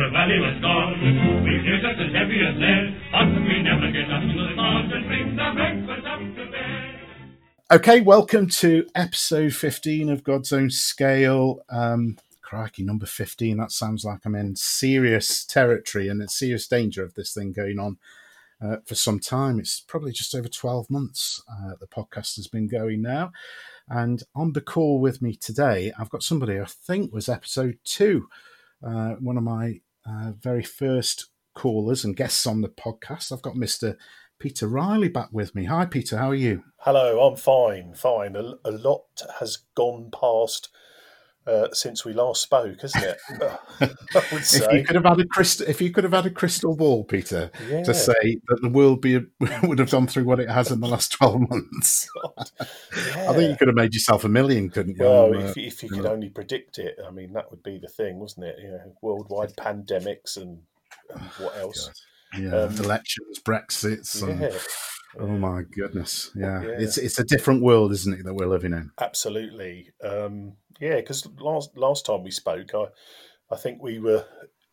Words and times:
the 0.00 0.08
valley 0.08 0.40
was 0.40 0.58
gone. 0.62 0.96
We 1.44 1.60
as 1.60 2.12
heavy 2.16 2.40
as 2.40 2.56
lead, 2.56 2.96
but 3.12 3.28
we 3.36 3.60
never 3.60 3.92
get 3.92 4.08
up 4.08 4.22
to 4.22 4.32
the 4.32 4.96
and 4.96 5.06
bring 5.06 5.36
the 5.36 5.48
breakfast 5.54 6.06
up 6.06 6.20
to 6.20 6.50
bed. 6.50 7.70
Okay, 7.70 8.00
welcome 8.00 8.48
to 8.48 8.86
episode 8.94 9.52
15 9.52 10.08
of 10.08 10.24
God's 10.24 10.54
Own 10.54 10.70
Scale. 10.70 11.60
Um, 11.68 12.16
crikey, 12.40 12.82
number 12.82 13.04
15. 13.04 13.58
That 13.58 13.72
sounds 13.72 14.02
like 14.02 14.20
I'm 14.24 14.34
in 14.34 14.56
serious 14.56 15.44
territory 15.44 16.08
and 16.08 16.22
in 16.22 16.28
serious 16.28 16.66
danger 16.66 17.04
of 17.04 17.12
this 17.12 17.34
thing 17.34 17.52
going 17.52 17.78
on 17.78 17.98
uh, 18.64 18.76
for 18.86 18.94
some 18.94 19.20
time. 19.20 19.60
It's 19.60 19.80
probably 19.86 20.12
just 20.12 20.34
over 20.34 20.48
12 20.48 20.88
months 20.88 21.42
uh, 21.46 21.74
the 21.78 21.86
podcast 21.86 22.36
has 22.36 22.48
been 22.48 22.68
going 22.68 23.02
now. 23.02 23.32
And 23.86 24.22
on 24.34 24.54
the 24.54 24.62
call 24.62 24.98
with 24.98 25.20
me 25.20 25.36
today, 25.36 25.92
I've 25.98 26.08
got 26.08 26.22
somebody 26.22 26.58
I 26.58 26.64
think 26.64 27.12
was 27.12 27.28
episode 27.28 27.76
two, 27.84 28.28
uh, 28.82 29.16
one 29.16 29.36
of 29.36 29.42
my 29.42 29.80
uh, 30.06 30.32
very 30.40 30.62
first 30.62 31.30
callers 31.54 32.04
and 32.04 32.16
guests 32.16 32.46
on 32.46 32.60
the 32.60 32.68
podcast. 32.68 33.32
I've 33.32 33.42
got 33.42 33.54
Mr. 33.54 33.96
Peter 34.38 34.66
Riley 34.66 35.08
back 35.08 35.28
with 35.32 35.54
me. 35.54 35.64
Hi, 35.66 35.84
Peter. 35.84 36.16
How 36.16 36.30
are 36.30 36.34
you? 36.34 36.64
Hello, 36.78 37.20
I'm 37.26 37.36
fine, 37.36 37.94
fine. 37.94 38.36
A, 38.36 38.54
a 38.64 38.70
lot 38.70 39.22
has 39.38 39.58
gone 39.74 40.10
past 40.10 40.70
uh, 41.50 41.68
since 41.72 42.04
we 42.04 42.12
last 42.12 42.42
spoke, 42.42 42.80
hasn't 42.82 43.04
it? 43.04 43.18
I 43.40 44.22
would 44.32 44.44
say. 44.44 44.64
If 44.64 44.72
you 44.72 44.84
could 44.84 44.94
have 44.96 45.04
had 45.04 45.20
a 45.20 45.26
crystal, 45.26 45.66
if 45.68 45.80
you 45.80 45.90
could 45.90 46.04
have 46.04 46.12
had 46.12 46.26
a 46.26 46.30
crystal 46.30 46.76
ball, 46.76 47.04
Peter, 47.04 47.50
Yeah. 47.68 47.82
to 47.82 47.92
say 47.94 48.38
that 48.48 48.58
the 48.62 48.68
world 48.68 49.00
be 49.00 49.20
would 49.62 49.78
have 49.78 49.90
gone 49.90 50.06
through 50.06 50.24
what 50.24 50.40
it 50.40 50.48
has 50.48 50.70
in 50.70 50.80
the 50.80 50.88
last 50.88 51.12
twelve 51.12 51.40
months, 51.48 52.08
I 52.60 53.32
think 53.34 53.50
you 53.50 53.56
could 53.56 53.68
have 53.68 53.76
made 53.76 53.94
yourself 53.94 54.24
a 54.24 54.28
million, 54.28 54.70
couldn't 54.70 54.96
you? 54.96 55.04
Well, 55.04 55.34
on, 55.34 55.36
uh, 55.36 55.46
if, 55.48 55.56
if 55.56 55.82
you 55.82 55.88
could 55.88 56.06
only 56.06 56.28
predict 56.28 56.78
it, 56.78 56.96
I 57.06 57.10
mean, 57.10 57.32
that 57.32 57.50
would 57.50 57.62
be 57.62 57.78
the 57.78 57.88
thing, 57.88 58.18
wasn't 58.18 58.46
it? 58.46 58.56
You 58.62 58.68
know, 58.70 58.96
worldwide 59.02 59.56
pandemics 59.56 60.36
and, 60.36 60.60
and 61.10 61.22
what 61.38 61.56
else? 61.58 61.90
yeah, 62.38 62.54
um, 62.54 62.76
elections, 62.76 63.40
Brexits, 63.40 64.22
and, 64.22 64.40
Yeah, 64.40 64.58
oh 65.18 65.26
my 65.26 65.62
goodness, 65.62 66.30
yeah. 66.36 66.62
Yeah. 66.62 66.68
it's 66.78 66.96
it's 66.96 67.18
a 67.18 67.24
different 67.24 67.62
world, 67.62 67.90
isn't 67.92 68.12
it, 68.20 68.24
that 68.24 68.34
we're 68.34 68.46
living 68.46 68.72
in? 68.72 68.92
absolutely. 69.00 69.90
Um, 70.04 70.52
yeah, 70.80 70.96
because 70.96 71.28
last 71.38 71.76
last 71.76 72.06
time 72.06 72.24
we 72.24 72.30
spoke, 72.30 72.74
I 72.74 72.86
I 73.50 73.56
think 73.56 73.82
we 73.82 73.98
were 73.98 74.24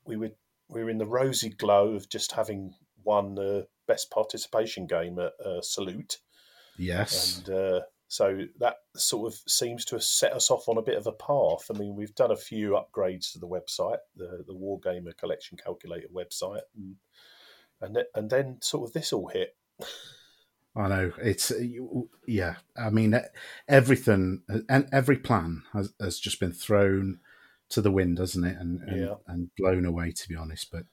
we 0.06 0.16
were 0.16 0.32
we 0.70 0.84
were 0.84 0.90
in 0.90 0.98
the 0.98 1.06
rosy 1.06 1.50
glow 1.50 1.96
of 1.96 2.10
just 2.10 2.32
having 2.32 2.74
won 3.04 3.36
the 3.36 3.68
best 3.88 4.10
participation 4.10 4.88
game 4.88 5.20
at 5.20 5.34
uh, 5.46 5.62
Salute. 5.62 6.18
Yes, 6.78 7.38
and 7.38 7.50
uh, 7.50 7.82
so 8.08 8.40
that 8.60 8.78
sort 8.96 9.34
of 9.34 9.40
seems 9.48 9.84
to 9.86 9.96
have 9.96 10.04
set 10.04 10.34
us 10.34 10.50
off 10.50 10.70
on 10.70 10.78
a 10.78 10.84
bit 10.84 10.98
of 10.98 11.08
a 11.08 11.12
path. 11.12 11.70
I 11.70 11.78
mean, 11.78 11.96
we've 11.96 12.16
done 12.16 12.32
a 12.32 12.38
few 12.38 12.72
upgrades 12.72 13.34
to 13.34 13.40
the 13.40 13.48
website, 13.48 14.00
the 14.16 14.44
the 14.48 14.54
Wargamer 14.54 15.16
Collection 15.18 15.58
Calculator 15.58 16.08
website, 16.16 16.62
and 16.76 16.96
and, 17.82 18.06
and 18.16 18.30
then 18.30 18.60
sort 18.62 18.90
of 18.90 18.94
this 18.94 19.12
all 19.12 19.28
hit. 19.28 19.56
I 20.78 20.88
know 20.88 21.12
it's 21.22 21.52
yeah. 22.28 22.56
I 22.78 22.90
mean, 22.92 23.20
everything 23.68 24.44
and 24.70 24.88
every 24.92 25.18
plan 25.18 25.64
has, 25.74 25.94
has 26.00 26.20
just 26.20 26.40
been 26.40 26.54
thrown 26.54 27.20
to 27.70 27.82
the 27.82 27.92
wind, 27.92 28.20
hasn't 28.20 28.46
it? 28.46 28.58
And 28.60 28.82
and, 28.82 29.02
Yeah. 29.02 29.16
and 29.28 29.50
blown 29.58 29.86
away, 29.86 30.12
to 30.12 30.30
be 30.30 30.36
honest. 30.36 30.70
But 30.72 30.84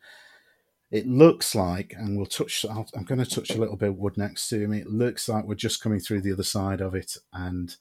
it 0.90 1.06
looks 1.06 1.54
like, 1.54 1.92
and 1.96 2.16
we'll 2.16 2.26
touch. 2.26 2.64
I'll, 2.68 2.88
I'm 2.96 3.04
going 3.04 3.22
to 3.22 3.30
touch 3.30 3.50
a 3.50 3.58
little 3.58 3.76
bit 3.76 3.90
of 3.90 3.98
wood 3.98 4.16
next 4.16 4.48
to 4.48 4.66
me. 4.66 4.78
It 4.78 4.88
looks 4.88 5.28
like 5.28 5.44
we're 5.44 5.54
just 5.54 5.82
coming 5.82 6.00
through 6.00 6.22
the 6.22 6.32
other 6.32 6.42
side 6.44 6.80
of 6.80 6.94
it, 6.94 7.16
and 7.32 7.76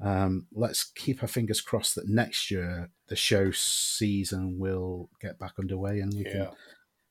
um, 0.00 0.46
let's 0.52 0.84
keep 0.84 1.22
our 1.22 1.28
fingers 1.28 1.60
crossed 1.60 1.94
that 1.94 2.08
next 2.08 2.50
year 2.50 2.90
the 3.08 3.16
show 3.16 3.52
season 3.52 4.58
will 4.58 5.08
get 5.20 5.38
back 5.38 5.52
underway 5.60 6.00
and 6.00 6.12
we 6.12 6.24
can 6.24 6.42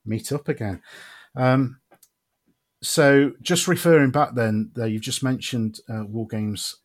meet 0.06 0.32
up 0.32 0.50
again. 0.50 0.82
Um, 1.36 1.80
so, 2.81 3.31
just 3.42 3.68
referring 3.68 4.12
back 4.12 4.36
then, 4.36 4.72
there 4.75 4.88
you've 4.88 5.02
just 5.02 5.24
mentioned 5.24 5.80
uh, 5.90 6.03
War 6.06 6.28
Games. 6.28 6.78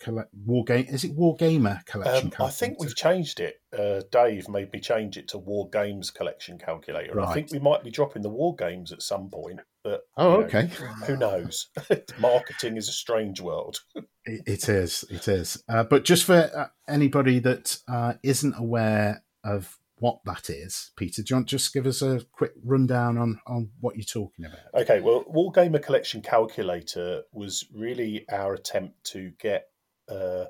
Colle- 0.00 0.24
War 0.44 0.64
game 0.64 0.86
is 0.88 1.04
it 1.04 1.14
War 1.14 1.36
Gamer 1.36 1.80
collection? 1.86 2.32
um, 2.38 2.46
I 2.46 2.50
think 2.50 2.80
we've 2.80 2.96
changed 2.96 3.38
it. 3.38 3.60
Uh, 3.72 4.02
Dave 4.10 4.48
made 4.48 4.70
me 4.72 4.80
change 4.80 5.16
it 5.16 5.28
to 5.28 5.38
War 5.38 5.70
Games 5.70 6.10
Collection 6.10 6.58
Calculator. 6.58 7.12
and 7.12 7.24
I 7.24 7.32
think 7.32 7.52
we 7.52 7.60
might 7.60 7.84
be 7.84 7.90
dropping 7.92 8.20
the 8.22 8.28
War 8.28 8.54
Games 8.56 8.92
at 8.92 9.00
some 9.02 9.30
point, 9.30 9.60
but 9.84 10.02
Oh, 10.16 10.32
you 10.32 10.38
know, 10.40 10.44
okay. 10.46 10.70
who 11.06 11.16
knows? 11.16 11.68
Marketing 12.18 12.76
is 12.76 12.88
a 12.88 12.92
strange 12.92 13.40
world. 13.40 13.78
It, 14.26 14.40
it 14.46 14.68
is. 14.70 15.04
It 15.10 15.28
is. 15.28 15.62
Uh, 15.68 15.84
but 15.84 16.02
just 16.04 16.24
for 16.24 16.50
uh, 16.56 16.66
anybody 16.88 17.40
that 17.40 17.76
uh, 17.86 18.14
isn't 18.22 18.54
aware 18.58 19.22
of 19.44 19.78
what 20.04 20.22
that 20.26 20.50
is, 20.50 20.90
Peter, 20.96 21.22
do 21.22 21.30
you 21.30 21.36
want 21.36 21.48
to 21.48 21.56
just 21.56 21.72
give 21.72 21.86
us 21.86 22.02
a 22.02 22.20
quick 22.32 22.52
rundown 22.62 23.16
on 23.16 23.40
on 23.46 23.70
what 23.80 23.96
you're 23.96 24.04
talking 24.04 24.44
about? 24.44 24.82
Okay, 24.82 25.00
well, 25.00 25.24
Wargamer 25.24 25.82
Collection 25.82 26.20
Calculator 26.20 27.22
was 27.32 27.64
really 27.74 28.26
our 28.30 28.52
attempt 28.52 29.02
to 29.12 29.32
get 29.40 29.68
uh, 30.10 30.44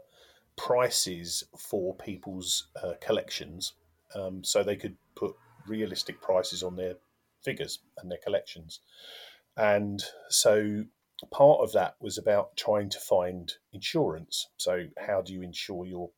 prices 0.57 1.45
for 1.57 1.95
people's 1.95 2.67
uh, 2.83 2.95
collections 3.01 3.75
um, 4.17 4.43
so 4.43 4.65
they 4.65 4.75
could 4.75 4.97
put 5.15 5.37
realistic 5.69 6.21
prices 6.21 6.65
on 6.65 6.75
their 6.75 6.95
figures 7.45 7.79
and 7.99 8.11
their 8.11 8.19
collections. 8.25 8.81
And 9.57 10.03
so 10.31 10.83
part 11.31 11.61
of 11.61 11.73
that 11.75 11.95
was 12.01 12.19
about 12.19 12.57
trying 12.57 12.89
to 12.89 12.99
find 12.99 13.53
insurance. 13.73 14.49
So, 14.57 14.87
how 14.99 15.23
do 15.23 15.33
you 15.33 15.43
insure 15.43 15.87
your 15.87 16.11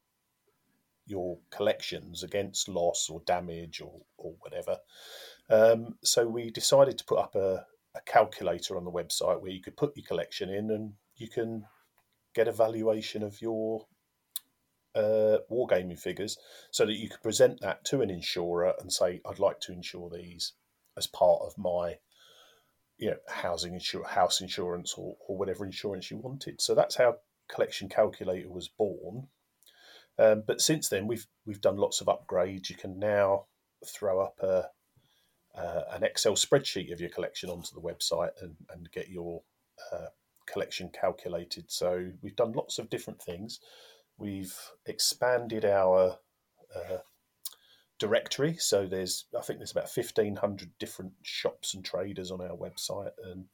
your 1.07 1.39
collections 1.51 2.23
against 2.23 2.69
loss 2.69 3.09
or 3.11 3.23
damage 3.27 3.81
or, 3.81 4.01
or 4.19 4.35
whatever? 4.41 4.79
Um, 5.49 5.97
so 6.03 6.27
we 6.27 6.51
decided 6.51 6.99
to 6.99 7.05
put 7.05 7.19
up 7.19 7.35
a, 7.35 7.65
a 7.95 8.01
calculator 8.05 8.77
on 8.77 8.85
the 8.85 8.91
website 8.91 9.41
where 9.41 9.53
you 9.53 9.63
could 9.63 9.77
put 9.77 9.97
your 9.97 10.07
collection 10.07 10.51
in 10.51 10.71
and 10.71 10.93
you 11.17 11.29
can 11.29 11.65
get 12.35 12.49
a 12.49 12.53
valuation 12.53 13.23
of 13.23 13.41
your 13.41 13.87
uh, 14.95 15.39
wargaming 15.51 15.99
figures 15.99 16.37
so 16.71 16.87
that 16.87 16.95
you 16.95 17.09
could 17.09 17.23
present 17.23 17.61
that 17.61 17.85
to 17.85 18.01
an 18.01 18.11
insurer 18.11 18.75
and 18.81 18.93
say, 18.93 19.21
I'd 19.29 19.39
like 19.39 19.61
to 19.61 19.73
insure 19.73 20.11
these 20.11 20.53
as 20.97 21.07
part 21.07 21.43
of 21.43 21.57
my 21.57 21.99
you 22.99 23.11
know, 23.11 23.17
housing 23.29 23.75
insur- 23.75 24.07
house 24.07 24.41
insurance 24.41 24.95
or, 24.97 25.17
or 25.29 25.37
whatever 25.37 25.65
insurance 25.65 26.11
you 26.11 26.17
wanted. 26.17 26.61
So 26.61 26.75
that's 26.75 26.97
how 26.97 27.17
Collection 27.49 27.89
Calculator 27.89 28.51
was 28.51 28.69
born. 28.69 29.29
Um, 30.19 30.43
but 30.47 30.61
since 30.61 30.89
then, 30.89 31.07
we've 31.07 31.27
we've 31.45 31.61
done 31.61 31.77
lots 31.77 32.01
of 32.01 32.07
upgrades. 32.07 32.71
You 32.71 32.77
can 32.77 32.99
now 32.99 33.47
throw 33.87 34.21
up 34.21 34.39
a 34.41 34.71
uh, 35.55 35.83
an 35.91 36.05
Excel 36.05 36.35
spreadsheet 36.35 36.93
of 36.93 37.01
your 37.01 37.11
collection 37.11 37.51
onto 37.51 37.75
the 37.75 37.81
website 37.81 38.33
and, 38.41 38.57
and 38.71 38.91
get 38.93 39.09
your 39.09 39.43
uh, 39.93 40.07
collection 40.47 40.91
calculated. 40.91 41.71
So 41.71 42.13
we've 42.23 42.37
done 42.37 42.53
lots 42.53 42.79
of 42.79 42.91
different 42.91 43.23
things. 43.23 43.61
We've 44.19 44.55
expanded 44.87 45.65
our 45.65 46.19
uh, 46.75 46.99
directory. 47.99 48.57
So 48.59 48.87
there's 48.87 49.27
I 49.39 49.43
think 49.43 49.59
there's 49.59 49.73
about 49.73 49.91
fifteen 49.91 50.37
hundred 50.37 50.71
different 50.79 51.13
shops 51.23 51.75
and 51.75 51.85
traders 51.85 52.31
on 52.31 52.41
our 52.41 52.57
website, 52.57 53.13
and 53.23 53.47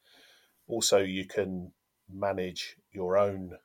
also 0.68 0.98
you 0.98 1.26
can 1.26 1.72
manage 2.08 2.76
your 2.92 3.18
own. 3.18 3.58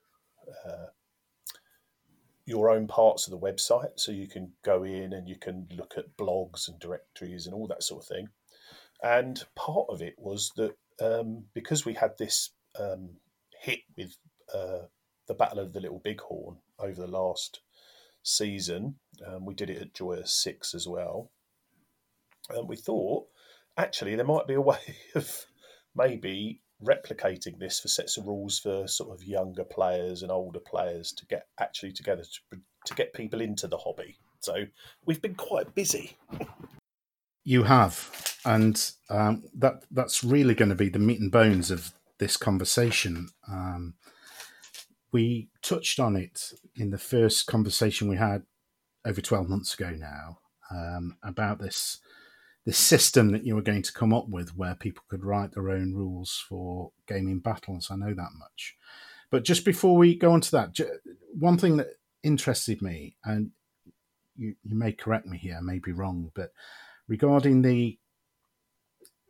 Your 2.48 2.72
own 2.72 2.88
parts 2.88 3.28
of 3.28 3.32
the 3.32 3.38
website. 3.38 3.98
So 3.98 4.12
you 4.12 4.28
can 4.28 4.54
go 4.64 4.84
in 4.84 5.14
and 5.14 5.30
you 5.30 5.36
can 5.36 5.68
look 5.78 5.94
at 5.98 6.18
blogs 6.18 6.68
and 6.68 6.80
directories 6.80 7.46
and 7.46 7.54
all 7.54 7.68
that 7.68 7.84
sort 7.84 8.04
of 8.04 8.08
thing. 8.08 8.30
And 9.04 9.44
part 9.56 9.86
of 9.90 10.02
it 10.02 10.16
was 10.18 10.52
that 10.56 10.76
um, 11.00 11.44
because 11.54 11.86
we 11.86 11.94
had 11.94 12.18
this 12.18 12.50
um, 12.80 13.10
hit 13.62 13.82
with 13.96 14.16
uh, 14.54 14.88
the 15.28 15.36
Battle 15.36 15.60
of 15.60 15.74
the 15.74 15.82
Little 15.82 16.02
Bighorn 16.04 16.58
over 16.80 17.00
the 17.00 17.08
last 17.08 17.60
season, 18.24 18.96
um, 19.26 19.46
we 19.46 19.54
did 19.54 19.70
it 19.70 19.82
at 19.82 19.94
Joy 19.94 20.14
of 20.14 20.30
Six 20.30 20.74
as 20.74 20.88
well. 20.88 21.32
And 22.50 22.68
we 22.68 22.78
thought, 22.78 23.28
actually, 23.78 24.16
there 24.16 24.26
might 24.26 24.48
be 24.48 24.54
a 24.56 24.62
way 24.62 24.80
of 25.16 25.46
maybe 25.96 26.62
replicating 26.84 27.58
this 27.58 27.80
for 27.80 27.88
sets 27.88 28.18
of 28.18 28.28
rules 28.28 28.60
for 28.60 28.88
sort 28.88 29.14
of 29.14 29.26
younger 29.26 29.64
players 29.64 30.22
and 30.22 30.32
older 30.32 30.60
players 30.60 31.12
to 31.12 31.26
get 31.26 31.48
actually 31.60 31.92
together 31.92 32.24
to, 32.24 32.60
to 32.86 32.94
get 32.94 33.14
people 33.14 33.42
into 33.42 33.68
the 33.68 33.78
hobby. 33.78 34.18
So 34.40 34.66
we've 35.06 35.22
been 35.22 35.36
quite 35.36 35.74
busy. 35.74 36.18
You 37.44 37.64
have, 37.64 38.38
and 38.46 38.92
um, 39.10 39.44
that 39.56 39.86
that's 39.90 40.24
really 40.24 40.54
going 40.54 40.70
to 40.70 40.76
be 40.76 40.90
the 40.90 41.00
meat 41.00 41.20
and 41.20 41.32
bones 41.32 41.72
of 41.72 41.94
this 42.20 42.38
conversation. 42.38 43.30
Um, 43.50 43.94
we 45.12 45.50
touched 45.62 46.00
on 46.00 46.16
it 46.16 46.52
in 46.76 46.92
the 46.92 46.98
first 46.98 47.48
conversation 47.48 48.10
we 48.10 48.18
had 48.18 48.44
over 49.06 49.22
twelve 49.22 49.48
months 49.48 49.74
ago 49.74 49.92
now 49.92 50.40
um, 50.70 51.18
about 51.24 51.60
this 51.60 52.00
this 52.68 52.78
system 52.78 53.32
that 53.32 53.46
you 53.46 53.56
were 53.56 53.62
going 53.62 53.82
to 53.82 53.94
come 53.94 54.14
up 54.14 54.28
with, 54.28 54.58
where 54.58 54.76
people 54.76 55.02
could 55.08 55.24
write 55.24 55.54
their 55.54 55.70
own 55.70 55.94
rules 55.94 56.44
for 56.50 56.92
gaming 57.08 57.40
battles. 57.40 57.88
I 57.90 57.96
know 57.96 58.14
that 58.14 58.32
much, 58.38 58.76
but 59.32 59.46
just 59.46 59.64
before 59.64 59.96
we 59.96 60.16
go 60.16 60.34
on 60.34 60.42
to 60.42 60.52
that, 60.52 60.78
one 61.32 61.58
thing 61.58 61.78
that 61.78 61.88
interested 62.24 62.82
me, 62.82 63.16
and 63.24 63.52
you, 64.36 64.56
you 64.64 64.78
may 64.78 64.92
correct 64.92 65.26
me 65.26 65.38
here, 65.38 65.56
I 65.58 65.62
may 65.62 65.80
be 65.80 65.94
wrong, 65.94 66.30
but 66.36 66.52
regarding 67.08 67.62
the 67.62 67.98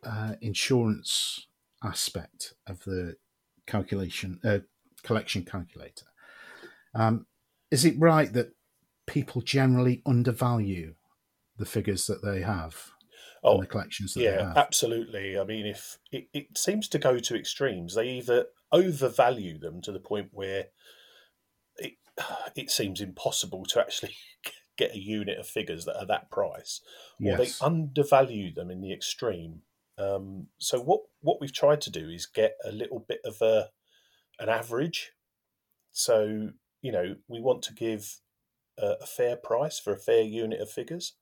uh, 0.04 0.33
insurance 0.42 1.45
aspect 1.83 2.56
of 2.66 2.83
the 2.86 3.18
calculation 3.68 4.40
uh, 4.44 4.60
collection 5.04 5.44
calculator. 5.44 6.07
Um, 6.95 7.28
is 7.69 7.86
it 7.86 8.00
right 8.00 8.33
that 8.33 8.54
people 9.06 9.42
generally 9.42 10.01
undervalue 10.07 10.95
the 11.57 11.66
figures 11.66 12.07
that 12.07 12.24
they 12.24 12.42
have 12.42 12.94
Oh, 13.44 13.56
and 13.56 13.63
the 13.63 13.68
collections 13.68 14.16
yeah, 14.16 14.54
absolutely. 14.56 15.39
I 15.39 15.44
mean, 15.44 15.66
if 15.66 15.98
it, 16.12 16.28
it 16.34 16.57
seems 16.57 16.88
to 16.89 17.00
go 17.00 17.19
to 17.19 17.36
extremes, 17.36 17.95
they 17.95 18.10
either 18.10 18.48
overvalue 18.72 19.60
them 19.60 19.81
to 19.81 19.92
the 19.92 20.00
point 20.00 20.30
where 20.31 20.68
it 21.78 21.94
it 22.56 22.72
seems 22.72 23.01
impossible 23.01 23.66
to 23.66 23.80
actually 23.80 24.16
get 24.78 24.94
a 24.94 25.00
unit 25.00 25.39
of 25.39 25.48
figures 25.48 25.86
that 25.86 25.98
are 25.98 26.06
that 26.06 26.30
price, 26.30 26.81
or 27.24 27.36
Yes. 27.38 27.60
they 27.60 27.66
undervalue 27.66 28.54
them 28.54 28.69
in 28.69 28.81
the 28.81 28.94
extreme. 28.94 29.62
Um, 29.98 30.48
so 30.60 30.80
what 30.80 31.01
what 31.22 31.42
we've 31.42 31.54
tried 31.54 31.81
to 31.81 31.92
do 31.92 32.10
is 32.10 32.25
get 32.25 32.56
a 32.63 32.72
little 32.72 33.04
bit 33.07 33.19
of 33.25 33.42
a 33.42 33.69
an 34.40 34.50
average. 34.50 35.13
So 35.92 36.50
you 36.81 36.92
know 36.92 37.16
we 37.28 37.42
want 37.42 37.63
to 37.63 37.74
give 37.74 38.19
a, 38.78 38.95
a 39.01 39.06
fair 39.06 39.36
price 39.36 39.80
for 39.80 39.94
a 39.94 40.00
fair 40.00 40.22
unit 40.22 40.62
of 40.62 40.69
figures, 40.69 41.16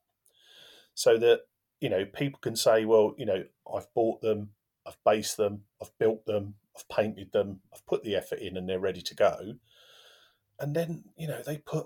so 0.94 1.18
that 1.18 1.42
you 1.86 1.92
know 1.92 2.04
people 2.04 2.40
can 2.40 2.56
say, 2.56 2.84
well, 2.84 3.14
you 3.16 3.28
know, 3.28 3.44
I've 3.72 3.94
bought 3.94 4.20
them, 4.20 4.50
I've 4.88 4.98
based 5.06 5.38
them, 5.38 5.66
I've 5.80 5.96
built 6.00 6.26
them, 6.26 6.56
I've 6.76 6.90
painted 6.90 7.32
them, 7.32 7.60
I've 7.72 7.86
put 7.86 8.04
the 8.04 8.16
effort 8.16 8.40
in, 8.40 8.58
and 8.58 8.68
they're 8.68 8.80
ready 8.80 9.04
to 9.04 9.14
go. 9.14 9.54
And 10.60 10.76
then 10.76 11.04
you 11.16 11.28
know 11.28 11.44
they 11.44 11.60
put 11.60 11.86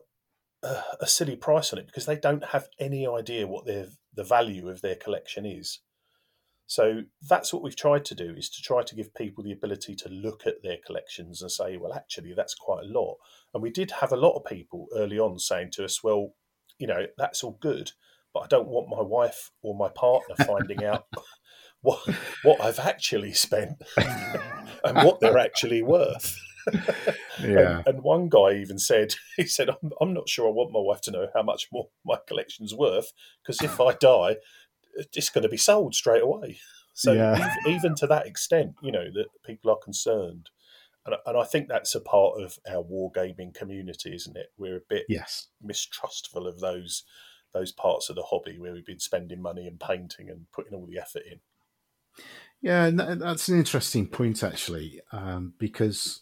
a, 0.63 0.77
a 1.01 1.07
silly 1.07 1.35
price 1.35 1.73
on 1.73 1.79
it 1.79 1.87
because 1.87 2.05
they 2.05 2.15
don't 2.15 2.45
have 2.45 2.69
any 2.79 3.05
idea 3.05 3.45
what 3.45 3.65
their 3.65 3.87
the 4.13 4.23
value 4.23 4.69
of 4.69 4.79
their 4.79 4.95
collection 4.95 5.45
is. 5.45 5.79
So 6.65 7.01
that's 7.21 7.51
what 7.51 7.61
we've 7.61 7.75
tried 7.75 8.05
to 8.05 8.15
do 8.15 8.33
is 8.37 8.49
to 8.51 8.61
try 8.61 8.83
to 8.83 8.95
give 8.95 9.13
people 9.13 9.43
the 9.43 9.51
ability 9.51 9.95
to 9.95 10.07
look 10.07 10.47
at 10.47 10.63
their 10.63 10.77
collections 10.85 11.41
and 11.41 11.51
say, 11.51 11.75
well, 11.75 11.91
actually, 11.93 12.33
that's 12.33 12.55
quite 12.55 12.85
a 12.85 12.87
lot. 12.87 13.17
And 13.53 13.61
we 13.61 13.69
did 13.69 13.91
have 13.99 14.13
a 14.13 14.23
lot 14.25 14.37
of 14.37 14.45
people 14.45 14.87
early 14.95 15.19
on 15.19 15.39
saying 15.39 15.71
to 15.71 15.83
us, 15.83 16.01
well, 16.01 16.35
you 16.77 16.87
know, 16.87 17.07
that's 17.17 17.43
all 17.43 17.57
good, 17.59 17.91
but 18.33 18.41
I 18.41 18.47
don't 18.47 18.67
want 18.67 18.89
my 18.89 19.01
wife 19.01 19.51
or 19.61 19.75
my 19.75 19.89
partner 19.89 20.35
finding 20.45 20.83
out 20.83 21.05
what 21.81 21.99
what 22.43 22.61
I've 22.61 22.79
actually 22.79 23.33
spent 23.33 23.81
and 24.83 24.97
what 25.03 25.19
they're 25.19 25.37
actually 25.37 25.81
worth. 25.81 26.37
Yeah. 27.41 27.79
And, 27.79 27.87
and 27.87 28.03
one 28.03 28.29
guy 28.29 28.53
even 28.55 28.77
said, 28.77 29.15
he 29.37 29.45
said, 29.45 29.69
I'm, 29.69 29.91
I'm 30.01 30.13
not 30.13 30.29
sure 30.29 30.47
I 30.47 30.51
want 30.51 30.71
my 30.71 30.79
wife 30.79 31.01
to 31.01 31.11
know 31.11 31.27
how 31.33 31.41
much 31.41 31.67
more 31.71 31.87
my 32.05 32.17
collection's 32.27 32.73
worth 32.75 33.11
because 33.41 33.61
if 33.63 33.79
I 33.79 33.93
die, 33.93 34.37
it's 35.13 35.29
going 35.29 35.43
to 35.43 35.49
be 35.49 35.57
sold 35.57 35.95
straight 35.95 36.21
away. 36.23 36.59
So 36.93 37.13
Yeah. 37.13 37.31
ev- 37.39 37.71
even 37.73 37.95
to 37.95 38.07
that 38.07 38.27
extent, 38.27 38.75
you 38.83 38.91
know, 38.91 39.05
that 39.13 39.27
people 39.45 39.71
are 39.71 39.77
concerned. 39.77 40.49
And, 41.05 41.15
and 41.25 41.37
I 41.37 41.45
think 41.45 41.69
that's 41.69 41.95
a 41.95 42.01
part 42.01 42.41
of 42.41 42.59
our 42.69 42.83
wargaming 42.83 43.53
community, 43.53 44.13
isn't 44.13 44.35
it? 44.37 44.47
We're 44.57 44.77
a 44.77 44.81
bit 44.89 45.05
Yes. 45.07 45.47
mistrustful 45.61 46.45
of 46.45 46.59
those 46.59 47.03
those 47.53 47.71
parts 47.71 48.09
of 48.09 48.15
the 48.15 48.23
hobby 48.23 48.59
where 48.59 48.73
we've 48.73 48.85
been 48.85 48.99
spending 48.99 49.41
money 49.41 49.67
and 49.67 49.79
painting 49.79 50.29
and 50.29 50.51
putting 50.51 50.73
all 50.73 50.85
the 50.85 50.99
effort 50.99 51.23
in. 51.29 51.39
Yeah, 52.61 52.89
that's 52.91 53.47
an 53.47 53.57
interesting 53.57 54.07
point 54.07 54.43
actually, 54.43 55.01
um, 55.11 55.53
because 55.57 56.21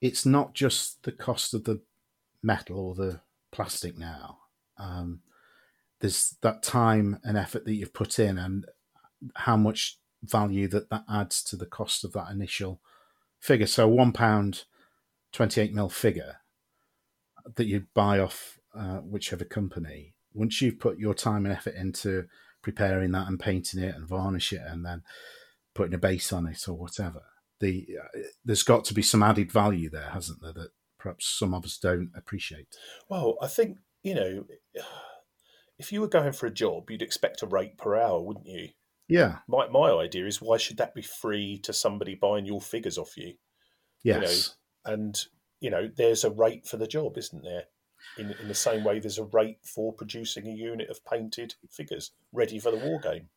it's 0.00 0.26
not 0.26 0.54
just 0.54 1.02
the 1.04 1.12
cost 1.12 1.54
of 1.54 1.64
the 1.64 1.80
metal 2.42 2.78
or 2.78 2.94
the 2.94 3.20
plastic 3.50 3.96
now. 3.96 4.38
Um, 4.78 5.20
there's 6.00 6.36
that 6.42 6.62
time 6.62 7.18
and 7.24 7.38
effort 7.38 7.64
that 7.64 7.74
you've 7.74 7.94
put 7.94 8.18
in, 8.18 8.36
and 8.36 8.66
how 9.34 9.56
much 9.56 9.98
value 10.22 10.68
that 10.68 10.90
that 10.90 11.04
adds 11.10 11.42
to 11.44 11.56
the 11.56 11.64
cost 11.64 12.04
of 12.04 12.12
that 12.12 12.30
initial 12.30 12.80
figure. 13.40 13.66
So, 13.66 13.88
one 13.88 14.12
pound, 14.12 14.64
twenty-eight 15.32 15.72
mil 15.72 15.88
figure 15.88 16.36
that 17.54 17.66
you 17.66 17.86
buy 17.94 18.18
off 18.18 18.58
uh, 18.74 18.98
whichever 18.98 19.44
company. 19.44 20.12
Once 20.36 20.60
you've 20.60 20.78
put 20.78 20.98
your 20.98 21.14
time 21.14 21.46
and 21.46 21.54
effort 21.54 21.74
into 21.74 22.26
preparing 22.62 23.12
that 23.12 23.28
and 23.28 23.40
painting 23.40 23.82
it 23.82 23.94
and 23.94 24.08
varnish 24.08 24.52
it, 24.52 24.62
and 24.66 24.84
then 24.84 25.02
putting 25.74 25.94
a 25.94 25.98
base 25.98 26.32
on 26.32 26.46
it 26.46 26.68
or 26.68 26.74
whatever. 26.74 27.22
The 27.60 27.86
uh, 28.02 28.18
there's 28.44 28.62
got 28.62 28.84
to 28.86 28.94
be 28.94 29.02
some 29.02 29.22
added 29.22 29.50
value 29.50 29.88
there, 29.88 30.10
hasn't 30.10 30.42
there? 30.42 30.52
That 30.52 30.70
perhaps 30.98 31.26
some 31.26 31.54
of 31.54 31.64
us 31.64 31.78
don't 31.78 32.10
appreciate. 32.16 32.66
Well, 33.08 33.36
I 33.40 33.46
think, 33.46 33.78
you 34.02 34.14
know, 34.14 34.44
if 35.78 35.92
you 35.92 36.00
were 36.00 36.08
going 36.08 36.32
for 36.32 36.46
a 36.46 36.52
job, 36.52 36.90
you'd 36.90 37.02
expect 37.02 37.42
a 37.42 37.46
rate 37.46 37.78
per 37.78 37.96
hour, 37.96 38.20
wouldn't 38.20 38.46
you? 38.46 38.70
Yeah. 39.08 39.36
My, 39.46 39.68
my 39.68 39.92
idea 39.92 40.26
is 40.26 40.42
why 40.42 40.56
should 40.56 40.78
that 40.78 40.94
be 40.94 41.02
free 41.02 41.60
to 41.62 41.72
somebody 41.72 42.16
buying 42.16 42.46
your 42.46 42.60
figures 42.60 42.98
off 42.98 43.16
you? 43.16 43.34
Yes. 44.02 44.56
And, 44.84 45.16
you 45.60 45.70
know, 45.70 45.88
there's 45.96 46.24
a 46.24 46.30
rate 46.30 46.66
for 46.66 46.76
the 46.76 46.88
job, 46.88 47.16
isn't 47.16 47.44
there? 47.44 47.64
In, 48.18 48.34
in 48.40 48.48
the 48.48 48.54
same 48.54 48.82
way, 48.82 48.98
there's 48.98 49.18
a 49.18 49.24
rate 49.24 49.58
for 49.62 49.92
producing 49.92 50.46
a 50.46 50.50
unit 50.52 50.88
of 50.88 51.04
painted 51.04 51.54
figures 51.70 52.12
ready 52.32 52.58
for 52.58 52.70
the 52.70 52.78
war 52.78 52.98
game. 53.00 53.28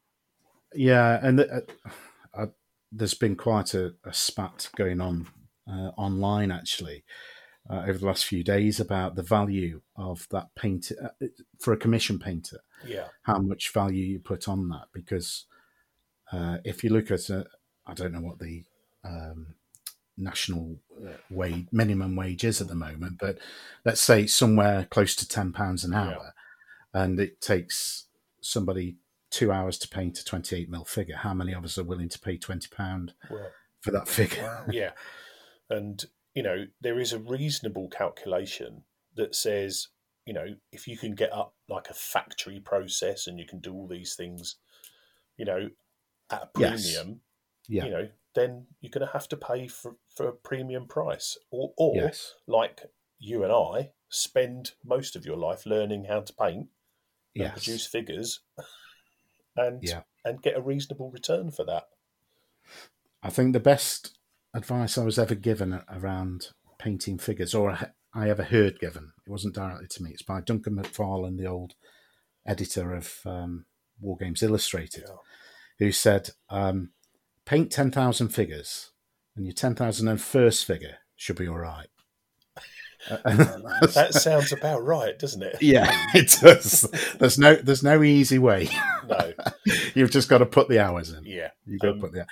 Yeah, 0.73 1.19
and 1.21 1.41
uh, 1.41 1.61
uh, 2.33 2.45
there's 2.91 3.13
been 3.13 3.35
quite 3.35 3.73
a, 3.73 3.93
a 4.05 4.13
spat 4.13 4.69
going 4.75 5.01
on 5.01 5.27
uh, 5.67 5.91
online 5.97 6.51
actually 6.51 7.03
uh, 7.69 7.83
over 7.87 7.99
the 7.99 8.05
last 8.05 8.25
few 8.25 8.43
days 8.43 8.79
about 8.79 9.15
the 9.15 9.23
value 9.23 9.81
of 9.95 10.27
that 10.31 10.47
paint 10.55 10.91
uh, 11.03 11.27
for 11.59 11.73
a 11.73 11.77
commission 11.77 12.19
painter. 12.19 12.59
Yeah. 12.85 13.07
How 13.23 13.39
much 13.39 13.71
value 13.71 14.03
you 14.03 14.19
put 14.19 14.47
on 14.47 14.69
that? 14.69 14.85
Because 14.93 15.45
uh, 16.31 16.57
if 16.63 16.83
you 16.83 16.89
look 16.89 17.11
at, 17.11 17.29
uh, 17.29 17.43
I 17.85 17.93
don't 17.93 18.13
know 18.13 18.21
what 18.21 18.39
the 18.39 18.63
um, 19.03 19.55
national 20.19 20.77
uh, 21.03 21.13
wage 21.29 21.67
minimum 21.71 22.15
wage 22.15 22.43
is 22.43 22.61
at 22.61 22.67
the 22.67 22.75
moment, 22.75 23.17
but 23.19 23.37
let's 23.85 24.01
say 24.01 24.27
somewhere 24.27 24.87
close 24.89 25.15
to 25.15 25.27
ten 25.27 25.51
pounds 25.51 25.83
an 25.83 25.93
hour, 25.93 26.33
and 26.93 27.19
it 27.19 27.41
takes 27.41 28.05
somebody 28.41 28.97
two 29.29 29.51
hours 29.51 29.77
to 29.77 29.87
paint 29.87 30.17
a 30.19 30.25
28 30.25 30.69
mil 30.69 30.85
figure. 30.85 31.17
How 31.17 31.33
many 31.33 31.53
of 31.53 31.63
us 31.63 31.77
are 31.77 31.83
willing 31.83 32.09
to 32.09 32.19
pay 32.19 32.37
20 32.37 32.67
pound 32.75 33.13
for 33.81 33.91
that 33.91 34.07
figure? 34.07 34.65
yeah. 34.71 34.91
And, 35.69 36.03
you 36.33 36.41
know, 36.41 36.65
there 36.81 36.99
is 36.99 37.13
a 37.13 37.19
reasonable 37.19 37.89
calculation 37.89 38.83
that 39.15 39.35
says, 39.35 39.89
you 40.25 40.33
know, 40.33 40.55
if 40.71 40.87
you 40.87 40.97
can 40.97 41.13
get 41.13 41.31
up 41.31 41.53
like 41.67 41.89
a 41.89 41.93
factory 41.93 42.59
process 42.59 43.27
and 43.27 43.37
you 43.39 43.45
can 43.45 43.59
do 43.59 43.73
all 43.73 43.87
these 43.87 44.15
things, 44.15 44.55
you 45.37 45.45
know, 45.45 45.69
at 46.31 46.43
a 46.43 46.49
Yes. 46.59 46.91
premium, 46.91 47.21
yeah. 47.67 47.85
you 47.85 47.91
know, 47.91 48.09
then 48.35 48.67
you're 48.81 48.91
going 48.91 49.05
to 49.05 49.13
have 49.13 49.27
to 49.29 49.37
pay 49.37 49.67
for, 49.67 49.95
for 50.15 50.27
a 50.27 50.33
premium 50.33 50.87
price. 50.87 51.37
Or, 51.51 51.73
or 51.77 51.95
yes. 51.95 52.33
like 52.47 52.81
you 53.17 53.43
and 53.43 53.51
I, 53.51 53.91
spend 54.09 54.71
most 54.83 55.15
of 55.15 55.25
your 55.25 55.37
life 55.37 55.65
learning 55.65 56.05
how 56.05 56.21
to 56.21 56.33
paint 56.33 56.67
and 57.35 57.43
Yes. 57.45 57.53
produce 57.53 57.85
figures 57.85 58.41
and 59.55 59.79
Yeah. 59.81 60.01
and 60.25 60.41
get 60.41 60.57
a 60.57 60.61
reasonable 60.61 61.11
return 61.11 61.51
for 61.51 61.63
that. 61.65 61.83
I 63.21 63.29
think 63.29 63.53
the 63.53 63.59
best 63.59 64.17
advice 64.53 64.97
I 64.97 65.03
was 65.03 65.19
ever 65.19 65.35
given 65.35 65.81
around 65.91 66.47
painting 66.79 67.17
figures, 67.17 67.53
or 67.53 67.71
I- 67.71 67.91
I 68.13 68.29
ever 68.29 68.43
heard 68.43 68.79
given, 68.79 69.11
it 69.25 69.29
wasn't 69.29 69.53
directly 69.55 69.87
to 69.91 70.03
me. 70.03 70.09
It's 70.11 70.23
by 70.23 70.41
Duncan 70.41 70.75
McFarlane, 70.75 71.37
the 71.37 71.45
old 71.45 71.73
editor 72.45 72.93
of 72.93 73.19
um, 73.25 73.65
War 73.99 74.17
Games 74.17 74.41
Illustrated, 74.41 75.03
Yeah. 75.07 75.15
who 75.77 75.91
said, 75.91 76.31
um, 76.49 76.93
"Paint 77.49 77.71
ten 77.71 77.89
thousand 77.91 78.29
figures, 78.29 78.91
and 79.35 79.45
your 79.45 79.53
ten 79.53 79.73
thousand 79.73 80.07
and 80.07 80.21
first 80.21 80.65
figure 80.65 80.97
should 81.15 81.35
be 81.37 81.47
all 81.47 81.57
right." 81.57 81.87
That 83.09 84.09
sounds 84.13 84.51
about 84.51 84.83
right, 84.83 85.17
doesn't 85.17 85.41
it? 85.41 85.57
yeah, 85.61 85.89
it 86.13 86.37
does. 86.41 86.81
There's 87.17 87.39
no, 87.39 87.55
there's 87.55 87.81
no 87.83 88.03
easy 88.03 88.37
way. 88.39 88.69
No. 89.07 89.33
You've 89.95 90.11
just 90.11 90.29
got 90.29 90.39
to 90.39 90.45
put 90.45 90.67
the 90.67 90.79
hours 90.79 91.11
in. 91.11 91.23
Yeah. 91.25 91.49
You've 91.65 91.79
got 91.79 91.87
to 91.87 91.93
Um, 91.93 91.99
put 92.01 92.11
the. 92.11 92.25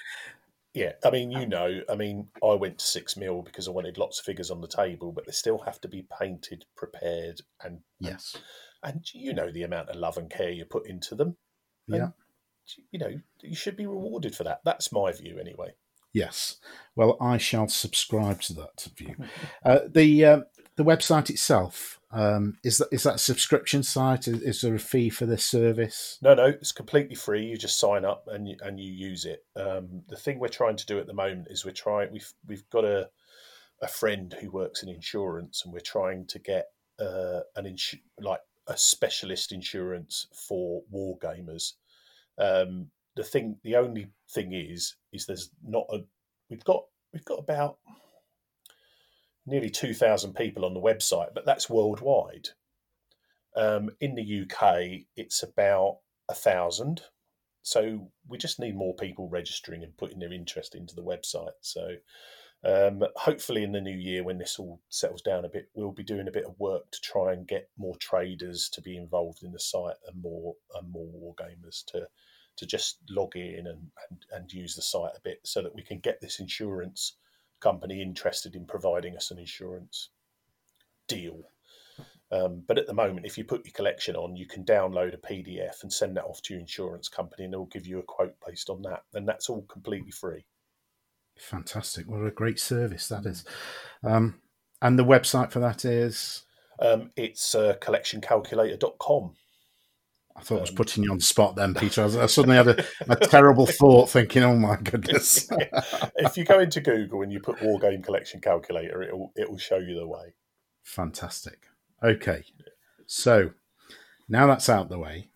Yeah, 0.73 0.91
I 1.03 1.09
mean, 1.09 1.31
you 1.31 1.47
know, 1.47 1.81
I 1.89 1.95
mean, 1.95 2.27
I 2.43 2.53
went 2.53 2.77
to 2.79 2.85
six 2.85 3.17
mil 3.17 3.41
because 3.41 3.67
I 3.67 3.71
wanted 3.71 3.97
lots 3.97 4.19
of 4.19 4.25
figures 4.25 4.51
on 4.51 4.61
the 4.61 4.67
table, 4.67 5.11
but 5.11 5.25
they 5.25 5.31
still 5.31 5.57
have 5.59 5.81
to 5.81 5.87
be 5.87 6.05
painted, 6.19 6.65
prepared, 6.75 7.39
and 7.63 7.79
Yes. 7.99 8.35
and 8.83 9.01
you 9.13 9.33
know 9.33 9.51
the 9.51 9.63
amount 9.63 9.89
of 9.89 9.95
love 9.95 10.17
and 10.17 10.29
care 10.29 10.51
you 10.51 10.65
put 10.65 10.85
into 10.87 11.15
them. 11.15 11.37
And, 11.87 11.97
Yeah. 11.97 12.07
You 12.91 12.99
know, 12.99 13.19
you 13.41 13.55
should 13.55 13.77
be 13.77 13.85
rewarded 13.85 14.35
for 14.35 14.43
that. 14.43 14.61
That's 14.63 14.91
my 14.91 15.11
view, 15.11 15.39
anyway. 15.39 15.73
Yes. 16.13 16.57
Well, 16.95 17.17
I 17.21 17.37
shall 17.37 17.67
subscribe 17.67 18.41
to 18.43 18.53
that 18.53 18.87
view. 18.95 19.15
Uh, 19.63 19.79
the 19.87 20.25
uh, 20.25 20.41
the 20.75 20.83
website 20.83 21.29
itself 21.29 21.97
um, 22.11 22.57
is 22.63 22.77
that 22.77 22.87
is 22.91 23.03
that 23.03 23.15
a 23.15 23.19
subscription 23.19 23.83
site? 23.83 24.27
Is, 24.27 24.41
is 24.41 24.61
there 24.61 24.75
a 24.75 24.79
fee 24.79 25.09
for 25.09 25.25
this 25.25 25.43
service? 25.43 26.17
No, 26.21 26.33
no, 26.33 26.45
it's 26.45 26.71
completely 26.71 27.15
free. 27.15 27.45
You 27.45 27.57
just 27.57 27.79
sign 27.79 28.05
up 28.05 28.27
and 28.31 28.47
you, 28.47 28.55
and 28.61 28.79
you 28.79 28.91
use 28.91 29.25
it. 29.25 29.43
Um, 29.55 30.03
the 30.07 30.15
thing 30.15 30.39
we're 30.39 30.47
trying 30.47 30.77
to 30.77 30.85
do 30.85 30.99
at 30.99 31.07
the 31.07 31.13
moment 31.13 31.47
is 31.49 31.65
we're 31.65 31.71
trying. 31.71 32.11
We've 32.11 32.31
we've 32.47 32.69
got 32.69 32.85
a 32.85 33.09
a 33.81 33.87
friend 33.87 34.35
who 34.39 34.49
works 34.49 34.83
in 34.83 34.89
insurance, 34.89 35.63
and 35.63 35.73
we're 35.73 35.79
trying 35.81 36.25
to 36.27 36.39
get 36.39 36.67
uh, 36.99 37.41
an 37.55 37.65
insu- 37.65 38.01
like 38.19 38.41
a 38.67 38.77
specialist 38.77 39.51
insurance 39.51 40.27
for 40.47 40.83
war 40.89 41.17
gamers. 41.19 41.73
Um, 42.39 42.91
the 43.15 43.23
thing, 43.23 43.57
the 43.63 43.75
only 43.75 44.09
thing 44.29 44.53
is, 44.53 44.95
is 45.11 45.25
there's 45.25 45.49
not 45.63 45.85
a. 45.91 45.99
We've 46.49 46.63
got 46.63 46.83
we've 47.13 47.25
got 47.25 47.39
about 47.39 47.77
nearly 49.45 49.69
two 49.69 49.93
thousand 49.93 50.33
people 50.33 50.65
on 50.65 50.73
the 50.73 50.81
website, 50.81 51.33
but 51.33 51.45
that's 51.45 51.69
worldwide. 51.69 52.49
Um, 53.55 53.89
in 53.99 54.13
the 54.15 54.41
UK, 54.43 55.05
it's 55.15 55.41
about 55.41 55.97
a 56.29 56.35
thousand. 56.35 57.01
So 57.63 58.11
we 58.27 58.37
just 58.37 58.59
need 58.59 58.77
more 58.77 58.95
people 58.95 59.27
registering 59.27 59.83
and 59.83 59.97
putting 59.97 60.19
their 60.19 60.31
interest 60.31 60.75
into 60.75 60.95
the 60.95 61.03
website. 61.03 61.57
So 61.61 61.95
um, 62.63 63.03
hopefully, 63.15 63.63
in 63.63 63.71
the 63.71 63.81
new 63.81 63.95
year, 63.95 64.23
when 64.23 64.37
this 64.37 64.57
all 64.57 64.81
settles 64.89 65.21
down 65.21 65.45
a 65.45 65.49
bit, 65.49 65.69
we'll 65.75 65.91
be 65.91 66.03
doing 66.03 66.27
a 66.27 66.31
bit 66.31 66.45
of 66.45 66.59
work 66.59 66.89
to 66.91 67.01
try 67.01 67.33
and 67.33 67.47
get 67.47 67.69
more 67.77 67.95
traders 67.97 68.69
to 68.69 68.81
be 68.81 68.97
involved 68.97 69.43
in 69.43 69.51
the 69.51 69.59
site 69.59 69.97
and 70.07 70.21
more 70.21 70.55
and 70.75 70.91
more 70.91 71.07
wargamers 71.07 71.85
to 71.85 72.07
to 72.57 72.65
just 72.65 72.97
log 73.11 73.35
in 73.35 73.67
and, 73.67 73.91
and, 74.09 74.25
and 74.31 74.51
use 74.51 74.75
the 74.75 74.81
site 74.81 75.11
a 75.15 75.21
bit 75.23 75.39
so 75.43 75.61
that 75.61 75.75
we 75.75 75.83
can 75.83 75.99
get 75.99 76.19
this 76.19 76.39
insurance 76.39 77.15
company 77.59 78.01
interested 78.01 78.55
in 78.55 78.65
providing 78.65 79.15
us 79.15 79.29
an 79.29 79.37
insurance 79.37 80.09
deal. 81.07 81.43
Um, 82.31 82.63
but 82.67 82.77
at 82.77 82.87
the 82.87 82.93
moment, 82.93 83.25
if 83.25 83.37
you 83.37 83.43
put 83.43 83.65
your 83.65 83.73
collection 83.73 84.15
on, 84.15 84.35
you 84.35 84.47
can 84.47 84.65
download 84.65 85.13
a 85.13 85.17
PDF 85.17 85.83
and 85.83 85.93
send 85.93 86.17
that 86.17 86.25
off 86.25 86.41
to 86.43 86.53
your 86.53 86.61
insurance 86.61 87.07
company, 87.07 87.45
and 87.45 87.53
they'll 87.53 87.65
give 87.65 87.87
you 87.87 87.99
a 87.99 88.03
quote 88.03 88.35
based 88.45 88.69
on 88.69 88.81
that. 88.81 89.03
And 89.13 89.27
that's 89.27 89.49
all 89.49 89.61
completely 89.63 90.11
free. 90.11 90.45
Fantastic! 91.39 92.07
What 92.07 92.25
a 92.25 92.31
great 92.31 92.59
service 92.59 93.07
that 93.07 93.25
is. 93.25 93.45
Um, 94.03 94.41
and 94.81 94.97
the 94.97 95.05
website 95.05 95.51
for 95.51 95.59
that 95.59 95.85
is. 95.85 96.43
Um, 96.79 97.11
it's 97.15 97.55
uh, 97.55 97.75
collectioncalculator.com. 97.81 99.33
I 100.37 100.41
thought 100.41 100.57
I 100.59 100.61
was 100.61 100.71
putting 100.71 101.03
you 101.03 101.11
on 101.11 101.17
the 101.17 101.23
spot 101.23 101.55
then, 101.55 101.73
Peter. 101.73 102.01
I, 102.01 102.05
was, 102.05 102.15
I 102.15 102.27
suddenly 102.27 102.57
had 102.57 102.67
a, 102.67 102.85
a, 103.09 103.15
terrible 103.15 103.65
thought 103.79 104.11
thinking, 104.11 104.43
oh 104.43 104.55
my 104.55 104.75
goodness. 104.75 105.49
if 106.15 106.37
you 106.37 106.45
go 106.45 106.59
into 106.59 106.79
Google 106.79 107.23
and 107.23 107.31
you 107.31 107.39
put 107.39 107.61
War 107.63 107.79
Game 107.79 108.03
Collection 108.03 108.39
Calculator, 108.39 109.01
it 109.01 109.17
will, 109.17 109.31
it 109.35 109.49
will 109.49 109.57
show 109.57 109.77
you 109.77 109.95
the 109.95 110.05
way. 110.07 110.35
Fantastic. 110.83 111.63
Okay. 112.03 112.43
So 113.07 113.51
now 114.29 114.45
that's 114.45 114.69
out 114.69 114.89
the 114.89 114.99
way, 114.99 115.29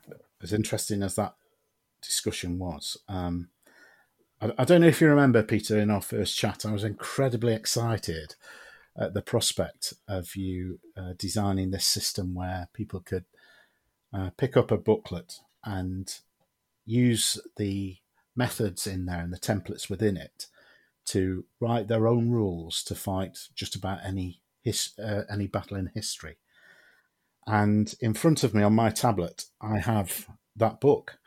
as 0.44 0.54
interesting 0.54 1.02
as 1.02 1.16
that 1.16 1.34
discussion 2.04 2.60
was, 2.60 2.98
um, 3.10 3.50
I, 4.42 4.66
don't 4.66 4.82
know 4.82 4.88
if 4.88 5.02
you 5.02 5.08
remember, 5.08 5.44
Peter, 5.44 5.78
in 5.80 5.92
our 5.92 6.02
first 6.02 6.38
chat, 6.38 6.66
I 6.66 6.72
was 6.72 6.84
incredibly 6.84 7.54
excited 7.54 8.36
at 8.98 9.14
the 9.14 9.22
prospect 9.22 9.94
of 10.08 10.36
you 10.36 10.80
uh, 10.98 11.14
designing 11.18 11.72
this 11.72 11.86
system 11.86 12.34
where 12.34 12.70
people 12.74 13.00
could– 13.00 13.26
uh, 14.14 14.30
pick 14.38 14.58
up 14.58 14.72
a 14.72 14.78
booklet 14.78 15.40
and 15.64 16.20
use 16.86 17.40
the 17.58 17.98
methods 18.36 18.88
in 18.88 19.06
there 19.06 19.22
and 19.22 19.34
the 19.34 19.40
templates 19.40 19.90
within 19.90 20.18
it 20.18 20.48
to 21.06 21.46
write 21.60 21.88
their 21.88 22.08
own 22.08 22.30
rules 22.30 22.84
to 22.84 22.96
fight 22.96 23.38
just 23.56 23.76
about 23.76 24.00
any 24.04 24.42
his, 24.64 24.92
uh, 25.04 25.24
any 25.30 25.48
battle 25.48 25.78
in 25.78 25.92
history. 25.96 26.38
And 27.48 27.94
in 28.00 28.14
front 28.14 28.44
of 28.44 28.54
me 28.54 28.62
on 28.62 28.74
my 28.74 28.92
tablet, 28.92 29.46
I 29.60 29.80
have 29.80 30.28
that 30.56 30.80
book, 30.80 31.18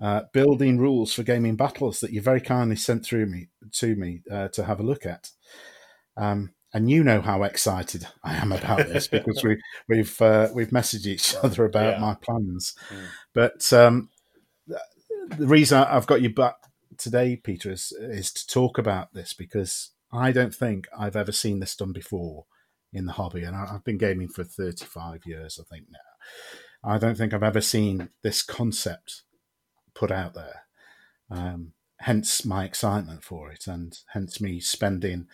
uh, 0.00 0.22
"Building 0.32 0.78
Rules 0.78 1.12
for 1.12 1.22
Gaming 1.22 1.56
Battles," 1.56 2.00
that 2.00 2.12
you 2.12 2.20
very 2.20 2.40
kindly 2.40 2.76
sent 2.76 3.04
through 3.04 3.26
me 3.26 3.48
to 3.72 3.96
me 3.96 4.22
uh, 4.30 4.48
to 4.48 4.64
have 4.64 4.80
a 4.80 4.84
look 4.84 5.06
at. 5.06 5.30
Um, 6.16 6.54
and 6.72 6.90
you 6.90 7.02
know 7.02 7.22
how 7.22 7.42
excited 7.42 8.06
I 8.22 8.36
am 8.36 8.52
about 8.52 8.88
this 8.88 9.08
because 9.08 9.42
we 9.42 9.60
we've 9.88 10.20
uh, 10.20 10.48
we've 10.54 10.70
messaged 10.70 11.06
each 11.06 11.34
other 11.42 11.64
about 11.64 11.94
yeah. 11.94 12.00
my 12.00 12.14
plans. 12.14 12.74
Mm. 12.90 13.06
But 13.32 13.72
um, 13.72 14.10
the 14.66 15.46
reason 15.46 15.78
I've 15.78 16.06
got 16.06 16.22
you 16.22 16.32
back 16.32 16.56
today, 16.98 17.36
Peter, 17.36 17.70
is 17.70 17.92
is 17.98 18.32
to 18.32 18.46
talk 18.46 18.78
about 18.78 19.14
this 19.14 19.32
because 19.32 19.90
I 20.12 20.32
don't 20.32 20.54
think 20.54 20.86
I've 20.96 21.16
ever 21.16 21.32
seen 21.32 21.60
this 21.60 21.76
done 21.76 21.92
before 21.92 22.46
in 22.92 23.06
the 23.06 23.12
hobby, 23.12 23.42
and 23.42 23.56
I've 23.56 23.84
been 23.84 23.98
gaming 23.98 24.28
for 24.28 24.44
thirty 24.44 24.84
five 24.84 25.20
years, 25.24 25.58
I 25.60 25.64
think 25.64 25.86
now. 25.90 25.98
I 26.92 26.98
don't 26.98 27.16
think 27.16 27.32
I've 27.32 27.42
ever 27.42 27.60
seen 27.60 28.10
this 28.22 28.42
concept 28.42 29.22
put 29.96 30.10
out 30.10 30.34
there. 30.34 30.62
Um, 31.30 31.72
hence 32.00 32.44
my 32.44 32.64
excitement 32.64 33.24
for 33.24 33.50
it, 33.50 33.66
and 33.66 33.98
hence 34.12 34.40
me 34.40 34.60
spending 34.60 35.26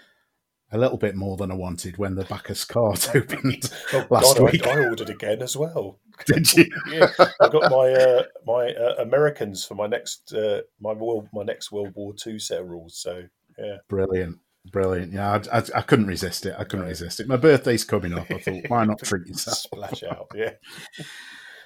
a 0.72 0.78
little 0.78 0.96
bit 0.96 1.14
more 1.14 1.36
than 1.36 1.50
I 1.50 1.54
wanted 1.54 1.98
when 1.98 2.14
the 2.14 2.24
Baccus 2.24 2.64
cart 2.64 3.14
opened 3.14 3.70
oh, 3.92 4.06
last 4.08 4.38
God, 4.38 4.52
week. 4.52 4.66
I, 4.66 4.80
I, 4.80 4.84
ordered 4.86 5.10
again 5.10 5.42
as 5.42 5.56
well. 5.56 5.98
Did 6.26 6.52
you? 6.54 6.64
yeah, 6.90 7.08
I 7.18 7.48
got 7.48 7.70
my 7.70 7.92
uh, 7.92 8.22
my 8.46 8.72
uh, 8.72 8.94
Americans 8.98 9.64
for 9.64 9.74
my 9.74 9.86
next 9.86 10.32
uh, 10.32 10.62
my 10.80 10.92
world 10.92 11.28
my 11.32 11.42
next 11.42 11.70
World 11.70 11.92
War 11.94 12.14
Two 12.14 12.38
set 12.38 12.62
of 12.62 12.68
rules. 12.68 12.96
So 12.96 13.24
yeah, 13.58 13.76
brilliant. 13.88 14.38
Brilliant. 14.70 15.12
Yeah, 15.12 15.40
I, 15.52 15.58
I, 15.58 15.62
I 15.74 15.82
couldn't 15.82 16.06
resist 16.06 16.46
it. 16.46 16.54
I 16.56 16.62
couldn't 16.62 16.86
resist 16.86 17.18
it. 17.18 17.26
My 17.26 17.36
birthday's 17.36 17.82
coming 17.82 18.12
up. 18.12 18.30
I 18.30 18.38
thought, 18.38 18.62
why 18.68 18.84
not 18.84 19.02
treat 19.02 19.26
yourself? 19.26 19.58
Splash 19.58 20.04
out. 20.04 20.28
Yeah. 20.36 20.52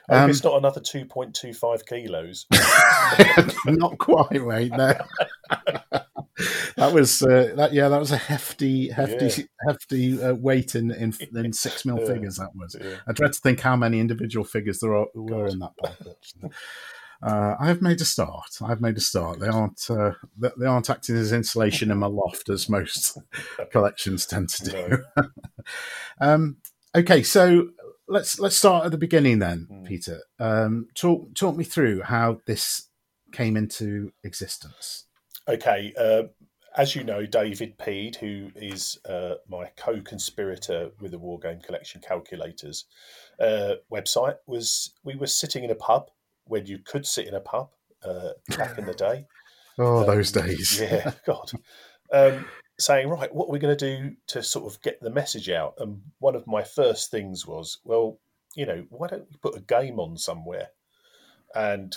Um, 0.08 0.30
it's 0.30 0.44
not 0.44 0.58
another 0.58 0.80
2.25 0.80 1.86
kilos. 1.86 2.46
not 3.66 3.98
quite, 3.98 4.44
mate. 4.44 4.70
No. 4.70 4.94
that 6.76 6.92
was 6.92 7.22
uh, 7.22 7.52
that. 7.56 7.72
Yeah, 7.72 7.88
that 7.88 7.98
was 7.98 8.12
a 8.12 8.16
hefty, 8.16 8.90
hefty, 8.90 9.42
yeah. 9.42 9.68
hefty 9.68 10.22
uh, 10.22 10.34
weight 10.34 10.74
in, 10.74 10.90
in 10.90 11.12
in 11.34 11.52
six 11.52 11.84
mil 11.84 11.98
yeah. 12.00 12.06
figures. 12.06 12.36
That 12.36 12.54
was. 12.54 12.76
Yeah. 12.80 12.96
I 13.06 13.12
dread 13.12 13.32
to 13.32 13.40
think 13.40 13.60
how 13.60 13.76
many 13.76 14.00
individual 14.00 14.44
figures 14.44 14.80
there 14.80 14.94
are, 14.94 15.06
were 15.14 15.46
in 15.46 15.58
that 15.60 15.72
package. 15.82 16.34
Uh, 17.22 17.56
I 17.58 17.68
have 17.68 17.80
made 17.80 18.00
a 18.00 18.04
start. 18.04 18.58
I've 18.62 18.80
made 18.80 18.96
a 18.96 19.00
start. 19.00 19.40
They 19.40 19.48
aren't 19.48 19.88
uh, 19.88 20.12
they 20.58 20.66
aren't 20.66 20.90
acting 20.90 21.16
as 21.16 21.32
insulation 21.32 21.90
in 21.90 21.98
my 21.98 22.06
loft 22.06 22.48
as 22.50 22.68
most 22.68 23.18
collections 23.72 24.26
tend 24.26 24.50
to 24.50 24.64
do. 24.64 24.98
No. 25.16 25.28
um, 26.20 26.56
okay, 26.94 27.22
so 27.22 27.68
let's 28.08 28.38
let's 28.38 28.56
start 28.56 28.86
at 28.86 28.90
the 28.90 28.98
beginning 28.98 29.38
then, 29.38 29.68
mm. 29.70 29.86
Peter. 29.86 30.20
Um, 30.38 30.88
talk 30.94 31.34
talk 31.34 31.56
me 31.56 31.64
through 31.64 32.02
how 32.02 32.40
this 32.46 32.88
came 33.32 33.56
into 33.56 34.12
existence. 34.24 35.04
Okay, 35.48 35.92
uh, 35.98 36.24
as 36.76 36.94
you 36.94 37.04
know, 37.04 37.24
David 37.24 37.78
Peed, 37.78 38.16
who 38.16 38.50
is 38.56 38.98
uh, 39.08 39.34
my 39.48 39.70
co-conspirator 39.76 40.90
with 41.00 41.12
the 41.12 41.18
War 41.18 41.38
Game 41.38 41.60
Collection 41.60 42.00
Calculators 42.06 42.84
uh, 43.40 43.74
website, 43.92 44.36
was 44.46 44.92
we 45.04 45.16
were 45.16 45.26
sitting 45.26 45.64
in 45.64 45.70
a 45.70 45.76
pub 45.76 46.10
when 46.44 46.66
you 46.66 46.78
could 46.78 47.06
sit 47.06 47.26
in 47.26 47.34
a 47.34 47.40
pub 47.40 47.70
uh, 48.04 48.30
back 48.56 48.78
in 48.78 48.86
the 48.86 48.94
day. 48.94 49.26
Oh, 49.78 49.98
um, 49.98 50.06
those 50.06 50.32
days! 50.32 50.80
yeah, 50.80 51.12
God. 51.26 51.50
Um, 52.10 52.46
saying, 52.78 53.08
right, 53.08 53.34
what 53.34 53.48
are 53.48 53.52
we 53.52 53.58
going 53.58 53.76
to 53.76 53.98
do 53.98 54.16
to 54.28 54.42
sort 54.42 54.72
of 54.72 54.80
get 54.82 55.00
the 55.00 55.10
message 55.10 55.48
out? 55.48 55.74
And 55.78 56.02
one 56.18 56.34
of 56.34 56.46
my 56.46 56.62
first 56.62 57.10
things 57.10 57.46
was, 57.46 57.78
well, 57.84 58.18
you 58.54 58.66
know, 58.66 58.84
why 58.90 59.08
don't 59.08 59.26
we 59.30 59.36
put 59.38 59.56
a 59.56 59.60
game 59.60 59.98
on 59.98 60.16
somewhere? 60.16 60.68
And 61.54 61.96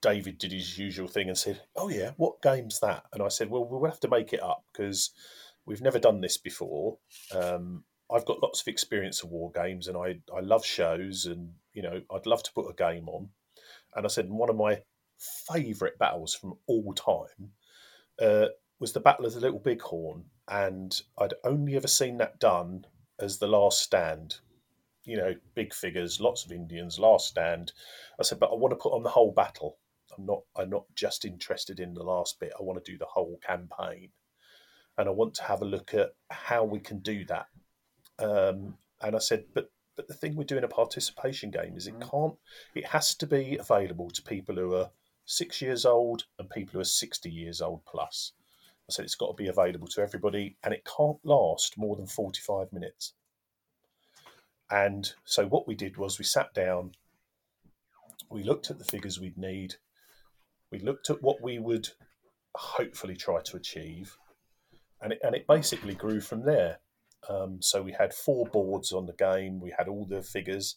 David 0.00 0.38
did 0.38 0.52
his 0.52 0.78
usual 0.78 1.08
thing 1.08 1.28
and 1.28 1.38
said, 1.38 1.62
oh, 1.76 1.88
yeah, 1.88 2.12
what 2.16 2.42
game's 2.42 2.80
that? 2.80 3.04
And 3.12 3.22
I 3.22 3.28
said, 3.28 3.50
well, 3.50 3.64
we'll 3.64 3.90
have 3.90 4.00
to 4.00 4.08
make 4.08 4.32
it 4.32 4.42
up 4.42 4.64
because 4.72 5.10
we've 5.64 5.82
never 5.82 5.98
done 5.98 6.20
this 6.20 6.36
before. 6.36 6.98
Um, 7.34 7.84
I've 8.10 8.26
got 8.26 8.42
lots 8.42 8.60
of 8.60 8.68
experience 8.68 9.22
of 9.22 9.30
war 9.30 9.50
games 9.54 9.88
and 9.88 9.96
I, 9.96 10.20
I 10.34 10.40
love 10.40 10.64
shows 10.64 11.26
and, 11.26 11.52
you 11.74 11.82
know, 11.82 12.00
I'd 12.14 12.26
love 12.26 12.42
to 12.44 12.52
put 12.52 12.70
a 12.70 12.74
game 12.74 13.08
on. 13.08 13.28
And 13.94 14.06
I 14.06 14.08
said, 14.08 14.30
one 14.30 14.50
of 14.50 14.56
my 14.56 14.82
favourite 15.18 15.98
battles 15.98 16.34
from 16.34 16.54
all 16.66 16.94
time 16.94 17.50
uh, 18.20 18.46
was 18.80 18.92
the 18.92 19.00
Battle 19.00 19.26
of 19.26 19.34
the 19.34 19.40
Little 19.40 19.58
Bighorn, 19.58 20.24
and 20.48 21.00
I'd 21.18 21.34
only 21.44 21.76
ever 21.76 21.88
seen 21.88 22.18
that 22.18 22.38
done 22.38 22.86
as 23.18 23.38
the 23.38 23.48
last 23.48 23.80
stand. 23.80 24.36
You 25.04 25.16
know, 25.16 25.34
big 25.54 25.72
figures, 25.72 26.20
lots 26.20 26.44
of 26.44 26.52
Indians, 26.52 26.98
last 26.98 27.28
stand. 27.28 27.72
I 28.20 28.22
said, 28.22 28.38
but 28.38 28.50
I 28.50 28.54
want 28.54 28.72
to 28.72 28.76
put 28.76 28.92
on 28.92 29.02
the 29.02 29.08
whole 29.08 29.32
battle. 29.32 29.78
I'm 30.16 30.26
not. 30.26 30.42
I'm 30.56 30.70
not 30.70 30.84
just 30.94 31.24
interested 31.24 31.80
in 31.80 31.94
the 31.94 32.02
last 32.02 32.38
bit. 32.40 32.52
I 32.58 32.62
want 32.62 32.82
to 32.82 32.92
do 32.92 32.98
the 32.98 33.06
whole 33.06 33.38
campaign, 33.46 34.10
and 34.96 35.08
I 35.08 35.12
want 35.12 35.34
to 35.34 35.44
have 35.44 35.62
a 35.62 35.66
look 35.66 35.94
at 35.94 36.14
how 36.30 36.64
we 36.64 36.80
can 36.80 36.98
do 37.00 37.24
that. 37.26 37.46
Um, 38.18 38.76
and 39.00 39.14
I 39.14 39.18
said, 39.18 39.44
but 39.54 39.70
but 39.96 40.08
the 40.08 40.14
thing 40.14 40.36
we're 40.36 40.44
doing 40.44 40.64
a 40.64 40.68
participation 40.68 41.50
game 41.50 41.76
is 41.76 41.86
it 41.86 41.98
mm. 41.98 42.10
can't. 42.10 42.34
It 42.74 42.86
has 42.86 43.14
to 43.16 43.26
be 43.26 43.56
available 43.58 44.10
to 44.10 44.22
people 44.22 44.54
who 44.54 44.74
are 44.74 44.90
six 45.24 45.60
years 45.60 45.84
old 45.84 46.24
and 46.38 46.48
people 46.48 46.74
who 46.74 46.80
are 46.80 46.84
sixty 46.84 47.30
years 47.30 47.60
old 47.60 47.84
plus. 47.84 48.32
I 48.88 48.92
said 48.92 49.04
it's 49.04 49.14
got 49.14 49.28
to 49.28 49.42
be 49.42 49.48
available 49.48 49.88
to 49.88 50.00
everybody 50.00 50.56
and 50.64 50.72
it 50.72 50.86
can't 50.96 51.18
last 51.24 51.76
more 51.76 51.96
than 51.96 52.06
45 52.06 52.72
minutes. 52.72 53.12
And 54.70 55.12
so 55.24 55.46
what 55.46 55.68
we 55.68 55.74
did 55.74 55.96
was 55.96 56.18
we 56.18 56.24
sat 56.24 56.54
down, 56.54 56.92
we 58.30 58.42
looked 58.42 58.70
at 58.70 58.78
the 58.78 58.84
figures 58.84 59.20
we'd 59.20 59.38
need, 59.38 59.76
we 60.70 60.78
looked 60.78 61.10
at 61.10 61.22
what 61.22 61.42
we 61.42 61.58
would 61.58 61.88
hopefully 62.54 63.16
try 63.16 63.40
to 63.42 63.56
achieve, 63.56 64.16
and 65.00 65.12
it, 65.12 65.20
and 65.22 65.34
it 65.34 65.46
basically 65.46 65.94
grew 65.94 66.20
from 66.20 66.44
there. 66.44 66.80
Um, 67.28 67.58
so 67.60 67.82
we 67.82 67.92
had 67.92 68.12
four 68.12 68.46
boards 68.46 68.92
on 68.92 69.06
the 69.06 69.14
game, 69.14 69.60
we 69.60 69.72
had 69.76 69.88
all 69.88 70.04
the 70.04 70.22
figures. 70.22 70.76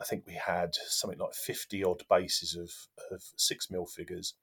I 0.00 0.04
think 0.04 0.24
we 0.26 0.34
had 0.34 0.74
something 0.74 1.18
like 1.18 1.34
50 1.34 1.84
odd 1.84 2.02
bases 2.08 2.56
of, 2.56 2.70
of 3.14 3.22
six 3.36 3.70
mil 3.70 3.84
figures. 3.84 4.34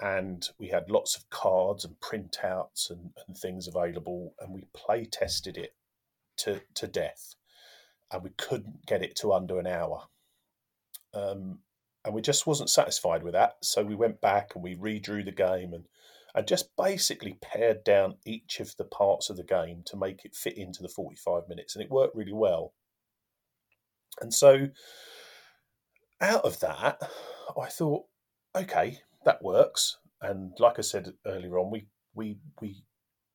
And 0.00 0.46
we 0.58 0.68
had 0.68 0.90
lots 0.90 1.16
of 1.16 1.28
cards 1.30 1.84
and 1.84 1.98
printouts 2.00 2.90
and, 2.90 3.10
and 3.26 3.36
things 3.36 3.66
available. 3.66 4.34
And 4.40 4.52
we 4.52 4.66
play 4.74 5.04
tested 5.04 5.56
it 5.56 5.74
to, 6.38 6.60
to 6.74 6.86
death. 6.86 7.34
And 8.12 8.22
we 8.22 8.30
couldn't 8.36 8.86
get 8.86 9.02
it 9.02 9.16
to 9.16 9.32
under 9.32 9.58
an 9.58 9.66
hour. 9.66 10.04
Um, 11.14 11.60
and 12.04 12.14
we 12.14 12.20
just 12.20 12.46
wasn't 12.46 12.70
satisfied 12.70 13.22
with 13.22 13.32
that. 13.32 13.56
So 13.62 13.82
we 13.82 13.94
went 13.94 14.20
back 14.20 14.54
and 14.54 14.62
we 14.62 14.76
redrew 14.76 15.24
the 15.24 15.32
game 15.32 15.72
and 15.72 15.84
and 16.36 16.46
just 16.46 16.76
basically 16.76 17.38
pared 17.40 17.82
down 17.82 18.16
each 18.26 18.60
of 18.60 18.76
the 18.76 18.84
parts 18.84 19.30
of 19.30 19.38
the 19.38 19.42
game 19.42 19.82
to 19.86 19.96
make 19.96 20.22
it 20.26 20.34
fit 20.34 20.58
into 20.58 20.82
the 20.82 20.88
45 20.88 21.48
minutes. 21.48 21.74
And 21.74 21.82
it 21.82 21.90
worked 21.90 22.14
really 22.14 22.34
well. 22.34 22.74
And 24.20 24.34
so 24.34 24.68
out 26.20 26.44
of 26.44 26.60
that, 26.60 27.00
I 27.58 27.66
thought, 27.68 28.04
okay, 28.54 28.98
that 29.26 29.42
works. 29.42 29.98
And 30.22 30.52
like 30.58 30.78
I 30.78 30.82
said 30.82 31.12
earlier 31.26 31.58
on, 31.58 31.70
we 31.70 31.86
we 32.14 32.38
we 32.60 32.82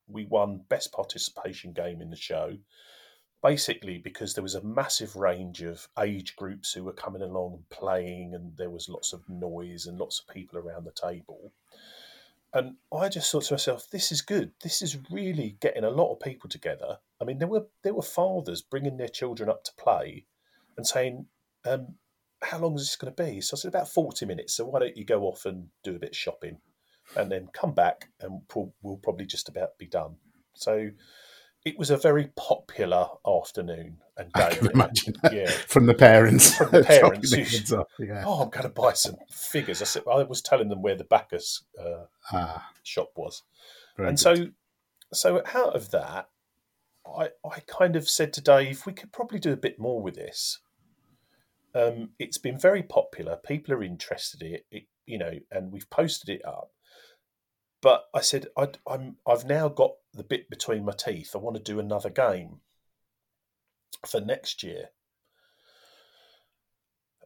we 0.08 0.24
won 0.24 0.64
best 0.68 0.92
participation 0.92 1.72
game 1.72 2.02
in 2.02 2.10
the 2.10 2.16
show 2.16 2.56
basically 3.42 3.98
because 3.98 4.34
there 4.34 4.42
was 4.42 4.54
a 4.54 4.62
massive 4.62 5.16
range 5.16 5.62
of 5.62 5.88
age 5.98 6.36
groups 6.36 6.72
who 6.72 6.84
were 6.84 6.92
coming 6.92 7.22
along 7.22 7.54
and 7.54 7.68
playing 7.70 8.34
and 8.34 8.56
there 8.56 8.70
was 8.70 8.88
lots 8.88 9.12
of 9.12 9.28
noise 9.28 9.86
and 9.86 9.98
lots 9.98 10.20
of 10.20 10.32
people 10.32 10.58
around 10.58 10.84
the 10.84 10.92
table 10.92 11.52
and 12.54 12.76
I 12.94 13.08
just 13.08 13.32
thought 13.32 13.44
to 13.44 13.54
myself, 13.54 13.88
this 13.90 14.12
is 14.12 14.20
good. 14.20 14.52
This 14.62 14.82
is 14.82 14.98
really 15.10 15.56
getting 15.60 15.84
a 15.84 15.90
lot 15.90 16.12
of 16.12 16.20
people 16.20 16.50
together. 16.50 16.98
I 17.20 17.24
mean, 17.24 17.38
there 17.38 17.48
were 17.48 17.66
there 17.82 17.94
were 17.94 18.02
fathers 18.02 18.60
bringing 18.60 18.98
their 18.98 19.08
children 19.08 19.48
up 19.48 19.64
to 19.64 19.72
play, 19.78 20.26
and 20.76 20.86
saying, 20.86 21.26
um, 21.64 21.94
"How 22.42 22.58
long 22.58 22.74
is 22.74 22.82
this 22.82 22.96
going 22.96 23.14
to 23.14 23.22
be?" 23.24 23.40
So 23.40 23.56
I 23.56 23.58
said, 23.58 23.68
"About 23.68 23.88
forty 23.88 24.26
minutes. 24.26 24.54
So 24.54 24.64
why 24.66 24.80
don't 24.80 24.96
you 24.96 25.04
go 25.04 25.22
off 25.24 25.44
and 25.46 25.68
do 25.82 25.96
a 25.96 25.98
bit 25.98 26.10
of 26.10 26.16
shopping, 26.16 26.58
and 27.16 27.30
then 27.30 27.48
come 27.52 27.72
back, 27.72 28.10
and 28.20 28.42
we'll 28.82 28.96
probably 28.98 29.26
just 29.26 29.48
about 29.48 29.78
be 29.78 29.86
done." 29.86 30.16
So 30.54 30.90
it 31.64 31.78
was 31.78 31.90
a 31.90 31.96
very 31.96 32.30
popular 32.36 33.06
afternoon 33.26 33.98
and 34.16 34.32
day. 34.32 34.42
I 34.42 34.54
can 34.54 34.70
imagine 34.72 35.14
yeah. 35.32 35.48
from 35.68 35.86
the 35.86 35.94
parents. 35.94 36.56
From 36.56 36.70
the 36.72 36.82
parents. 36.86 37.32
who- 37.32 37.76
up, 37.78 37.88
yeah. 38.00 38.24
oh, 38.26 38.42
I'm 38.42 38.50
going 38.50 38.64
to 38.64 38.68
buy 38.68 38.92
some 38.94 39.14
figures. 39.30 39.80
I 39.80 39.84
said 39.84 40.02
I 40.10 40.24
was 40.24 40.42
telling 40.42 40.68
them 40.68 40.82
where 40.82 40.96
the 40.96 41.04
Baccus 41.04 41.62
uh, 41.80 42.06
Ah, 42.32 42.70
shop 42.82 43.12
was, 43.16 43.42
and 43.96 44.08
good. 44.08 44.18
so 44.18 44.46
so 45.12 45.42
out 45.54 45.76
of 45.76 45.90
that, 45.92 46.28
I 47.06 47.30
I 47.44 47.60
kind 47.66 47.94
of 47.96 48.08
said 48.10 48.32
to 48.34 48.40
Dave, 48.40 48.84
we 48.86 48.92
could 48.92 49.12
probably 49.12 49.38
do 49.38 49.52
a 49.52 49.56
bit 49.56 49.78
more 49.78 50.02
with 50.02 50.14
this. 50.16 50.58
Um, 51.74 52.10
it's 52.18 52.38
been 52.38 52.58
very 52.58 52.82
popular. 52.82 53.36
People 53.36 53.74
are 53.74 53.82
interested 53.82 54.42
in 54.42 54.54
it, 54.54 54.66
it, 54.70 54.82
you 55.06 55.18
know, 55.18 55.32
and 55.50 55.72
we've 55.72 55.88
posted 55.88 56.28
it 56.28 56.44
up. 56.44 56.70
But 57.80 58.04
I 58.14 58.20
said, 58.20 58.46
I, 58.56 58.68
I'm 58.86 59.16
I've 59.26 59.44
now 59.44 59.68
got 59.68 59.92
the 60.14 60.22
bit 60.22 60.48
between 60.48 60.84
my 60.84 60.92
teeth. 60.92 61.32
I 61.34 61.38
want 61.38 61.56
to 61.56 61.62
do 61.62 61.80
another 61.80 62.10
game 62.10 62.60
for 64.06 64.20
next 64.20 64.62
year. 64.62 64.90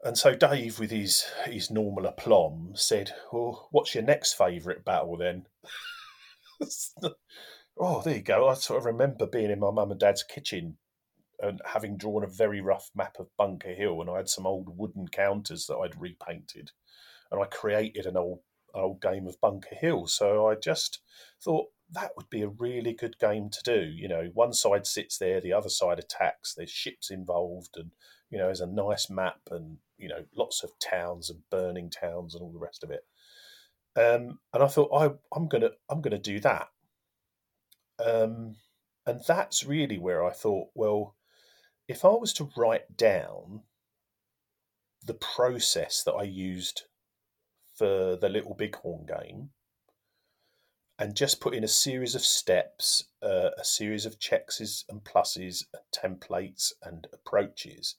And 0.03 0.17
so 0.17 0.35
Dave, 0.35 0.79
with 0.79 0.91
his 0.91 1.27
his 1.45 1.71
normal 1.71 2.07
aplomb, 2.07 2.73
said, 2.75 3.13
"Well, 3.33 3.69
what's 3.71 3.95
your 3.95 4.05
next 4.05 4.35
favourite 4.35 4.85
battle 4.85 5.17
then?" 5.17 5.47
oh, 7.77 8.03
there 8.03 8.17
you 8.17 8.23
go. 8.23 8.49
I 8.49 8.55
sort 8.55 8.79
of 8.79 8.87
remember 8.87 9.27
being 9.27 9.51
in 9.51 9.59
my 9.59 9.71
mum 9.71 9.91
and 9.91 10.01
dad's 10.01 10.23
kitchen 10.23 10.79
and 11.41 11.61
having 11.65 11.97
drawn 11.97 12.25
a 12.25 12.29
very 12.29 12.61
rough 12.61 12.91
map 12.95 13.17
of 13.19 13.37
Bunker 13.37 13.75
Hill, 13.75 14.01
and 14.01 14.11
I 14.11 14.17
had 14.17 14.29
some 14.29 14.47
old 14.47 14.77
wooden 14.77 15.09
counters 15.09 15.67
that 15.67 15.77
I'd 15.77 16.01
repainted, 16.01 16.73
and 17.31 17.41
I 17.41 17.47
created 17.47 18.07
an 18.07 18.17
old 18.17 18.41
old 18.75 19.01
game 19.01 19.27
of 19.27 19.41
Bunker 19.41 19.75
Hill. 19.75 20.07
So 20.07 20.49
I 20.49 20.55
just 20.55 21.01
thought 21.43 21.69
that 21.93 22.13
would 22.17 22.29
be 22.29 22.43
a 22.43 22.49
really 22.49 22.93
good 22.93 23.19
game 23.19 23.49
to 23.51 23.63
do. 23.65 23.81
You 23.81 24.09
know, 24.09 24.31
one 24.35 24.53
side 24.53 24.87
sits 24.87 25.19
there, 25.19 25.41
the 25.41 25.53
other 25.53 25.69
side 25.69 25.99
attacks. 25.99 26.55
There's 26.55 26.71
ships 26.71 27.11
involved, 27.11 27.77
and 27.77 27.91
you 28.31 28.39
know, 28.39 28.47
there's 28.47 28.61
a 28.61 28.67
nice 28.67 29.09
map, 29.09 29.41
and 29.51 29.79
you 29.99 30.09
know, 30.09 30.25
lots 30.35 30.63
of 30.63 30.79
towns 30.79 31.31
and 31.31 31.41
burning 31.51 31.91
towns 31.91 32.35
and 32.35 32.43
all 32.43 32.53
the 32.53 32.59
rest 32.59 32.85
of 32.85 32.91
it. 32.91 33.05
Um, 33.97 34.41
and 34.53 34.63
I 34.63 34.67
thought 34.67 34.91
I, 34.93 35.11
I'm 35.35 35.49
gonna 35.49 35.71
I'm 35.89 36.01
gonna 36.03 36.19
do 36.19 36.41
that. 36.41 36.69
Um, 38.05 38.57
and 39.07 39.23
that's 39.27 39.65
really 39.65 39.99
where 39.99 40.25
I 40.25 40.33
thought, 40.33 40.69
well, 40.75 41.16
if 41.89 42.05
I 42.05 42.09
was 42.09 42.33
to 42.35 42.51
write 42.57 42.97
down 42.97 43.63
the 45.05 45.15
process 45.15 46.03
that 46.03 46.15
I 46.15 46.25
used 46.25 46.83
for 47.77 48.17
the 48.17 48.29
Little 48.29 48.55
Bighorn 48.55 49.07
game 49.07 49.51
and 50.99 51.15
just 51.15 51.41
put 51.41 51.55
in 51.55 51.63
a 51.63 51.69
series 51.69 52.15
of 52.15 52.23
steps, 52.23 53.05
uh, 53.23 53.51
a 53.59 53.65
series 53.65 54.07
of 54.07 54.19
checks 54.19 54.85
and 54.89 55.05
pluses, 55.05 55.65
and 55.73 56.21
templates 56.21 56.73
and 56.83 57.07
approaches 57.13 57.97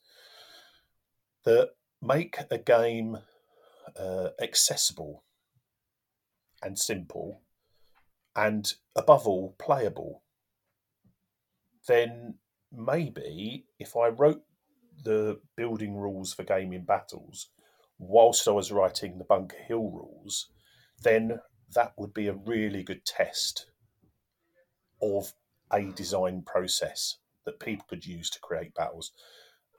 that 1.46 1.72
make 2.02 2.40
a 2.50 2.58
game 2.58 3.20
uh, 3.98 4.30
accessible 4.42 5.24
and 6.62 6.78
simple 6.78 7.42
and 8.36 8.74
above 8.96 9.28
all 9.28 9.56
playable 9.58 10.24
then 11.88 12.36
maybe 12.72 13.66
if 13.80 13.96
I 13.96 14.08
wrote 14.08 14.44
the 15.04 15.40
building 15.56 15.96
rules 15.96 16.34
for 16.34 16.44
gaming 16.44 16.84
battles 16.84 17.50
whilst 18.00 18.48
I 18.48 18.52
was 18.52 18.72
writing 18.72 19.18
the 19.18 19.24
Bunker 19.24 19.58
Hill 19.68 19.90
rules, 19.90 20.50
then 21.02 21.40
that 21.74 21.94
would 21.98 22.14
be 22.14 22.28
a 22.28 22.34
really 22.34 22.84
good 22.84 23.06
test 23.06 23.68
of 25.02 25.34
a 25.72 25.92
design 25.92 26.44
process 26.46 27.18
that 27.46 27.60
people 27.60 27.86
could 27.90 28.06
use 28.06 28.30
to 28.32 28.40
create 28.40 28.74
battles. 28.74 29.12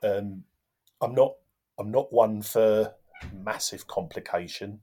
Um, 0.03 0.43
I'm 1.01 1.13
not 1.13 1.33
I'm 1.77 1.91
not 1.91 2.11
one 2.11 2.41
for 2.41 2.93
massive 3.33 3.87
complication. 3.87 4.81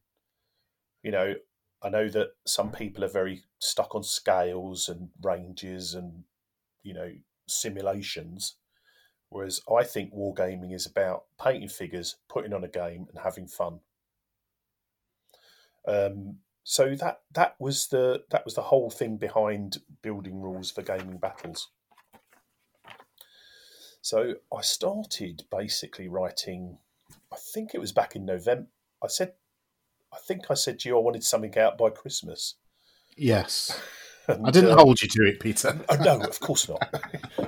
You 1.03 1.13
know, 1.13 1.35
I 1.83 1.89
know 1.91 2.09
that 2.09 2.29
some 2.47 2.73
people 2.73 3.05
are 3.05 3.09
very 3.09 3.43
stuck 3.59 3.95
on 3.95 4.03
scales 4.03 4.89
and 4.89 5.11
ranges 5.23 5.95
and 5.95 6.25
you 6.83 6.95
know 6.95 7.13
simulations 7.47 8.57
whereas 9.29 9.61
i 9.77 9.83
think 9.83 10.13
wargaming 10.13 10.75
is 10.75 10.87
about 10.87 11.25
painting 11.43 11.69
figures 11.69 12.17
putting 12.29 12.53
on 12.53 12.65
a 12.65 12.69
game 12.69 13.07
and 13.11 13.19
having 13.23 13.47
fun. 13.47 13.81
Um, 15.87 16.39
so 16.65 16.97
that 16.97 17.21
that 17.33 17.55
was 17.61 17.87
the 17.89 18.25
that 18.31 18.45
was 18.45 18.55
the 18.55 18.63
whole 18.63 18.91
thing 18.91 19.19
behind 19.19 19.79
building 20.03 20.41
rules 20.41 20.71
for 20.71 20.83
gaming 20.83 21.19
battles. 21.19 21.69
So 24.01 24.35
i 24.57 24.63
started 24.63 25.45
basically 25.51 26.09
writing 26.09 26.79
i 27.33 27.37
think 27.37 27.75
it 27.75 27.81
was 27.81 27.93
back 27.93 28.15
in 28.17 28.25
november 28.25 28.69
i 29.03 29.09
said 29.09 29.33
i 30.13 30.17
think 30.27 30.51
i 30.51 30.55
said 30.55 30.79
to 30.81 30.89
you 30.89 30.97
i 30.97 31.01
wanted 31.01 31.25
something 31.25 31.57
out 31.59 31.79
by 31.79 31.91
christmas. 31.91 32.55
Yes, 33.17 33.81
And, 34.29 34.47
I 34.47 34.51
didn't 34.51 34.71
uh, 34.71 34.77
hold 34.77 35.01
you 35.01 35.09
to 35.09 35.23
it, 35.29 35.41
Peter. 35.41 35.79
Oh, 35.89 35.97
no, 35.97 36.21
of 36.21 36.41
course 36.41 36.69
not. 36.69 36.83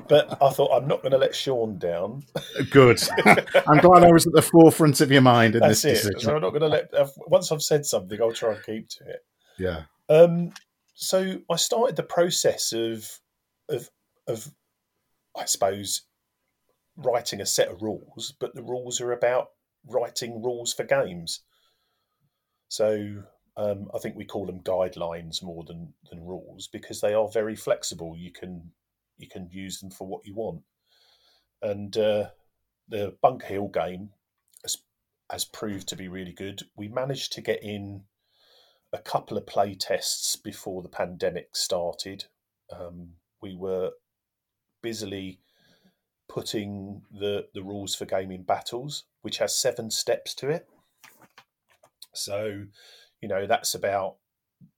but 0.08 0.40
I 0.42 0.50
thought 0.50 0.76
I'm 0.76 0.86
not 0.86 1.02
going 1.02 1.12
to 1.12 1.18
let 1.18 1.34
Sean 1.34 1.78
down. 1.78 2.24
Good. 2.70 3.00
I'm 3.66 3.78
glad 3.78 4.04
I 4.04 4.12
was 4.12 4.26
at 4.26 4.32
the 4.32 4.42
forefront 4.42 5.00
of 5.00 5.10
your 5.10 5.22
mind 5.22 5.54
in 5.54 5.60
That's 5.60 5.82
this 5.82 6.04
it. 6.04 6.08
decision. 6.08 6.20
So 6.20 6.36
I'm 6.36 6.42
not 6.42 6.50
going 6.50 6.62
to 6.62 6.68
let. 6.68 6.90
Once 7.26 7.50
I've 7.50 7.62
said 7.62 7.84
something, 7.84 8.20
I'll 8.20 8.32
try 8.32 8.54
and 8.54 8.64
keep 8.64 8.88
to 8.90 9.04
it. 9.08 9.24
Yeah. 9.58 9.82
Um, 10.08 10.52
so 10.94 11.40
I 11.50 11.56
started 11.56 11.96
the 11.96 12.02
process 12.02 12.72
of, 12.72 13.08
of, 13.68 13.90
of, 14.26 14.52
I 15.36 15.44
suppose, 15.44 16.02
writing 16.96 17.40
a 17.40 17.46
set 17.46 17.68
of 17.68 17.82
rules. 17.82 18.34
But 18.38 18.54
the 18.54 18.62
rules 18.62 19.00
are 19.00 19.12
about 19.12 19.48
writing 19.86 20.42
rules 20.42 20.72
for 20.72 20.84
games. 20.84 21.40
So 22.68 23.22
um, 23.58 23.90
I 23.92 23.98
think 23.98 24.14
we 24.14 24.24
call 24.24 24.46
them 24.46 24.60
guidelines 24.60 25.42
more 25.42 25.64
than 25.64 25.92
than 26.08 26.24
rules 26.24 26.68
because 26.68 27.00
they 27.00 27.12
are 27.12 27.28
very 27.28 27.56
flexible. 27.56 28.16
You 28.16 28.30
can 28.30 28.70
you 29.18 29.28
can 29.28 29.48
use 29.50 29.80
them 29.80 29.90
for 29.90 30.06
what 30.06 30.24
you 30.24 30.34
want. 30.34 30.62
And 31.60 31.96
uh, 31.96 32.28
the 32.88 33.16
Bunker 33.20 33.48
Hill 33.48 33.68
game 33.68 34.10
has, 34.62 34.76
has 35.28 35.44
proved 35.44 35.88
to 35.88 35.96
be 35.96 36.06
really 36.06 36.32
good. 36.32 36.62
We 36.76 36.86
managed 36.86 37.32
to 37.32 37.40
get 37.40 37.60
in 37.62 38.04
a 38.92 38.98
couple 38.98 39.36
of 39.36 39.46
play 39.46 39.74
tests 39.74 40.36
before 40.36 40.82
the 40.82 40.88
pandemic 40.88 41.56
started. 41.56 42.26
Um, 42.72 43.14
we 43.42 43.56
were 43.56 43.90
busily 44.82 45.40
putting 46.28 47.02
the 47.10 47.48
the 47.54 47.64
rules 47.64 47.96
for 47.96 48.04
gaming 48.04 48.44
battles, 48.44 49.02
which 49.22 49.38
has 49.38 49.56
seven 49.56 49.90
steps 49.90 50.32
to 50.36 50.48
it. 50.48 50.68
So, 52.14 52.66
you 53.20 53.28
know, 53.28 53.46
that's 53.46 53.74
about 53.74 54.16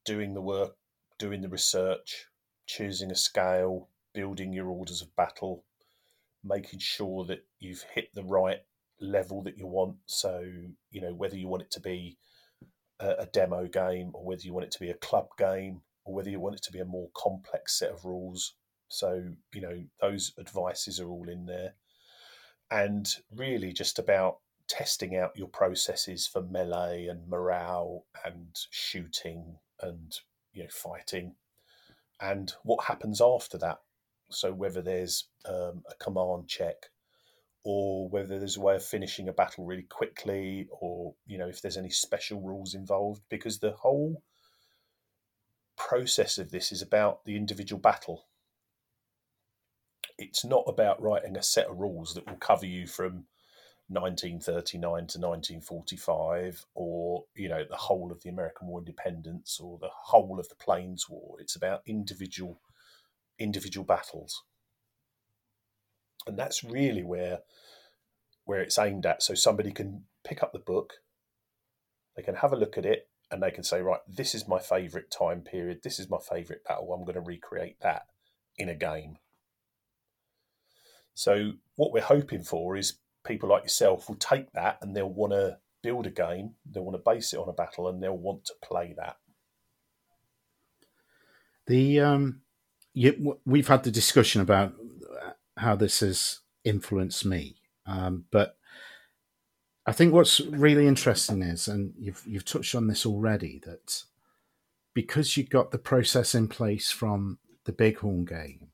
doing 0.04 0.34
the 0.34 0.40
work, 0.40 0.76
doing 1.18 1.40
the 1.40 1.48
research, 1.48 2.26
choosing 2.66 3.10
a 3.10 3.16
scale, 3.16 3.88
building 4.14 4.52
your 4.52 4.68
orders 4.68 5.02
of 5.02 5.14
battle, 5.16 5.64
making 6.44 6.78
sure 6.78 7.24
that 7.24 7.44
you've 7.58 7.84
hit 7.94 8.08
the 8.14 8.24
right 8.24 8.60
level 9.00 9.42
that 9.42 9.58
you 9.58 9.66
want. 9.66 9.96
So, 10.06 10.44
you 10.90 11.00
know, 11.00 11.14
whether 11.14 11.36
you 11.36 11.48
want 11.48 11.62
it 11.62 11.70
to 11.72 11.80
be 11.80 12.18
a, 12.98 13.10
a 13.20 13.26
demo 13.26 13.66
game 13.66 14.10
or 14.14 14.24
whether 14.24 14.42
you 14.42 14.52
want 14.52 14.66
it 14.66 14.72
to 14.72 14.80
be 14.80 14.90
a 14.90 14.94
club 14.94 15.28
game 15.38 15.82
or 16.04 16.14
whether 16.14 16.30
you 16.30 16.40
want 16.40 16.56
it 16.56 16.62
to 16.62 16.72
be 16.72 16.80
a 16.80 16.84
more 16.84 17.10
complex 17.14 17.78
set 17.78 17.90
of 17.90 18.04
rules. 18.04 18.54
So, 18.88 19.22
you 19.52 19.60
know, 19.60 19.84
those 20.00 20.32
advices 20.38 21.00
are 21.00 21.08
all 21.08 21.28
in 21.28 21.46
there. 21.46 21.74
And 22.70 23.08
really 23.34 23.72
just 23.72 23.98
about 23.98 24.38
testing 24.70 25.16
out 25.16 25.36
your 25.36 25.48
processes 25.48 26.28
for 26.28 26.40
melee 26.40 27.06
and 27.06 27.28
morale 27.28 28.06
and 28.24 28.56
shooting 28.70 29.56
and, 29.82 30.16
you 30.52 30.62
know, 30.62 30.68
fighting 30.70 31.34
and 32.20 32.52
what 32.62 32.84
happens 32.84 33.20
after 33.20 33.58
that. 33.58 33.78
So, 34.30 34.52
whether 34.52 34.80
there's 34.80 35.24
um, 35.44 35.82
a 35.90 35.94
command 35.98 36.46
check 36.46 36.90
or 37.64 38.08
whether 38.08 38.38
there's 38.38 38.56
a 38.56 38.60
way 38.60 38.76
of 38.76 38.84
finishing 38.84 39.28
a 39.28 39.32
battle 39.32 39.64
really 39.64 39.82
quickly 39.82 40.68
or, 40.70 41.14
you 41.26 41.36
know, 41.36 41.48
if 41.48 41.60
there's 41.60 41.76
any 41.76 41.90
special 41.90 42.40
rules 42.40 42.74
involved, 42.74 43.22
because 43.28 43.58
the 43.58 43.72
whole 43.72 44.22
process 45.76 46.38
of 46.38 46.52
this 46.52 46.70
is 46.70 46.80
about 46.80 47.24
the 47.24 47.36
individual 47.36 47.80
battle. 47.80 48.26
It's 50.16 50.44
not 50.44 50.64
about 50.68 51.02
writing 51.02 51.36
a 51.36 51.42
set 51.42 51.66
of 51.66 51.78
rules 51.78 52.14
that 52.14 52.26
will 52.26 52.36
cover 52.36 52.66
you 52.66 52.86
from 52.86 53.24
1939 53.90 54.80
to 54.80 55.18
1945 55.18 56.64
or 56.74 57.24
you 57.34 57.48
know 57.48 57.64
the 57.68 57.76
whole 57.76 58.10
of 58.10 58.22
the 58.22 58.30
American 58.30 58.68
War 58.68 58.78
Independence 58.78 59.58
or 59.60 59.78
the 59.78 59.90
whole 59.92 60.38
of 60.40 60.48
the 60.48 60.54
Plains 60.54 61.06
War. 61.08 61.36
It's 61.40 61.56
about 61.56 61.82
individual 61.86 62.60
individual 63.38 63.84
battles. 63.84 64.42
And 66.26 66.38
that's 66.38 66.64
really 66.64 67.02
where 67.02 67.40
where 68.44 68.60
it's 68.60 68.78
aimed 68.78 69.06
at. 69.06 69.22
So 69.22 69.34
somebody 69.34 69.72
can 69.72 70.04
pick 70.24 70.42
up 70.42 70.52
the 70.52 70.58
book 70.58 70.94
they 72.16 72.22
can 72.22 72.36
have 72.36 72.52
a 72.52 72.56
look 72.56 72.76
at 72.76 72.86
it 72.86 73.08
and 73.30 73.42
they 73.42 73.50
can 73.50 73.64
say, 73.64 73.80
right, 73.80 74.00
this 74.08 74.34
is 74.34 74.48
my 74.48 74.58
favourite 74.58 75.10
time 75.10 75.40
period, 75.40 75.80
this 75.82 75.98
is 75.98 76.10
my 76.10 76.18
favourite 76.18 76.64
battle, 76.64 76.92
I'm 76.92 77.04
going 77.04 77.14
to 77.14 77.20
recreate 77.20 77.80
that 77.80 78.02
in 78.58 78.68
a 78.68 78.74
game. 78.74 79.16
So, 81.14 81.52
what 81.76 81.92
we're 81.92 82.02
hoping 82.02 82.42
for 82.42 82.76
is 82.76 82.98
people 83.24 83.48
like 83.48 83.62
yourself 83.62 84.08
will 84.08 84.16
take 84.16 84.50
that 84.52 84.78
and 84.80 84.96
they'll 84.96 85.08
want 85.08 85.32
to 85.32 85.58
build 85.82 86.06
a 86.06 86.10
game, 86.10 86.54
they'll 86.70 86.84
want 86.84 86.96
to 86.96 87.10
base 87.10 87.32
it 87.32 87.38
on 87.38 87.48
a 87.48 87.52
battle, 87.52 87.88
and 87.88 88.02
they'll 88.02 88.16
want 88.16 88.44
to 88.46 88.54
play 88.62 88.94
that. 88.96 89.16
The 91.66 92.00
um, 92.00 92.42
you, 92.92 93.38
we've 93.44 93.68
had 93.68 93.84
the 93.84 93.90
discussion 93.90 94.40
about 94.40 94.74
how 95.56 95.76
this 95.76 96.00
has 96.00 96.40
influenced 96.64 97.24
me, 97.24 97.56
um, 97.86 98.24
but 98.30 98.56
I 99.86 99.92
think 99.92 100.12
what's 100.12 100.40
really 100.40 100.86
interesting 100.86 101.42
is, 101.42 101.68
and 101.68 101.94
you've 101.98 102.22
you've 102.26 102.44
touched 102.44 102.74
on 102.74 102.86
this 102.86 103.06
already, 103.06 103.60
that 103.64 104.02
because 104.94 105.36
you've 105.36 105.50
got 105.50 105.70
the 105.70 105.78
process 105.78 106.34
in 106.34 106.48
place 106.48 106.90
from 106.90 107.38
the 107.64 107.72
Bighorn 107.72 108.24
game, 108.24 108.68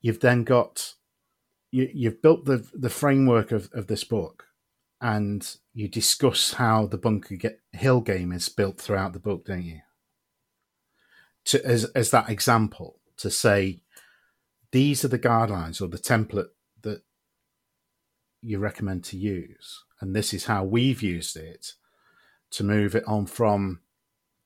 you've 0.00 0.20
then 0.20 0.44
got 0.44 0.94
you, 1.74 1.90
you've 1.92 2.22
built 2.22 2.44
the 2.44 2.64
the 2.72 2.88
framework 2.88 3.50
of, 3.50 3.68
of 3.72 3.88
this 3.88 4.04
book, 4.04 4.46
and 5.00 5.56
you 5.72 5.88
discuss 5.88 6.52
how 6.54 6.86
the 6.86 6.96
Bunker 6.96 7.34
get, 7.34 7.60
Hill 7.72 8.00
game 8.00 8.30
is 8.30 8.48
built 8.48 8.80
throughout 8.80 9.12
the 9.12 9.18
book, 9.18 9.46
don't 9.46 9.64
you? 9.64 9.80
To 11.46 11.66
as 11.66 11.84
as 11.86 12.12
that 12.12 12.30
example 12.30 13.00
to 13.16 13.28
say 13.28 13.80
these 14.70 15.04
are 15.04 15.08
the 15.08 15.18
guidelines 15.18 15.82
or 15.82 15.88
the 15.88 15.98
template 15.98 16.50
that 16.82 17.02
you 18.40 18.58
recommend 18.58 19.02
to 19.04 19.16
use. 19.16 19.84
And 20.00 20.14
this 20.14 20.32
is 20.32 20.46
how 20.46 20.62
we've 20.62 21.02
used 21.02 21.36
it 21.36 21.72
to 22.52 22.62
move 22.62 22.94
it 22.94 23.04
on 23.06 23.26
from 23.26 23.80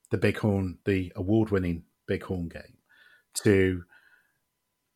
the 0.09 0.17
Bighorn, 0.17 0.79
the 0.85 1.11
award 1.15 1.51
winning 1.51 1.83
Bighorn 2.07 2.49
game, 2.49 2.77
to 3.43 3.83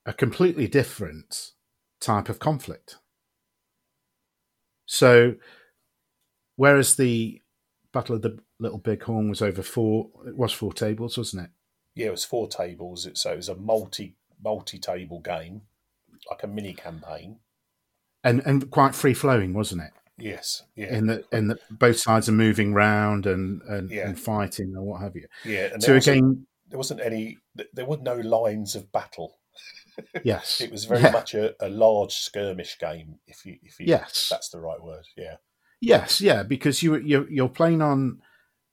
a 0.05 0.13
completely 0.13 0.67
different 0.67 1.51
type 2.03 2.29
of 2.29 2.39
conflict. 2.39 2.97
So, 4.85 5.35
whereas 6.55 6.95
the 6.95 7.41
Battle 7.91 8.15
of 8.15 8.21
the 8.21 8.39
Little 8.59 8.79
Bighorn 8.79 9.29
was 9.29 9.41
over 9.41 9.61
four, 9.61 10.09
it 10.27 10.37
was 10.37 10.51
four 10.51 10.73
tables, 10.73 11.17
wasn't 11.17 11.45
it? 11.45 11.49
Yeah, 11.95 12.07
it 12.07 12.11
was 12.11 12.25
four 12.25 12.47
tables. 12.47 13.07
So 13.13 13.33
it 13.33 13.37
was 13.37 13.49
a 13.49 13.55
multi 13.55 14.15
multi 14.43 14.79
table 14.79 15.19
game, 15.19 15.61
like 16.29 16.43
a 16.43 16.47
mini 16.47 16.73
campaign 16.73 17.37
and 18.23 18.41
and 18.45 18.69
quite 18.71 18.95
free 18.95 19.13
flowing, 19.13 19.53
wasn't 19.53 19.81
it? 19.81 19.91
Yes, 20.17 20.63
yeah. 20.75 20.95
In 20.95 21.07
the 21.07 21.23
in 21.31 21.47
the 21.47 21.57
both 21.69 21.97
sides 21.97 22.29
are 22.29 22.33
moving 22.33 22.73
round 22.73 23.25
and 23.25 23.61
and, 23.63 23.91
yeah. 23.91 24.07
and 24.07 24.19
fighting 24.19 24.73
and 24.75 24.85
what 24.85 25.01
have 25.01 25.15
you. 25.15 25.27
Yeah. 25.43 25.69
And 25.73 25.83
so 25.83 25.95
again, 25.95 26.47
there 26.69 26.77
wasn't 26.77 27.01
any. 27.01 27.37
There 27.73 27.85
were 27.85 27.97
no 27.97 28.15
lines 28.15 28.75
of 28.75 28.91
battle. 28.91 29.37
Yes, 30.23 30.61
it 30.61 30.71
was 30.71 30.85
very 30.85 31.01
yeah. 31.01 31.11
much 31.11 31.33
a, 31.33 31.53
a, 31.59 31.69
large 31.69 32.13
skirmish 32.13 32.77
game. 32.79 33.19
If 33.27 33.45
you 33.45 33.57
if 33.61 33.79
you 33.79 33.85
yes, 33.87 34.23
if 34.23 34.29
that's 34.29 34.49
the 34.49 34.59
right 34.59 34.81
word. 34.81 35.05
Yeah. 35.17 35.35
Yes, 35.81 36.21
yeah, 36.21 36.43
because 36.43 36.81
you 36.81 36.95
you're 36.95 37.29
you're 37.29 37.49
playing 37.49 37.81
on 37.81 38.21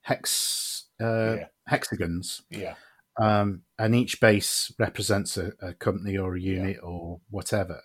hex 0.02 0.86
uh, 1.00 1.36
yeah. 1.36 1.46
hexagons. 1.66 2.42
Yeah. 2.50 2.74
Um, 3.20 3.62
and 3.78 3.94
each 3.94 4.20
base 4.20 4.72
represents 4.78 5.36
a, 5.36 5.52
a 5.60 5.74
company 5.74 6.16
or 6.16 6.36
a 6.36 6.40
unit 6.40 6.78
or 6.82 7.20
whatever 7.28 7.82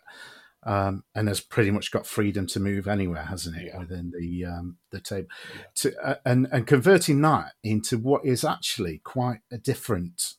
um, 0.65 1.04
and 1.13 1.28
has 1.28 1.39
pretty 1.41 1.71
much 1.71 1.91
got 1.91 2.08
freedom 2.08 2.48
to 2.48 2.60
move 2.60 2.88
anywhere, 2.88 3.24
hasn't 3.24 3.56
it, 3.56 3.67
yeah. 3.67 3.80
within 3.80 4.12
the 4.17 4.45
um, 4.45 4.78
the 4.91 5.00
table? 5.00 5.28
Yeah. 5.56 5.62
To, 5.76 6.08
uh, 6.08 6.15
and 6.26 6.48
and 6.52 6.65
converting 6.65 7.21
that 7.21 7.54
into 7.63 7.98
what 7.98 8.26
is 8.26 8.43
actually 8.43 9.00
quite 9.04 9.41
a 9.52 9.58
different 9.58 10.34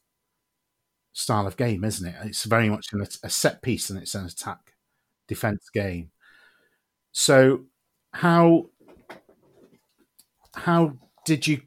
style 1.16 1.46
of 1.46 1.56
game, 1.56 1.82
isn't 1.82 2.06
it? 2.06 2.14
It's 2.24 2.44
very 2.44 2.68
much 2.68 2.92
an, 2.92 3.04
a 3.22 3.30
set 3.30 3.62
piece 3.62 3.88
and 3.88 3.98
it's 3.98 4.14
an 4.14 4.26
attack 4.26 4.74
defense 5.26 5.68
game. 5.72 6.10
So 7.12 7.64
how 8.12 8.66
how 10.54 10.98
did 11.24 11.46
you 11.46 11.62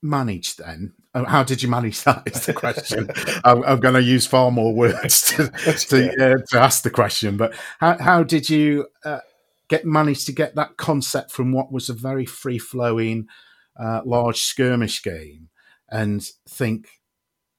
manage 0.00 0.56
then 0.56 0.92
Oh, 1.16 1.24
how 1.24 1.44
did 1.44 1.62
you 1.62 1.68
manage 1.68 2.02
that? 2.02 2.24
Is 2.26 2.46
the 2.46 2.52
question. 2.52 3.08
I'm, 3.44 3.62
I'm, 3.62 3.78
going 3.78 3.94
to 3.94 4.02
use 4.02 4.26
far 4.26 4.50
more 4.50 4.74
words 4.74 5.22
to 5.28 5.48
to, 5.48 6.10
uh, 6.10 6.36
to, 6.50 6.60
ask 6.60 6.82
the 6.82 6.90
question. 6.90 7.36
But 7.36 7.54
how 7.78 7.96
how 7.98 8.24
did 8.24 8.50
you 8.50 8.88
uh, 9.04 9.20
get 9.68 9.84
manage 9.84 10.24
to 10.24 10.32
get 10.32 10.56
that 10.56 10.76
concept 10.76 11.30
from 11.30 11.52
what 11.52 11.70
was 11.70 11.88
a 11.88 11.94
very 11.94 12.26
free 12.26 12.58
flowing, 12.58 13.28
uh, 13.78 14.00
large 14.04 14.42
skirmish 14.42 15.04
game, 15.04 15.50
and 15.88 16.28
think 16.48 16.88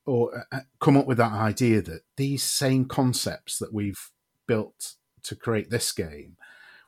or 0.05 0.45
uh, 0.51 0.61
come 0.79 0.97
up 0.97 1.07
with 1.07 1.17
that 1.17 1.31
idea 1.31 1.81
that 1.81 2.01
these 2.17 2.43
same 2.43 2.85
concepts 2.85 3.57
that 3.59 3.73
we've 3.73 4.11
built 4.47 4.95
to 5.23 5.35
create 5.35 5.69
this 5.69 5.91
game 5.91 6.37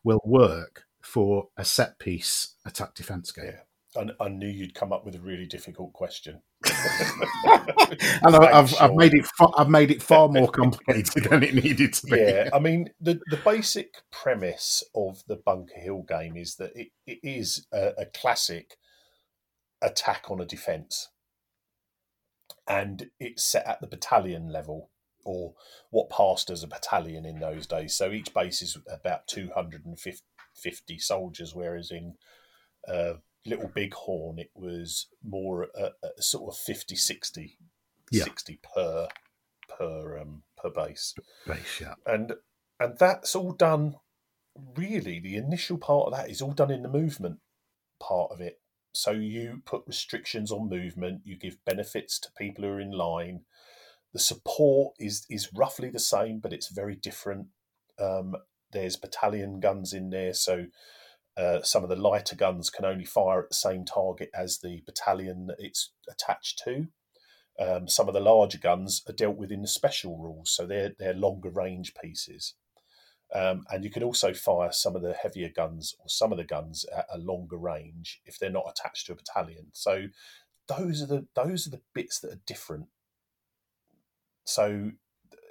will 0.03 0.21
work 0.23 0.83
for 1.01 1.49
a 1.57 1.65
set 1.65 1.99
piece 1.99 2.55
attack 2.65 2.93
defense 2.93 3.31
game. 3.31 3.45
Yeah. 3.47 3.61
I, 3.95 4.25
I 4.25 4.29
knew 4.29 4.47
you'd 4.47 4.75
come 4.75 4.93
up 4.93 5.05
with 5.05 5.15
a 5.15 5.19
really 5.19 5.45
difficult 5.45 5.93
question. 5.93 6.41
and 6.65 8.35
I've, 8.35 8.69
sure. 8.69 8.83
I've, 8.83 8.95
made 8.95 9.13
it 9.13 9.25
far, 9.25 9.53
I've 9.57 9.69
made 9.69 9.91
it 9.91 10.01
far 10.01 10.27
more 10.27 10.49
complicated 10.49 11.23
than 11.23 11.43
it 11.43 11.55
needed 11.55 11.93
to 11.93 12.07
be. 12.07 12.17
Yeah, 12.17 12.49
I 12.53 12.59
mean 12.67 12.89
the 12.99 13.19
the 13.29 13.37
basic 13.37 14.01
premise 14.11 14.83
of 14.95 15.23
the 15.27 15.35
Bunker 15.35 15.79
Hill 15.79 16.03
game 16.07 16.35
is 16.35 16.55
that 16.55 16.71
it, 16.75 16.89
it 17.05 17.19
is 17.23 17.67
a, 17.71 17.93
a 17.99 18.05
classic 18.05 18.77
attack 19.81 20.25
on 20.29 20.41
a 20.41 20.45
defence, 20.45 21.09
and 22.67 23.09
it's 23.19 23.43
set 23.43 23.65
at 23.65 23.81
the 23.81 23.87
battalion 23.87 24.49
level 24.49 24.89
or 25.25 25.53
what 25.89 26.09
passed 26.09 26.49
as 26.49 26.63
a 26.63 26.67
battalion 26.67 27.25
in 27.25 27.39
those 27.39 27.67
days. 27.67 27.95
So 27.95 28.11
each 28.11 28.33
base 28.33 28.61
is 28.61 28.77
about 28.89 29.27
two 29.27 29.49
hundred 29.53 29.85
and 29.85 29.97
fifty 30.55 30.99
soldiers, 30.99 31.53
whereas 31.53 31.91
in 31.91 32.15
uh, 32.87 33.15
Little 33.45 33.71
Bighorn, 33.73 34.39
it 34.39 34.51
was 34.55 35.07
more 35.23 35.67
a, 35.75 35.91
a 36.17 36.21
sort 36.21 36.53
of 36.53 36.57
50 36.59 36.95
60, 36.95 37.57
yeah. 38.11 38.23
60 38.23 38.59
per 38.73 39.07
per 39.77 40.19
um, 40.19 40.43
per 40.57 40.69
base. 40.69 41.13
Base, 41.45 41.81
yeah. 41.81 41.95
And 42.05 42.33
and 42.79 42.97
that's 42.97 43.35
all 43.35 43.53
done. 43.53 43.95
Really, 44.75 45.19
the 45.19 45.35
initial 45.35 45.77
part 45.77 46.07
of 46.07 46.13
that 46.13 46.29
is 46.29 46.41
all 46.41 46.53
done 46.53 46.71
in 46.71 46.83
the 46.83 46.89
movement 46.89 47.39
part 47.99 48.31
of 48.31 48.41
it. 48.41 48.59
So 48.97 49.11
you 49.11 49.61
put 49.65 49.83
restrictions 49.85 50.51
on 50.51 50.69
movement. 50.69 51.21
You 51.23 51.37
give 51.37 51.63
benefits 51.65 52.19
to 52.19 52.31
people 52.37 52.63
who 52.63 52.71
are 52.71 52.79
in 52.79 52.91
line. 52.91 53.41
The 54.13 54.19
support 54.19 54.95
is 54.99 55.25
is 55.29 55.53
roughly 55.53 55.89
the 55.89 55.99
same, 55.99 56.39
but 56.39 56.53
it's 56.53 56.69
very 56.69 56.95
different. 56.95 57.47
Um, 57.99 58.35
there's 58.71 58.95
battalion 58.95 59.59
guns 59.59 59.93
in 59.93 60.09
there, 60.09 60.33
so 60.33 60.65
uh, 61.37 61.61
some 61.61 61.83
of 61.83 61.89
the 61.89 61.95
lighter 61.95 62.35
guns 62.35 62.69
can 62.69 62.85
only 62.85 63.05
fire 63.05 63.43
at 63.43 63.49
the 63.49 63.55
same 63.55 63.85
target 63.85 64.29
as 64.33 64.59
the 64.59 64.81
battalion 64.85 65.51
it's 65.59 65.91
attached 66.09 66.61
to. 66.65 66.87
Um, 67.59 67.87
some 67.87 68.07
of 68.07 68.13
the 68.13 68.19
larger 68.19 68.57
guns 68.57 69.03
are 69.07 69.13
dealt 69.13 69.37
with 69.37 69.51
in 69.51 69.61
the 69.61 69.67
special 69.67 70.17
rules, 70.17 70.51
so 70.51 70.65
they're 70.65 70.93
they're 70.97 71.13
longer 71.13 71.49
range 71.49 71.93
pieces. 72.01 72.55
Um, 73.33 73.65
and 73.69 73.83
you 73.83 73.89
can 73.89 74.03
also 74.03 74.33
fire 74.33 74.71
some 74.71 74.95
of 74.95 75.01
the 75.01 75.13
heavier 75.13 75.49
guns 75.49 75.95
or 75.99 76.07
some 76.07 76.31
of 76.31 76.37
the 76.37 76.45
guns 76.45 76.85
at 76.95 77.07
a 77.13 77.17
longer 77.17 77.57
range 77.57 78.21
if 78.25 78.39
they're 78.39 78.49
not 78.49 78.69
attached 78.69 79.07
to 79.07 79.13
a 79.13 79.15
battalion. 79.15 79.67
So 79.73 80.07
those 80.67 81.01
are 81.01 81.07
the 81.07 81.27
those 81.35 81.67
are 81.67 81.71
the 81.71 81.81
bits 81.93 82.19
that 82.19 82.31
are 82.31 82.41
different. 82.45 82.87
So 84.45 84.91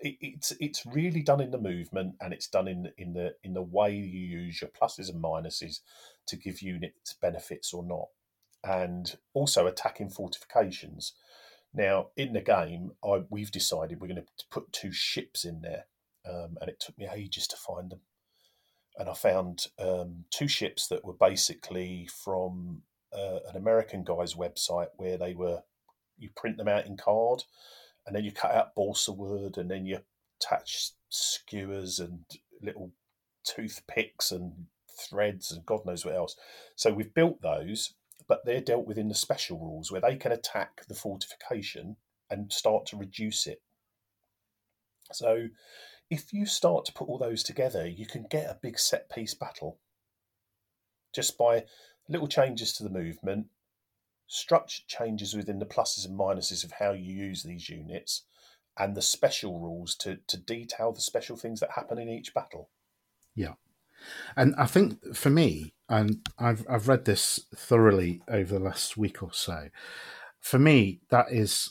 it, 0.00 0.16
it's 0.20 0.52
it's 0.58 0.86
really 0.86 1.22
done 1.22 1.40
in 1.40 1.50
the 1.50 1.58
movement 1.58 2.14
and 2.20 2.32
it's 2.32 2.48
done 2.48 2.66
in 2.66 2.92
in 2.96 3.12
the 3.12 3.34
in 3.44 3.52
the 3.52 3.62
way 3.62 3.94
you 3.94 4.20
use 4.20 4.62
your 4.62 4.70
pluses 4.70 5.10
and 5.10 5.22
minuses 5.22 5.80
to 6.28 6.36
give 6.36 6.62
units 6.62 7.12
benefits 7.12 7.74
or 7.74 7.84
not, 7.84 8.08
and 8.64 9.16
also 9.34 9.66
attacking 9.66 10.08
fortifications. 10.08 11.12
Now 11.74 12.08
in 12.16 12.32
the 12.32 12.40
game, 12.40 12.92
I, 13.04 13.24
we've 13.28 13.50
decided 13.50 14.00
we're 14.00 14.08
going 14.08 14.24
to 14.24 14.44
put 14.50 14.72
two 14.72 14.92
ships 14.92 15.44
in 15.44 15.60
there 15.60 15.84
um, 16.28 16.56
and 16.60 16.68
it 16.68 16.80
took 16.80 16.98
me 16.98 17.08
ages 17.12 17.46
to 17.48 17.56
find 17.56 17.90
them. 17.90 18.00
And 18.98 19.08
I 19.08 19.14
found 19.14 19.66
um, 19.78 20.24
two 20.30 20.48
ships 20.48 20.88
that 20.88 21.04
were 21.04 21.12
basically 21.12 22.08
from 22.24 22.82
uh, 23.12 23.40
an 23.48 23.56
American 23.56 24.04
guy's 24.04 24.34
website 24.34 24.88
where 24.96 25.18
they 25.18 25.34
were, 25.34 25.62
you 26.18 26.30
print 26.34 26.56
them 26.56 26.68
out 26.68 26.86
in 26.86 26.96
card, 26.96 27.42
and 28.06 28.16
then 28.16 28.24
you 28.24 28.32
cut 28.32 28.54
out 28.54 28.74
balsa 28.74 29.12
wood, 29.12 29.58
and 29.58 29.70
then 29.70 29.84
you 29.84 29.98
attach 30.40 30.92
skewers 31.08 31.98
and 31.98 32.24
little 32.62 32.92
toothpicks 33.44 34.30
and 34.30 34.66
threads 34.98 35.52
and 35.52 35.64
God 35.66 35.84
knows 35.84 36.04
what 36.04 36.14
else. 36.14 36.36
So 36.74 36.92
we've 36.92 37.14
built 37.14 37.42
those, 37.42 37.94
but 38.28 38.44
they're 38.44 38.60
dealt 38.60 38.86
with 38.86 38.98
in 38.98 39.08
the 39.08 39.14
special 39.14 39.58
rules 39.58 39.92
where 39.92 40.00
they 40.00 40.16
can 40.16 40.32
attack 40.32 40.86
the 40.88 40.94
fortification 40.94 41.96
and 42.30 42.52
start 42.52 42.86
to 42.86 42.96
reduce 42.96 43.46
it. 43.46 43.62
So 45.12 45.48
if 46.10 46.32
you 46.32 46.46
start 46.46 46.84
to 46.86 46.92
put 46.92 47.08
all 47.08 47.18
those 47.18 47.42
together, 47.42 47.86
you 47.86 48.06
can 48.06 48.26
get 48.28 48.50
a 48.50 48.58
big 48.60 48.78
set 48.78 49.10
piece 49.10 49.34
battle 49.34 49.78
just 51.12 51.38
by 51.38 51.64
little 52.08 52.28
changes 52.28 52.72
to 52.74 52.82
the 52.82 52.90
movement, 52.90 53.46
structure 54.26 54.82
changes 54.86 55.34
within 55.34 55.58
the 55.58 55.66
pluses 55.66 56.04
and 56.04 56.18
minuses 56.18 56.62
of 56.62 56.72
how 56.72 56.92
you 56.92 57.12
use 57.12 57.42
these 57.42 57.68
units, 57.68 58.22
and 58.78 58.94
the 58.94 59.02
special 59.02 59.58
rules 59.58 59.94
to, 59.96 60.18
to 60.26 60.36
detail 60.36 60.92
the 60.92 61.00
special 61.00 61.36
things 61.36 61.60
that 61.60 61.70
happen 61.70 61.98
in 61.98 62.10
each 62.10 62.34
battle. 62.34 62.68
Yeah. 63.34 63.54
And 64.36 64.54
I 64.56 64.66
think 64.66 65.16
for 65.16 65.30
me, 65.30 65.72
and 65.88 66.28
I've 66.38 66.66
I've 66.68 66.86
read 66.86 67.06
this 67.06 67.46
thoroughly 67.54 68.20
over 68.28 68.58
the 68.58 68.64
last 68.64 68.96
week 68.96 69.22
or 69.22 69.32
so. 69.32 69.70
For 70.40 70.58
me, 70.58 71.00
that 71.08 71.26
is, 71.30 71.70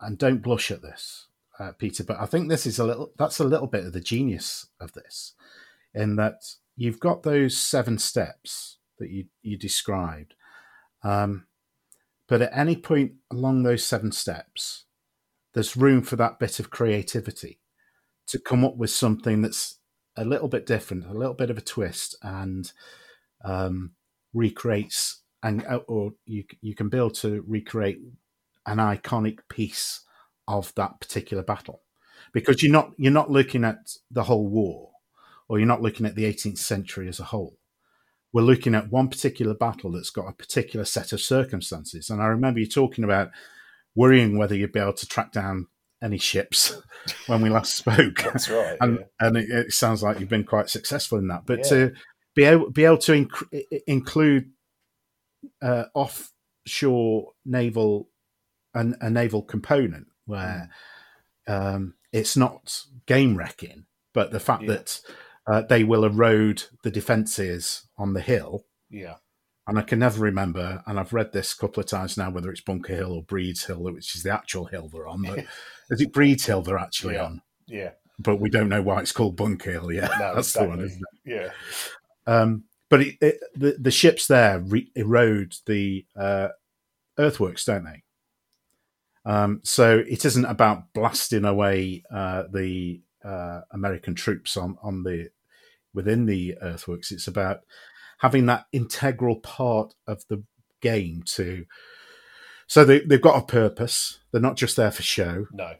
and 0.00 0.16
don't 0.16 0.42
blush 0.42 0.70
at 0.70 0.80
this 0.80 1.26
uh, 1.60 1.72
Peter, 1.78 2.02
but 2.02 2.18
I 2.18 2.26
think 2.26 2.48
this 2.48 2.66
is 2.66 2.78
a 2.78 2.84
little 2.84 3.12
that's 3.18 3.38
a 3.38 3.44
little 3.44 3.66
bit 3.66 3.84
of 3.84 3.92
the 3.92 4.00
genius 4.00 4.66
of 4.80 4.92
this, 4.92 5.34
in 5.94 6.16
that 6.16 6.42
you've 6.76 7.00
got 7.00 7.22
those 7.22 7.56
seven 7.56 7.98
steps 7.98 8.78
that 8.98 9.10
you 9.10 9.26
you 9.42 9.58
described, 9.58 10.34
um, 11.02 11.46
but 12.28 12.40
at 12.40 12.56
any 12.56 12.76
point 12.76 13.12
along 13.30 13.62
those 13.62 13.84
seven 13.84 14.10
steps, 14.10 14.86
there's 15.52 15.76
room 15.76 16.02
for 16.02 16.16
that 16.16 16.38
bit 16.38 16.58
of 16.60 16.70
creativity 16.70 17.60
to 18.26 18.38
come 18.38 18.64
up 18.64 18.76
with 18.76 18.90
something 18.90 19.42
that's 19.42 19.78
a 20.16 20.24
little 20.24 20.48
bit 20.48 20.64
different, 20.64 21.06
a 21.06 21.14
little 21.14 21.34
bit 21.34 21.50
of 21.50 21.58
a 21.58 21.62
twist, 21.62 22.16
and 22.22 22.72
um, 23.44 23.92
recreates 24.32 25.22
and 25.42 25.64
or 25.88 26.12
you 26.26 26.44
you 26.60 26.74
can 26.74 26.88
build 26.88 27.14
to 27.14 27.44
recreate 27.46 27.98
an 28.66 28.78
iconic 28.78 29.40
piece 29.48 30.02
of 30.58 30.72
that 30.74 31.00
particular 31.00 31.42
battle 31.42 31.80
because 32.32 32.62
you're 32.62 32.72
not 32.72 32.92
you're 32.98 33.12
not 33.12 33.30
looking 33.30 33.64
at 33.64 33.78
the 34.10 34.24
whole 34.24 34.46
war 34.46 34.90
or 35.48 35.58
you're 35.58 35.66
not 35.68 35.82
looking 35.82 36.06
at 36.06 36.14
the 36.14 36.24
18th 36.24 36.58
century 36.58 37.08
as 37.08 37.20
a 37.20 37.24
whole 37.24 37.56
we're 38.32 38.42
looking 38.42 38.74
at 38.74 38.90
one 38.92 39.08
particular 39.08 39.54
battle 39.54 39.90
that's 39.92 40.10
got 40.10 40.28
a 40.28 40.32
particular 40.32 40.84
set 40.84 41.12
of 41.12 41.20
circumstances 41.20 42.10
and 42.10 42.22
i 42.22 42.26
remember 42.26 42.60
you 42.60 42.66
talking 42.66 43.04
about 43.04 43.30
worrying 43.94 44.38
whether 44.38 44.54
you'd 44.54 44.72
be 44.72 44.78
able 44.80 44.92
to 44.92 45.06
track 45.06 45.32
down 45.32 45.66
any 46.02 46.18
ships 46.18 46.80
when 47.26 47.42
we 47.42 47.48
last 47.50 47.74
spoke 47.74 48.22
That's 48.22 48.48
right. 48.48 48.76
and 48.80 48.98
yeah. 48.98 49.26
and 49.26 49.36
it, 49.36 49.50
it 49.50 49.72
sounds 49.72 50.02
like 50.02 50.20
you've 50.20 50.28
been 50.28 50.44
quite 50.44 50.68
successful 50.70 51.18
in 51.18 51.28
that 51.28 51.44
but 51.46 51.58
Yeah. 51.58 51.68
to 51.70 51.92
be 52.34 52.44
able 52.44 52.70
be 52.70 52.84
able 52.84 52.98
to 52.98 53.12
inc- 53.12 53.82
include 53.86 54.50
uh, 55.62 55.84
offshore 55.94 57.32
naval 57.44 58.08
and 58.74 58.94
a 59.00 59.10
naval 59.10 59.42
component 59.42 60.06
where 60.30 60.70
um, 61.46 61.94
it's 62.12 62.36
not 62.36 62.82
game 63.06 63.36
wrecking, 63.36 63.86
but 64.14 64.30
the 64.30 64.40
fact 64.40 64.62
Yeah. 64.62 64.68
that 64.74 65.00
uh, 65.46 65.62
they 65.62 65.84
will 65.84 66.04
erode 66.04 66.64
the 66.84 66.90
defences 66.90 67.86
on 67.98 68.12
the 68.14 68.20
hill. 68.20 68.64
Yeah. 68.88 69.16
And 69.66 69.78
I 69.78 69.82
can 69.82 69.98
never 70.00 70.20
remember, 70.20 70.82
and 70.86 70.98
I've 70.98 71.12
read 71.12 71.32
this 71.32 71.52
a 71.52 71.56
couple 71.56 71.80
of 71.80 71.86
times 71.86 72.16
now, 72.16 72.30
whether 72.30 72.50
it's 72.50 72.60
Bunker 72.60 72.94
Hill 72.94 73.12
or 73.12 73.22
Breeds 73.22 73.64
Hill, 73.64 73.82
which 73.82 74.14
is 74.16 74.22
the 74.22 74.32
actual 74.32 74.64
hill 74.66 74.88
they're 74.92 75.06
on. 75.06 75.22
But 75.22 75.38
is 75.90 76.00
it 76.00 76.12
Breeds 76.12 76.46
Hill 76.46 76.62
they're 76.62 76.78
actually 76.78 77.14
Yeah. 77.14 77.24
on? 77.24 77.42
Yeah. 77.66 77.90
But 78.18 78.40
we 78.40 78.50
don't 78.50 78.68
know 78.68 78.82
why 78.82 79.00
it's 79.00 79.12
called 79.12 79.36
Bunker 79.36 79.70
Hill 79.72 79.92
yet. 79.92 80.10
No, 80.18 80.34
That's 80.34 80.52
the 80.52 80.64
one, 80.64 80.80
isn't 80.80 81.02
it? 81.24 81.30
Yeah. 81.32 81.50
Um, 82.26 82.64
but 82.88 83.00
it, 83.02 83.14
it, 83.20 83.36
the 83.54 83.76
the 83.80 83.90
ships 83.92 84.26
there 84.26 84.58
re- 84.60 84.90
erode 84.96 85.54
the 85.66 86.04
uh, 86.16 86.48
earthworks, 87.18 87.64
don't 87.64 87.84
they? 87.84 88.02
Um, 89.24 89.60
so 89.64 89.98
it 90.08 90.24
isn't 90.24 90.44
about 90.46 90.92
blasting 90.94 91.44
away 91.44 92.02
uh, 92.14 92.44
the 92.52 93.02
uh, 93.24 93.60
American 93.72 94.14
troops 94.14 94.56
on 94.56 94.76
on 94.82 95.02
the 95.02 95.28
within 95.92 96.26
the 96.26 96.56
earthworks. 96.62 97.12
It's 97.12 97.26
about 97.28 97.60
having 98.18 98.46
that 98.46 98.66
integral 98.72 99.36
part 99.40 99.94
of 100.06 100.22
the 100.28 100.42
game 100.80 101.22
to. 101.34 101.64
So 102.66 102.84
they, 102.84 103.00
they've 103.00 103.20
got 103.20 103.42
a 103.42 103.46
purpose. 103.46 104.20
They're 104.30 104.40
not 104.40 104.56
just 104.56 104.76
there 104.76 104.92
for 104.92 105.02
show, 105.02 105.46
No. 105.52 105.74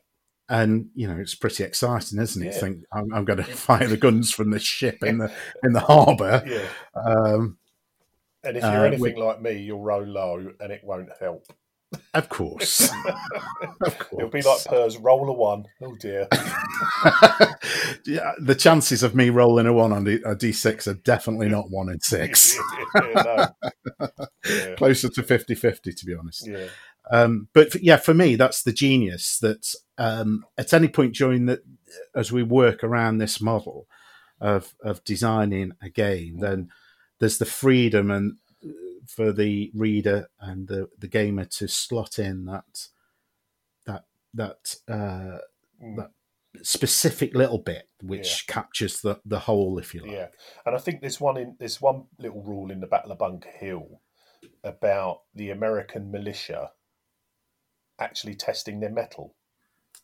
and 0.48 0.88
you 0.94 1.06
know 1.06 1.16
it's 1.16 1.34
pretty 1.36 1.62
exciting, 1.64 2.18
isn't 2.18 2.42
it? 2.42 2.52
Yeah. 2.54 2.60
Think 2.60 2.84
I'm, 2.92 3.12
I'm 3.14 3.24
going 3.24 3.36
to 3.42 3.44
fire 3.44 3.86
the 3.86 3.96
guns 3.96 4.32
from 4.32 4.50
this 4.50 4.62
ship 4.64 5.02
in 5.04 5.18
the 5.18 5.32
in 5.62 5.72
the 5.72 5.80
harbour. 5.80 6.42
Yeah. 6.46 6.68
Um, 7.00 7.56
And 8.42 8.56
if 8.56 8.62
you're 8.64 8.72
Uh, 8.72 8.82
anything 8.84 9.14
we- 9.16 9.22
like 9.22 9.40
me, 9.40 9.52
you'll 9.62 9.80
row 9.82 10.00
low 10.00 10.50
and 10.60 10.72
it 10.72 10.82
won't 10.84 11.10
help. 11.20 11.44
Of 12.14 12.28
course, 12.28 12.90
of 13.82 13.98
course. 13.98 14.12
It'll 14.18 14.30
be 14.30 14.42
like 14.42 14.64
Purrs, 14.64 14.96
roll 14.98 15.28
a 15.28 15.32
one. 15.32 15.64
Oh 15.82 15.96
dear. 15.96 16.28
yeah, 18.06 18.32
the 18.38 18.56
chances 18.56 19.02
of 19.02 19.14
me 19.14 19.30
rolling 19.30 19.66
a 19.66 19.72
one 19.72 19.92
on 19.92 20.06
a 20.06 20.36
d6 20.36 20.86
are 20.86 20.94
definitely 20.94 21.48
not 21.48 21.70
one 21.70 21.88
in 21.88 22.00
six. 22.00 22.56
yeah, 22.94 23.22
no. 24.00 24.08
yeah. 24.48 24.74
Closer 24.76 25.08
to 25.08 25.22
50 25.22 25.54
50, 25.54 25.92
to 25.92 26.06
be 26.06 26.14
honest. 26.14 26.46
yeah. 26.46 26.66
Um, 27.10 27.48
but 27.52 27.74
f- 27.74 27.82
yeah, 27.82 27.96
for 27.96 28.14
me, 28.14 28.36
that's 28.36 28.62
the 28.62 28.72
genius 28.72 29.38
that 29.38 29.74
um, 29.98 30.44
at 30.56 30.72
any 30.72 30.88
point 30.88 31.14
during 31.14 31.46
the, 31.46 31.60
as 32.14 32.30
we 32.30 32.42
work 32.42 32.84
around 32.84 33.18
this 33.18 33.40
model 33.40 33.86
of, 34.40 34.74
of 34.82 35.02
designing 35.04 35.72
a 35.82 35.88
game, 35.88 36.38
then 36.38 36.68
there's 37.18 37.38
the 37.38 37.44
freedom 37.44 38.10
and 38.10 38.36
for 39.16 39.32
the 39.32 39.70
reader 39.74 40.28
and 40.40 40.68
the, 40.68 40.88
the 40.98 41.08
gamer 41.08 41.44
to 41.44 41.66
slot 41.68 42.18
in 42.18 42.44
that 42.46 42.86
that 43.86 44.04
that 44.34 44.76
uh, 44.88 45.38
Mm. 45.82 45.96
that 45.96 46.10
specific 46.62 47.34
little 47.34 47.58
bit 47.58 47.88
which 48.02 48.46
captures 48.46 49.00
the 49.00 49.18
the 49.24 49.38
whole, 49.38 49.78
if 49.78 49.94
you 49.94 50.02
like. 50.02 50.10
Yeah, 50.10 50.26
and 50.66 50.74
I 50.76 50.78
think 50.78 51.00
there's 51.00 51.18
one 51.20 51.38
in 51.38 51.56
there's 51.58 51.80
one 51.80 52.04
little 52.18 52.42
rule 52.42 52.70
in 52.70 52.80
the 52.80 52.86
Battle 52.86 53.12
of 53.12 53.18
Bunker 53.18 53.48
Hill 53.48 54.02
about 54.62 55.22
the 55.34 55.50
American 55.50 56.10
militia 56.10 56.70
actually 57.98 58.34
testing 58.34 58.80
their 58.80 58.90
mettle 58.90 59.36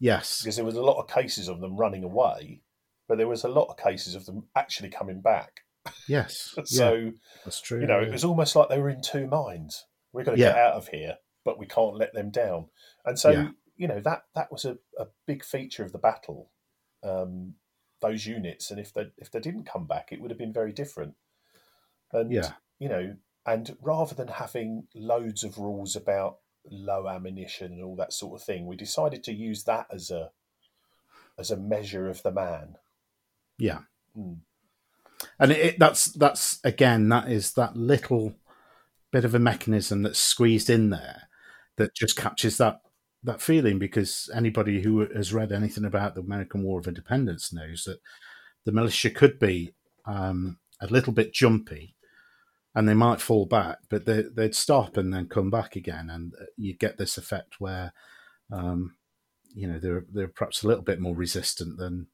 Yes. 0.00 0.40
because 0.42 0.56
there 0.56 0.64
was 0.64 0.76
a 0.76 0.82
lot 0.82 0.98
of 0.98 1.08
cases 1.08 1.48
of 1.48 1.60
them 1.60 1.76
running 1.76 2.04
away, 2.04 2.62
but 3.08 3.18
there 3.18 3.28
was 3.28 3.44
a 3.44 3.48
lot 3.48 3.68
of 3.68 3.76
cases 3.76 4.14
of 4.14 4.24
them 4.26 4.48
actually 4.54 4.88
coming 4.90 5.20
back. 5.20 5.60
Yes. 6.08 6.54
So 6.64 6.94
yeah, 6.94 7.10
that's 7.44 7.60
true. 7.60 7.80
you 7.80 7.86
know, 7.86 8.00
yeah. 8.00 8.06
it 8.06 8.12
was 8.12 8.24
almost 8.24 8.56
like 8.56 8.68
they 8.68 8.78
were 8.78 8.90
in 8.90 9.02
two 9.02 9.26
minds. 9.26 9.86
We're 10.12 10.24
going 10.24 10.36
to 10.36 10.42
Yeah. 10.42 10.52
get 10.52 10.58
out 10.58 10.74
of 10.74 10.88
here, 10.88 11.16
but 11.44 11.58
we 11.58 11.66
can't 11.66 11.96
let 11.96 12.12
them 12.14 12.30
down. 12.30 12.66
And 13.04 13.18
so 13.18 13.50
you 13.76 13.86
know 13.88 14.00
that 14.00 14.22
that 14.34 14.50
was 14.50 14.64
a, 14.64 14.78
a 14.98 15.06
big 15.26 15.44
feature 15.44 15.84
of 15.84 15.92
the 15.92 15.98
battle. 15.98 16.50
Um, 17.02 17.54
those 18.00 18.26
units, 18.26 18.70
and 18.70 18.78
if 18.80 18.92
they 18.92 19.12
if 19.18 19.30
they 19.30 19.40
didn't 19.40 19.64
come 19.64 19.86
back, 19.86 20.08
it 20.12 20.20
would 20.20 20.30
have 20.30 20.38
been 20.38 20.52
very 20.52 20.72
different. 20.72 21.14
And 22.12 22.32
Yeah. 22.32 22.52
you 22.78 22.88
know, 22.88 23.16
and 23.44 23.76
rather 23.80 24.14
than 24.14 24.28
having 24.28 24.88
loads 24.94 25.44
of 25.44 25.58
rules 25.58 25.94
about 25.96 26.38
low 26.68 27.08
ammunition 27.08 27.72
and 27.72 27.82
all 27.82 27.96
that 27.96 28.12
sort 28.12 28.40
of 28.40 28.44
thing, 28.46 28.66
we 28.66 28.76
decided 28.76 29.22
to 29.24 29.32
use 29.32 29.64
that 29.64 29.86
as 29.90 30.10
a 30.10 30.30
as 31.38 31.50
a 31.50 31.56
measure 31.56 32.08
of 32.08 32.22
the 32.22 32.32
man. 32.32 32.76
Yeah. 33.58 33.80
Mm. 34.16 34.40
And 35.38 35.52
it, 35.52 35.58
it, 35.58 35.78
that's 35.78 36.06
that's 36.06 36.60
again 36.64 37.08
that 37.08 37.30
is 37.30 37.52
that 37.54 37.76
little 37.76 38.34
bit 39.12 39.24
of 39.24 39.34
a 39.34 39.38
mechanism 39.38 40.02
that's 40.02 40.18
squeezed 40.18 40.68
in 40.68 40.90
there 40.90 41.28
that 41.76 41.94
just 41.94 42.16
captures 42.16 42.58
that 42.58 42.80
that 43.22 43.42
feeling 43.42 43.78
because 43.78 44.30
anybody 44.34 44.82
who 44.82 45.00
has 45.14 45.32
read 45.32 45.52
anything 45.52 45.84
about 45.84 46.14
the 46.14 46.20
American 46.20 46.62
War 46.62 46.78
of 46.78 46.86
Independence 46.86 47.52
knows 47.52 47.84
that 47.84 47.98
the 48.64 48.72
militia 48.72 49.10
could 49.10 49.38
be 49.38 49.74
um, 50.06 50.58
a 50.80 50.86
little 50.86 51.12
bit 51.12 51.32
jumpy, 51.32 51.94
and 52.74 52.88
they 52.88 52.94
might 52.94 53.20
fall 53.20 53.46
back, 53.46 53.78
but 53.88 54.04
they, 54.04 54.24
would 54.36 54.54
stop 54.54 54.96
and 54.96 55.12
then 55.12 55.28
come 55.28 55.50
back 55.50 55.76
again, 55.76 56.08
and 56.10 56.34
uh, 56.40 56.44
you 56.56 56.74
get 56.74 56.98
this 56.98 57.18
effect 57.18 57.54
where, 57.58 57.92
um, 58.52 58.94
you 59.54 59.66
know, 59.66 59.78
they're 59.78 60.04
they're 60.12 60.28
perhaps 60.28 60.62
a 60.62 60.68
little 60.68 60.84
bit 60.84 61.00
more 61.00 61.14
resistant 61.14 61.78
than 61.78 62.06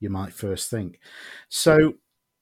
you 0.00 0.10
might 0.10 0.32
first 0.32 0.68
think. 0.68 0.98
So 1.48 1.94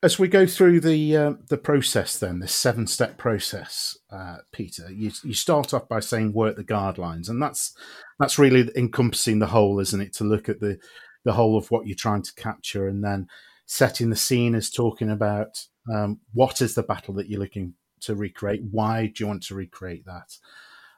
as 0.03 0.19
we 0.19 0.27
go 0.27 0.47
through 0.47 0.81
the 0.81 1.17
uh, 1.17 1.33
the 1.49 1.57
process, 1.57 2.19
then 2.19 2.41
this 2.41 2.55
seven 2.55 2.87
step 2.87 3.19
process, 3.19 3.97
uh, 4.11 4.39
Peter, 4.53 4.91
you 4.91 5.13
you 5.23 5.35
start 5.35 5.73
off 5.73 5.89
by 5.89 6.01
saying 6.01 6.33
work 6.33 6.57
the 6.57 6.65
guard 6.65 6.99
lines, 6.99 7.29
and 7.29 7.41
that's 7.41 7.75
that's 8.19 8.39
really 8.39 8.69
encompassing 8.77 9.39
the 9.39 9.47
whole, 9.47 9.79
isn't 9.79 10.01
it? 10.01 10.13
To 10.15 10.25
look 10.25 10.49
at 10.49 10.61
the 10.61 10.79
the 11.25 11.33
whole 11.33 11.57
of 11.57 11.71
what 11.71 11.87
you're 11.87 11.97
trying 11.97 12.23
to 12.23 12.35
capture, 12.35 12.89
and 12.89 13.05
then 13.05 13.29
setting 13.67 14.11
the 14.11 14.17
scene 14.17 14.55
is 14.55 14.71
talking 14.71 15.11
about 15.11 15.67
um, 15.93 16.21
what 16.35 16.61
is 16.61 16.75
the 16.75 16.83
battle 16.83 17.15
that 17.15 17.29
you're 17.29 17.41
looking 17.41 17.75
to 18.01 18.17
recreate, 18.17 18.63
why 18.71 19.07
do 19.07 19.23
you 19.23 19.29
want 19.29 19.45
to 19.45 19.55
recreate 19.55 20.05
that, 20.05 20.37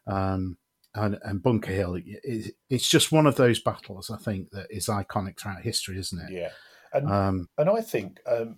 um, 0.06 0.56
and, 0.94 1.18
and, 1.22 1.42
Bunker 1.42 1.72
Hill, 1.72 1.96
it, 1.96 2.54
it's 2.70 2.88
just 2.88 3.12
one 3.12 3.26
of 3.26 3.36
those 3.36 3.60
battles 3.60 4.10
I 4.10 4.16
think 4.16 4.50
that 4.52 4.66
is 4.70 4.86
iconic 4.86 5.38
throughout 5.38 5.62
history, 5.62 5.98
isn't 5.98 6.18
it? 6.18 6.32
Yeah, 6.32 6.50
and 6.94 7.10
um, 7.10 7.48
and 7.58 7.68
I 7.68 7.82
think 7.82 8.20
um, 8.26 8.56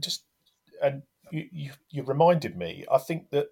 just 0.00 0.24
and 0.82 1.02
you, 1.30 1.48
you 1.52 1.72
you 1.90 2.02
reminded 2.02 2.56
me. 2.56 2.84
I 2.90 2.98
think 2.98 3.30
that 3.30 3.48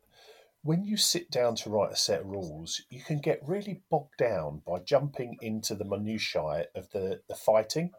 when 0.62 0.84
you 0.84 0.96
sit 0.96 1.30
down 1.30 1.54
to 1.56 1.70
write 1.70 1.92
a 1.92 1.96
set 1.96 2.20
of 2.20 2.26
rules, 2.26 2.82
you 2.90 3.00
can 3.00 3.20
get 3.20 3.40
really 3.46 3.82
bogged 3.90 4.16
down 4.18 4.62
by 4.66 4.80
jumping 4.80 5.36
into 5.40 5.74
the 5.74 5.84
minutiae 5.84 6.66
of 6.74 6.90
the, 6.90 7.20
the 7.28 7.34
fighting. 7.34 7.92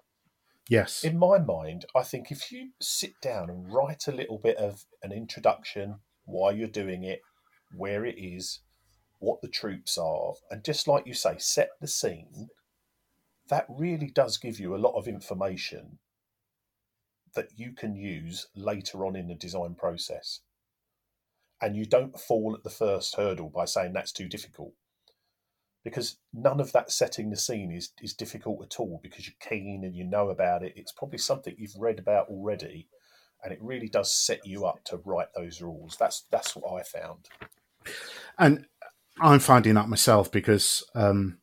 Yes. 0.67 1.03
In 1.03 1.17
my 1.17 1.39
mind, 1.39 1.85
I 1.95 2.03
think 2.03 2.31
if 2.31 2.51
you 2.51 2.69
sit 2.79 3.13
down 3.21 3.49
and 3.49 3.73
write 3.73 4.07
a 4.07 4.11
little 4.11 4.37
bit 4.37 4.57
of 4.57 4.85
an 5.01 5.11
introduction, 5.11 5.95
why 6.25 6.51
you're 6.51 6.67
doing 6.67 7.03
it, 7.03 7.21
where 7.75 8.05
it 8.05 8.19
is, 8.19 8.59
what 9.19 9.41
the 9.41 9.47
troops 9.47 9.97
are, 9.97 10.33
and 10.51 10.63
just 10.63 10.87
like 10.87 11.07
you 11.07 11.13
say, 11.13 11.37
set 11.39 11.69
the 11.81 11.87
scene, 11.87 12.49
that 13.47 13.65
really 13.67 14.11
does 14.13 14.37
give 14.37 14.59
you 14.59 14.75
a 14.75 14.77
lot 14.77 14.95
of 14.95 15.07
information 15.07 15.97
that 17.35 17.49
you 17.55 17.71
can 17.73 17.95
use 17.95 18.47
later 18.55 19.05
on 19.05 19.15
in 19.15 19.27
the 19.27 19.35
design 19.35 19.75
process. 19.75 20.41
And 21.61 21.75
you 21.75 21.85
don't 21.85 22.19
fall 22.19 22.55
at 22.55 22.63
the 22.63 22.69
first 22.69 23.15
hurdle 23.15 23.49
by 23.53 23.65
saying 23.65 23.93
that's 23.93 24.11
too 24.11 24.29
difficult. 24.29 24.73
Because 25.83 26.17
none 26.33 26.59
of 26.59 26.71
that 26.73 26.91
setting 26.91 27.29
the 27.29 27.37
scene 27.37 27.71
is, 27.71 27.91
is 28.01 28.13
difficult 28.13 28.63
at 28.63 28.79
all 28.79 28.99
because 29.01 29.27
you're 29.27 29.35
keen 29.39 29.83
and 29.83 29.95
you 29.95 30.03
know 30.03 30.29
about 30.29 30.63
it. 30.63 30.73
It's 30.75 30.91
probably 30.91 31.19
something 31.19 31.55
you've 31.57 31.75
read 31.77 31.99
about 31.99 32.27
already, 32.27 32.87
and 33.43 33.53
it 33.53 33.59
really 33.61 33.87
does 33.87 34.13
set 34.13 34.45
you 34.45 34.65
up 34.65 34.83
to 34.85 35.01
write 35.05 35.29
those 35.35 35.61
rules. 35.61 35.95
That's 35.97 36.25
that's 36.29 36.55
what 36.55 36.79
I 36.79 36.83
found. 36.83 37.29
And 38.37 38.65
I'm 39.21 39.39
finding 39.39 39.75
that 39.75 39.89
myself 39.89 40.31
because 40.31 40.83
um, 40.95 41.37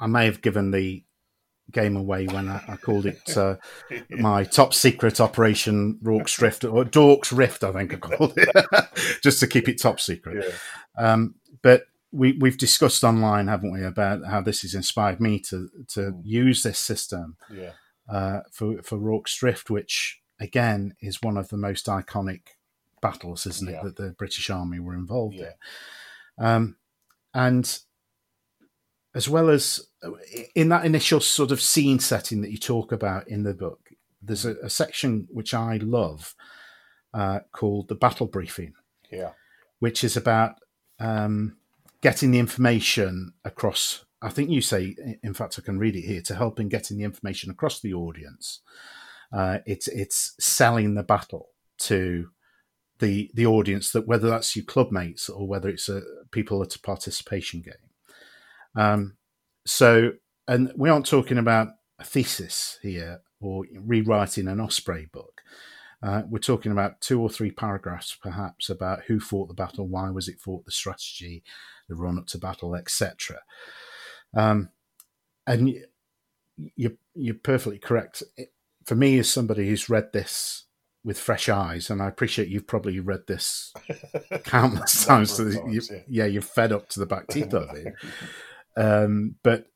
I 0.00 0.06
may 0.06 0.24
have 0.26 0.40
given 0.40 0.70
the 0.70 1.03
game 1.72 1.96
away 1.96 2.26
when 2.26 2.48
I, 2.48 2.62
I 2.68 2.76
called 2.76 3.06
it 3.06 3.36
uh, 3.36 3.56
my 4.10 4.44
top 4.44 4.74
secret 4.74 5.20
operation 5.20 5.98
Rorke's 6.02 6.34
Drift 6.38 6.64
or 6.64 6.84
Dork's 6.84 7.30
Drift, 7.30 7.64
I 7.64 7.72
think 7.72 7.94
I 7.94 7.96
called 7.96 8.34
it, 8.36 8.48
just 9.22 9.40
to 9.40 9.46
keep 9.46 9.68
it 9.68 9.80
top 9.80 10.00
secret. 10.00 10.44
Yeah. 10.44 11.12
Um, 11.12 11.36
but 11.62 11.84
we 12.12 12.32
we've 12.32 12.58
discussed 12.58 13.02
online, 13.02 13.48
haven't 13.48 13.72
we, 13.72 13.82
about 13.82 14.24
how 14.24 14.40
this 14.40 14.62
has 14.62 14.74
inspired 14.74 15.20
me 15.20 15.40
to 15.40 15.68
to 15.88 16.00
mm. 16.00 16.20
use 16.22 16.62
this 16.62 16.78
system 16.78 17.36
yeah. 17.52 17.72
uh, 18.08 18.40
for 18.52 18.82
for 18.82 18.96
Rorke's 18.96 19.36
Drift, 19.36 19.70
which 19.70 20.20
again 20.40 20.94
is 21.00 21.22
one 21.22 21.36
of 21.36 21.48
the 21.48 21.56
most 21.56 21.86
iconic 21.86 22.40
battles, 23.00 23.46
isn't 23.46 23.68
it, 23.68 23.82
that 23.82 23.96
the 23.96 24.10
British 24.10 24.48
Army 24.48 24.78
were 24.78 24.94
involved 24.94 25.36
in. 25.36 25.52
Um, 26.38 26.76
and 27.34 27.78
as 29.14 29.28
well 29.28 29.50
as 29.50 29.86
in 30.54 30.68
that 30.68 30.84
initial 30.84 31.20
sort 31.20 31.50
of 31.50 31.60
scene 31.60 31.98
setting 31.98 32.40
that 32.42 32.50
you 32.50 32.58
talk 32.58 32.92
about 32.92 33.28
in 33.28 33.42
the 33.42 33.54
book, 33.54 33.90
there's 34.22 34.44
a, 34.44 34.56
a 34.62 34.70
section 34.70 35.28
which 35.30 35.54
I 35.54 35.76
love 35.76 36.34
uh, 37.12 37.40
called 37.52 37.88
the 37.88 37.94
battle 37.94 38.26
briefing. 38.26 38.74
Yeah. 39.10 39.30
Which 39.78 40.02
is 40.02 40.16
about 40.16 40.56
um, 40.98 41.56
getting 42.00 42.30
the 42.30 42.38
information 42.38 43.34
across. 43.44 44.04
I 44.22 44.30
think 44.30 44.50
you 44.50 44.60
say, 44.60 44.96
in 45.22 45.34
fact, 45.34 45.58
I 45.58 45.62
can 45.62 45.78
read 45.78 45.96
it 45.96 46.02
here 46.02 46.22
to 46.22 46.34
help 46.34 46.58
in 46.58 46.68
getting 46.68 46.98
the 46.98 47.04
information 47.04 47.50
across 47.50 47.80
the 47.80 47.94
audience. 47.94 48.60
Uh, 49.32 49.58
it's 49.66 49.88
it's 49.88 50.34
selling 50.38 50.94
the 50.94 51.02
battle 51.02 51.48
to 51.78 52.28
the 53.00 53.30
the 53.34 53.46
audience 53.46 53.90
that 53.92 54.06
whether 54.06 54.30
that's 54.30 54.54
your 54.54 54.64
club 54.64 54.92
mates 54.92 55.28
or 55.28 55.46
whether 55.46 55.68
it's 55.68 55.88
a, 55.88 56.02
people 56.30 56.62
at 56.62 56.74
a 56.74 56.80
participation 56.80 57.60
game. 57.60 57.74
Um, 58.76 59.16
so, 59.66 60.12
and 60.46 60.72
we 60.76 60.90
aren't 60.90 61.06
talking 61.06 61.38
about 61.38 61.68
a 61.98 62.04
thesis 62.04 62.78
here 62.82 63.20
or 63.40 63.64
rewriting 63.74 64.48
an 64.48 64.60
Osprey 64.60 65.06
book. 65.12 65.42
Uh, 66.02 66.22
we're 66.28 66.38
talking 66.38 66.72
about 66.72 67.00
two 67.00 67.20
or 67.20 67.30
three 67.30 67.50
paragraphs, 67.50 68.14
perhaps, 68.20 68.68
about 68.68 69.04
who 69.06 69.18
fought 69.18 69.48
the 69.48 69.54
battle, 69.54 69.86
why 69.86 70.10
was 70.10 70.28
it 70.28 70.38
fought, 70.38 70.64
the 70.66 70.70
strategy, 70.70 71.42
the 71.88 71.94
run 71.94 72.18
up 72.18 72.26
to 72.26 72.38
battle, 72.38 72.74
etc. 72.74 73.40
Um, 74.36 74.68
and 75.46 75.74
you're 76.76 76.92
you're 77.14 77.34
perfectly 77.34 77.78
correct. 77.78 78.22
For 78.84 78.94
me, 78.94 79.18
as 79.18 79.30
somebody 79.30 79.66
who's 79.66 79.88
read 79.88 80.12
this 80.12 80.64
with 81.04 81.18
fresh 81.18 81.48
eyes, 81.48 81.88
and 81.88 82.02
I 82.02 82.08
appreciate 82.08 82.48
you've 82.48 82.66
probably 82.66 83.00
read 83.00 83.26
this 83.26 83.72
countless 84.44 85.06
times. 85.06 85.32
so 85.32 85.50
times 85.50 85.90
you, 85.90 85.96
yeah. 85.96 86.02
yeah, 86.06 86.26
you're 86.26 86.42
fed 86.42 86.72
up 86.72 86.88
to 86.90 87.00
the 87.00 87.06
back 87.06 87.28
teeth 87.28 87.54
of 87.54 87.74
it. 87.74 87.94
Um, 88.76 89.36
but 89.42 89.66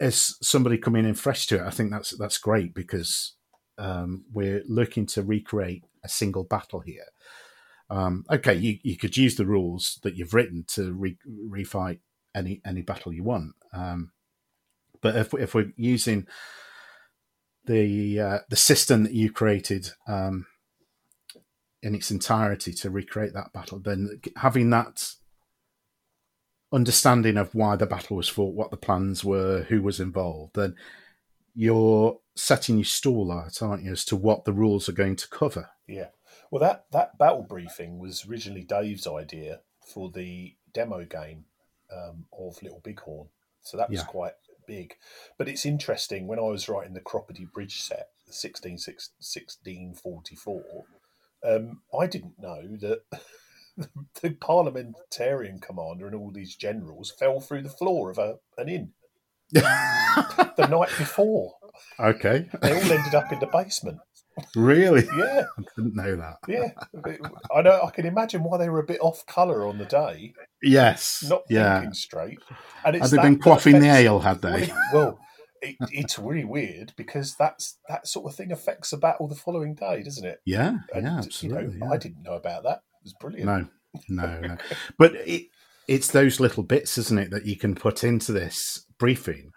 as 0.00 0.36
somebody 0.40 0.78
coming 0.78 1.04
in 1.04 1.14
fresh 1.14 1.46
to 1.46 1.56
it, 1.56 1.62
I 1.62 1.70
think 1.70 1.90
that's 1.90 2.16
that's 2.16 2.38
great 2.38 2.74
because 2.74 3.34
um, 3.78 4.24
we're 4.32 4.62
looking 4.66 5.06
to 5.06 5.22
recreate 5.22 5.84
a 6.02 6.08
single 6.08 6.44
battle 6.44 6.80
here. 6.80 7.04
Um, 7.88 8.24
okay, 8.30 8.54
you, 8.54 8.78
you 8.82 8.96
could 8.96 9.16
use 9.16 9.36
the 9.36 9.46
rules 9.46 10.00
that 10.02 10.16
you've 10.16 10.34
written 10.34 10.64
to 10.68 10.92
re- 10.92 11.18
refight 11.28 12.00
any 12.34 12.60
any 12.64 12.82
battle 12.82 13.12
you 13.12 13.22
want, 13.22 13.52
um, 13.72 14.12
but 15.00 15.16
if 15.16 15.34
if 15.34 15.54
we're 15.54 15.72
using 15.76 16.26
the 17.66 18.20
uh, 18.20 18.38
the 18.48 18.56
system 18.56 19.04
that 19.04 19.12
you 19.12 19.30
created 19.30 19.90
um, 20.08 20.46
in 21.82 21.94
its 21.94 22.10
entirety 22.10 22.72
to 22.72 22.90
recreate 22.90 23.34
that 23.34 23.52
battle, 23.52 23.78
then 23.78 24.20
having 24.36 24.70
that 24.70 25.12
understanding 26.76 27.38
of 27.38 27.54
why 27.54 27.74
the 27.74 27.86
battle 27.86 28.18
was 28.18 28.28
fought, 28.28 28.54
what 28.54 28.70
the 28.70 28.76
plans 28.76 29.24
were, 29.24 29.62
who 29.62 29.80
was 29.80 29.98
involved, 29.98 30.54
then 30.54 30.74
you're 31.54 32.18
setting 32.34 32.76
your 32.76 32.84
stall 32.84 33.32
out, 33.32 33.62
aren't 33.62 33.82
you, 33.82 33.92
as 33.92 34.04
to 34.04 34.14
what 34.14 34.44
the 34.44 34.52
rules 34.52 34.86
are 34.86 34.92
going 34.92 35.16
to 35.16 35.28
cover. 35.28 35.70
Yeah. 35.88 36.08
Well, 36.50 36.60
that, 36.60 36.84
that 36.92 37.16
battle 37.16 37.46
briefing 37.48 37.98
was 37.98 38.26
originally 38.28 38.62
Dave's 38.62 39.06
idea 39.06 39.60
for 39.86 40.10
the 40.10 40.54
demo 40.74 41.06
game 41.06 41.46
um, 41.90 42.26
of 42.38 42.62
Little 42.62 42.82
Bighorn. 42.84 43.28
So 43.62 43.78
that 43.78 43.88
was 43.88 44.00
yeah. 44.00 44.04
quite 44.04 44.34
big. 44.66 44.96
But 45.38 45.48
it's 45.48 45.64
interesting, 45.64 46.26
when 46.26 46.38
I 46.38 46.42
was 46.42 46.68
writing 46.68 46.92
the 46.92 47.00
Cropredy 47.00 47.50
Bridge 47.50 47.80
set, 47.80 48.10
16, 48.28 48.72
1644, 48.72 50.84
um, 51.42 51.80
I 51.98 52.06
didn't 52.06 52.38
know 52.38 52.76
that 52.80 53.00
the 54.22 54.30
parliamentarian 54.40 55.60
commander 55.60 56.06
and 56.06 56.14
all 56.14 56.30
these 56.30 56.56
generals 56.56 57.12
fell 57.18 57.40
through 57.40 57.62
the 57.62 57.68
floor 57.68 58.10
of 58.10 58.18
a, 58.18 58.36
an 58.58 58.68
inn 58.68 58.92
the 59.52 60.68
night 60.70 60.90
before. 60.98 61.54
Okay. 62.00 62.48
They 62.62 62.72
all 62.72 62.92
ended 62.92 63.14
up 63.14 63.32
in 63.32 63.38
the 63.38 63.46
basement. 63.46 63.98
Really? 64.54 65.06
Yeah. 65.16 65.44
I 65.58 65.62
didn't 65.76 65.94
know 65.94 66.16
that. 66.16 66.36
Yeah. 66.46 66.70
I 67.54 67.62
know 67.62 67.80
I 67.82 67.90
can 67.90 68.06
imagine 68.06 68.42
why 68.42 68.58
they 68.58 68.68
were 68.68 68.80
a 68.80 68.86
bit 68.86 69.00
off 69.00 69.24
colour 69.26 69.66
on 69.66 69.78
the 69.78 69.84
day. 69.86 70.34
Yes. 70.62 71.24
Not 71.28 71.42
yeah. 71.48 71.80
thinking 71.80 71.94
straight. 71.94 72.38
And 72.84 72.96
it's 72.96 73.10
had 73.10 73.20
they 73.20 73.22
been 73.22 73.38
quaffing 73.38 73.80
the 73.80 73.88
ale, 73.88 74.20
had 74.20 74.42
they? 74.42 74.70
Well, 74.92 75.18
it, 75.62 75.76
it's 75.90 76.18
really 76.18 76.44
weird 76.44 76.92
because 76.96 77.34
that's 77.36 77.78
that 77.88 78.06
sort 78.06 78.26
of 78.26 78.36
thing 78.36 78.52
affects 78.52 78.90
the 78.90 78.98
battle 78.98 79.26
the 79.26 79.34
following 79.34 79.74
day, 79.74 80.02
doesn't 80.02 80.26
it? 80.26 80.40
Yeah, 80.44 80.78
and, 80.92 81.04
yeah, 81.04 81.18
absolutely. 81.18 81.74
You 81.74 81.80
know, 81.80 81.86
yeah. 81.86 81.92
I 81.92 81.96
didn't 81.96 82.22
know 82.22 82.34
about 82.34 82.64
that 82.64 82.80
was 83.06 83.14
brilliant. 83.20 83.46
No, 83.46 83.68
no, 84.08 84.40
no. 84.40 84.56
but 84.98 85.14
it, 85.14 85.46
it's 85.88 86.08
those 86.08 86.40
little 86.40 86.62
bits, 86.62 86.98
isn't 86.98 87.18
it, 87.18 87.30
that 87.30 87.46
you 87.46 87.56
can 87.56 87.74
put 87.74 88.04
into 88.04 88.32
this 88.32 88.84
briefing, 88.98 89.52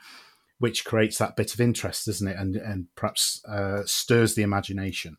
which 0.60 0.86
creates 0.86 1.18
that 1.18 1.36
bit 1.36 1.54
of 1.54 1.60
interest, 1.60 2.08
isn't 2.08 2.28
it, 2.28 2.38
and 2.38 2.56
and 2.56 2.88
perhaps 2.96 3.42
uh, 3.48 3.82
stirs 3.86 4.36
the 4.36 4.44
imagination 4.44 5.18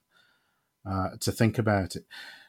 uh, 0.88 1.10
to 1.20 1.32
think 1.32 1.58
about 1.58 1.96
it. 1.96 2.04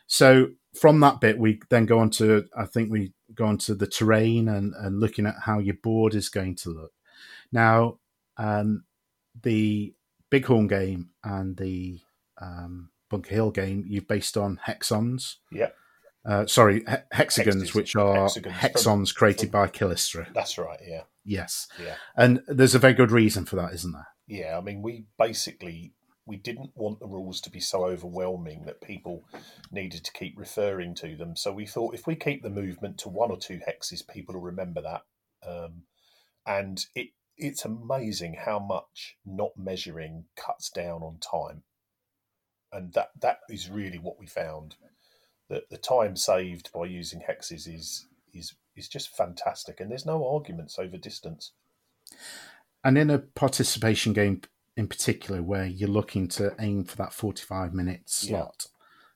So 0.07 0.49
from 0.79 0.99
that 0.99 1.19
bit, 1.19 1.39
we 1.39 1.59
then 1.69 1.86
go 1.86 1.99
on 1.99 2.09
to 2.11 2.45
I 2.55 2.65
think 2.65 2.91
we 2.91 3.13
go 3.34 3.45
on 3.45 3.57
to 3.59 3.75
the 3.75 3.88
terrain 3.88 4.47
and, 4.47 4.73
and 4.75 4.99
looking 4.99 5.25
at 5.25 5.36
how 5.45 5.59
your 5.59 5.75
board 5.82 6.13
is 6.13 6.29
going 6.29 6.55
to 6.57 6.69
look. 6.69 6.91
Now, 7.51 7.97
um, 8.38 8.84
the 9.41 9.93
Bighorn 10.29 10.67
game 10.67 11.09
and 11.23 11.57
the 11.57 11.99
um, 12.41 12.90
Bunker 13.12 13.36
Hill 13.36 13.51
game, 13.51 13.84
you've 13.88 14.07
based 14.07 14.38
on 14.38 14.57
hexons. 14.64 15.38
Yeah, 15.51 15.70
Uh, 16.26 16.45
sorry, 16.47 16.80
he- 16.88 16.95
hexagons, 17.12 17.74
which 17.76 17.95
are 17.95 18.22
hexagons 18.24 18.43
from- 18.53 18.59
hexons 18.62 19.12
created 19.12 19.51
from- 19.51 19.62
by 19.62 19.68
Kallistra. 19.68 20.32
that's 20.34 20.57
right. 20.57 20.80
Yeah, 20.84 21.03
Yes, 21.24 21.68
yeah, 21.80 21.97
and 22.16 22.41
there's 22.47 22.74
a 22.76 22.80
very 22.80 22.93
good 22.93 23.12
reason 23.12 23.45
for 23.45 23.55
that, 23.57 23.74
isn't 23.74 23.91
there? 23.91 24.07
yeah. 24.28 24.57
I 24.57 24.62
mean, 24.62 24.82
we 24.82 25.05
basically 25.20 25.93
we 26.28 26.38
didn't 26.38 26.72
want 26.76 26.99
the 26.99 27.07
rules 27.07 27.41
to 27.41 27.49
be 27.49 27.59
so 27.59 27.84
overwhelming 27.86 28.64
that 28.66 28.80
people 28.80 29.24
needed 29.72 30.05
to 30.05 30.12
keep 30.14 30.38
referring 30.38 30.93
to 30.95 31.18
them. 31.18 31.36
So 31.36 31.51
we 31.51 31.66
thought 31.66 31.95
if 31.95 32.05
we 32.05 32.16
keep 32.16 32.43
the 32.43 32.49
movement 32.49 32.99
to 32.99 33.09
one 33.09 33.32
or 33.32 33.38
two 33.38 33.59
hexes, 33.68 34.07
people 34.07 34.36
will 34.36 34.41
remember 34.41 34.82
that. 34.82 35.01
Um, 35.45 35.84
and 36.45 36.86
it 36.95 37.09
it's 37.38 37.66
amazing 37.66 38.36
how 38.45 38.59
much 38.59 39.18
not 39.26 39.57
measuring 39.57 40.26
cuts 40.36 40.70
down 40.70 41.01
on 41.01 41.18
time. 41.20 41.64
And 42.74 42.93
that 42.93 43.11
that 43.19 43.39
is 43.49 43.69
really 43.69 43.97
what 43.97 44.19
we 44.19 44.28
found. 44.28 44.76
That 45.49 45.69
the 45.69 45.78
time 45.78 46.15
saved 46.15 46.72
by 46.74 46.86
using 46.86 47.22
hexes 47.22 47.67
is 47.67 48.07
is 48.34 48.55
is 48.76 48.88
just 48.88 49.15
fantastic. 49.15 49.80
And 49.80 49.91
there's 49.91 50.05
no 50.05 50.28
arguments 50.28 50.80
over 50.80 50.97
distance. 50.97 51.51
And 52.84 52.97
in 52.97 53.09
a 53.09 53.19
participation 53.19 54.13
game 54.13 54.41
in 54.78 54.88
particular, 54.88 55.43
where 55.43 55.65
you're 55.65 55.89
looking 55.89 56.28
to 56.30 56.55
aim 56.59 56.86
for 56.86 56.95
that 56.97 57.13
45 57.13 57.74
minute 57.74 58.03
slot, 58.05 58.67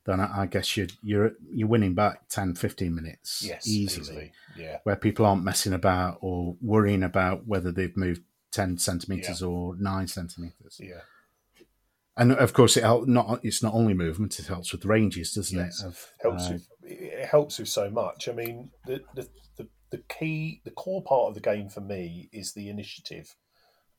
then 0.06 0.20
I, 0.20 0.45
guess 0.45 0.78
you're, 0.78 0.88
you're 1.01 1.32
you're 1.49 1.68
winning 1.68 1.95
back 1.95 2.28
10, 2.30 2.56
15 2.56 2.93
minutes 2.93 3.43
Yes, 3.43 3.68
easily, 3.68 4.01
easily. 4.03 4.32
Yeah. 4.58 4.78
where 4.84 4.95
people 4.95 5.26
aren't 5.26 5.43
messing 5.43 5.74
about 5.74 6.20
or 6.22 6.56
worrying 6.62 7.03
about 7.03 7.47
whether 7.47 7.72
they've 7.72 7.95
moved 7.97 8.22
10 8.51 8.78
centimeters 8.78 9.41
or 9.41 9.76
9 9.78 10.08
centimeters. 10.08 10.80
Yeah. 10.80 11.01
And 12.18 12.32
of 12.32 12.53
course, 12.53 12.78
it 12.78 12.84
help, 12.84 13.07
not 13.07 13.43
it's 13.43 13.61
not 13.61 13.74
only 13.74 13.93
movement; 13.93 14.39
it 14.39 14.47
helps 14.47 14.72
with 14.72 14.86
ranges, 14.86 15.34
doesn't 15.34 15.57
Yes. 15.57 15.82
it? 15.82 15.88
Of, 15.88 16.11
helps 16.22 16.49
uh, 16.49 16.53
with, 16.53 16.68
it 16.84 17.26
helps 17.28 17.59
with 17.59 17.68
so 17.68 17.89
much. 17.89 18.30
I 18.30 18.32
mean, 18.32 18.72
the, 18.86 19.01
the 19.13 19.28
the 19.57 19.68
the 19.91 20.03
key, 20.07 20.61
the 20.63 20.72
core 20.72 21.03
part 21.03 21.28
of 21.28 21.34
the 21.36 21.41
game 21.41 21.70
for 21.70 21.82
me 21.82 22.30
is 22.32 22.53
the 22.53 22.70
initiative, 22.70 23.36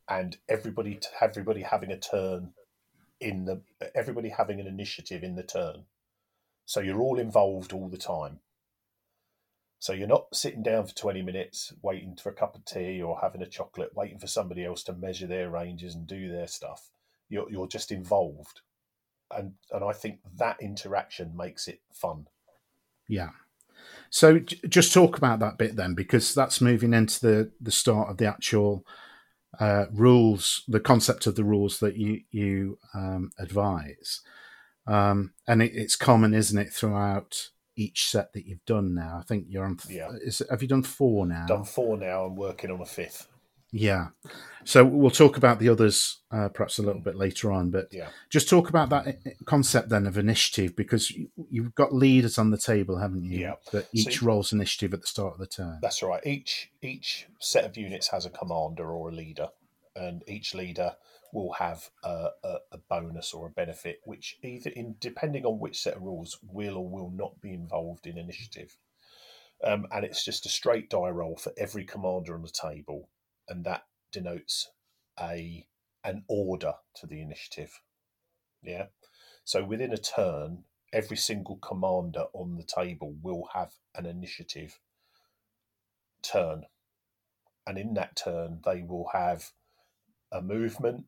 and 0.09 0.39
everybody 0.49 0.99
everybody 1.21 1.63
having 1.63 1.91
a 1.91 1.99
turn 1.99 2.55
in 3.21 3.45
the 3.45 3.63
everybody 3.95 4.31
having 4.31 4.61
an 4.61 4.67
initiative 4.67 5.23
in 5.23 5.37
the 5.37 5.43
turn. 5.43 5.85
So 6.65 6.81
you're 6.81 7.01
all 7.01 7.19
involved 7.19 7.73
all 7.73 7.89
the 7.89 7.99
time. 7.99 8.41
So 9.79 9.93
you're 9.93 10.09
not 10.09 10.35
sitting 10.35 10.63
down 10.63 10.87
for 10.87 10.95
20 10.95 11.23
minutes 11.23 11.73
waiting 11.83 12.17
for 12.17 12.31
a 12.31 12.35
cup 12.35 12.57
of 12.57 12.65
tea 12.65 13.01
or 13.01 13.21
having 13.21 13.43
a 13.43 13.47
chocolate, 13.47 13.95
waiting 13.95 14.19
for 14.19 14.27
somebody 14.27 14.65
else 14.65 14.83
to 14.85 14.95
measure 14.95 15.27
their 15.27 15.51
ranges 15.51 15.95
and 15.95 16.07
do 16.07 16.31
their 16.31 16.47
stuff. 16.47 16.91
You're 17.29 17.51
you're 17.51 17.69
just 17.69 17.93
involved. 17.93 18.61
And 19.37 19.55
and 19.73 19.85
I 19.85 19.93
think 19.93 20.21
that 20.37 20.57
interaction 20.61 21.37
makes 21.37 21.69
it 21.69 21.81
fun. 21.93 22.29
Yeah. 23.09 23.31
So 24.11 24.39
j- 24.39 24.61
just 24.69 24.93
talk 24.93 25.19
about 25.19 25.41
that 25.41 25.59
bit 25.59 25.77
then, 25.77 25.95
because 25.95 26.35
that's 26.35 26.61
moving 26.61 26.95
into 26.95 27.21
the 27.21 27.53
the 27.61 27.73
start 27.73 28.09
of 28.09 28.19
the 28.19 28.27
actual 28.27 28.85
uh, 29.59 29.87
rules, 29.93 30.63
the 30.69 30.81
concept 30.81 31.27
of 31.27 31.35
the 31.35 31.45
rules 31.45 31.81
that 31.81 31.97
you 31.97 32.21
you 32.31 32.79
um, 32.95 33.33
advise, 33.39 34.21
um, 34.87 35.33
and 35.47 35.63
it, 35.63 35.73
it's 35.75 35.97
common, 35.97 36.35
isn't 36.35 36.59
it, 36.59 36.73
throughout 36.73 37.51
each 37.75 38.09
set 38.09 38.33
that 38.33 38.47
you've 38.47 38.65
done 38.65 38.95
now? 38.95 39.19
I 39.21 39.25
think 39.25 39.47
you're 39.49 39.65
on. 39.65 39.79
Yeah. 39.89 40.11
Is, 40.21 40.43
have 40.51 40.63
you 40.63 40.69
done 40.69 40.83
four 40.83 41.27
now? 41.27 41.47
Done 41.47 41.65
four 41.65 41.97
now. 41.97 42.25
I'm 42.27 42.37
working 42.37 42.71
on 42.71 42.81
a 42.81 42.87
fifth. 42.87 43.29
Yeah. 43.73 44.09
So 44.65 44.85
we'll 44.85 45.11
talk 45.11 45.37
about 45.37 45.59
the 45.61 45.69
others 45.69 46.21
uh, 46.33 46.49
perhaps 46.49 46.79
a 46.79 46.83
little 46.83 47.01
bit 47.01 47.15
later 47.17 47.53
on, 47.53 47.71
but 47.71 47.87
Yeah. 47.93 48.09
just 48.31 48.49
talk 48.49 48.69
about 48.69 48.89
that 48.91 49.17
concept 49.45 49.89
then 49.91 50.07
of 50.07 50.19
initiative 50.19 50.75
because 50.77 51.11
you, 51.11 51.29
you've 51.51 51.75
got 51.75 51.95
leaders 51.95 52.37
on 52.39 52.51
the 52.51 52.59
table, 52.59 52.99
haven't 52.99 53.25
you? 53.25 53.39
Yeah. 53.41 53.55
That 53.73 53.89
each 53.93 54.19
So- 54.21 54.27
rolls 54.27 54.53
initiative 54.53 54.93
at 54.95 55.03
the 55.03 55.07
start 55.07 55.35
of 55.35 55.39
the 55.39 55.47
turn. 55.47 55.79
That's 55.83 56.03
right. 56.03 56.25
Each 56.27 56.71
each 56.83 57.27
set 57.41 57.65
of 57.65 57.77
units 57.77 58.09
has 58.09 58.25
a 58.27 58.31
commander 58.31 58.91
or 58.91 59.11
a 59.11 59.15
leader, 59.15 59.49
and 59.95 60.23
each 60.27 60.55
leader 60.55 60.97
will 61.33 61.53
have 61.55 61.91
a, 62.03 62.29
a, 62.45 62.55
a 62.73 62.79
bonus 62.89 63.35
or 63.35 63.47
a 63.47 63.51
benefit, 63.51 64.01
which 64.05 64.39
either 64.43 64.71
in 64.71 64.97
depending 65.01 65.45
on 65.45 65.59
which 65.59 65.81
set 65.81 65.97
of 65.97 66.03
rules 66.03 66.39
will 66.43 66.77
or 66.77 66.89
will 66.89 67.11
not 67.11 67.41
be 67.41 67.53
involved 67.53 68.07
in 68.07 68.17
initiative. 68.17 68.77
Um, 69.63 69.87
and 69.93 70.05
it's 70.05 70.25
just 70.25 70.47
a 70.47 70.49
straight 70.49 70.89
die 70.91 71.11
roll 71.11 71.37
for 71.37 71.53
every 71.59 71.85
commander 71.85 72.35
on 72.35 72.43
the 72.43 72.49
table, 72.51 73.09
and 73.49 73.65
that 73.65 73.85
denotes 74.13 74.71
a 75.19 75.67
an 76.05 76.25
order 76.29 76.75
to 76.95 77.07
the 77.07 77.21
initiative. 77.21 77.81
Yeah. 78.63 78.87
So 79.45 79.65
within 79.65 79.93
a 79.93 79.99
turn, 79.99 80.65
every 80.93 81.17
single 81.17 81.57
commander 81.57 82.25
on 82.33 82.57
the 82.57 82.63
table 82.63 83.17
will 83.21 83.49
have 83.55 83.73
an 83.95 84.07
initiative 84.07 84.79
turn. 86.23 86.65
And 87.67 87.77
in 87.77 87.95
that 87.95 88.17
turn, 88.17 88.61
they 88.65 88.83
will 88.83 89.09
have 89.13 89.51
a 90.31 90.41
movement, 90.41 91.05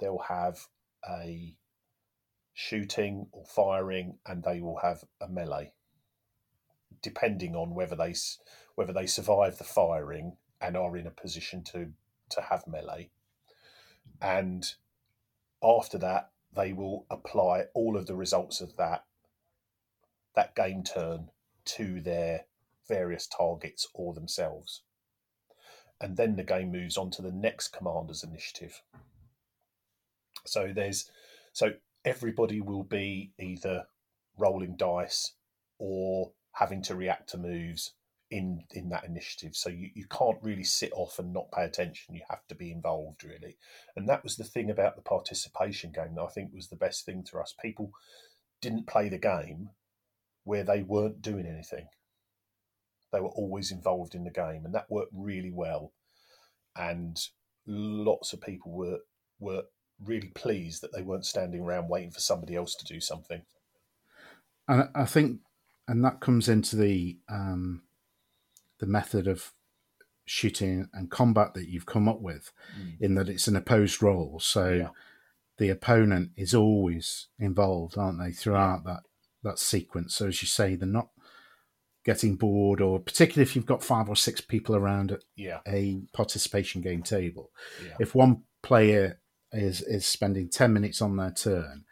they'll 0.00 0.24
have 0.28 0.66
a 1.08 1.56
shooting 2.52 3.28
or 3.32 3.44
firing, 3.46 4.18
and 4.26 4.42
they 4.42 4.60
will 4.60 4.78
have 4.82 5.04
a 5.20 5.28
melee, 5.28 5.72
depending 7.02 7.54
on 7.54 7.74
whether 7.74 7.96
they 7.96 8.14
whether 8.74 8.92
they 8.92 9.06
survive 9.06 9.56
the 9.56 9.64
firing 9.64 10.36
and 10.60 10.76
are 10.76 10.96
in 10.96 11.06
a 11.06 11.10
position 11.10 11.62
to 11.64 11.92
to 12.30 12.40
have 12.40 12.66
melee. 12.66 13.10
And 14.20 14.64
after 15.62 15.98
that, 15.98 16.30
they 16.54 16.72
will 16.72 17.06
apply 17.10 17.64
all 17.74 17.96
of 17.96 18.06
the 18.06 18.16
results 18.16 18.60
of 18.60 18.76
that 18.76 19.04
that 20.34 20.54
game 20.54 20.82
turn 20.82 21.30
to 21.64 22.00
their 22.00 22.44
various 22.86 23.26
targets 23.26 23.88
or 23.94 24.14
themselves. 24.14 24.82
And 26.00 26.16
then 26.16 26.36
the 26.36 26.44
game 26.44 26.70
moves 26.70 26.96
on 26.96 27.10
to 27.12 27.22
the 27.22 27.32
next 27.32 27.68
commander's 27.68 28.22
initiative. 28.22 28.82
So 30.44 30.72
there's 30.74 31.10
so 31.52 31.72
everybody 32.04 32.60
will 32.60 32.84
be 32.84 33.32
either 33.38 33.86
rolling 34.38 34.76
dice 34.76 35.32
or 35.78 36.32
having 36.52 36.82
to 36.82 36.94
react 36.94 37.30
to 37.30 37.38
moves 37.38 37.92
in 38.30 38.64
in 38.72 38.88
that 38.88 39.04
initiative. 39.04 39.54
So 39.54 39.68
you, 39.68 39.90
you 39.94 40.06
can't 40.10 40.42
really 40.42 40.64
sit 40.64 40.92
off 40.92 41.18
and 41.18 41.32
not 41.32 41.52
pay 41.52 41.64
attention. 41.64 42.14
You 42.14 42.22
have 42.28 42.46
to 42.48 42.54
be 42.54 42.72
involved 42.72 43.24
really. 43.24 43.56
And 43.94 44.08
that 44.08 44.24
was 44.24 44.36
the 44.36 44.44
thing 44.44 44.70
about 44.70 44.96
the 44.96 45.02
participation 45.02 45.92
game 45.92 46.14
that 46.16 46.22
I 46.22 46.28
think 46.28 46.52
was 46.52 46.68
the 46.68 46.76
best 46.76 47.04
thing 47.04 47.24
to 47.30 47.38
us. 47.38 47.54
People 47.60 47.90
didn't 48.60 48.86
play 48.86 49.08
the 49.08 49.18
game 49.18 49.70
where 50.44 50.64
they 50.64 50.82
weren't 50.82 51.22
doing 51.22 51.46
anything. 51.46 51.88
They 53.12 53.20
were 53.20 53.28
always 53.28 53.70
involved 53.70 54.14
in 54.14 54.24
the 54.24 54.30
game, 54.30 54.64
and 54.64 54.74
that 54.74 54.90
worked 54.90 55.12
really 55.14 55.52
well. 55.52 55.92
And 56.74 57.18
lots 57.66 58.32
of 58.32 58.40
people 58.40 58.72
were 58.72 58.98
were 59.38 59.62
really 60.02 60.28
pleased 60.34 60.82
that 60.82 60.92
they 60.92 61.02
weren't 61.02 61.26
standing 61.26 61.62
around 61.62 61.88
waiting 61.88 62.10
for 62.10 62.20
somebody 62.20 62.54
else 62.54 62.74
to 62.74 62.84
do 62.84 63.00
something. 63.00 63.42
And 64.68 64.88
I 64.94 65.04
think, 65.04 65.40
and 65.86 66.04
that 66.04 66.20
comes 66.20 66.48
into 66.48 66.76
the 66.76 67.18
um, 67.28 67.82
the 68.78 68.86
method 68.86 69.26
of 69.26 69.52
shooting 70.24 70.88
and 70.92 71.10
combat 71.10 71.54
that 71.54 71.68
you've 71.68 71.86
come 71.86 72.08
up 72.08 72.20
with, 72.20 72.52
mm. 72.78 73.00
in 73.00 73.14
that 73.14 73.28
it's 73.28 73.46
an 73.48 73.56
opposed 73.56 74.02
roll. 74.02 74.38
So 74.40 74.70
Yeah. 74.70 74.88
the 75.58 75.68
opponent 75.70 76.32
is 76.36 76.54
always 76.54 77.28
involved, 77.38 77.96
aren't 77.96 78.18
they, 78.20 78.32
throughout 78.32 78.84
that 78.84 79.02
that 79.42 79.58
sequence? 79.58 80.14
So 80.16 80.26
as 80.26 80.42
you 80.42 80.48
say, 80.48 80.74
they're 80.74 80.88
not 80.88 81.10
getting 82.04 82.36
bored, 82.36 82.80
or 82.80 82.98
particularly 83.00 83.42
if 83.42 83.54
you've 83.56 83.66
got 83.66 83.82
five 83.84 84.08
or 84.08 84.16
six 84.16 84.40
people 84.40 84.74
around 84.76 85.12
at 85.12 85.24
Yeah, 85.36 85.60
a 85.66 86.02
participation 86.12 86.80
game 86.82 87.02
table. 87.02 87.50
yeah, 87.84 87.96
If 88.00 88.14
one 88.14 88.42
player 88.62 89.20
is 89.52 89.80
is 89.82 90.04
spending 90.06 90.48
ten 90.48 90.72
minutes 90.72 91.00
on 91.00 91.16
their 91.16 91.30
turn, 91.32 91.84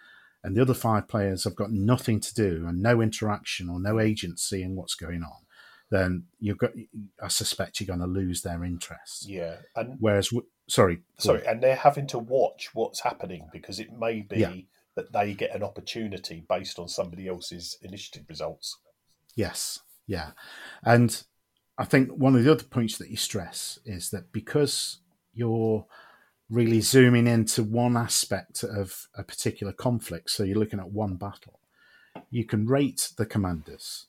and 0.42 0.56
the 0.56 0.62
other 0.62 0.74
five 0.74 1.06
players 1.08 1.44
have 1.44 1.54
got 1.54 1.70
nothing 1.70 2.20
to 2.20 2.34
do 2.34 2.66
and 2.66 2.82
no 2.82 3.00
interaction 3.00 3.68
or 3.70 3.80
no 3.80 3.98
agency 4.00 4.62
in 4.62 4.74
what's 4.76 4.94
going 4.94 5.22
on, 5.22 5.43
then 5.94 6.24
you've 6.40 6.58
got. 6.58 6.72
I 7.22 7.28
suspect 7.28 7.80
you're 7.80 7.86
going 7.86 8.00
to 8.00 8.06
lose 8.20 8.42
their 8.42 8.64
interest. 8.64 9.28
yeah. 9.28 9.56
And 9.76 9.96
Whereas, 10.00 10.30
sorry, 10.68 11.00
sorry, 11.18 11.46
and 11.46 11.62
they're 11.62 11.76
having 11.76 12.06
to 12.08 12.18
watch 12.18 12.70
what's 12.74 13.00
happening 13.00 13.48
because 13.52 13.78
it 13.80 13.92
may 13.92 14.20
be 14.22 14.38
Yeah. 14.40 14.54
that 14.96 15.12
they 15.12 15.34
get 15.34 15.54
an 15.54 15.62
opportunity 15.62 16.44
based 16.48 16.78
on 16.78 16.88
somebody 16.88 17.28
else's 17.28 17.78
initiative 17.82 18.24
results. 18.28 18.78
Yes, 19.36 19.80
yeah, 20.06 20.30
and 20.82 21.22
I 21.78 21.84
think 21.84 22.10
one 22.10 22.36
of 22.36 22.44
the 22.44 22.52
other 22.52 22.64
points 22.64 22.98
that 22.98 23.10
you 23.10 23.16
stress 23.16 23.78
is 23.84 24.10
that 24.10 24.32
because 24.32 24.98
you're 25.32 25.86
really 26.50 26.80
zooming 26.80 27.26
into 27.26 27.62
one 27.64 27.96
aspect 27.96 28.62
of 28.62 29.08
a 29.16 29.24
particular 29.24 29.72
conflict, 29.72 30.30
so 30.30 30.44
you're 30.44 30.58
looking 30.58 30.78
at 30.78 30.92
one 30.92 31.16
battle, 31.16 31.58
you 32.30 32.44
can 32.44 32.66
rate 32.66 33.10
the 33.16 33.26
commanders 33.26 34.06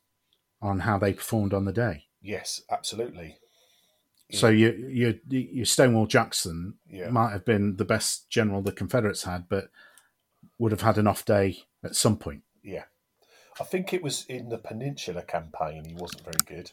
on 0.66 0.80
how 0.80 0.98
they 0.98 1.14
performed 1.14 1.54
on 1.54 1.66
the 1.66 1.72
day. 1.72 2.06
Yes, 2.22 2.62
absolutely. 2.72 3.38
So 4.32 4.50
you 4.50 4.72
you 4.90 5.20
you 5.30 5.66
Stonewall 5.66 6.08
Jackson 6.08 6.74
Yeah. 6.90 7.10
might 7.10 7.32
have 7.32 7.46
been 7.46 7.76
the 7.78 7.86
best 7.86 8.28
general 8.30 8.62
the 8.64 8.72
Confederates 8.72 9.24
had, 9.24 9.48
but 9.48 9.70
would 10.58 10.72
have 10.72 10.82
had 10.82 10.98
an 10.98 11.06
off 11.08 11.24
day 11.24 11.60
at 11.84 11.96
some 11.96 12.18
point. 12.18 12.42
Yeah. 12.64 12.86
I 13.60 13.64
think 13.64 13.94
it 13.94 14.02
was 14.02 14.26
in 14.26 14.50
the 14.50 14.58
Peninsula 14.58 15.22
campaign 15.22 15.86
he 15.86 15.94
wasn't 15.94 16.24
very 16.24 16.44
good. 16.46 16.72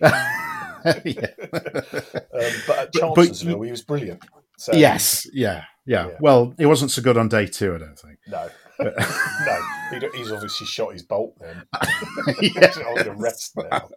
yeah. 0.00 1.26
Um, 2.34 2.52
but 2.66 2.78
at 2.78 2.92
Chancellorsville, 2.92 3.62
he 3.62 3.70
was 3.70 3.82
brilliant. 3.82 4.24
So, 4.56 4.72
yes, 4.72 5.26
yeah, 5.32 5.64
yeah, 5.86 6.08
Yeah. 6.08 6.16
Well, 6.20 6.54
he 6.58 6.66
wasn't 6.66 6.90
so 6.90 7.00
good 7.02 7.16
on 7.16 7.28
day 7.28 7.46
two, 7.46 7.74
I 7.74 7.78
don't 7.78 7.98
think. 7.98 8.18
No. 8.26 8.48
no. 8.80 10.08
He's 10.14 10.32
obviously 10.32 10.66
shot 10.66 10.92
his 10.92 11.02
bolt 11.02 11.36
then. 11.40 11.62
Yeah. 12.40 12.72
on 12.88 13.04
the 13.04 13.14
rest 13.16 13.56
now. 13.56 13.88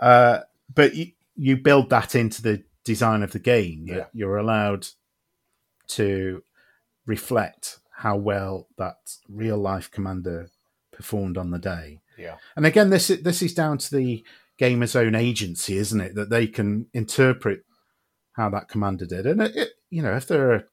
Uh, 0.00 0.40
but 0.74 0.94
you, 0.94 1.12
you 1.36 1.56
build 1.56 1.90
that 1.90 2.14
into 2.14 2.42
the 2.42 2.62
design 2.84 3.22
of 3.22 3.32
the 3.32 3.38
game 3.38 3.84
Yeah. 3.86 4.04
you're 4.12 4.38
allowed 4.38 4.86
to 5.88 6.42
reflect 7.06 7.78
how 7.90 8.16
well 8.16 8.68
that 8.78 8.96
real 9.28 9.58
life 9.58 9.90
commander 9.90 10.48
performed 10.92 11.36
on 11.36 11.50
the 11.50 11.58
day. 11.58 12.00
Yeah. 12.18 12.36
And 12.56 12.64
again, 12.66 12.90
this 12.90 13.10
is, 13.10 13.22
this 13.22 13.42
is 13.42 13.54
down 13.54 13.78
to 13.78 13.96
the 13.96 14.24
gamer's 14.58 14.94
own 14.96 15.14
agency, 15.14 15.76
isn't 15.76 16.00
it? 16.00 16.14
That 16.14 16.30
they 16.30 16.46
can 16.46 16.86
interpret 16.94 17.64
how 18.32 18.48
that 18.50 18.68
commander 18.68 19.06
did, 19.06 19.26
and 19.26 19.42
it, 19.42 19.56
it- 19.56 19.70
you 19.90 20.02
know 20.02 20.14
if 20.14 20.26
they're 20.28 20.52
a, 20.52 20.64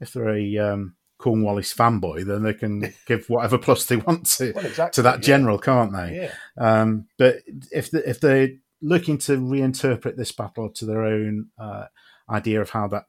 if 0.00 0.12
they're 0.12 0.36
a 0.36 0.58
um, 0.58 0.96
Cornwallis 1.24 1.72
fanboy, 1.72 2.26
then 2.26 2.42
they 2.42 2.52
can 2.52 2.92
give 3.06 3.26
whatever 3.28 3.56
plus 3.56 3.86
they 3.86 3.96
want 3.96 4.26
to 4.26 4.52
Well, 4.54 4.66
exactly. 4.66 4.96
to 4.96 5.02
that 5.02 5.20
yeah. 5.20 5.26
general, 5.26 5.58
can't 5.58 5.92
they? 5.92 6.28
Yeah. 6.28 6.34
Um, 6.58 7.06
but 7.16 7.38
if 7.72 7.90
the, 7.90 8.06
if 8.08 8.20
they're 8.20 8.50
looking 8.82 9.16
to 9.16 9.38
reinterpret 9.38 10.16
this 10.16 10.32
battle 10.32 10.68
to 10.68 10.84
their 10.84 11.02
own 11.02 11.46
uh, 11.58 11.86
idea 12.28 12.60
of 12.60 12.70
how 12.70 12.88
that 12.88 13.04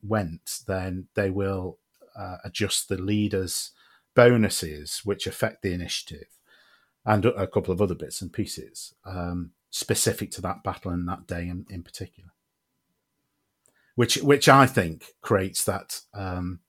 went, 0.00 0.60
then 0.68 1.08
they 1.16 1.28
will 1.30 1.78
uh, 2.16 2.36
adjust 2.44 2.88
the 2.88 2.96
leaders' 2.96 3.72
bonuses, 4.14 5.00
which 5.04 5.26
affect 5.26 5.62
the 5.62 5.72
initiative, 5.72 6.28
and 7.04 7.24
a 7.26 7.48
couple 7.48 7.74
of 7.74 7.82
other 7.82 7.96
bits 7.96 8.22
and 8.22 8.32
pieces 8.32 8.94
um, 9.04 9.50
specific 9.70 10.30
to 10.30 10.40
that 10.40 10.62
battle 10.62 10.92
and 10.92 11.08
that 11.08 11.26
day 11.26 11.48
in, 11.48 11.66
in 11.68 11.82
particular. 11.82 12.30
Which, 13.96 14.18
which 14.18 14.48
I 14.48 14.66
think 14.66 15.14
creates 15.20 15.64
that. 15.64 16.02
Um, 16.14 16.60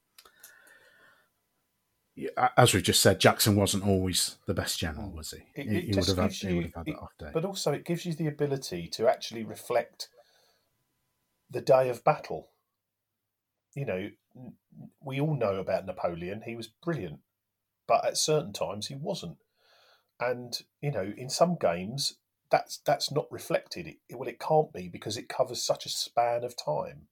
as 2.57 2.74
we 2.74 2.82
just 2.82 3.01
said, 3.01 3.20
Jackson 3.20 3.55
wasn't 3.55 3.86
always 3.86 4.38
the 4.45 4.53
best 4.53 4.80
general, 4.80 5.09
hmm. 5.09 5.18
was 5.18 5.32
he? 5.32 5.61
It- 5.61 5.68
he, 5.70 5.78
it 5.78 5.84
he 5.86 5.95
would 5.95 6.07
have 6.07 6.18
had, 6.18 6.30
gives 6.30 6.41
he 6.41 6.53
would 6.53 6.65
have 6.65 6.74
had 6.76 6.86
that 6.86 6.99
off 6.99 7.18
day. 7.20 7.30
But 7.34 7.45
also, 7.45 7.72
it 7.74 7.86
gives 7.86 8.05
you 8.05 8.13
the 8.13 8.28
ability 8.28 8.88
to 8.93 9.07
actually 9.07 9.43
reflect 9.43 10.09
the 11.49 11.61
day 11.61 11.89
of 11.89 12.03
battle. 12.03 12.49
You 13.76 13.86
know, 13.86 14.09
we 15.01 15.20
all 15.20 15.36
know 15.36 15.55
about 15.55 15.86
Napoleon. 15.86 16.41
He 16.45 16.55
was 16.55 16.68
brilliant, 16.68 17.20
but 17.88 18.05
at 18.05 18.18
certain 18.18 18.53
times 18.53 18.88
he 18.88 18.95
wasn't. 18.95 19.38
And 20.20 20.53
you 20.82 20.91
know, 20.91 21.13
in 21.15 21.30
some 21.30 21.57
games, 21.59 22.18
that's 22.49 22.80
that's 22.80 23.11
not 23.11 23.32
reflected. 23.32 23.88
It, 23.88 23.97
well, 24.11 24.28
it 24.28 24.39
can't 24.39 24.74
be 24.74 24.89
because 24.89 25.18
it 25.18 25.30
covers 25.30 25.63
such 25.63 25.86
a 25.86 25.89
span 25.89 26.43
of 26.43 26.55
time. 26.57 27.07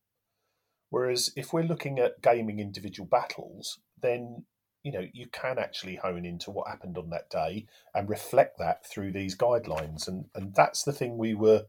Whereas 0.89 1.31
if 1.35 1.53
we're 1.53 1.63
looking 1.63 1.99
at 1.99 2.21
gaming 2.21 2.59
individual 2.59 3.07
battles, 3.07 3.79
then 4.01 4.45
you 4.85 4.91
know 4.91 5.07
you 5.13 5.25
can 5.25 5.57
actually 5.57 5.95
hone 5.95 6.25
into 6.25 6.51
what 6.51 6.67
happened 6.67 6.95
on 6.95 7.09
that 7.09 7.27
day 7.31 7.65
and 7.95 8.07
reflect 8.07 8.59
that 8.59 8.85
through 8.85 9.11
these 9.11 9.35
guidelines. 9.35 10.07
And 10.07 10.25
and 10.35 10.53
that's 10.53 10.83
the 10.83 10.93
thing 10.93 11.17
we 11.17 11.33
were 11.33 11.65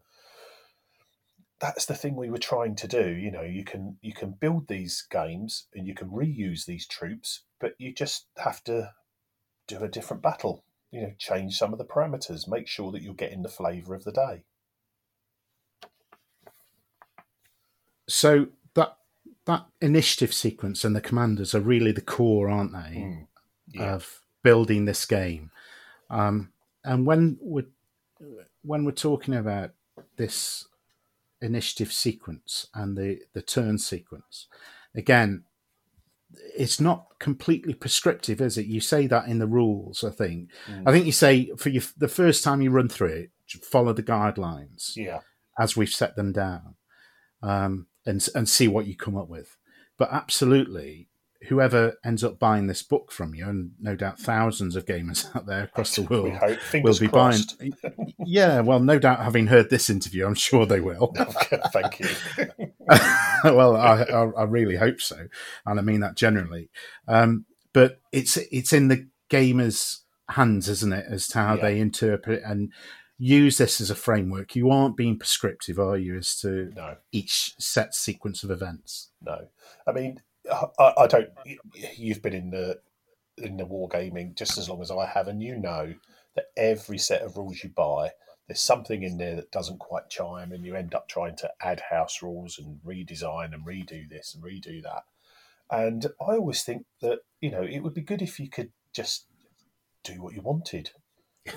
that's 1.59 1.87
the 1.87 1.95
thing 1.95 2.15
we 2.15 2.29
were 2.29 2.37
trying 2.37 2.77
to 2.77 2.87
do. 2.87 3.09
You 3.09 3.31
know 3.31 3.43
you 3.43 3.65
can 3.65 3.97
you 4.03 4.13
can 4.13 4.33
build 4.33 4.69
these 4.69 5.07
games 5.11 5.67
and 5.75 5.87
you 5.87 5.95
can 5.95 6.11
reuse 6.11 6.67
these 6.67 6.87
troops 6.87 7.45
but 7.59 7.73
you 7.79 7.95
just 7.95 8.27
have 8.37 8.63
to 8.65 8.93
do 9.67 9.79
a 9.79 9.89
different 9.89 10.23
battle. 10.23 10.63
You 10.91 11.01
know 11.01 11.13
change 11.17 11.57
some 11.57 11.73
of 11.73 11.79
the 11.79 11.87
parameters. 11.87 12.47
Make 12.47 12.69
sure 12.69 12.93
that 12.93 13.01
you're 13.01 13.15
getting 13.15 13.41
the 13.41 13.49
flavor 13.49 13.95
of 13.95 14.05
the 14.05 14.13
day. 14.13 14.43
So 18.09 18.49
that 19.47 19.67
initiative 19.81 20.33
sequence 20.35 20.85
and 20.85 20.95
the 20.95 21.01
commanders 21.01 21.55
are 21.55 21.61
really 21.61 21.93
the 21.93 22.01
core, 22.01 22.49
aren't 22.49 22.73
they, 22.73 22.97
Mm. 23.01 23.27
yeah 23.69 23.95
of 23.95 24.21
building 24.43 24.85
this 24.85 25.05
game? 25.07 25.51
Um, 26.11 26.53
and 26.85 27.07
when 27.07 27.39
we're 27.41 27.67
when 28.63 28.85
we're 28.85 28.93
talking 28.93 29.35
about 29.35 29.71
this 30.17 30.67
initiative 31.41 31.93
sequence 31.93 32.67
and 32.75 32.97
the 32.97 33.21
the 33.33 33.43
turn 33.43 33.79
sequence, 33.79 34.47
again, 34.95 35.45
it's 36.57 36.81
not 36.81 37.19
completely 37.19 37.75
prescriptive, 37.75 38.41
is 38.41 38.59
it? 38.59 38.67
You 38.67 38.81
say 38.81 39.07
that 39.07 39.29
in 39.29 39.39
the 39.39 39.47
rules, 39.47 40.03
I 40.05 40.11
think. 40.11 40.51
Mm. 40.67 40.83
I 40.87 40.93
think 40.93 41.07
you 41.07 41.13
say 41.13 41.51
for 41.57 41.69
you 41.71 41.81
the 41.97 42.09
first 42.09 42.43
time 42.45 42.63
you 42.63 42.71
run 42.71 42.89
through 42.89 43.09
it, 43.13 43.31
follow 43.63 43.93
the 43.93 44.03
guidelines 44.03 44.97
yeah 44.97 45.21
as 45.59 45.77
we've 45.77 45.89
set 45.89 46.17
them 46.17 46.33
down, 46.33 46.75
um, 47.43 47.87
and 48.07 48.27
and 48.35 48.49
see 48.49 48.69
what 48.69 48.87
you 48.87 48.97
come 48.97 49.17
up 49.17 49.29
with. 49.29 49.57
But 49.99 50.13
absolutely, 50.13 51.09
whoever 51.49 51.97
ends 52.05 52.23
up 52.25 52.39
buying 52.39 52.67
this 52.67 52.83
book 52.83 53.11
from 53.13 53.35
you, 53.35 53.49
and 53.49 53.73
no 53.81 53.97
doubt 53.97 54.19
thousands 54.19 54.77
of 54.77 54.85
gamers 54.87 55.27
out 55.37 55.47
there 55.47 55.65
across 55.65 55.97
the 55.97 56.03
world 56.11 56.33
will 56.83 56.99
be 56.99 57.09
crossed 57.09 57.59
buying. 57.59 57.75
yeah, 58.25 58.61
well, 58.61 58.81
no 58.81 58.99
doubt 58.99 59.21
having 59.21 59.47
heard 59.49 59.71
this 59.71 59.91
interview, 59.91 60.27
I'm 60.27 60.35
sure 60.35 60.67
they 60.67 60.81
will. 60.81 61.15
thank 61.73 62.01
you 62.01 62.09
well, 63.45 63.77
I, 63.77 64.03
I, 64.03 64.23
I 64.39 64.43
really 64.45 64.77
hope 64.77 65.01
so, 65.01 65.29
and 65.65 65.79
I 65.79 65.83
mean 65.83 66.01
that 66.01 66.17
generally. 66.17 66.71
Um, 67.09 67.45
but 67.73 68.01
it's 68.13 68.37
it's 68.37 68.73
in 68.73 68.89
the 68.89 69.09
gamers' 69.31 69.99
hands, 70.31 70.69
isn't 70.69 70.93
it, 70.93 71.07
as 71.11 71.29
to 71.29 71.39
how 71.39 71.55
Yeah. 71.57 71.63
they 71.63 71.81
interpret 71.81 72.43
and 72.45 72.73
use 73.19 73.59
this 73.59 73.81
as 73.81 73.91
a 73.91 73.95
framework. 73.95 74.55
You 74.55 74.71
aren't 74.71 74.97
being 74.97 75.19
prescriptive, 75.19 75.79
are 75.79 75.97
you, 75.97 76.17
as 76.17 76.39
to 76.41 76.71
no 76.75 76.97
each 77.13 77.55
set 77.59 77.95
sequence 77.95 78.43
of 78.43 78.51
events? 78.51 79.11
No, 79.23 79.49
I 79.87 79.93
mean, 79.93 80.21
I, 80.51 80.93
I 80.99 81.07
don't. 81.07 81.31
You've 81.97 82.23
been 82.23 82.35
in 82.35 82.51
the 82.51 82.81
in 83.39 83.57
the 83.57 83.65
wargaming 83.65 84.35
just 84.35 84.59
as 84.59 84.69
long 84.69 84.81
as 84.83 84.91
I 84.91 85.07
have, 85.07 85.29
and 85.29 85.43
you 85.43 85.57
know 85.57 85.95
that 86.35 86.47
every 86.57 86.99
set 86.99 87.23
of 87.23 87.37
rules 87.37 87.63
you 87.63 87.71
buy, 87.71 88.11
there's 88.47 88.61
something 88.61 89.03
in 89.03 89.19
there 89.19 89.37
that 89.37 89.51
doesn't 89.51 89.79
quite 89.79 90.11
chime, 90.11 90.53
and 90.53 90.65
you 90.65 90.75
end 90.75 90.95
up 90.95 91.09
trying 91.09 91.37
to 91.37 91.51
add 91.61 91.83
house 91.91 92.23
rules 92.23 92.59
and 92.59 92.81
redesign 92.87 93.55
and 93.55 93.67
redo 93.67 94.09
this 94.09 94.35
and 94.35 94.45
redo 94.45 94.83
that. 94.83 95.05
And 95.71 96.07
I 96.21 96.37
always 96.37 96.63
think 96.63 96.87
that 97.01 97.21
you 97.41 97.51
know 97.51 97.63
it 97.63 97.81
would 97.81 97.95
be 97.95 98.03
good 98.03 98.23
if 98.23 98.39
you 98.39 98.49
could 98.49 98.71
just 98.93 99.27
do 100.05 100.23
what 100.23 100.35
you 100.35 100.43
wanted. 100.43 100.91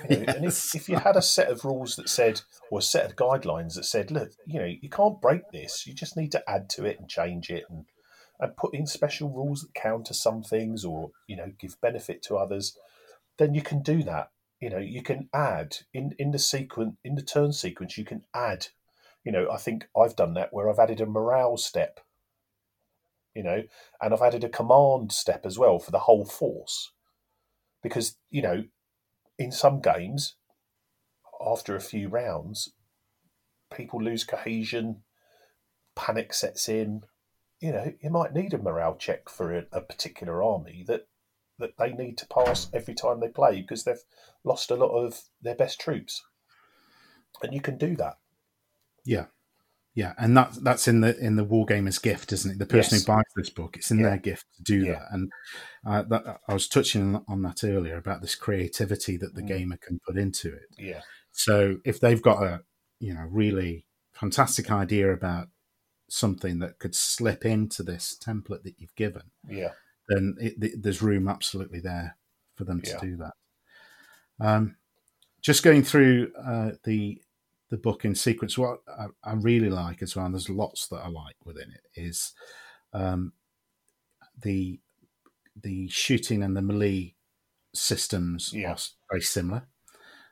You 0.10 0.18
know, 0.18 0.34
And 0.34 0.46
if, 0.46 0.76
if 0.76 0.90
you 0.90 0.98
had 0.98 1.16
a 1.16 1.22
set 1.22 1.50
of 1.50 1.66
rules 1.66 1.96
that 1.96 2.10
said, 2.10 2.42
or 2.72 2.80
a 2.80 2.84
set 2.84 3.06
of 3.06 3.16
guidelines 3.16 3.76
that 3.76 3.86
said, 3.86 4.12
look, 4.12 4.32
you 4.46 4.60
know, 4.60 4.66
you 4.66 4.90
can't 4.90 5.22
break 5.22 5.52
this. 5.52 5.86
You 5.88 5.94
just 5.94 6.18
need 6.18 6.32
to 6.34 6.50
add 6.50 6.70
to 6.72 6.86
it 6.86 7.00
and 7.00 7.10
change 7.10 7.50
it 7.50 7.66
and 7.70 7.86
and 8.40 8.56
put 8.56 8.74
in 8.74 8.88
special 8.88 9.30
rules 9.30 9.62
that 9.62 9.74
counter 9.74 10.14
some 10.14 10.42
things 10.44 10.86
or 10.86 11.12
you 11.28 11.36
know 11.36 11.52
give 11.60 11.80
benefit 11.82 12.22
to 12.24 12.38
others. 12.38 12.78
Then 13.38 13.54
you 13.54 13.62
can 13.62 13.82
do 13.82 14.04
that. 14.04 14.32
You 14.60 14.70
know, 14.70 14.78
you 14.78 15.02
can 15.02 15.30
add 15.34 15.78
in 15.94 16.14
in 16.18 16.32
the 16.32 16.40
sequence 16.40 16.96
in 17.04 17.16
the 17.16 17.22
turn 17.22 17.54
sequence. 17.54 17.98
You 17.98 18.06
can 18.06 18.24
add. 18.34 18.68
You 19.24 19.32
know, 19.32 19.52
I 19.52 19.58
think 19.58 19.88
I've 19.98 20.16
done 20.16 20.34
that 20.36 20.54
where 20.54 20.70
I've 20.70 20.80
added 20.80 21.02
a 21.02 21.06
morale 21.06 21.58
step. 21.58 22.00
You 23.36 23.44
know, 23.44 23.64
and 24.02 24.14
I've 24.14 24.22
added 24.22 24.44
a 24.44 24.50
command 24.50 25.12
step 25.12 25.46
as 25.46 25.60
well 25.60 25.80
for 25.80 25.92
the 25.92 26.00
whole 26.00 26.26
force, 26.26 26.92
because 27.84 28.18
you 28.30 28.42
know 28.42 28.64
in 29.40 29.52
some 29.54 29.80
games, 29.80 30.36
after 31.42 31.76
a 31.76 31.82
few 31.82 32.10
rounds, 32.10 32.74
people 33.74 34.04
lose 34.04 34.26
cohesion, 34.26 35.04
panic 35.96 36.34
sets 36.34 36.68
in. 36.68 37.04
You 37.62 37.72
know, 37.72 37.94
you 38.02 38.10
might 38.10 38.34
need 38.34 38.54
a 38.54 38.58
morale 38.58 38.96
check 38.96 39.30
for 39.30 39.58
a, 39.58 39.64
a 39.72 39.82
particular 39.82 40.44
army 40.44 40.84
that 40.88 41.08
that 41.58 41.78
they 41.78 41.92
need 41.92 42.18
to 42.18 42.28
pass 42.28 42.70
every 42.74 42.94
time 42.94 43.20
they 43.20 43.28
play 43.28 43.60
because 43.60 43.84
they've 43.84 44.04
lost 44.46 44.72
a 44.72 44.76
lot 44.76 44.92
of 44.92 45.22
their 45.42 45.56
best 45.56 45.80
troops, 45.80 46.22
and 47.42 47.54
you 47.54 47.62
can 47.62 47.78
do 47.78 47.96
that. 47.96 48.18
Yeah, 49.06 49.26
yeah, 49.96 50.14
and 50.18 50.36
that 50.38 50.54
that's 50.64 50.88
in 50.88 51.02
the 51.02 51.18
in 51.20 51.36
the 51.36 51.46
wargamer's 51.46 52.00
gift, 52.00 52.32
isn't 52.34 52.52
it? 52.52 52.60
The 52.60 52.66
person 52.66 52.96
Yes. 52.98 53.06
who 53.06 53.14
buys 53.14 53.24
this 53.36 53.50
book, 53.50 53.76
it's 53.78 53.92
in 53.92 54.00
Yeah. 54.00 54.10
their 54.10 54.18
gift 54.20 54.46
to 54.58 54.64
do 54.64 54.86
Yeah. 54.86 54.94
that. 54.94 55.08
And 55.12 55.32
uh, 55.86 56.04
that, 56.04 56.40
I 56.48 56.54
was 56.54 56.68
touching 56.68 57.22
on 57.28 57.42
that 57.44 57.64
earlier 57.64 57.98
about 57.98 58.22
this 58.22 58.36
creativity 58.36 59.18
that 59.18 59.34
the 59.36 59.42
Mm. 59.42 59.48
gamer 59.48 59.78
can 59.78 60.00
put 60.06 60.18
into 60.18 60.54
it. 60.54 60.68
Yeah, 60.78 61.02
So 61.32 61.78
if 61.86 62.00
they've 62.00 62.22
got 62.22 62.44
a 62.44 62.64
you 63.00 63.14
know 63.14 63.28
really 63.30 63.86
fantastic 64.14 64.70
idea 64.72 65.12
about 65.14 65.48
something 66.10 66.60
that 66.60 66.80
could 66.80 66.96
slip 66.96 67.46
into 67.46 67.84
this 67.84 68.18
template 68.18 68.64
that 68.64 68.80
you've 68.80 68.96
given, 68.96 69.32
yeah, 69.48 69.74
then 70.08 70.36
it, 70.40 70.60
th- 70.60 70.74
there's 70.80 71.02
room 71.02 71.28
absolutely 71.28 71.80
there 71.80 72.18
for 72.56 72.64
them 72.66 72.82
to 72.82 72.90
Yeah. 72.92 73.00
do 73.00 73.18
that. 73.18 73.34
Um, 74.40 74.76
just 75.42 75.64
going 75.64 75.84
through 75.84 76.34
uh, 76.38 76.72
the 76.84 77.22
the 77.70 77.78
book 77.78 78.06
in 78.06 78.16
sequence, 78.16 78.58
what 78.58 78.80
I, 78.88 79.08
I 79.24 79.34
really 79.34 79.70
like 79.70 80.02
as 80.02 80.16
well, 80.16 80.26
and 80.26 80.34
there's 80.34 80.50
lots 80.50 80.88
that 80.88 80.98
I 80.98 81.08
like 81.08 81.36
within 81.46 81.72
it, 81.72 81.82
is 82.02 82.34
um, 82.94 83.34
the 84.42 84.80
the 85.62 85.88
shooting 85.90 86.42
and 86.44 86.56
the 86.56 86.62
melee 86.62 87.16
systems 87.74 88.54
Yeah. 88.54 88.72
are 88.74 88.78
very 89.12 89.22
similar. 89.22 89.68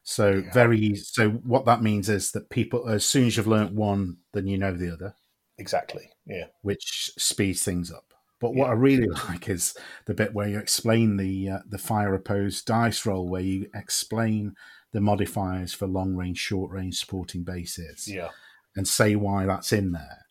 So 0.04 0.38
Yeah. 0.38 0.54
very 0.54 0.80
easy. 0.80 1.04
So 1.04 1.32
what 1.32 1.66
that 1.66 1.82
means 1.84 2.10
is 2.10 2.32
that 2.32 2.50
people, 2.50 2.88
as 2.90 3.06
soon 3.06 3.28
as 3.28 3.38
you've 3.38 3.48
learnt 3.48 3.74
one, 3.74 4.18
then 4.34 4.48
you 4.48 4.58
know 4.58 4.74
the 4.76 4.92
other, 4.94 5.16
Exactly. 5.58 6.12
Yeah. 6.26 6.48
which 6.62 7.12
speeds 7.18 7.64
things 7.64 7.92
up. 7.92 8.14
But 8.40 8.52
what 8.56 8.68
Yeah. 8.68 8.72
I 8.72 8.74
really 8.76 9.08
like 9.30 9.50
is 9.50 9.76
the 10.06 10.14
bit 10.14 10.34
where 10.34 10.48
you 10.48 10.60
explain 10.60 11.18
the 11.18 11.50
uh, 11.50 11.60
the 11.68 11.78
fire 11.80 12.14
opposed 12.14 12.66
dice 12.66 13.06
roll, 13.06 13.28
where 13.30 13.42
you 13.42 13.70
explain 13.74 14.56
the 14.92 15.02
modifiers 15.02 15.74
for 15.74 15.88
long 15.88 16.16
range, 16.16 16.38
short 16.38 16.72
range 16.72 16.98
supporting 17.00 17.44
bases 17.44 18.08
Yeah. 18.08 18.30
and 18.76 18.88
say 18.88 19.16
why 19.16 19.46
that's 19.46 19.74
in 19.74 19.92
there. 19.92 20.26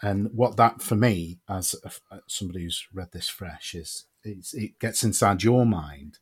And 0.00 0.30
what 0.32 0.56
that 0.56 0.82
for 0.82 0.96
me, 0.96 1.38
as 1.48 1.74
a, 1.84 2.20
somebody 2.26 2.64
who's 2.64 2.86
read 2.92 3.12
this 3.12 3.28
fresh, 3.28 3.74
is 3.74 4.04
it's, 4.24 4.52
it 4.54 4.78
gets 4.78 5.02
inside 5.04 5.42
your 5.42 5.64
mind 5.64 6.18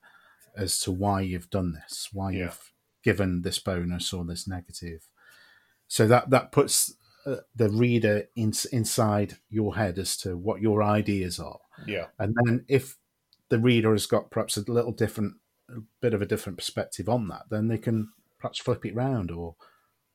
as 0.57 0.79
to 0.81 0.93
why 0.93 1.23
you've 1.23 1.51
done 1.51 1.73
this, 1.73 2.09
why 2.13 2.33
Yeah. 2.33 2.39
you've 2.45 2.73
given 3.03 3.43
this 3.43 3.59
bonus 3.59 4.13
or 4.13 4.25
this 4.25 4.47
negative. 4.47 5.09
So 5.89 6.07
that 6.07 6.31
that 6.31 6.53
puts 6.53 6.95
uh, 7.27 7.37
the 7.57 7.69
reader 7.69 8.29
in, 8.37 8.53
inside 8.73 9.39
your 9.49 9.77
head 9.77 9.99
as 9.99 10.17
to 10.19 10.37
what 10.37 10.61
your 10.61 10.83
ideas 10.83 11.39
are, 11.39 11.61
Yeah. 11.87 12.07
and 12.19 12.35
then 12.45 12.65
if 12.69 12.97
the 13.49 13.59
reader 13.59 13.93
has 13.93 14.07
got 14.07 14.31
perhaps 14.31 14.57
a 14.57 14.71
little 14.71 14.93
different, 14.93 15.35
a 15.77 15.81
bit 16.01 16.15
of 16.15 16.23
a 16.23 16.27
different 16.27 16.59
perspective 16.59 17.09
on 17.09 17.29
that, 17.29 17.45
then 17.51 17.69
they 17.69 17.79
can 17.79 18.13
perhaps 18.39 18.59
flip 18.59 18.85
it 18.85 18.95
round 18.95 19.31
or 19.31 19.57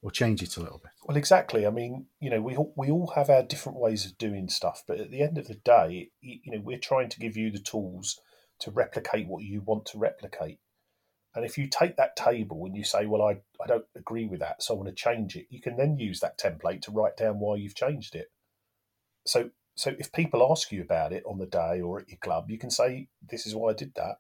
or 0.02 0.12
change 0.12 0.44
it 0.44 0.56
a 0.56 0.60
little 0.60 0.78
bit. 0.78 0.92
Well, 1.04 1.18
exactly. 1.18 1.66
I 1.66 1.72
mean, 1.72 2.06
you 2.20 2.30
know, 2.30 2.40
we 2.40 2.56
all- 2.56 2.74
we 2.78 2.92
all 2.92 3.08
have 3.16 3.28
our 3.28 3.42
different 3.42 3.80
ways 3.80 4.06
of 4.06 4.20
doing 4.20 4.50
stuff, 4.50 4.84
but 4.86 5.00
at 5.00 5.10
the 5.10 5.22
end 5.22 5.40
of 5.40 5.48
the 5.48 5.56
day, 5.56 6.12
you 6.22 6.52
know, 6.52 6.62
we're 6.62 6.78
trying 6.78 7.10
to 7.10 7.20
give 7.20 7.36
you 7.36 7.50
the 7.50 7.60
tools 7.60 8.20
to 8.60 8.70
replicate 8.70 9.28
what 9.28 9.44
you 9.44 9.62
want 9.62 9.88
to 9.88 9.98
replicate. 9.98 10.60
And 11.34 11.44
if 11.44 11.58
you 11.58 11.68
take 11.68 11.98
that 11.98 12.16
table 12.16 12.66
and 12.66 12.76
you 12.76 12.84
say, 12.84 13.08
"Well, 13.08 13.24
I 13.24 13.42
I 13.60 13.68
don't 13.68 13.88
agree 13.96 14.28
with 14.28 14.42
that, 14.42 14.62
so 14.62 14.76
I 14.76 14.78
want 14.78 14.90
to 14.90 14.96
change 14.96 15.36
it," 15.36 15.48
you 15.50 15.60
can 15.60 15.76
then 15.76 15.98
use 15.98 16.20
that 16.20 16.38
template 16.38 16.82
to 16.84 16.92
write 16.92 17.18
down 17.18 17.40
why 17.40 17.56
you've 17.56 17.76
changed 17.76 18.16
it. 18.16 18.32
So, 19.26 19.50
so 19.76 19.96
if 19.98 20.12
people 20.12 20.50
ask 20.52 20.72
you 20.72 20.84
about 20.84 21.14
it 21.14 21.26
on 21.26 21.40
the 21.40 21.48
day 21.48 21.82
or 21.82 22.00
at 22.00 22.10
your 22.10 22.20
club, 22.20 22.52
you 22.52 22.60
can 22.60 22.70
say, 22.70 23.10
"This 23.22 23.48
is 23.48 23.56
why 23.56 23.72
I 23.72 23.74
did 23.74 23.96
that." 23.96 24.20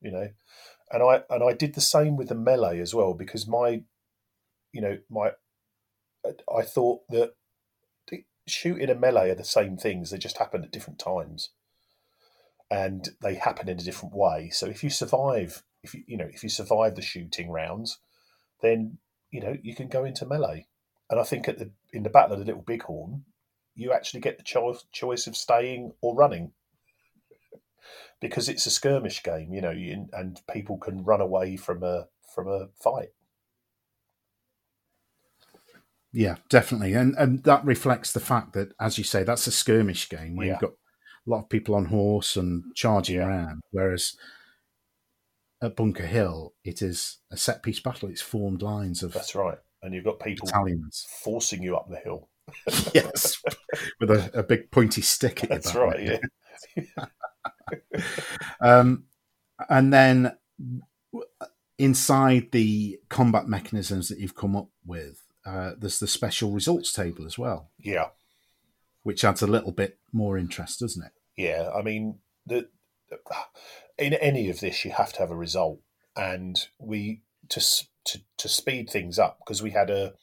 You 0.00 0.12
know, 0.12 0.28
and 0.90 1.02
I 1.02 1.22
and 1.28 1.44
I 1.44 1.52
did 1.52 1.74
the 1.74 1.80
same 1.80 2.16
with 2.16 2.28
the 2.28 2.34
melee 2.34 2.80
as 2.80 2.94
well 2.94 3.14
because 3.14 3.46
my 3.46 3.82
you 4.72 4.80
know, 4.80 4.98
my 5.10 5.32
I 6.24 6.62
thought 6.62 7.02
that 7.10 7.34
shooting 8.46 8.90
and 8.90 9.00
melee 9.00 9.30
are 9.30 9.34
the 9.34 9.44
same 9.44 9.76
things. 9.76 10.10
They 10.10 10.18
just 10.18 10.38
happen 10.38 10.62
at 10.62 10.72
different 10.72 10.98
times, 10.98 11.50
and 12.70 13.08
they 13.22 13.34
happen 13.34 13.68
in 13.68 13.78
a 13.78 13.82
different 13.82 14.14
way. 14.14 14.50
So 14.50 14.66
if 14.66 14.82
you 14.82 14.90
survive, 14.90 15.62
if 15.82 15.94
you 15.94 16.04
you 16.06 16.16
know, 16.16 16.28
if 16.30 16.42
you 16.42 16.48
survive 16.48 16.96
the 16.96 17.02
shooting 17.02 17.50
rounds, 17.50 17.98
then 18.62 18.98
you 19.30 19.40
know 19.40 19.56
you 19.62 19.74
can 19.74 19.88
go 19.88 20.04
into 20.04 20.26
melee. 20.26 20.66
And 21.08 21.18
I 21.18 21.24
think 21.24 21.48
at 21.48 21.58
the 21.58 21.70
in 21.92 22.02
the 22.02 22.10
battle 22.10 22.34
of 22.34 22.40
the 22.40 22.44
Little 22.44 22.62
Bighorn, 22.62 23.24
you 23.74 23.92
actually 23.92 24.20
get 24.20 24.36
the 24.36 24.44
choice 24.44 24.84
choice 24.92 25.26
of 25.26 25.36
staying 25.36 25.92
or 26.00 26.14
running. 26.14 26.52
Because 28.20 28.48
it's 28.48 28.66
a 28.66 28.70
skirmish 28.70 29.22
game, 29.22 29.52
you 29.52 29.60
know, 29.60 29.70
you, 29.70 30.06
and 30.12 30.40
people 30.52 30.76
can 30.78 31.04
run 31.04 31.20
away 31.20 31.56
from 31.56 31.82
a 31.82 32.08
from 32.34 32.48
a 32.48 32.68
fight. 32.82 33.10
Yeah, 36.12 36.36
definitely, 36.48 36.94
and 36.94 37.14
and 37.16 37.44
that 37.44 37.64
reflects 37.64 38.12
the 38.12 38.20
fact 38.20 38.52
that, 38.54 38.72
as 38.80 38.98
you 38.98 39.04
say, 39.04 39.22
that's 39.22 39.46
a 39.46 39.52
skirmish 39.52 40.08
game 40.08 40.34
where 40.36 40.46
Yeah. 40.46 40.52
you've 40.54 40.60
got 40.60 40.70
a 40.72 41.30
lot 41.30 41.42
of 41.44 41.48
people 41.48 41.74
on 41.76 41.86
horse 41.86 42.36
and 42.36 42.64
charging 42.74 43.16
Yeah. 43.16 43.26
around, 43.28 43.60
whereas 43.70 44.16
at 45.62 45.76
Bunker 45.76 46.06
Hill, 46.06 46.54
it 46.64 46.82
is 46.82 47.18
a 47.30 47.36
set 47.36 47.62
piece 47.62 47.80
battle. 47.80 48.08
It's 48.08 48.22
formed 48.22 48.62
lines 48.62 49.02
of 49.02 49.12
That's 49.12 49.34
right. 49.34 49.58
And 49.82 49.94
you've 49.94 50.04
got 50.04 50.18
people 50.18 50.46
battalions. 50.46 51.06
forcing 51.22 51.62
you 51.62 51.76
up 51.76 51.88
the 51.88 51.96
hill. 51.98 52.28
yes, 52.94 53.40
with 54.00 54.10
a, 54.10 54.30
a 54.38 54.42
big 54.42 54.70
pointy 54.70 55.02
stick 55.02 55.44
at 55.44 55.50
your 55.50 55.58
That's 55.58 55.74
right. 55.74 56.02
Yeah. 56.76 57.04
Um, 58.60 59.04
and 59.68 59.92
then 59.92 60.36
inside 61.78 62.48
the 62.52 62.98
combat 63.08 63.46
mechanisms 63.48 64.08
that 64.08 64.18
you've 64.18 64.34
come 64.34 64.54
up 64.56 64.68
with, 64.84 65.22
uh, 65.46 65.72
there's 65.78 65.98
the 65.98 66.06
special 66.06 66.50
results 66.52 66.92
table 66.92 67.26
as 67.26 67.38
well, 67.38 67.70
Yeah. 67.78 68.08
which 69.02 69.24
adds 69.24 69.42
a 69.42 69.46
little 69.46 69.72
bit 69.72 69.98
more 70.12 70.36
interest, 70.36 70.80
doesn't 70.80 71.04
it? 71.04 71.12
Yeah. 71.36 71.70
I 71.74 71.82
mean, 71.82 72.18
the 72.46 72.68
in 73.98 74.14
any 74.14 74.48
of 74.50 74.60
this, 74.60 74.84
you 74.84 74.92
have 74.92 75.12
to 75.14 75.18
have 75.18 75.30
a 75.30 75.36
result, 75.36 75.80
and 76.16 76.68
we 76.78 77.22
to 77.48 77.60
to 78.04 78.20
to 78.38 78.48
speed 78.48 78.88
things 78.90 79.18
up 79.18 79.38
because 79.40 79.62
we 79.62 79.70
had 79.70 79.90
a 79.90 80.14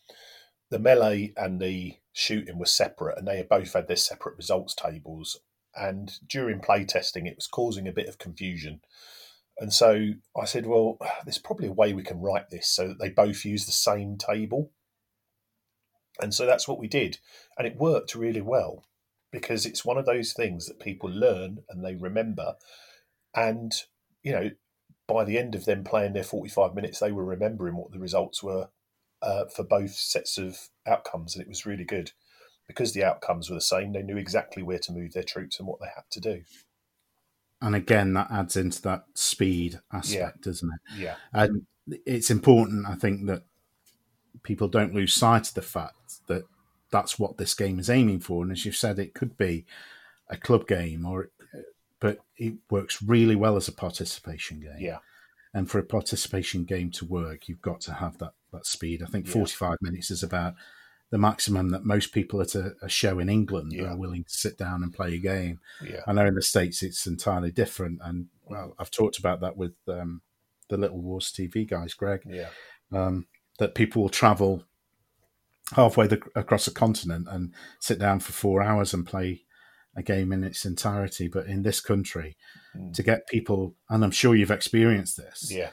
the 0.69 0.79
melee 0.79 1.33
and 1.35 1.59
the 1.59 1.97
shooting 2.13 2.57
were 2.59 2.65
separate, 2.65 3.17
and 3.17 3.27
they 3.27 3.41
both 3.43 3.73
had 3.73 3.87
their 3.87 3.95
separate 3.97 4.37
results 4.37 4.73
tables. 4.73 5.39
And 5.79 6.11
during 6.27 6.59
play 6.59 6.85
testing, 6.85 7.27
it 7.27 7.35
was 7.35 7.47
causing 7.47 7.87
a 7.87 7.93
bit 7.93 8.07
of 8.07 8.17
confusion. 8.17 8.81
And 9.59 9.73
so 9.73 10.11
I 10.39 10.45
said, 10.45 10.65
well, 10.65 10.97
there's 11.25 11.37
probably 11.37 11.67
a 11.67 11.73
way 11.73 11.93
we 11.93 12.03
can 12.03 12.21
write 12.21 12.49
this 12.49 12.67
so 12.67 12.87
that 12.87 12.99
they 12.99 13.09
both 13.09 13.45
use 13.45 13.65
the 13.65 13.71
same 13.71 14.17
table. 14.17 14.71
And 16.19 16.33
so 16.33 16.45
that's 16.45 16.67
what 16.67 16.79
we 16.79 16.87
did. 16.87 17.19
And 17.57 17.67
it 17.67 17.77
worked 17.77 18.15
really 18.15 18.41
well 18.41 18.85
because 19.31 19.65
it's 19.65 19.85
one 19.85 19.97
of 19.97 20.05
those 20.05 20.33
things 20.33 20.67
that 20.67 20.79
people 20.79 21.09
learn 21.09 21.59
and 21.69 21.83
they 21.83 21.95
remember. 21.95 22.55
And, 23.35 23.71
you 24.23 24.31
know, 24.31 24.49
by 25.07 25.23
the 25.23 25.37
end 25.37 25.55
of 25.55 25.65
them 25.65 25.83
playing 25.83 26.13
their 26.13 26.23
45 26.23 26.73
minutes, 26.73 26.99
they 26.99 27.11
were 27.11 27.25
remembering 27.25 27.75
what 27.75 27.91
the 27.91 27.99
results 27.99 28.43
were 28.43 28.69
uh, 29.21 29.45
for 29.45 29.63
both 29.63 29.91
sets 29.91 30.37
of 30.37 30.69
outcomes. 30.85 31.35
And 31.35 31.41
it 31.41 31.47
was 31.49 31.65
really 31.65 31.85
good 31.85 32.11
because 32.67 32.93
the 32.93 33.03
outcomes 33.03 33.49
were 33.49 33.55
the 33.55 33.61
same. 33.61 33.93
They 33.93 34.03
knew 34.03 34.17
exactly 34.17 34.63
where 34.63 34.79
to 34.79 34.91
move 34.91 35.13
their 35.13 35.23
troops 35.23 35.59
and 35.59 35.67
what 35.67 35.79
they 35.79 35.87
had 35.87 36.03
to 36.11 36.19
do. 36.19 36.43
And 37.61 37.75
again, 37.75 38.13
that 38.13 38.29
adds 38.29 38.55
into 38.55 38.81
that 38.83 39.05
speed 39.15 39.79
aspect, 39.91 40.41
doesn't 40.41 40.69
it? 40.69 40.99
Yeah. 40.99 41.15
And 41.33 41.65
it's 42.05 42.29
important, 42.29 42.85
I 42.85 42.95
think, 42.95 43.25
that 43.27 43.43
people 44.43 44.67
don't 44.67 44.93
lose 44.93 45.13
sight 45.13 45.47
of 45.47 45.53
the 45.55 45.61
fact 45.61 46.27
that 46.27 46.43
that's 46.91 47.17
what 47.17 47.37
this 47.37 47.53
game 47.53 47.79
is 47.79 47.89
aiming 47.89 48.19
for. 48.19 48.43
And 48.43 48.51
as 48.51 48.65
you've 48.65 48.75
said, 48.75 48.99
it 48.99 49.13
could 49.13 49.37
be 49.37 49.65
a 50.29 50.37
club 50.37 50.67
game, 50.67 51.05
or 51.05 51.29
but 51.99 52.19
it 52.37 52.53
works 52.69 53.01
really 53.01 53.35
well 53.35 53.55
as 53.55 53.67
a 53.67 53.71
participation 53.71 54.59
game. 54.59 54.77
Yeah. 54.77 54.97
And 55.53 55.69
for 55.71 55.79
a 55.79 55.83
participation 55.83 56.63
game 56.63 56.91
to 56.91 57.05
work, 57.05 57.47
you've 57.47 57.61
got 57.61 57.81
to 57.81 57.93
have 57.93 58.19
that 58.19 58.33
that 58.51 58.65
speed. 58.65 59.01
I 59.01 59.05
think 59.05 59.27
Yeah. 59.27 59.33
45 59.33 59.77
minutes 59.81 60.11
is 60.11 60.23
about 60.23 60.55
the 61.09 61.17
maximum 61.17 61.69
that 61.69 61.85
most 61.85 62.11
people 62.11 62.41
at 62.41 62.53
a, 62.55 62.73
a 62.81 62.89
show 62.89 63.17
in 63.19 63.29
England 63.29 63.71
Yeah. 63.73 63.91
are 63.93 63.97
willing 63.97 64.23
to 64.25 64.29
sit 64.33 64.57
down 64.57 64.83
and 64.83 64.93
play 64.93 65.13
a 65.15 65.19
game. 65.19 65.59
Yeah. 65.83 66.01
I 66.05 66.13
know 66.13 66.25
in 66.25 66.35
the 66.35 66.41
states 66.41 66.83
it's 66.83 67.07
entirely 67.07 67.51
different, 67.51 67.99
and 68.03 68.27
well, 68.43 68.75
I've 68.77 68.91
talked 68.91 69.17
about 69.17 69.39
that 69.41 69.55
with 69.57 69.73
um, 69.87 70.21
the 70.69 70.77
Little 70.77 71.01
Wars 71.01 71.31
TV 71.31 71.67
guys, 71.69 71.93
Greg, 71.93 72.21
Yeah. 72.25 72.49
um, 72.91 73.27
that 73.59 73.73
people 73.75 74.01
will 74.01 74.09
travel 74.09 74.63
halfway 75.73 76.07
the, 76.07 76.21
across 76.35 76.65
the 76.65 76.71
continent 76.71 77.27
and 77.29 77.53
sit 77.79 77.99
down 77.99 78.19
for 78.19 78.31
four 78.31 78.61
hours 78.61 78.93
and 78.93 79.05
play 79.05 79.43
a 79.95 80.03
game 80.03 80.31
in 80.31 80.43
its 80.43 80.65
entirety. 80.65 81.27
But 81.27 81.47
in 81.47 81.63
this 81.63 81.79
country, 81.81 82.35
Mm. 82.75 82.93
to 82.93 83.01
get 83.01 83.27
people, 83.27 83.75
and 83.89 84.03
I'm 84.03 84.11
sure 84.11 84.35
you've 84.35 84.51
experienced 84.51 85.17
this, 85.17 85.49
Yeah. 85.51 85.71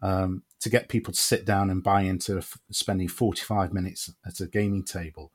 um, 0.00 0.42
to 0.66 0.70
get 0.70 0.88
people 0.88 1.12
to 1.12 1.20
sit 1.20 1.44
down 1.46 1.70
and 1.70 1.82
buy 1.82 2.02
into 2.02 2.38
f- 2.38 2.58
spending 2.72 3.06
45 3.08 3.72
minutes 3.72 4.10
at 4.26 4.40
a 4.40 4.46
gaming 4.46 4.82
table 4.84 5.30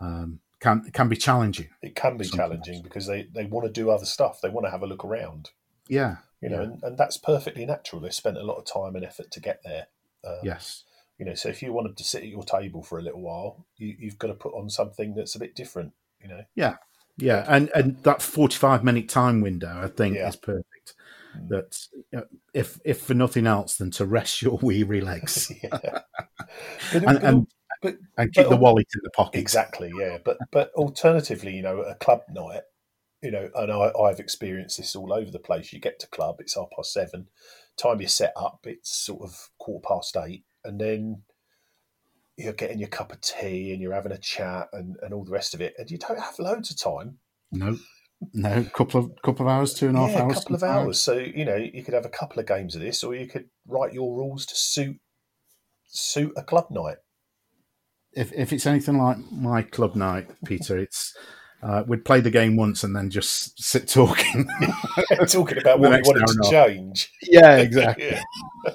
um, 0.00 0.38
can 0.60 0.82
can 0.92 1.08
be 1.08 1.16
challenging. 1.16 1.68
It 1.82 1.94
can 1.96 2.16
be 2.16 2.24
challenging 2.24 2.82
because 2.82 3.06
they, 3.06 3.26
they 3.34 3.44
want 3.46 3.66
to 3.66 3.72
do 3.72 3.90
other 3.90 4.04
stuff. 4.06 4.40
They 4.40 4.48
want 4.48 4.66
to 4.66 4.70
have 4.70 4.82
a 4.82 4.86
look 4.86 5.04
around, 5.04 5.50
Yeah, 5.88 6.16
you 6.40 6.48
know, 6.48 6.58
Yeah. 6.58 6.62
and, 6.62 6.82
and 6.84 6.98
that's 6.98 7.16
perfectly 7.16 7.66
natural. 7.66 8.00
They 8.00 8.10
spent 8.10 8.36
a 8.38 8.42
lot 8.44 8.58
of 8.58 8.64
time 8.64 8.94
and 8.96 9.04
effort 9.04 9.30
to 9.32 9.40
get 9.40 9.62
there. 9.64 9.88
Um, 10.24 10.38
yes, 10.44 10.84
You 11.18 11.26
know, 11.26 11.34
so 11.34 11.48
if 11.48 11.62
you 11.62 11.72
wanted 11.72 11.96
to 11.96 12.04
sit 12.04 12.22
at 12.22 12.28
your 12.28 12.44
table 12.44 12.82
for 12.82 12.98
a 12.98 13.02
little 13.02 13.20
while, 13.22 13.66
you, 13.76 13.96
you've 13.98 14.18
got 14.18 14.28
to 14.28 14.34
put 14.34 14.54
on 14.54 14.70
something 14.70 15.14
that's 15.14 15.34
a 15.34 15.40
bit 15.40 15.56
different, 15.56 15.92
you 16.20 16.28
know. 16.28 16.44
Yeah. 16.54 16.76
Yeah, 17.18 17.44
and 17.46 17.68
and 17.74 18.02
that 18.04 18.22
45 18.22 18.82
minute 18.82 19.08
time 19.08 19.42
window, 19.42 19.80
I 19.82 19.88
think, 19.88 20.16
Yeah. 20.16 20.28
is 20.28 20.36
perfect. 20.36 20.94
Mm. 21.38 21.48
That 21.48 21.86
uh, 22.16 22.22
if 22.54 22.78
if 22.84 23.00
for 23.02 23.14
nothing 23.14 23.46
else 23.46 23.76
than 23.76 23.90
to 23.92 24.06
rest 24.06 24.42
your 24.42 24.58
weary 24.62 25.00
legs. 25.00 25.50
But- 25.62 26.04
and 26.92 27.04
but- 27.04 27.24
and, 27.24 27.46
but- 27.80 27.96
and 28.18 28.32
keep 28.32 28.44
but- 28.44 28.50
the 28.50 28.56
wallet 28.56 28.86
in 28.94 29.00
the 29.02 29.10
pocket. 29.10 29.38
Exactly, 29.38 29.90
yeah. 29.98 30.18
But 30.24 30.38
but 30.50 30.72
alternatively, 30.74 31.54
you 31.56 31.62
know, 31.62 31.80
a 31.80 31.94
club 31.94 32.22
night, 32.30 32.62
you 33.22 33.30
know, 33.30 33.48
and 33.54 33.72
I, 33.72 33.90
I've 33.98 34.20
experienced 34.20 34.76
this 34.76 34.94
all 34.94 35.12
over 35.12 35.30
the 35.30 35.38
place. 35.38 35.72
You 35.72 35.80
get 35.80 35.98
to 36.00 36.08
club, 36.08 36.36
it's 36.40 36.54
half 36.54 36.68
past 36.76 36.92
seven. 36.92 37.28
Time 37.76 38.00
you 38.00 38.08
set 38.08 38.32
up, 38.36 38.60
it's 38.64 38.94
sort 38.94 39.22
of 39.22 39.48
quarter 39.58 39.86
past 39.88 40.16
eight, 40.26 40.44
and 40.64 40.78
then 40.80 41.22
you're 42.36 42.52
getting 42.52 42.78
your 42.78 42.88
cup 42.88 43.12
of 43.12 43.20
tea 43.20 43.72
and 43.72 43.80
you're 43.80 43.94
having 43.94 44.12
a 44.12 44.18
chat 44.18 44.68
and, 44.72 44.96
and 45.02 45.12
all 45.14 45.24
the 45.24 45.30
rest 45.32 45.54
of 45.54 45.60
it, 45.62 45.74
and 45.78 45.90
you 45.90 45.96
don't 45.98 46.20
have 46.20 46.38
loads 46.38 46.70
of 46.70 46.78
time. 46.78 47.18
No, 47.50 47.78
No, 48.32 48.52
a 48.52 48.64
couple 48.64 49.00
of 49.00 49.10
couple 49.22 49.46
of 49.46 49.52
hours, 49.52 49.74
two 49.74 49.88
and 49.88 49.96
a 49.96 50.00
half 50.00 50.10
yeah, 50.10 50.22
hours. 50.22 50.32
a 50.32 50.40
couple 50.40 50.54
of 50.54 50.60
sometimes. 50.60 50.86
hours. 50.86 51.00
So 51.00 51.18
you 51.18 51.44
know, 51.44 51.56
you 51.56 51.82
could 51.82 51.94
have 51.94 52.04
a 52.04 52.10
couple 52.10 52.40
of 52.40 52.46
games 52.46 52.74
of 52.74 52.82
this, 52.82 53.02
or 53.02 53.14
you 53.14 53.26
could 53.26 53.48
write 53.66 53.92
your 53.92 54.16
rules 54.16 54.46
to 54.46 54.54
suit 54.54 54.98
suit 55.86 56.32
a 56.36 56.42
club 56.42 56.66
night. 56.70 56.96
If 58.12 58.32
if 58.32 58.52
it's 58.52 58.66
anything 58.66 58.98
like 58.98 59.18
my 59.30 59.62
club 59.62 59.96
night, 59.96 60.28
Peter, 60.44 60.78
it's 60.78 61.16
uh, 61.62 61.84
we'd 61.86 62.04
play 62.04 62.20
the 62.20 62.30
game 62.30 62.56
once 62.56 62.82
and 62.82 62.94
then 62.94 63.08
just 63.08 63.62
sit 63.62 63.88
talking. 63.88 64.48
Talking 65.28 65.58
about 65.58 65.78
what 65.80 65.90
we 65.90 66.02
wanted 66.02 66.26
to 66.26 66.50
change. 66.50 67.08
yeah, 67.22 67.56
exactly. 67.58 68.06
yeah. 68.06 68.22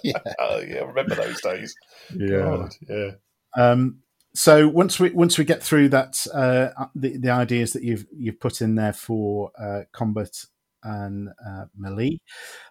Yeah. 0.03 0.19
Oh 0.39 0.59
yeah, 0.59 0.77
I 0.77 0.85
remember 0.85 1.15
those 1.15 1.41
days. 1.41 1.75
Yeah. 2.15 2.39
God, 2.39 2.75
yeah. 2.89 3.11
Um, 3.57 3.99
so 4.37 4.67
once 4.67 4.99
we 4.99 5.09
once 5.09 5.37
we 5.39 5.45
get 5.45 5.63
through 5.63 5.89
that, 5.89 6.15
uh, 6.33 6.69
the 6.95 7.17
the 7.17 7.29
ideas 7.31 7.73
that 7.73 7.83
you've 7.83 8.05
you've 8.15 8.39
put 8.39 8.61
in 8.61 8.75
there 8.75 8.93
for 8.93 9.51
uh, 9.59 9.81
combat 9.91 10.45
and 10.83 11.29
uh, 11.45 11.65
melee, 11.75 12.19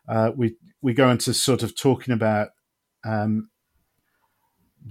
uh, 0.08 0.30
we 0.36 0.56
we 0.80 0.94
go 0.94 1.10
into 1.10 1.34
sort 1.34 1.62
of 1.64 1.76
talking 1.76 2.14
about 2.14 2.50
um, 3.04 3.50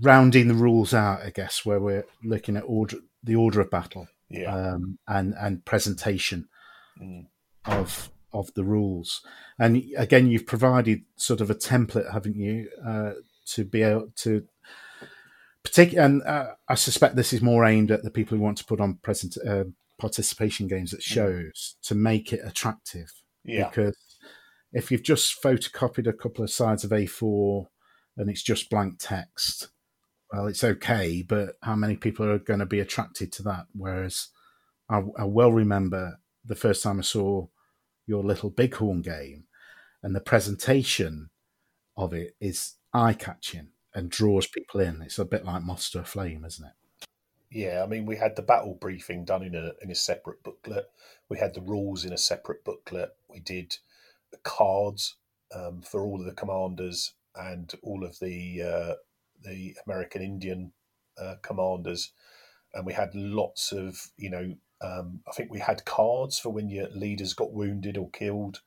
rounding 0.01 0.47
the 0.49 0.53
rules 0.53 0.93
out. 0.93 1.21
I 1.21 1.29
guess 1.29 1.65
where 1.65 1.79
we're 1.79 2.05
looking 2.23 2.57
at 2.57 2.63
order 2.67 2.97
the 3.23 3.35
order 3.35 3.61
of 3.61 3.71
battle 3.71 4.07
Yeah. 4.29 4.53
um, 4.53 4.99
and 5.07 5.33
and 5.39 5.63
presentation 5.65 6.49
Mm. 7.01 7.27
of 7.65 8.09
of 8.33 8.53
the 8.53 8.63
rules. 8.65 9.21
And 9.57 9.81
again, 9.97 10.27
you've 10.27 10.45
provided 10.45 11.03
sort 11.15 11.39
of 11.41 11.49
a 11.49 11.55
template, 11.55 12.11
haven't 12.11 12.35
you, 12.35 12.69
uh, 12.85 13.13
to 13.53 13.63
be 13.63 13.81
able 13.81 14.11
to 14.23 14.45
particular. 15.65 16.03
And 16.03 16.23
uh, 16.23 16.53
I 16.69 16.75
suspect 16.75 17.15
this 17.15 17.33
is 17.33 17.41
more 17.41 17.65
aimed 17.65 17.91
at 17.91 18.03
the 18.03 18.11
people 18.11 18.37
who 18.37 18.43
want 18.43 18.57
to 18.59 18.65
put 18.65 18.79
on 18.79 18.95
present 18.95 19.37
uh, 19.45 19.65
participation 19.99 20.67
games 20.67 20.93
at 20.93 21.03
shows 21.03 21.75
to 21.83 21.95
make 21.95 22.31
it 22.31 22.41
attractive. 22.43 23.11
Yeah. 23.43 23.69
Because 23.69 23.97
if 24.71 24.91
you've 24.91 25.03
just 25.03 25.41
photocopied 25.41 26.07
a 26.07 26.13
couple 26.13 26.43
of 26.43 26.51
sides 26.51 26.83
of 26.83 26.91
A4 26.91 27.67
and 28.17 28.29
it's 28.29 28.43
just 28.43 28.69
blank 28.69 28.95
text, 28.99 29.69
well, 30.31 30.47
it's 30.47 30.63
okay, 30.63 31.21
but 31.21 31.55
how 31.61 31.75
many 31.75 31.95
people 31.95 32.25
are 32.25 32.39
going 32.39 32.59
to 32.59 32.65
be 32.65 32.79
attracted 32.79 33.31
to 33.33 33.43
that? 33.43 33.65
Whereas 33.73 34.29
I, 34.89 35.01
I 35.17 35.25
well 35.25 35.51
remember 35.51 36.19
the 36.43 36.55
first 36.55 36.83
time 36.83 36.99
I 36.99 37.03
saw 37.03 37.47
your 38.07 38.23
little 38.23 38.49
bighorn 38.49 39.01
game, 39.01 39.45
and 40.03 40.15
the 40.15 40.21
presentation 40.21 41.29
of 41.97 42.13
it 42.13 42.35
is 42.39 42.75
eye 42.93 43.13
catching 43.13 43.69
and 43.95 44.11
draws 44.11 44.45
people 44.45 44.81
in. 44.81 45.01
It's 45.01 45.17
a 45.17 45.25
bit 45.25 45.45
like 45.45 45.63
Moss 45.63 45.89
to 45.91 45.99
a 45.99 46.03
Flame, 46.03 46.43
isn't 46.45 46.65
it? 46.65 47.07
Yeah, 47.49 47.81
I 47.81 47.87
mean, 47.87 48.05
we 48.05 48.17
had 48.17 48.35
the 48.35 48.41
battle 48.41 48.77
briefing 48.79 49.23
done 49.23 49.41
in 49.41 49.55
a 49.55 49.71
in 49.81 49.89
a 49.89 49.95
separate 49.95 50.43
booklet. 50.43 50.89
We 51.29 51.39
had 51.39 51.53
the 51.53 51.61
rules 51.61 52.03
in 52.03 52.11
a 52.11 52.17
separate 52.17 52.65
booklet. 52.65 53.15
We 53.29 53.39
did 53.39 53.77
the 54.31 54.37
cards 54.39 55.15
um, 55.55 55.81
for 55.81 56.01
all 56.01 56.19
of 56.19 56.25
the 56.25 56.33
commanders 56.33 57.13
and 57.33 57.73
all 57.81 58.03
of 58.03 58.19
the 58.19 58.61
uh, 58.61 58.93
the 59.41 59.75
American 59.85 60.21
Indian 60.21 60.73
uh, 61.17 61.35
commanders, 61.41 62.11
and 62.73 62.85
we 62.85 62.93
had 62.93 63.15
lots 63.15 63.71
of 63.71 64.11
you 64.17 64.29
know. 64.29 64.55
Um, 64.81 65.21
I 65.25 65.31
think 65.31 65.49
we 65.49 65.59
had 65.59 65.85
cards 65.85 66.37
for 66.37 66.49
when 66.49 66.69
your 66.69 66.89
leaders 66.89 67.33
got 67.33 67.53
wounded 67.53 67.97
or 67.97 68.09
killed. 68.09 68.61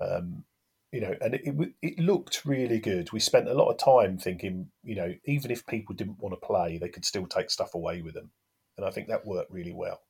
Um, 0.00 0.44
you 0.92 1.00
know, 1.00 1.14
and 1.20 1.34
it, 1.34 1.54
it 1.82 1.98
looked 1.98 2.44
really 2.44 2.78
good. 2.80 3.12
We 3.12 3.20
spent 3.20 3.48
a 3.48 3.54
lot 3.54 3.70
of 3.70 3.78
time 3.78 4.18
thinking, 4.18 4.70
you 4.82 4.94
know, 4.96 5.14
even 5.24 5.50
if 5.50 5.66
people 5.66 5.94
didn't 5.94 6.18
want 6.18 6.34
to 6.40 6.46
play, 6.46 6.78
they 6.78 6.88
could 6.88 7.04
still 7.04 7.26
take 7.26 7.50
stuff 7.50 7.74
away 7.74 8.00
with 8.02 8.14
them, 8.14 8.30
and 8.76 8.86
I 8.86 8.90
think 8.90 9.08
that 9.08 9.26
worked 9.26 9.50
really 9.52 9.72
well. 9.74 10.00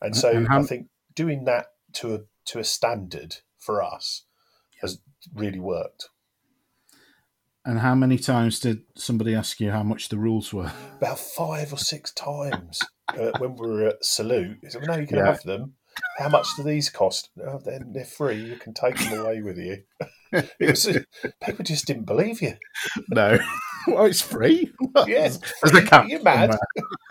And 0.00 0.16
so 0.16 0.30
And 0.30 0.48
how- 0.48 0.60
I 0.60 0.62
think 0.62 0.88
doing 1.14 1.44
that 1.44 1.66
to 1.94 2.14
a 2.14 2.20
to 2.46 2.58
a 2.58 2.64
standard 2.64 3.36
for 3.58 3.82
us 3.82 4.24
has 4.82 4.98
really 5.34 5.60
worked. 5.60 6.08
And 7.64 7.78
how 7.78 7.94
many 7.94 8.18
times 8.18 8.60
did 8.60 8.82
somebody 8.94 9.34
ask 9.34 9.58
you 9.58 9.70
how 9.70 9.82
much 9.82 10.10
the 10.10 10.18
rules 10.18 10.52
were? 10.52 10.70
About 10.98 11.18
five 11.18 11.72
or 11.72 11.78
six 11.78 12.12
times 12.12 12.82
uh, 13.18 13.32
when 13.38 13.56
we 13.56 13.66
were 13.66 13.88
at 13.88 14.04
Salute, 14.04 14.58
said, 14.68 14.82
well, 14.82 14.88
"No, 14.96 15.00
you 15.00 15.06
can 15.06 15.16
Yeah. 15.16 15.26
have 15.26 15.42
them." 15.44 15.76
How 16.18 16.28
much 16.28 16.46
do 16.56 16.62
these 16.62 16.90
cost? 16.90 17.30
Oh, 17.44 17.58
they're, 17.58 17.84
they're 17.86 18.04
free. 18.04 18.36
You 18.36 18.56
can 18.56 18.74
take 18.74 18.96
them 18.98 19.20
away 19.20 19.42
with 19.42 19.58
you. 19.58 19.82
It 20.58 20.68
was 20.68 20.88
people 21.44 21.64
just 21.64 21.86
didn't 21.86 22.06
believe 22.06 22.42
you. 22.42 22.54
no. 23.08 23.38
well, 23.86 24.06
it's 24.06 24.20
free. 24.20 24.72
Yeah, 25.06 25.28
There's, 25.28 25.74
a 25.76 25.82
catch. 25.82 26.08
You're 26.08 26.24
mad. 26.24 26.56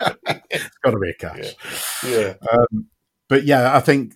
it's 0.50 0.68
got 0.84 0.90
to 0.90 0.98
be 0.98 1.08
a 1.08 1.14
catch. 1.14 1.54
Yeah, 2.06 2.34
but 3.30 3.44
yeah, 3.44 3.74
I 3.74 3.80
think 3.80 4.12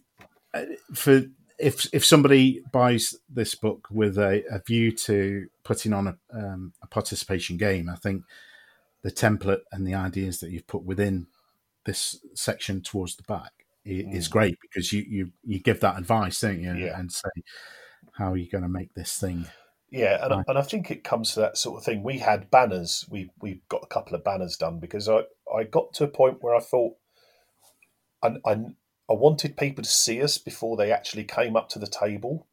uh, 0.52 0.64
for 0.94 1.22
if 1.58 1.88
if 1.94 2.04
somebody 2.04 2.60
buys 2.70 3.14
this 3.30 3.54
book 3.54 3.88
with 3.90 4.18
a, 4.18 4.44
a 4.50 4.60
view 4.66 4.92
to 4.92 5.46
putting 5.64 5.94
on 5.94 6.08
a, 6.08 6.16
um, 6.32 6.74
a 6.82 6.86
participation 6.86 7.56
game, 7.56 7.88
I 7.88 7.96
think 7.96 8.24
the 9.02 9.10
template 9.10 9.62
and 9.72 9.86
the 9.86 9.94
ideas 9.94 10.40
that 10.40 10.50
you've 10.50 10.66
put 10.66 10.84
within 10.84 11.28
this 11.84 12.20
section 12.34 12.82
towards 12.82 13.16
the 13.16 13.22
back 13.22 13.57
is 13.84 14.28
Mm. 14.28 14.32
great 14.32 14.58
because 14.60 14.92
you, 14.92 15.02
you 15.08 15.32
you 15.44 15.58
give 15.60 15.80
that 15.80 15.96
advice, 15.98 16.40
don't 16.40 16.60
you, 16.60 16.74
Yeah. 16.74 16.98
and 16.98 17.10
say 17.12 17.30
how 18.18 18.32
are 18.32 18.36
you 18.36 18.50
going 18.50 18.62
to 18.64 18.68
make 18.68 18.94
this 18.94 19.16
thing. 19.18 19.46
yeah, 19.90 20.22
and, 20.24 20.34
I- 20.34 20.44
and 20.48 20.58
I 20.58 20.62
think 20.62 20.90
it 20.90 21.02
comes 21.04 21.32
to 21.34 21.40
that 21.40 21.56
sort 21.56 21.78
of 21.78 21.84
thing. 21.84 22.02
We 22.02 22.18
had 22.18 22.50
banners. 22.50 23.06
We 23.08 23.30
we 23.40 23.62
got 23.68 23.82
a 23.84 23.86
couple 23.86 24.14
of 24.14 24.24
banners 24.24 24.56
done 24.56 24.78
because 24.80 25.08
I 25.08 25.22
I 25.54 25.64
got 25.64 25.94
to 25.94 26.04
a 26.04 26.08
point 26.08 26.38
where 26.42 26.54
I 26.54 26.60
thought 26.60 26.96
I 28.22 28.28
I, 28.44 28.52
I 29.10 29.14
wanted 29.14 29.56
people 29.56 29.82
to 29.84 29.90
see 29.90 30.22
us 30.22 30.36
before 30.38 30.76
they 30.76 30.92
actually 30.92 31.24
came 31.24 31.56
up 31.56 31.68
to 31.70 31.78
the 31.78 31.86
table. 31.86 32.46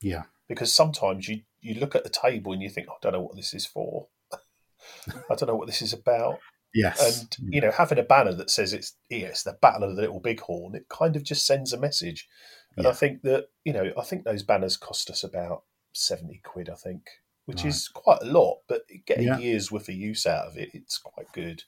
Yeah, 0.00 0.24
because 0.48 0.74
sometimes 0.74 1.28
you 1.28 1.42
you 1.60 1.74
look 1.74 1.94
at 1.94 2.04
the 2.04 2.10
table 2.10 2.52
and 2.52 2.60
you 2.62 2.68
think, 2.68 2.88
"Oh, 2.90 2.94
I 2.94 2.98
don't 3.00 3.12
know 3.12 3.22
what 3.22 3.36
this 3.36 3.54
is 3.54 3.64
for. 3.64 4.08
I 5.30 5.34
don't 5.36 5.46
know 5.46 5.54
what 5.56 5.68
this 5.68 5.80
is 5.82 5.92
about. 5.92 6.40
Yes, 6.74 7.20
And 7.22 7.36
you 7.54 7.60
know, 7.60 7.70
having 7.70 7.98
a 7.98 8.02
banner 8.02 8.32
that 8.34 8.50
says 8.50 8.72
it's 8.72 8.96
yeah, 9.10 9.26
it's 9.28 9.42
the 9.44 9.54
Battle 9.60 9.84
of 9.84 9.96
the 9.96 10.02
Little 10.02 10.20
Bighorn, 10.20 10.74
it 10.74 10.88
kind 10.88 11.16
of 11.16 11.22
just 11.24 11.46
sends 11.46 11.72
a 11.72 11.78
message. 11.78 12.28
And 12.76 12.86
I 12.86 12.92
think 12.92 13.22
that 13.22 13.48
you 13.64 13.72
know, 13.72 13.92
I 13.98 14.02
think 14.02 14.24
those 14.24 14.42
banners 14.42 14.76
cost 14.76 15.10
us 15.10 15.24
about 15.24 15.64
seventy 15.92 16.40
quid. 16.44 16.70
I 16.70 16.74
think, 16.74 17.02
which 17.46 17.64
Right. 17.64 17.68
is 17.68 17.88
quite 17.88 18.22
a 18.22 18.26
lot, 18.26 18.60
but 18.68 18.82
getting 19.06 19.28
Yeah. 19.28 19.38
years 19.38 19.70
worth 19.70 19.88
of 19.88 19.94
use 19.94 20.26
out 20.26 20.46
of 20.46 20.56
it, 20.56 20.70
it's 20.74 20.98
quite 20.98 21.30
good. 21.32 21.64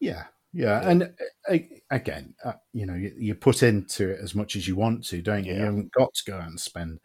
Yeah, 0.00 0.26
yeah, 0.52 0.82
Yeah. 0.82 0.90
and 0.90 1.02
uh, 1.48 1.58
again, 1.90 2.34
uh, 2.44 2.54
you 2.72 2.86
know, 2.86 2.94
you, 2.94 3.14
you 3.18 3.34
put 3.34 3.62
into 3.62 4.10
it 4.10 4.20
as 4.20 4.34
much 4.34 4.56
as 4.56 4.68
you 4.68 4.76
want 4.76 5.04
to, 5.06 5.22
don't 5.22 5.44
you? 5.44 5.54
You 5.54 5.60
haven't 5.64 5.92
got 5.92 6.14
to 6.14 6.30
go 6.30 6.36
out 6.38 6.48
and 6.48 6.60
spend 6.60 7.00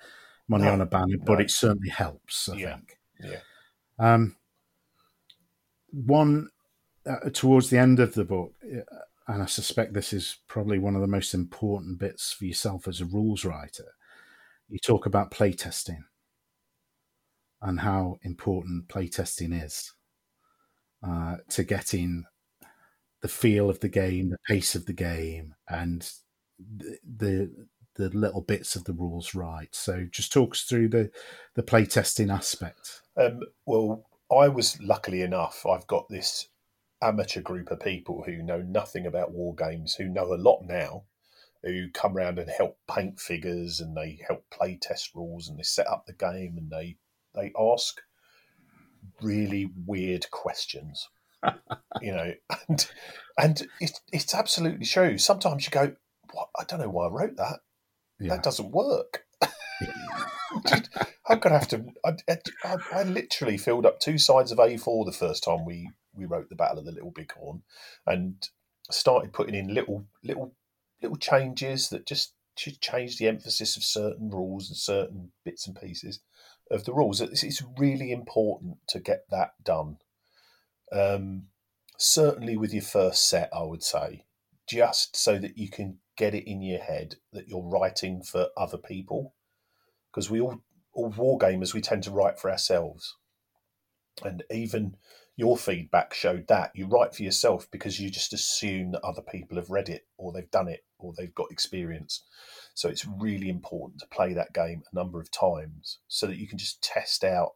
money 0.47 0.65
No, 0.65 0.73
on 0.73 0.81
a 0.81 0.85
banner, 0.85 1.17
but 1.25 1.39
no. 1.39 1.39
it 1.39 1.49
certainly 1.51 1.89
helps. 1.89 2.49
I 2.49 2.57
Yeah, 2.57 2.75
think. 2.75 2.99
yeah. 3.19 3.39
Um, 3.99 4.35
one 5.91 6.49
uh, 7.05 7.29
towards 7.33 7.69
the 7.69 7.77
end 7.77 7.99
of 7.99 8.13
the 8.13 8.25
book, 8.25 8.53
uh, 8.63 8.81
and 9.27 9.41
I 9.41 9.45
suspect 9.45 9.93
this 9.93 10.13
is 10.13 10.37
probably 10.47 10.79
one 10.79 10.95
of 10.95 11.01
the 11.01 11.07
most 11.07 11.33
important 11.33 11.99
bits 11.99 12.31
for 12.33 12.45
yourself 12.45 12.87
as 12.87 13.01
a 13.01 13.05
rules 13.05 13.45
writer. 13.45 13.93
You 14.69 14.79
talk 14.79 15.05
about 15.05 15.31
playtesting 15.31 16.03
and 17.61 17.79
how 17.79 18.17
important 18.23 18.87
playtesting 18.87 19.63
is 19.63 19.93
uh, 21.05 21.37
to 21.49 21.63
getting 21.63 22.25
the 23.21 23.27
feel 23.27 23.69
of 23.69 23.79
the 23.79 23.89
game, 23.89 24.29
the 24.29 24.37
pace 24.47 24.75
of 24.75 24.85
the 24.85 24.93
game, 24.93 25.55
and 25.69 26.11
the, 26.59 26.97
the 27.17 27.67
the 27.95 28.09
little 28.09 28.41
bits 28.41 28.75
of 28.75 28.85
the 28.85 28.93
rules 28.93 29.35
right. 29.35 29.73
So, 29.73 30.07
just 30.11 30.31
talk 30.31 30.53
us 30.53 30.61
through 30.61 30.89
the 30.89 31.11
the 31.55 31.63
playtesting 31.63 32.33
aspect. 32.33 33.01
Um, 33.17 33.41
well, 33.65 34.05
I 34.31 34.47
was 34.47 34.81
luckily 34.81 35.21
enough. 35.21 35.65
I've 35.65 35.87
got 35.87 36.07
this 36.09 36.47
amateur 37.01 37.41
group 37.41 37.71
of 37.71 37.79
people 37.79 38.23
who 38.25 38.43
know 38.43 38.61
nothing 38.61 39.05
about 39.05 39.31
war 39.31 39.55
games, 39.55 39.95
who 39.95 40.07
know 40.07 40.33
a 40.33 40.35
lot 40.35 40.61
now, 40.63 41.03
who 41.63 41.89
come 41.89 42.15
around 42.15 42.39
and 42.39 42.49
help 42.49 42.77
paint 42.89 43.19
figures 43.19 43.79
and 43.79 43.95
they 43.95 44.19
help 44.27 44.49
play 44.49 44.77
test 44.81 45.11
rules 45.15 45.47
and 45.47 45.57
they 45.57 45.63
set 45.63 45.87
up 45.87 46.05
the 46.05 46.13
game 46.13 46.55
and 46.57 46.69
they 46.69 46.97
they 47.33 47.51
ask 47.59 48.01
really 49.21 49.69
weird 49.85 50.29
questions. 50.31 51.09
you 52.01 52.11
know, 52.11 52.33
and 52.67 52.91
and 53.37 53.67
it, 53.79 53.99
it's 54.11 54.33
absolutely 54.33 54.85
true. 54.85 55.17
Sometimes 55.17 55.65
you 55.65 55.71
go, 55.71 55.95
what? 56.31 56.49
I 56.59 56.63
don't 56.63 56.79
know 56.79 56.89
why 56.89 57.07
I 57.07 57.11
wrote 57.11 57.37
that. 57.37 57.59
Yeah, 58.19 58.35
That 58.35 58.43
doesn't 58.43 58.71
work. 58.71 59.23
I'm 61.27 61.39
gonna 61.39 61.57
have 61.57 61.67
to. 61.69 61.85
I, 62.05 62.15
I, 62.63 62.77
I 62.93 63.03
literally 63.03 63.57
filled 63.57 63.85
up 63.85 63.99
two 63.99 64.17
sides 64.17 64.51
of 64.51 64.57
A4 64.57 65.05
the 65.05 65.11
first 65.11 65.43
time 65.43 65.65
we 65.65 65.89
we 66.13 66.25
wrote 66.25 66.49
the 66.49 66.55
Battle 66.55 66.79
of 66.79 66.85
the 66.85 66.91
Little 66.91 67.11
Bighorn, 67.11 67.63
and 68.05 68.49
started 68.89 69.33
putting 69.33 69.55
in 69.55 69.73
little 69.73 70.05
little 70.23 70.53
little 71.01 71.17
changes 71.17 71.89
that 71.89 72.05
just 72.05 72.33
change 72.55 73.17
the 73.17 73.27
emphasis 73.27 73.77
of 73.77 73.83
certain 73.83 74.29
rules 74.29 74.69
and 74.69 74.77
certain 74.77 75.31
bits 75.43 75.65
and 75.65 75.79
pieces 75.79 76.19
of 76.69 76.85
the 76.85 76.93
rules. 76.93 77.21
It's, 77.21 77.63
really 77.77 78.11
important 78.11 78.77
to 78.89 78.99
get 78.99 79.25
that 79.31 79.51
done. 79.63 79.97
Um, 80.91 81.47
certainly 81.97 82.57
with 82.57 82.73
your 82.73 82.83
first 82.83 83.27
set, 83.27 83.49
I 83.53 83.63
would 83.63 83.83
say, 83.83 84.25
just 84.67 85.15
so 85.15 85.39
that 85.39 85.57
you 85.57 85.69
can 85.69 85.99
get 86.17 86.35
it 86.35 86.49
in 86.49 86.61
your 86.61 86.79
head 86.79 87.15
that 87.33 87.47
you're 87.47 87.67
writing 87.67 88.21
for 88.21 88.49
other 88.55 88.77
people 88.77 89.33
because 90.11 90.29
we 90.29 90.39
all 90.39 90.61
all 90.93 91.09
war 91.09 91.39
gamers 91.39 91.73
we 91.73 91.81
tend 91.81 92.03
to 92.03 92.11
write 92.11 92.37
for 92.37 92.51
ourselves 92.51 93.15
and 94.23 94.43
even 94.51 94.95
your 95.41 95.57
feedback 95.57 96.13
showed 96.13 96.45
that 96.47 96.69
you 96.75 96.85
write 96.85 97.15
for 97.15 97.23
yourself 97.23 97.67
because 97.71 97.99
you 97.99 98.11
just 98.11 98.31
assume 98.31 98.91
that 98.91 99.03
other 99.03 99.23
people 99.23 99.57
have 99.57 99.71
read 99.71 99.89
it 99.89 100.05
or 100.19 100.31
they've 100.31 100.51
done 100.51 100.67
it 100.67 100.85
or 100.99 101.15
they've 101.17 101.33
got 101.33 101.51
experience. 101.51 102.23
So 102.75 102.89
it's 102.89 103.07
really 103.07 103.49
important 103.49 104.01
to 104.01 104.15
play 104.15 104.33
that 104.33 104.53
game 104.53 104.83
a 104.91 104.95
number 104.95 105.19
of 105.19 105.31
times 105.31 105.97
so 106.07 106.27
that 106.27 106.37
you 106.37 106.47
can 106.47 106.59
just 106.59 106.83
test 106.83 107.23
out. 107.23 107.53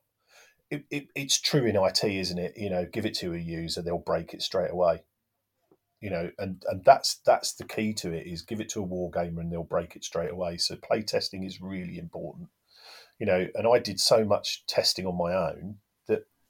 It, 0.72 0.86
it, 0.90 1.10
it's 1.14 1.40
true 1.40 1.66
in 1.66 1.76
it 1.76 2.04
isn't 2.04 2.40
it? 2.40 2.54
You 2.58 2.72
know 2.72 2.88
give 2.92 3.06
it 3.06 3.14
to 3.18 3.36
a 3.36 3.38
user 3.38 3.84
they'll 3.84 4.00
break 4.00 4.34
it 4.34 4.42
straight 4.42 4.72
away. 4.72 5.04
You 6.02 6.10
know 6.10 6.32
and 6.40 6.64
and 6.68 6.84
that's 6.84 7.22
that's 7.24 7.54
the 7.54 7.66
key 7.66 7.94
to 8.02 8.12
it 8.12 8.26
is 8.26 8.42
give 8.42 8.62
it 8.62 8.70
to 8.70 8.80
a 8.80 8.84
war 8.84 9.12
gamer 9.12 9.42
and 9.42 9.52
they'll 9.52 9.64
break 9.64 9.96
it 9.96 10.04
straight 10.04 10.32
away. 10.32 10.58
So 10.58 10.76
play 10.76 11.04
testing 11.04 11.44
is 11.44 11.62
really 11.62 12.00
important. 12.00 12.50
You 13.20 13.28
know 13.28 13.46
and 13.54 13.68
i 13.68 13.78
did 13.78 14.00
so 14.00 14.26
much 14.26 14.66
testing 14.66 15.06
on 15.06 15.16
my 15.16 15.36
own 15.36 15.78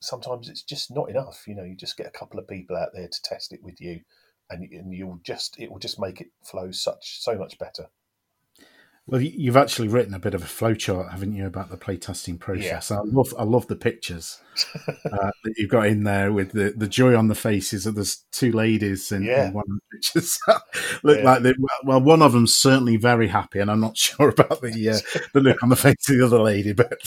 sometimes 0.05 0.49
it's 0.49 0.63
just 0.63 0.93
not 0.93 1.09
enough 1.09 1.43
you 1.47 1.55
know 1.55 1.63
you 1.63 1.75
just 1.75 1.97
get 1.97 2.07
a 2.07 2.17
couple 2.17 2.39
of 2.39 2.47
people 2.47 2.75
out 2.75 2.89
there 2.93 3.07
to 3.07 3.21
test 3.23 3.51
it 3.51 3.59
with 3.63 3.79
you 3.79 3.99
and, 4.49 4.63
and 4.71 4.93
you'll 4.93 5.19
just 5.23 5.59
it 5.59 5.71
will 5.71 5.79
just 5.79 5.99
make 5.99 6.21
it 6.21 6.27
flow 6.43 6.71
such 6.71 7.21
so 7.21 7.35
much 7.35 7.57
better 7.57 7.87
well, 9.07 9.21
you've 9.21 9.57
actually 9.57 9.87
written 9.87 10.15
a 10.15 10.19
bit 10.19 10.33
of 10.33 10.41
a 10.41 10.47
flowchart, 10.47 11.11
haven't 11.11 11.35
you, 11.35 11.45
about 11.45 11.69
the 11.69 11.77
playtesting 11.77 12.39
process? 12.39 12.89
Yeah. 12.89 12.97
I 12.97 13.01
love, 13.03 13.35
I 13.37 13.43
love 13.43 13.67
the 13.67 13.75
pictures 13.75 14.39
uh, 14.87 15.31
that 15.43 15.53
you've 15.57 15.69
got 15.69 15.85
in 15.85 16.05
there 16.05 16.31
with 16.31 16.53
the, 16.53 16.73
the 16.75 16.87
joy 16.87 17.15
on 17.15 17.27
the 17.27 17.35
faces 17.35 17.85
of 17.85 17.93
the 17.93 18.11
two 18.31 18.51
ladies 18.51 19.11
in, 19.11 19.21
yeah. 19.21 19.47
in 19.47 19.53
one 19.53 19.65
of 19.69 19.75
the 19.75 19.97
pictures. 19.97 20.39
Look 21.03 21.19
yeah. 21.19 21.23
like 21.23 21.43
they, 21.43 21.53
well, 21.83 22.01
one 22.01 22.23
of 22.23 22.33
them's 22.33 22.55
certainly 22.55 22.97
very 22.97 23.27
happy, 23.27 23.59
and 23.59 23.69
I'm 23.69 23.79
not 23.79 23.95
sure 23.97 24.29
about 24.29 24.61
the 24.61 24.89
uh, 24.89 25.19
the 25.33 25.39
look 25.39 25.61
on 25.61 25.69
the 25.69 25.75
face 25.75 26.09
of 26.09 26.17
the 26.17 26.25
other 26.25 26.39
lady. 26.39 26.73
But 26.73 26.99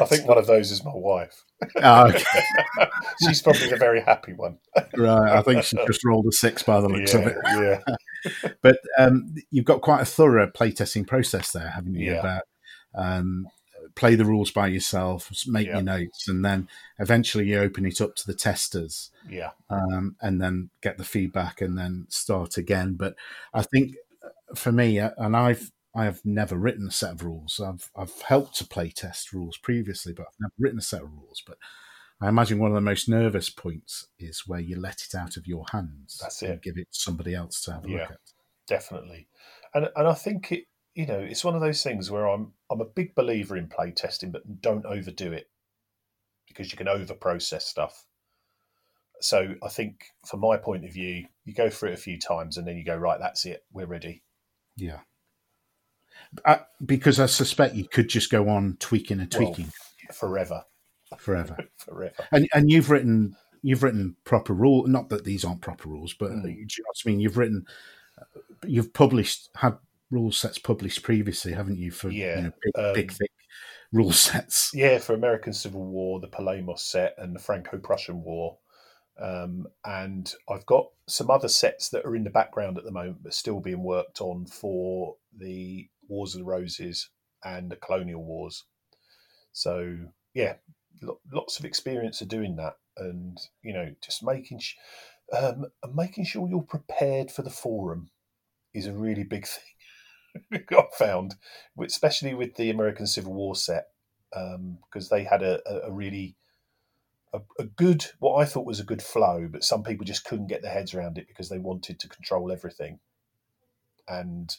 I 0.00 0.04
think 0.04 0.26
one 0.26 0.38
of 0.38 0.48
those 0.48 0.72
is 0.72 0.84
my 0.84 0.94
wife. 0.94 1.44
Oh, 1.76 2.08
okay. 2.08 2.42
She's 3.24 3.40
probably 3.40 3.70
the 3.70 3.76
very 3.76 4.00
happy 4.00 4.32
one. 4.32 4.58
right, 4.96 5.32
I 5.32 5.42
think 5.42 5.62
she 5.62 5.76
just 5.86 6.04
rolled 6.04 6.26
a 6.26 6.32
six 6.32 6.62
by 6.64 6.80
the 6.80 6.88
looks 6.88 7.14
yeah, 7.14 7.20
of 7.20 7.26
it. 7.28 7.36
Yeah. 7.44 7.94
but 8.62 8.78
um, 8.98 9.34
you've 9.50 9.64
got 9.64 9.80
quite 9.80 10.02
a 10.02 10.06
thorough 10.06 10.50
playtesting 10.50 11.06
process 11.06 11.52
there, 11.52 11.70
haven't 11.70 11.94
you? 11.94 12.12
Yeah. 12.12 12.20
About 12.20 12.42
um, 12.94 13.48
play 13.94 14.14
the 14.14 14.24
rules 14.24 14.50
by 14.50 14.68
yourself, 14.68 15.30
make 15.46 15.66
yeah. 15.66 15.74
your 15.74 15.82
notes, 15.82 16.28
and 16.28 16.44
then 16.44 16.68
eventually 16.98 17.46
you 17.46 17.58
open 17.58 17.86
it 17.86 18.00
up 18.00 18.14
to 18.16 18.26
the 18.26 18.34
testers. 18.34 19.10
Yeah. 19.28 19.50
Um, 19.70 20.16
and 20.20 20.40
then 20.40 20.70
get 20.82 20.98
the 20.98 21.04
feedback 21.04 21.60
and 21.60 21.76
then 21.76 22.06
start 22.08 22.56
again. 22.56 22.94
But 22.94 23.16
I 23.52 23.62
think 23.62 23.94
uh, 24.24 24.54
for 24.54 24.72
me, 24.72 25.00
uh, 25.00 25.10
and 25.18 25.36
I've 25.36 25.72
I 25.94 26.04
have 26.04 26.20
never 26.24 26.56
written 26.56 26.88
a 26.88 26.92
set 26.92 27.12
of 27.12 27.24
rules. 27.24 27.58
I've 27.58 27.90
I've 27.96 28.20
helped 28.22 28.56
to 28.56 28.66
play 28.66 28.90
test 28.90 29.32
rules 29.32 29.56
previously, 29.56 30.12
but 30.12 30.26
I've 30.28 30.40
never 30.40 30.54
written 30.58 30.78
a 30.78 30.82
set 30.82 31.02
of 31.02 31.12
rules. 31.12 31.42
But 31.46 31.56
I 32.20 32.28
imagine 32.28 32.58
one 32.58 32.70
of 32.70 32.74
the 32.74 32.80
most 32.80 33.08
nervous 33.08 33.50
points 33.50 34.06
is 34.18 34.44
where 34.46 34.60
you 34.60 34.80
let 34.80 35.02
it 35.02 35.14
out 35.14 35.36
of 35.36 35.46
your 35.46 35.64
hands. 35.70 36.18
That's 36.20 36.42
it. 36.42 36.62
give 36.62 36.78
it 36.78 36.90
to 36.92 36.98
somebody 36.98 37.34
else 37.34 37.60
to 37.62 37.72
have 37.72 37.84
a 37.84 37.88
yeah, 37.88 37.98
look 37.98 38.10
at. 38.12 38.18
Definitely, 38.66 39.28
and 39.74 39.88
and 39.94 40.08
I 40.08 40.14
think 40.14 40.52
it. 40.52 40.64
You 40.94 41.04
know, 41.04 41.18
it's 41.18 41.44
one 41.44 41.54
of 41.54 41.60
those 41.60 41.82
things 41.82 42.10
where 42.10 42.26
I'm 42.26 42.52
I'm 42.70 42.80
a 42.80 42.86
big 42.86 43.14
believer 43.14 43.56
in 43.56 43.68
play 43.68 43.90
testing, 43.90 44.30
but 44.30 44.62
don't 44.62 44.86
overdo 44.86 45.32
it 45.32 45.50
because 46.48 46.72
you 46.72 46.78
can 46.78 46.88
over 46.88 47.12
process 47.12 47.66
stuff. 47.66 48.06
So 49.20 49.54
I 49.62 49.68
think, 49.68 50.06
from 50.26 50.40
my 50.40 50.56
point 50.56 50.86
of 50.86 50.92
view, 50.94 51.26
you 51.44 51.52
go 51.52 51.68
through 51.68 51.90
it 51.90 51.94
a 51.94 51.98
few 51.98 52.18
times 52.18 52.56
and 52.56 52.66
then 52.66 52.76
you 52.76 52.84
go 52.84 52.96
right. 52.96 53.18
That's 53.20 53.44
it. 53.44 53.64
We're 53.72 53.86
ready. 53.86 54.22
Yeah. 54.74 55.00
I, 56.46 56.60
because 56.84 57.20
I 57.20 57.26
suspect 57.26 57.74
you 57.74 57.86
could 57.86 58.08
just 58.08 58.30
go 58.30 58.48
on 58.48 58.78
tweaking 58.80 59.20
and 59.20 59.30
tweaking 59.30 59.66
well, 59.66 60.14
forever 60.14 60.64
forever, 61.18 61.56
forever. 61.76 62.26
And 62.32 62.48
and 62.54 62.70
you've 62.70 62.90
written 62.90 63.36
you've 63.62 63.82
written 63.82 64.16
proper 64.24 64.52
rule. 64.52 64.86
Not 64.86 65.08
that 65.10 65.24
these 65.24 65.44
aren't 65.44 65.62
proper 65.62 65.88
rules, 65.88 66.14
but 66.14 66.30
mm. 66.30 66.44
you 66.44 66.60
know 66.60 66.84
what 66.86 67.02
I 67.04 67.08
mean. 67.08 67.20
You've 67.20 67.36
written, 67.36 67.66
you've 68.64 68.92
published 68.92 69.50
had 69.56 69.78
rule 70.10 70.32
sets 70.32 70.58
published 70.58 71.02
previously, 71.02 71.52
haven't 71.52 71.78
you? 71.78 71.90
For 71.90 72.10
yeah, 72.10 72.36
you 72.36 72.42
know, 72.44 72.52
big, 72.62 72.84
um, 72.84 72.94
big 72.94 73.12
thick 73.12 73.30
rule 73.92 74.12
sets. 74.12 74.70
Yeah, 74.74 74.98
for 74.98 75.14
American 75.14 75.52
Civil 75.52 75.84
War, 75.84 76.20
the 76.20 76.28
Palamos 76.28 76.80
set, 76.80 77.14
and 77.18 77.34
the 77.34 77.40
Franco-Prussian 77.40 78.22
War. 78.22 78.58
Um, 79.18 79.66
and 79.84 80.32
I've 80.48 80.66
got 80.66 80.88
some 81.08 81.30
other 81.30 81.48
sets 81.48 81.88
that 81.88 82.04
are 82.04 82.14
in 82.14 82.24
the 82.24 82.30
background 82.30 82.76
at 82.76 82.84
the 82.84 82.90
moment, 82.90 83.22
but 83.22 83.32
still 83.32 83.60
being 83.60 83.82
worked 83.82 84.20
on 84.20 84.44
for 84.44 85.16
the 85.36 85.88
Wars 86.08 86.34
of 86.34 86.40
the 86.40 86.44
Roses 86.44 87.08
and 87.42 87.70
the 87.70 87.76
Colonial 87.76 88.22
Wars. 88.22 88.64
So 89.52 89.96
yeah, 90.34 90.56
lots 91.32 91.58
of 91.58 91.64
experience 91.64 92.20
of 92.20 92.28
doing 92.28 92.56
that, 92.56 92.74
and 92.96 93.38
you 93.62 93.72
know, 93.72 93.94
just 94.02 94.24
making 94.24 94.60
sh- 94.60 94.76
um, 95.36 95.66
making 95.94 96.24
sure 96.24 96.48
you're 96.48 96.62
prepared 96.62 97.30
for 97.30 97.42
the 97.42 97.50
forum 97.50 98.10
is 98.74 98.86
a 98.86 98.92
really 98.92 99.24
big 99.24 99.46
thing. 100.50 100.64
I've 100.70 100.94
found, 100.98 101.34
especially 101.82 102.34
with 102.34 102.56
the 102.56 102.70
American 102.70 103.06
Civil 103.06 103.32
War 103.32 103.54
set, 103.54 103.86
because 104.30 104.54
um, 104.54 105.08
they 105.10 105.24
had 105.24 105.42
a, 105.42 105.60
a, 105.66 105.88
a 105.88 105.92
really 105.92 106.36
a, 107.32 107.40
a, 107.58 107.64
good, 107.64 108.04
what 108.18 108.36
I 108.36 108.44
thought 108.44 108.66
was 108.66 108.80
a 108.80 108.84
good 108.84 109.02
flow, 109.02 109.48
but 109.50 109.64
some 109.64 109.82
people 109.82 110.04
just 110.04 110.24
couldn't 110.24 110.48
get 110.48 110.62
their 110.62 110.72
heads 110.72 110.94
around 110.94 111.18
it 111.18 111.28
because 111.28 111.48
they 111.48 111.58
wanted 111.58 111.98
to 112.00 112.08
control 112.08 112.52
everything. 112.52 112.98
And 114.08 114.54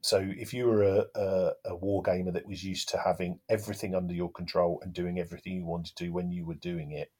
so 0.00 0.24
if 0.24 0.54
you 0.54 0.66
were 0.66 0.82
a, 0.82 1.04
a, 1.14 1.50
a 1.66 1.76
war 1.76 2.02
gamer 2.02 2.30
that 2.32 2.46
was 2.46 2.62
used 2.64 2.88
to 2.90 2.98
having 2.98 3.40
everything 3.48 3.94
under 3.94 4.14
your 4.14 4.30
control 4.30 4.80
and 4.82 4.92
doing 4.92 5.18
everything 5.18 5.54
you 5.54 5.64
wanted 5.64 5.96
to 5.96 6.04
do 6.04 6.12
when 6.12 6.30
you 6.30 6.44
were 6.44 6.54
doing 6.54 6.92
it, 6.92 7.10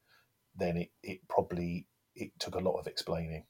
then 0.55 0.77
it, 0.77 0.89
it 1.03 1.19
probably 1.27 1.87
it 2.15 2.31
took 2.39 2.55
a 2.55 2.59
lot 2.59 2.79
of 2.79 2.87
explaining. 2.87 3.43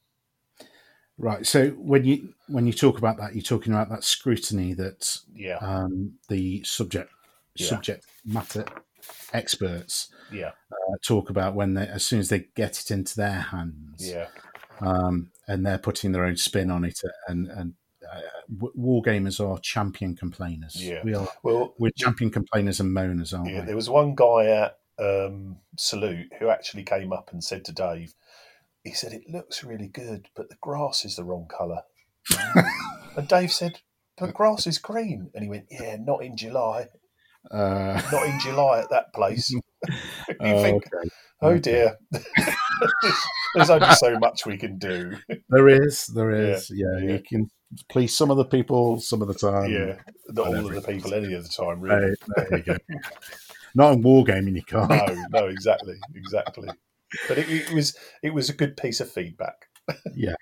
Right. 1.17 1.45
So 1.45 1.69
when 1.69 2.05
you 2.05 2.33
when 2.47 2.67
you 2.67 2.73
talk 2.73 2.97
about 2.99 3.17
that, 3.17 3.33
you're 3.33 3.41
talking 3.41 3.73
about 3.73 3.89
that 3.89 4.03
scrutiny 4.03 4.73
that 4.73 5.17
yeah. 5.33 5.57
um, 5.57 6.13
the 6.29 6.63
subject 6.63 7.11
yeah. 7.55 7.67
subject 7.67 8.05
matter 8.23 8.65
experts 9.33 10.09
yeah. 10.31 10.51
uh, 10.71 10.95
talk 11.03 11.29
about 11.29 11.55
when 11.55 11.73
they 11.73 11.87
as 11.87 12.05
soon 12.05 12.19
as 12.19 12.29
they 12.29 12.45
get 12.55 12.79
it 12.79 12.91
into 12.91 13.15
their 13.15 13.39
hands, 13.39 14.11
yeah, 14.11 14.27
um, 14.79 15.31
and 15.47 15.65
they're 15.65 15.79
putting 15.79 16.11
their 16.11 16.25
own 16.25 16.37
spin 16.37 16.69
on 16.69 16.83
it 16.83 17.01
and 17.27 17.47
and 17.47 17.73
uh, 18.13 18.67
war 18.75 19.01
gamers 19.01 19.39
are 19.45 19.59
champion 19.59 20.15
complainers. 20.15 20.75
Yeah, 20.75 21.01
we 21.03 21.13
are. 21.13 21.27
Well, 21.43 21.73
we're 21.77 21.91
champion 21.97 22.31
complainers 22.31 22.79
and 22.79 22.95
moaners, 22.95 23.37
aren't 23.37 23.51
yeah, 23.51 23.61
we? 23.61 23.65
There 23.65 23.75
was 23.75 23.89
one 23.89 24.15
guy 24.15 24.45
at 24.45 24.77
um, 24.99 25.57
Salute 25.77 26.31
who 26.39 26.49
actually 26.49 26.83
came 26.83 27.13
up 27.13 27.31
and 27.31 27.43
said 27.43 27.65
to 27.65 27.71
Dave, 27.71 28.13
he 28.87 28.93
said 28.93 29.13
it 29.13 29.29
looks 29.29 29.63
really 29.63 29.87
good, 29.87 30.29
but 30.35 30.49
the 30.49 30.57
grass 30.61 31.03
is 31.05 31.15
the 31.15 31.23
wrong 31.23 31.47
colour. 31.47 31.81
and 33.17 33.27
Dave 33.27 33.51
said, 33.51 33.81
"The 34.17 34.31
grass 34.31 34.65
is 34.65 34.77
green," 34.77 35.29
and 35.33 35.43
he 35.43 35.49
went, 35.49 35.65
"Yeah, 35.69 35.97
not 35.99 36.23
in 36.23 36.37
July." 36.37 36.87
Uh... 37.51 38.01
Not 38.11 38.27
in 38.27 38.39
July 38.39 38.79
at 38.79 38.89
that 38.89 39.13
place. 39.13 39.49
you 39.89 40.35
oh, 40.39 40.63
think, 40.63 40.87
okay. 40.87 41.09
oh 41.41 41.57
dear. 41.57 41.97
There's 43.55 43.69
only 43.69 43.93
so 43.95 44.17
much 44.19 44.45
we 44.45 44.57
can 44.57 44.77
do. 44.77 45.17
There 45.49 45.69
is, 45.69 46.07
there 46.07 46.31
is. 46.31 46.71
Yeah, 46.73 46.85
yeah, 46.85 47.05
yeah. 47.05 47.13
you 47.13 47.23
can 47.27 47.49
please 47.89 48.15
some 48.15 48.31
of 48.31 48.37
the 48.37 48.45
people 48.45 48.99
some 48.99 49.21
of 49.21 49.27
the 49.27 49.33
time. 49.33 49.71
Yeah, 49.71 49.95
not 50.29 50.47
all 50.47 50.67
of 50.67 50.73
the 50.73 50.81
people 50.81 51.13
any 51.13 51.33
of 51.33 51.43
the 51.43 51.49
time, 51.49 51.81
really. 51.81 52.09
Right, 52.09 52.49
there 52.49 52.57
you 52.57 52.63
go. 52.63 52.77
not 53.75 53.93
in 53.93 54.03
wargaming, 54.03 54.55
you 54.55 54.63
can't. 54.63 54.89
No, 54.89 55.25
no, 55.41 55.47
exactly, 55.47 55.95
exactly. 56.15 56.69
But 57.27 57.37
it, 57.37 57.49
it 57.49 57.73
was 57.73 57.97
it 58.23 58.33
was 58.33 58.49
a 58.49 58.53
good 58.53 58.77
piece 58.77 58.99
of 58.99 59.11
feedback. 59.11 59.67
yeah, 60.15 60.35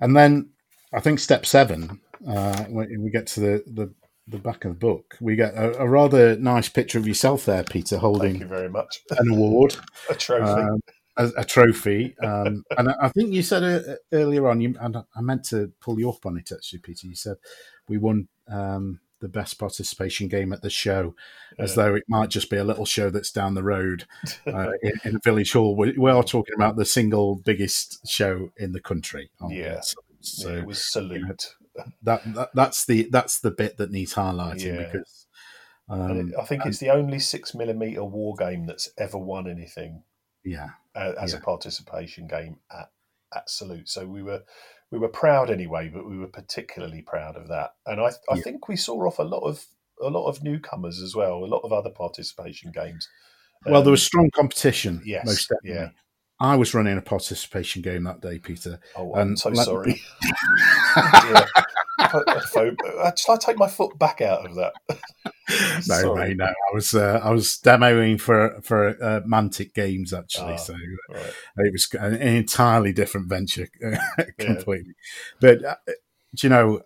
and 0.00 0.16
then 0.16 0.50
I 0.92 1.00
think 1.00 1.18
step 1.18 1.46
seven, 1.46 2.00
uh, 2.26 2.64
when 2.64 3.02
we 3.02 3.10
get 3.10 3.26
to 3.28 3.40
the, 3.40 3.64
the 3.66 3.94
the 4.26 4.38
back 4.38 4.64
of 4.64 4.72
the 4.72 4.78
book, 4.78 5.16
we 5.20 5.36
get 5.36 5.54
a, 5.54 5.82
a, 5.82 5.88
rather 5.88 6.36
nice 6.36 6.68
picture 6.68 6.98
of 6.98 7.06
yourself 7.06 7.44
there, 7.44 7.62
Peter, 7.62 7.98
holding. 7.98 8.32
Thank 8.32 8.40
you 8.40 8.46
very 8.46 8.70
much. 8.70 9.00
An 9.10 9.30
award, 9.30 9.76
a 10.10 10.14
trophy. 10.14 10.62
Um, 10.62 10.80
a, 11.16 11.30
a 11.38 11.44
trophy. 11.44 12.16
Um, 12.18 12.64
and 12.76 12.90
I, 12.90 12.94
I, 13.02 13.08
think 13.08 13.32
you 13.32 13.42
said 13.42 13.62
uh, 13.62 13.94
earlier 14.12 14.48
on, 14.48 14.60
you, 14.60 14.74
and 14.80 14.96
I 14.96 15.20
meant 15.20 15.44
to 15.46 15.72
pull 15.80 15.98
you 15.98 16.10
up 16.10 16.26
on 16.26 16.36
it 16.36 16.50
actually, 16.52 16.80
Peter. 16.80 17.06
You 17.06 17.14
said 17.14 17.36
we 17.88 17.98
won 17.98 18.28
um, 18.48 19.00
the 19.20 19.28
best 19.28 19.58
participation 19.58 20.28
game 20.28 20.52
at 20.52 20.62
the 20.62 20.70
show, 20.70 21.14
yeah. 21.56 21.64
as 21.64 21.74
though 21.74 21.94
it 21.94 22.04
might 22.08 22.30
just 22.30 22.50
be 22.50 22.56
a 22.56 22.64
little 22.64 22.84
show 22.84 23.10
that's 23.10 23.32
down 23.32 23.54
the 23.54 23.62
road 23.62 24.04
uh, 24.46 24.72
in, 24.82 24.92
in, 25.04 25.20
Village 25.20 25.52
Hall. 25.52 25.76
We, 25.76 25.92
we, 25.92 26.10
are 26.10 26.24
talking 26.24 26.54
about 26.56 26.76
the 26.76 26.84
single 26.84 27.36
biggest 27.36 28.08
show 28.08 28.50
in 28.56 28.72
the 28.72 28.80
country. 28.80 29.30
Yeah. 29.48 29.80
So, 29.80 29.96
so, 30.20 30.50
yeah, 30.50 30.58
it 30.58 30.66
was 30.66 30.84
salute. 30.84 31.20
You 31.20 31.26
know, 31.26 31.84
that, 32.02 32.34
that, 32.34 32.50
that's 32.54 32.86
the 32.86 33.08
that's 33.10 33.40
the 33.40 33.50
bit 33.50 33.78
that 33.78 33.90
needs 33.90 34.14
highlighting 34.14 34.76
yeah. 34.76 34.92
because 34.92 35.26
um, 35.88 36.32
I 36.40 36.44
think 36.44 36.64
it's 36.64 36.78
the 36.78 36.90
only 36.90 37.18
six 37.18 37.54
millimeter 37.54 38.04
war 38.04 38.34
game 38.36 38.66
that's 38.66 38.88
ever 38.96 39.18
won 39.18 39.48
anything 39.48 40.02
yeah, 40.44 40.70
uh, 40.94 41.12
as 41.20 41.32
yeah. 41.32 41.38
a 41.38 41.42
participation 41.42 42.26
game 42.26 42.58
at 42.70 42.90
at 43.34 43.50
Salute. 43.50 43.88
So 43.88 44.06
we 44.06 44.22
were 44.22 44.42
we 44.90 44.98
were 44.98 45.08
proud 45.08 45.50
anyway, 45.50 45.88
but 45.88 46.08
we 46.08 46.18
were 46.18 46.28
particularly 46.28 47.02
proud 47.02 47.36
of 47.36 47.48
that. 47.48 47.74
And 47.86 48.00
I, 48.00 48.12
I 48.30 48.36
Yeah. 48.36 48.42
think 48.42 48.68
we 48.68 48.76
saw 48.76 48.94
off 49.06 49.18
a 49.18 49.22
lot 49.24 49.40
of 49.40 49.66
a 50.00 50.08
lot 50.08 50.26
of 50.28 50.42
newcomers 50.42 51.00
as 51.02 51.14
well, 51.16 51.44
a 51.44 51.46
lot 51.46 51.62
of 51.64 51.72
other 51.72 51.90
participation 51.90 52.70
games. 52.72 53.08
Well, 53.66 53.82
there 53.82 53.88
Um, 53.88 53.92
was 53.92 54.02
strong 54.02 54.30
competition. 54.34 55.02
yes, 55.04 55.24
most 55.26 55.48
definitely. 55.48 55.70
yeah. 55.70 55.88
I 56.44 56.56
was 56.56 56.74
running 56.74 56.98
a 56.98 57.02
participation 57.02 57.80
game 57.82 58.04
that 58.04 58.20
day, 58.20 58.38
Peter. 58.38 58.78
Oh, 58.96 59.14
I'm 59.14 59.36
so 59.36 59.50
let- 59.50 59.64
sorry. 59.64 60.00
yeah. 60.96 61.46
Uh, 61.98 63.10
I 63.28 63.36
take 63.40 63.56
my 63.56 63.68
foot 63.68 63.98
back 63.98 64.20
out 64.20 64.46
of 64.46 64.54
that? 64.56 64.72
No, 65.88 66.14
mate, 66.14 66.38
no. 66.38 66.46
I 66.46 66.74
was 66.74 66.94
uh, 66.94 67.20
I 67.22 67.30
was 67.30 67.58
demoing 67.62 68.18
for 68.18 68.60
for 68.62 68.88
uh, 69.02 69.20
Mantic 69.26 69.74
Games 69.74 70.14
actually, 70.14 70.54
Ah. 70.54 70.56
so 70.56 70.74
Right. 71.10 71.32
it 71.58 71.72
was 71.72 71.86
an 72.00 72.14
entirely 72.14 72.94
different 72.94 73.28
venture, 73.28 73.68
completely. 74.38 74.94
But 75.40 75.62
uh, 75.62 75.74
do 76.34 76.46
you 76.46 76.48
know 76.48 76.80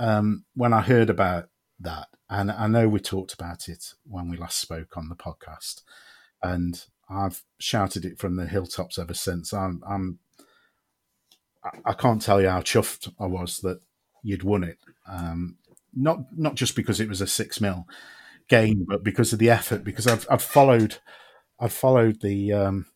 um, 0.00 0.44
when 0.54 0.72
I 0.72 0.80
heard 0.80 1.08
about 1.08 1.50
that, 1.78 2.08
and 2.28 2.50
I 2.50 2.66
know 2.66 2.88
we 2.88 2.98
talked 2.98 3.32
about 3.32 3.68
it 3.68 3.94
when 4.04 4.28
we 4.28 4.36
last 4.36 4.58
spoke 4.58 4.96
on 4.96 5.08
the 5.08 5.14
podcast, 5.16 5.82
and 6.42 6.84
I've 7.10 7.42
shouted 7.58 8.04
it 8.04 8.18
from 8.18 8.36
the 8.36 8.46
hilltops 8.46 8.98
ever 8.98 9.14
since. 9.14 9.52
I'm, 9.52 9.82
I'm 9.88 10.18
I- 11.84 11.92
can't 11.94 12.22
tell 12.22 12.40
you 12.40 12.48
how 12.48 12.60
chuffed 12.60 13.12
I 13.18 13.26
was 13.26 13.58
that 13.58 13.80
you'd 14.22 14.42
won 14.44 14.64
it. 14.64 14.78
Um, 15.08 15.56
not 15.94 16.18
not 16.36 16.54
just 16.54 16.76
because 16.76 17.00
it 17.00 17.08
was 17.08 17.20
a 17.20 17.26
six 17.26 17.60
mil 17.60 17.86
game, 18.48 18.86
but 18.88 19.02
because 19.02 19.32
of 19.32 19.38
the 19.38 19.50
effort. 19.50 19.82
Because 19.84 20.06
I've 20.06 20.26
I've 20.30 20.42
followed 20.42 20.98
I've 21.58 21.72
followed 21.72 22.20
the 22.20 22.52
um, 22.52 22.86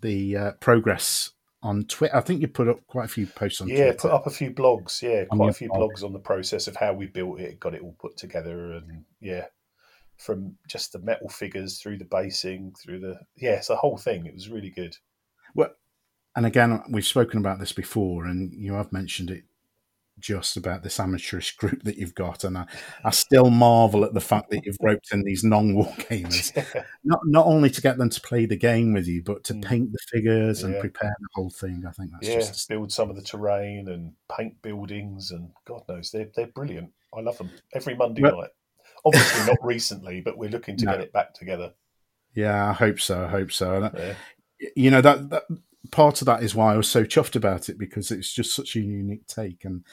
the 0.00 0.36
uh, 0.36 0.52
progress 0.60 1.32
on 1.60 1.84
Twitter. 1.86 2.14
I 2.16 2.20
think 2.20 2.40
you 2.40 2.46
put 2.48 2.68
up 2.68 2.86
quite 2.86 3.06
a 3.06 3.08
few 3.08 3.26
posts 3.26 3.60
on 3.60 3.66
Yeah, 3.68 3.76
Twitter. 3.86 3.98
put 3.98 4.10
up 4.12 4.26
a 4.26 4.30
few 4.30 4.52
blogs. 4.52 5.02
Yeah, 5.02 5.24
quite 5.24 5.50
a 5.50 5.52
few 5.52 5.68
blog. 5.68 5.90
blogs 5.90 6.04
on 6.04 6.12
the 6.12 6.20
process 6.20 6.68
of 6.68 6.76
how 6.76 6.92
we 6.92 7.06
built 7.06 7.40
it, 7.40 7.58
got 7.58 7.74
it 7.74 7.82
all 7.82 7.96
put 7.98 8.16
together, 8.16 8.72
and 8.74 9.04
yeah, 9.20 9.46
from 10.18 10.56
just 10.68 10.92
the 10.92 10.98
metal 11.00 11.28
figures 11.28 11.78
through 11.80 11.98
the 11.98 12.04
basing, 12.04 12.74
through 12.82 13.00
the 13.00 13.18
yeah, 13.36 13.52
it's 13.52 13.68
the 13.68 13.76
whole 13.76 13.96
thing. 13.96 14.26
It 14.26 14.34
was 14.34 14.48
really 14.50 14.70
good. 14.70 14.96
Well, 15.54 15.70
and 16.36 16.44
again, 16.46 16.82
we've 16.90 17.06
spoken 17.06 17.38
about 17.38 17.58
this 17.60 17.72
before, 17.72 18.26
and 18.26 18.52
you 18.52 18.74
have 18.74 18.92
mentioned 18.92 19.30
it 19.30 19.44
just 20.20 20.56
about 20.56 20.82
this 20.82 20.98
amateurish 20.98 21.56
group 21.56 21.84
that 21.84 21.96
you've 21.96 22.14
got, 22.16 22.42
and 22.42 22.58
I, 22.58 22.66
I 23.04 23.10
still 23.10 23.50
marvel 23.50 24.04
at 24.04 24.14
the 24.14 24.20
fact 24.20 24.50
that 24.50 24.62
you've 24.64 24.76
roped 24.82 25.12
in 25.12 25.22
these 25.22 25.44
non-war 25.44 25.86
gamers, 26.10 26.52
not 27.04 27.20
not 27.24 27.46
only 27.46 27.70
to 27.70 27.80
get 27.80 27.98
them 27.98 28.10
to 28.10 28.20
play 28.20 28.44
the 28.44 28.56
game 28.56 28.92
with 28.92 29.06
you, 29.06 29.22
but 29.22 29.44
to 29.44 29.54
Mm. 29.54 29.64
paint 29.64 29.92
the 29.92 29.98
figures 30.10 30.64
and 30.64 30.78
prepare 30.80 31.14
the 31.20 31.28
whole 31.34 31.50
thing. 31.50 31.84
I 31.88 31.92
think 31.92 32.10
that's 32.12 32.26
yeah, 32.28 32.38
just 32.40 32.68
build 32.68 32.90
some 32.92 33.10
of 33.10 33.14
the 33.16 33.22
terrain 33.22 33.86
and 33.88 34.12
paint 34.36 34.60
buildings, 34.60 35.30
and 35.30 35.50
God 35.64 35.82
knows 35.88 36.10
they're 36.10 36.30
they're 36.34 36.48
brilliant. 36.48 36.90
I 37.16 37.20
love 37.20 37.38
them 37.38 37.50
every 37.72 37.94
Monday 37.94 38.22
Well- 38.22 38.40
night. 38.40 38.50
Obviously 39.08 39.46
not 39.46 39.58
recently, 39.62 40.20
but 40.20 40.38
we're 40.38 40.50
looking 40.50 40.76
to 40.78 40.84
No. 40.86 40.92
get 40.92 41.00
it 41.00 41.12
back 41.12 41.34
together. 41.34 41.72
yeah. 42.34 42.70
I 42.70 42.72
hope 42.72 43.00
so. 43.00 43.24
I 43.24 43.28
hope 43.28 43.50
so. 43.52 43.74
And 43.76 43.84
I- 43.86 43.92
Yeah. 43.98 44.14
you 44.76 44.90
know 44.90 45.00
that, 45.00 45.28
that 45.30 45.44
part 45.90 46.20
of 46.22 46.26
that 46.26 46.42
is 46.42 46.54
why 46.54 46.72
I 46.74 46.76
was 46.76 46.88
so 46.88 47.04
chuffed 47.04 47.36
about 47.36 47.68
it 47.68 47.78
because 47.78 48.10
it's 48.10 48.32
just 48.32 48.54
such 48.54 48.76
a 48.76 48.80
unique 48.80 49.26
take, 49.26 49.64
and 49.64 49.84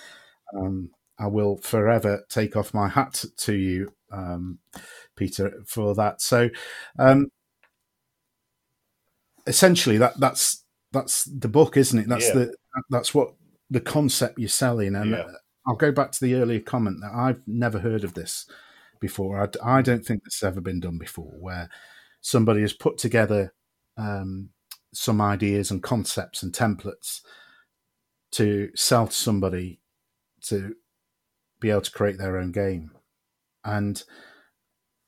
um, 0.56 0.90
I 1.18 1.28
will 1.28 1.58
forever 1.58 2.24
take 2.30 2.56
off 2.56 2.74
my 2.74 2.88
hat 2.90 3.24
to 3.38 3.54
you, 3.54 3.94
um, 4.12 4.60
Peter, 5.16 5.62
for 5.66 5.96
that. 5.96 6.22
So, 6.22 6.50
um, 7.00 7.32
essentially, 9.48 9.98
that 9.98 10.20
that's 10.20 10.64
that's 10.92 11.26
the 11.26 11.48
book, 11.50 11.78
isn't 11.78 12.00
it? 12.00 12.08
That's 12.08 12.28
Yeah. 12.30 12.34
the 12.34 12.56
that's 12.90 13.14
what 13.14 13.34
the 13.70 13.82
concept 13.82 14.40
you're 14.40 14.50
selling, 14.50 14.96
and 14.96 15.12
Yeah. 15.12 15.32
I'll 15.68 15.76
go 15.76 15.92
back 15.92 16.12
to 16.14 16.20
the 16.22 16.36
earlier 16.36 16.60
comment 16.60 17.02
that 17.02 17.12
I've 17.14 17.42
never 17.48 17.80
heard 17.80 18.04
of 18.04 18.14
this 18.14 18.46
before. 19.00 19.42
I, 19.64 19.78
I 19.78 19.82
don't 19.82 20.06
think 20.06 20.24
this 20.24 20.40
has 20.40 20.48
ever 20.48 20.62
been 20.62 20.80
done 20.80 20.98
before, 20.98 21.34
where 21.40 21.70
somebody 22.22 22.62
has 22.62 22.74
put 22.74 22.98
together 22.98 23.54
um, 23.98 24.50
some 24.94 25.22
ideas 25.22 25.72
and 25.72 25.84
concepts 25.84 26.44
and 26.44 26.54
templates 26.54 27.22
to 28.32 28.70
sell 28.76 29.08
to 29.08 29.14
somebody 29.14 29.80
to 30.42 30.76
be 31.60 31.70
able 31.70 31.82
to 31.82 31.92
create 31.92 32.18
their 32.18 32.38
own 32.38 32.52
game. 32.52 32.92
And 33.64 34.04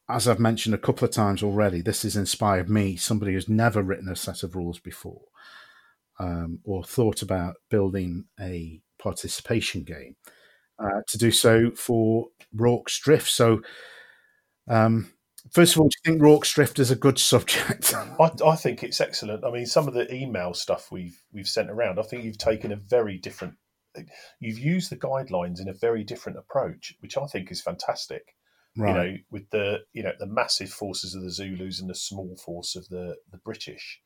as 0.10 0.28
I've 0.28 0.40
mentioned 0.40 0.74
a 0.74 0.80
couple 0.80 1.06
of 1.06 1.12
times 1.12 1.44
already, 1.44 1.82
this 1.82 2.04
has 2.04 2.16
inspired 2.16 2.70
me, 2.70 2.96
somebody 2.96 3.34
who's 3.34 3.50
never 3.50 3.82
written 3.82 4.10
a 4.10 4.16
set 4.16 4.44
of 4.44 4.56
rules 4.56 4.80
before 4.80 5.22
um, 6.20 6.60
or 6.64 6.84
thought 6.84 7.22
about 7.22 7.56
building 7.70 8.26
a 8.40 8.82
participation 9.00 9.84
game, 9.84 10.16
uh, 10.80 11.02
to 11.08 11.18
do 11.18 11.32
so 11.32 11.72
for 11.72 12.28
Rorke's 12.54 13.00
Drift. 13.00 13.30
So, 13.30 13.62
um, 14.68 15.12
first 15.52 15.76
of 15.76 15.82
all, 15.82 15.88
do 15.88 15.96
you 16.04 16.12
think 16.12 16.22
Rorke's 16.22 16.54
Drift 16.54 16.80
is 16.80 16.92
a 16.92 16.96
good 16.96 17.20
subject? 17.20 17.94
I, 18.20 18.32
I 18.46 18.56
think 18.56 18.84
it's 18.84 19.02
excellent. 19.02 19.44
I 19.44 19.52
mean, 19.52 19.66
some 19.66 19.88
of 19.88 19.94
the 19.94 20.14
email 20.14 20.54
stuff 20.54 20.92
we've 20.92 21.22
we've 21.32 21.48
sent 21.48 21.70
around, 21.70 22.00
I 22.00 22.04
think 22.04 22.24
you've 22.24 22.38
taken 22.38 22.72
a 22.72 22.78
very 22.78 23.18
different. 23.18 23.56
You've 24.40 24.60
used 24.60 24.92
the 24.92 24.98
guidelines 24.98 25.60
in 25.60 25.70
a 25.70 25.74
very 25.74 26.04
different 26.04 26.38
approach, 26.38 26.94
which 27.00 27.18
I 27.18 27.26
think 27.26 27.52
is 27.52 27.62
fantastic. 27.62 28.36
right. 28.78 28.90
You 28.90 28.94
know, 28.94 29.18
with 29.32 29.50
the 29.50 29.80
you 29.94 30.04
know 30.04 30.14
the 30.20 30.28
massive 30.28 30.70
forces 30.70 31.16
of 31.16 31.24
the 31.24 31.32
Zulus 31.32 31.82
and 31.82 31.90
the 31.90 31.96
small 31.96 32.38
force 32.38 32.76
of 32.76 32.88
the 32.90 33.16
the 33.32 33.40
British, 33.40 34.00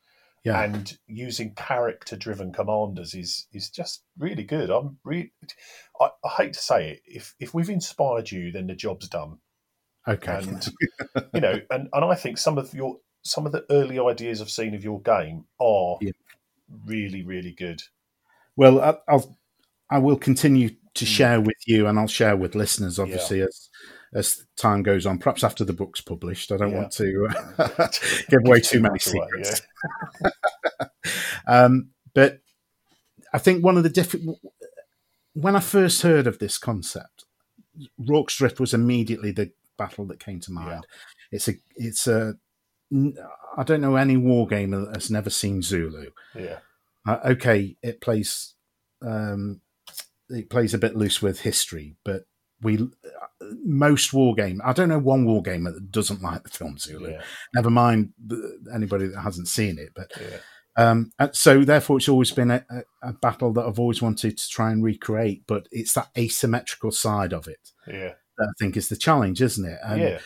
yeah. 0.43 0.63
and 0.63 0.97
using 1.07 1.53
character 1.55 2.15
driven 2.15 2.51
commanders 2.51 3.13
is 3.13 3.47
is 3.53 3.69
just 3.69 4.03
really 4.17 4.43
good. 4.43 4.69
I'm 4.69 4.97
really, 5.03 5.33
I, 5.99 6.09
I 6.25 6.29
hate 6.37 6.53
to 6.53 6.59
say 6.59 6.91
it, 6.91 7.01
if 7.05 7.35
if 7.39 7.53
we've 7.53 7.69
inspired 7.69 8.31
you, 8.31 8.51
then 8.51 8.67
the 8.67 8.75
job's 8.75 9.07
done 9.07 9.37
okay. 10.07 10.33
and 10.37 10.67
you 11.33 11.41
know, 11.41 11.59
and, 11.69 11.89
and 11.93 12.05
I 12.05 12.15
think 12.15 12.37
some 12.37 12.57
of 12.57 12.73
your 12.73 12.97
some 13.23 13.45
of 13.45 13.51
the 13.51 13.65
early 13.69 13.99
ideas 13.99 14.41
I've 14.41 14.49
seen 14.49 14.73
of 14.73 14.83
your 14.83 15.01
game 15.01 15.45
are 15.59 15.97
Yeah. 16.01 16.11
really, 16.85 17.23
really 17.23 17.53
good. 17.53 17.81
Well, 18.55 18.81
I, 18.81 18.95
I'll 19.07 19.37
I 19.89 19.99
will 19.99 20.17
continue 20.17 20.69
to 20.69 21.05
Mm. 21.05 21.07
share 21.07 21.39
with 21.41 21.57
you, 21.67 21.87
and 21.87 21.97
I'll 21.97 22.07
share 22.07 22.35
with 22.35 22.53
listeners, 22.55 22.99
obviously, 22.99 23.41
as 23.41 23.69
as 24.14 24.45
time 24.57 24.84
goes 24.84 25.05
on. 25.05 25.18
Perhaps 25.20 25.43
after 25.43 25.64
the 25.64 25.74
book's 25.74 26.01
published, 26.01 26.51
I 26.51 26.57
don't 26.57 26.72
Yeah. 26.72 26.78
want 26.78 26.91
to 26.93 27.28
uh, 27.57 27.88
give 28.30 28.41
away 28.45 28.59
too 28.59 28.80
many 28.82 28.93
much 28.93 29.07
away, 29.07 29.28
secrets. 29.41 29.62
um, 31.47 31.89
but 32.14 32.39
I 33.34 33.38
think 33.38 33.64
one 33.64 33.78
of 33.78 33.84
the 33.84 33.89
different 33.89 34.38
when 35.34 35.55
I 35.55 35.62
first 35.62 36.01
heard 36.01 36.28
of 36.28 36.39
this 36.39 36.57
concept, 36.57 37.24
Rorke's 37.97 38.36
Drift 38.36 38.59
was 38.59 38.74
immediately 38.74 39.32
the 39.32 39.51
battle 39.78 40.05
that 40.07 40.20
came 40.20 40.39
to 40.41 40.51
mind. 40.51 40.86
It's 41.32 41.47
a 41.47 41.53
it's 41.76 42.07
a 42.07 42.34
I 43.57 43.64
don't 43.64 43.80
know 43.82 43.95
any 43.95 44.18
war 44.18 44.47
game 44.47 44.72
that 44.72 44.93
has 44.93 45.09
never 45.09 45.30
seen 45.30 45.62
Zulu. 45.62 46.12
Yeah, 46.36 46.57
Uh, 47.07 47.20
okay, 47.26 47.78
it 47.82 48.01
plays 48.01 48.55
um, 49.01 49.62
it 50.30 50.49
plays 50.49 50.74
a 50.74 50.78
bit 50.78 50.95
loose 50.95 51.22
with 51.22 51.41
history, 51.41 51.95
but 52.03 52.26
we 52.62 52.89
most 53.63 54.13
war 54.13 54.35
game. 54.35 54.61
I 54.63 54.73
don't 54.73 54.89
know 54.89 54.99
one 54.99 55.25
war 55.25 55.41
game 55.41 55.63
that 55.65 55.91
doesn't 55.91 56.21
like 56.21 56.43
the 56.43 56.49
film 56.49 56.77
Zulu. 56.77 57.11
yeah, 57.11 57.21
Never 57.53 57.69
mind 57.69 58.13
anybody 58.73 59.07
that 59.07 59.21
hasn't 59.21 59.47
seen 59.47 59.77
it, 59.79 59.89
but 59.95 60.11
yeah, 60.19 60.37
um, 60.77 61.11
so 61.33 61.63
therefore 61.63 61.97
it's 61.97 62.09
always 62.09 62.31
been 62.31 62.51
a, 62.51 62.65
a, 63.03 63.13
battle 63.13 63.51
that 63.53 63.65
I've 63.65 63.79
always 63.79 64.01
wanted 64.01 64.37
to 64.37 64.49
try 64.49 64.71
and 64.71 64.83
recreate. 64.83 65.43
But 65.47 65.67
it's 65.71 65.93
that 65.93 66.09
asymmetrical 66.17 66.91
side 66.91 67.33
of 67.33 67.47
it 67.47 67.71
yeah, 67.87 68.13
that 68.37 68.47
I 68.49 68.53
think 68.59 68.77
is 68.77 68.89
the 68.89 68.95
challenge, 68.95 69.41
isn't 69.41 69.65
it? 69.65 69.79
And 69.83 70.01
yeah, 70.01 70.19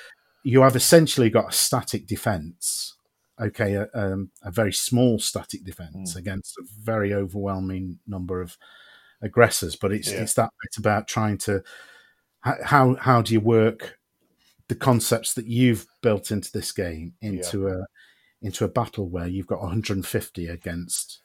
you 0.44 0.62
have 0.62 0.76
essentially 0.76 1.30
got 1.30 1.50
a 1.50 1.54
static 1.54 2.06
defense 2.08 2.96
okay 3.42 3.74
a, 3.74 3.90
um, 3.94 4.32
a 4.44 4.52
very 4.52 4.72
small 4.72 5.20
static 5.20 5.64
defense 5.64 6.14
Mm. 6.14 6.16
against 6.16 6.58
a 6.58 6.64
very 6.82 7.14
overwhelming 7.14 8.00
number 8.08 8.42
of 8.42 8.58
aggressors 9.22 9.76
but 9.76 9.92
it's 9.92 10.10
it's 10.10 10.34
that 10.36 10.52
bit 10.62 10.78
about 10.78 11.08
trying 11.08 11.38
to 11.40 11.64
how 12.64 12.96
how 12.96 13.22
do 13.22 13.34
you 13.34 13.40
work 13.40 13.98
the 14.68 14.76
concepts 14.76 15.34
that 15.34 15.46
you've 15.46 15.86
built 16.02 16.32
into 16.32 16.52
this 16.52 16.72
game 16.72 17.14
into 17.22 17.68
a 17.68 17.86
into 18.42 18.64
a 18.64 18.68
battle 18.70 19.10
where 19.10 19.28
you've 19.28 19.48
got 19.48 19.60
150 19.62 20.48
against 20.48 21.20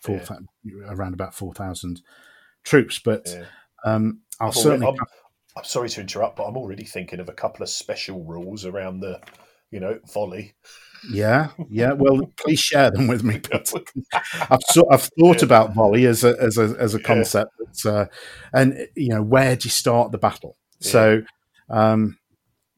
four 0.00 0.20
Yeah. 0.64 0.88
around 0.88 1.14
about 1.14 1.34
4000 1.34 2.00
troops 2.64 2.98
but 2.98 3.22
yeah. 3.26 3.44
um 3.84 4.20
i'll 4.40 4.48
I've 4.48 4.54
certainly 4.54 4.86
I'm, 4.86 4.96
I'm 5.56 5.64
sorry 5.64 5.90
to 5.90 6.00
interrupt, 6.00 6.36
but 6.36 6.44
I'm 6.44 6.56
already 6.56 6.84
thinking 6.84 7.20
of 7.20 7.28
a 7.28 7.32
couple 7.34 7.62
of 7.62 7.68
special 7.68 8.24
rules 8.24 8.64
around 8.64 9.00
the, 9.00 9.20
you 9.70 9.80
know, 9.80 9.98
volley. 10.10 10.54
Yeah, 11.10 11.48
yeah. 11.68 11.92
Well, 11.92 12.22
please 12.38 12.58
share 12.58 12.90
them 12.90 13.06
with 13.06 13.22
me. 13.22 13.38
I've 14.50 14.62
sort 14.70 14.88
I've 14.90 15.10
thought 15.18 15.40
Yeah. 15.40 15.44
about 15.44 15.74
volley 15.74 16.06
as 16.06 16.24
a 16.24 16.34
as 16.40 16.56
a 16.56 16.74
as 16.78 16.94
a 16.94 16.98
Yeah. 16.98 17.04
concept, 17.04 17.50
uh, 17.84 18.06
and 18.54 18.88
you 18.96 19.10
know, 19.10 19.22
where 19.22 19.54
do 19.54 19.66
you 19.66 19.70
start 19.70 20.10
the 20.10 20.16
battle? 20.16 20.56
So, 20.82 21.22
um, 21.68 22.18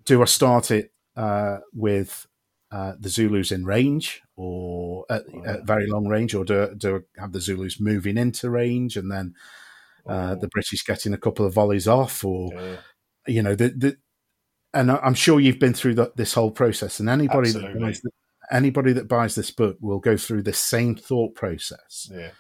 do 0.05 0.23
I 0.23 0.27
start 0.27 0.71
it 0.71 0.93
uh, 1.17 1.59
with 1.73 2.27
uh, 2.71 2.95
the 2.99 3.09
Zulus 3.09 3.53
in 3.53 3.65
range, 3.65 4.21
or 4.37 5.05
at, 5.09 5.23
Right. 5.33 5.47
at 5.47 5.67
very 5.67 5.87
long 5.87 6.07
range, 6.09 6.35
or 6.35 6.45
do 6.45 6.75
do 6.77 6.97
I 7.19 7.21
have 7.21 7.33
the 7.33 7.41
Zulus 7.41 7.81
moving 7.81 8.17
into 8.19 8.51
range 8.51 8.97
and 8.97 9.11
then 9.11 9.35
uh, 10.07 10.35
the 10.35 10.49
British 10.49 10.85
getting 10.85 11.13
a 11.15 11.19
couple 11.19 11.47
of 11.47 11.55
volleys 11.55 11.89
off, 11.89 12.25
or 12.25 12.51
Yeah. 12.53 12.77
you 13.27 13.43
know 13.43 13.55
the 13.55 13.69
the. 13.71 13.97
And 14.73 14.91
I'm 14.91 15.15
sure 15.15 15.39
you've 15.39 15.61
been 15.61 15.73
through 15.73 15.95
the, 15.95 16.13
this 16.17 16.35
whole 16.35 16.51
process, 16.51 16.99
and 16.99 17.09
anybody 17.09 17.53
that 17.53 17.79
buys 17.81 18.01
the, 18.01 18.11
anybody 18.51 18.93
that 18.93 19.07
buys 19.07 19.37
this 19.37 19.53
book 19.53 19.77
will 19.81 20.01
go 20.01 20.17
through 20.17 20.43
the 20.43 20.53
same 20.53 20.97
thought 20.97 21.37
process 21.37 22.11
Yeah. 22.13 22.31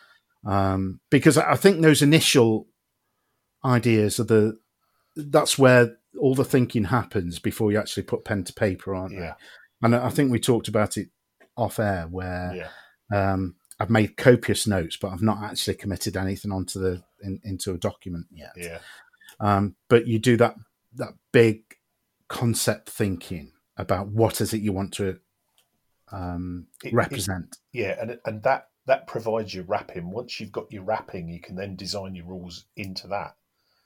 um, 0.44 0.98
because 1.10 1.38
I 1.38 1.54
think 1.54 1.80
those 1.80 2.02
initial 2.02 2.66
ideas 3.64 4.18
are 4.18 4.24
the 4.24 4.56
that's 5.16 5.58
where 5.58 5.96
all 6.18 6.34
the 6.34 6.44
thinking 6.44 6.84
happens 6.84 7.38
before 7.38 7.72
you 7.72 7.78
actually 7.78 8.02
put 8.04 8.24
pen 8.24 8.44
to 8.44 8.52
paper, 8.52 8.94
aren't 8.94 9.14
Yeah. 9.14 9.20
they? 9.20 9.86
And 9.86 9.96
I 9.96 10.08
think 10.10 10.30
we 10.30 10.38
talked 10.40 10.68
about 10.68 10.96
it 10.96 11.08
off 11.56 11.78
air 11.78 12.06
where 12.08 12.68
Yeah. 13.12 13.32
um, 13.32 13.56
I've 13.78 13.90
made 13.90 14.16
copious 14.16 14.66
notes, 14.66 14.96
but 14.96 15.08
I've 15.08 15.22
not 15.22 15.42
actually 15.42 15.74
committed 15.74 16.16
anything 16.16 16.52
onto 16.52 16.78
the 16.80 17.02
in, 17.22 17.40
into 17.44 17.72
a 17.72 17.78
document 17.78 18.26
yet. 18.30 18.52
Yeah. 18.56 18.78
Um, 19.40 19.76
but 19.88 20.06
you 20.06 20.18
do 20.18 20.36
that 20.38 20.56
that 20.94 21.14
big 21.32 21.62
concept 22.28 22.88
thinking 22.88 23.52
about 23.76 24.08
what 24.08 24.40
is 24.40 24.54
it 24.54 24.62
you 24.62 24.72
want 24.72 24.94
to 24.94 25.18
um, 26.12 26.68
It- 26.84 26.88
it- 26.88 26.94
represent. 26.94 27.56
Yeah, 27.72 27.96
and 28.00 28.20
and 28.24 28.42
that 28.44 28.70
that 28.86 29.06
provides 29.06 29.54
your 29.54 29.64
wrapping. 29.64 30.10
Once 30.10 30.38
you've 30.38 30.52
got 30.52 30.70
your 30.70 30.82
wrapping, 30.84 31.28
you 31.28 31.40
can 31.40 31.56
then 31.56 31.74
design 31.74 32.14
your 32.14 32.26
rules 32.26 32.66
into 32.76 33.08
that. 33.08 33.36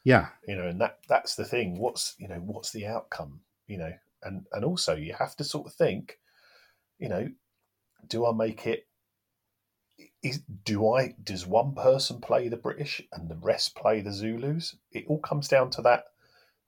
Yeah, 0.08 0.28
You 0.46 0.56
know, 0.56 0.66
and 0.66 0.80
that 0.80 1.00
that's 1.06 1.34
the 1.34 1.44
thing. 1.44 1.78
What's 1.78 2.14
you 2.18 2.28
know 2.28 2.36
what's 2.36 2.72
the 2.72 2.86
outcome? 2.86 3.40
You 3.66 3.76
know, 3.76 3.92
and 4.22 4.46
and 4.52 4.64
also 4.64 4.96
you 4.96 5.12
have 5.12 5.36
to 5.36 5.44
sort 5.44 5.66
of 5.66 5.74
think. 5.74 6.18
You 6.98 7.10
know, 7.10 7.28
do 8.08 8.24
I 8.24 8.32
make 8.32 8.66
it? 8.66 8.86
Is 10.22 10.40
do 10.64 10.94
I 10.94 11.14
does 11.22 11.46
one 11.46 11.74
person 11.74 12.22
play 12.22 12.48
the 12.48 12.56
British 12.56 13.02
and 13.12 13.28
the 13.28 13.36
rest 13.36 13.76
play 13.76 14.00
the 14.00 14.10
Zulus? 14.10 14.74
It 14.92 15.04
all 15.08 15.20
comes 15.20 15.46
down 15.46 15.68
to 15.72 15.82
that 15.82 16.04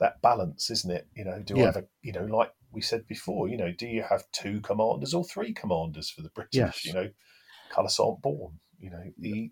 that 0.01 0.21
balance, 0.21 0.71
isn't 0.71 0.91
it? 0.91 1.09
You 1.15 1.25
know, 1.25 1.41
do 1.43 1.57
I 1.61 1.65
have 1.65 1.77
a 1.79 1.87
you 2.03 2.13
know 2.13 2.27
like 2.27 2.53
we 2.73 2.83
said 2.83 3.07
before? 3.07 3.49
You 3.49 3.57
know, 3.57 3.73
do 3.73 3.87
you 3.87 4.03
have 4.03 4.31
two 4.33 4.61
commanders 4.61 5.15
or 5.15 5.25
three 5.25 5.55
commanders 5.55 6.11
for 6.11 6.21
the 6.21 6.29
British? 6.29 6.59
Yes. 6.59 6.85
You 6.85 6.93
know, 6.93 7.09
colours 7.71 7.99
aren't 7.99 8.21
born. 8.21 8.61
You 8.79 8.91
know, 8.91 9.05
the 9.17 9.51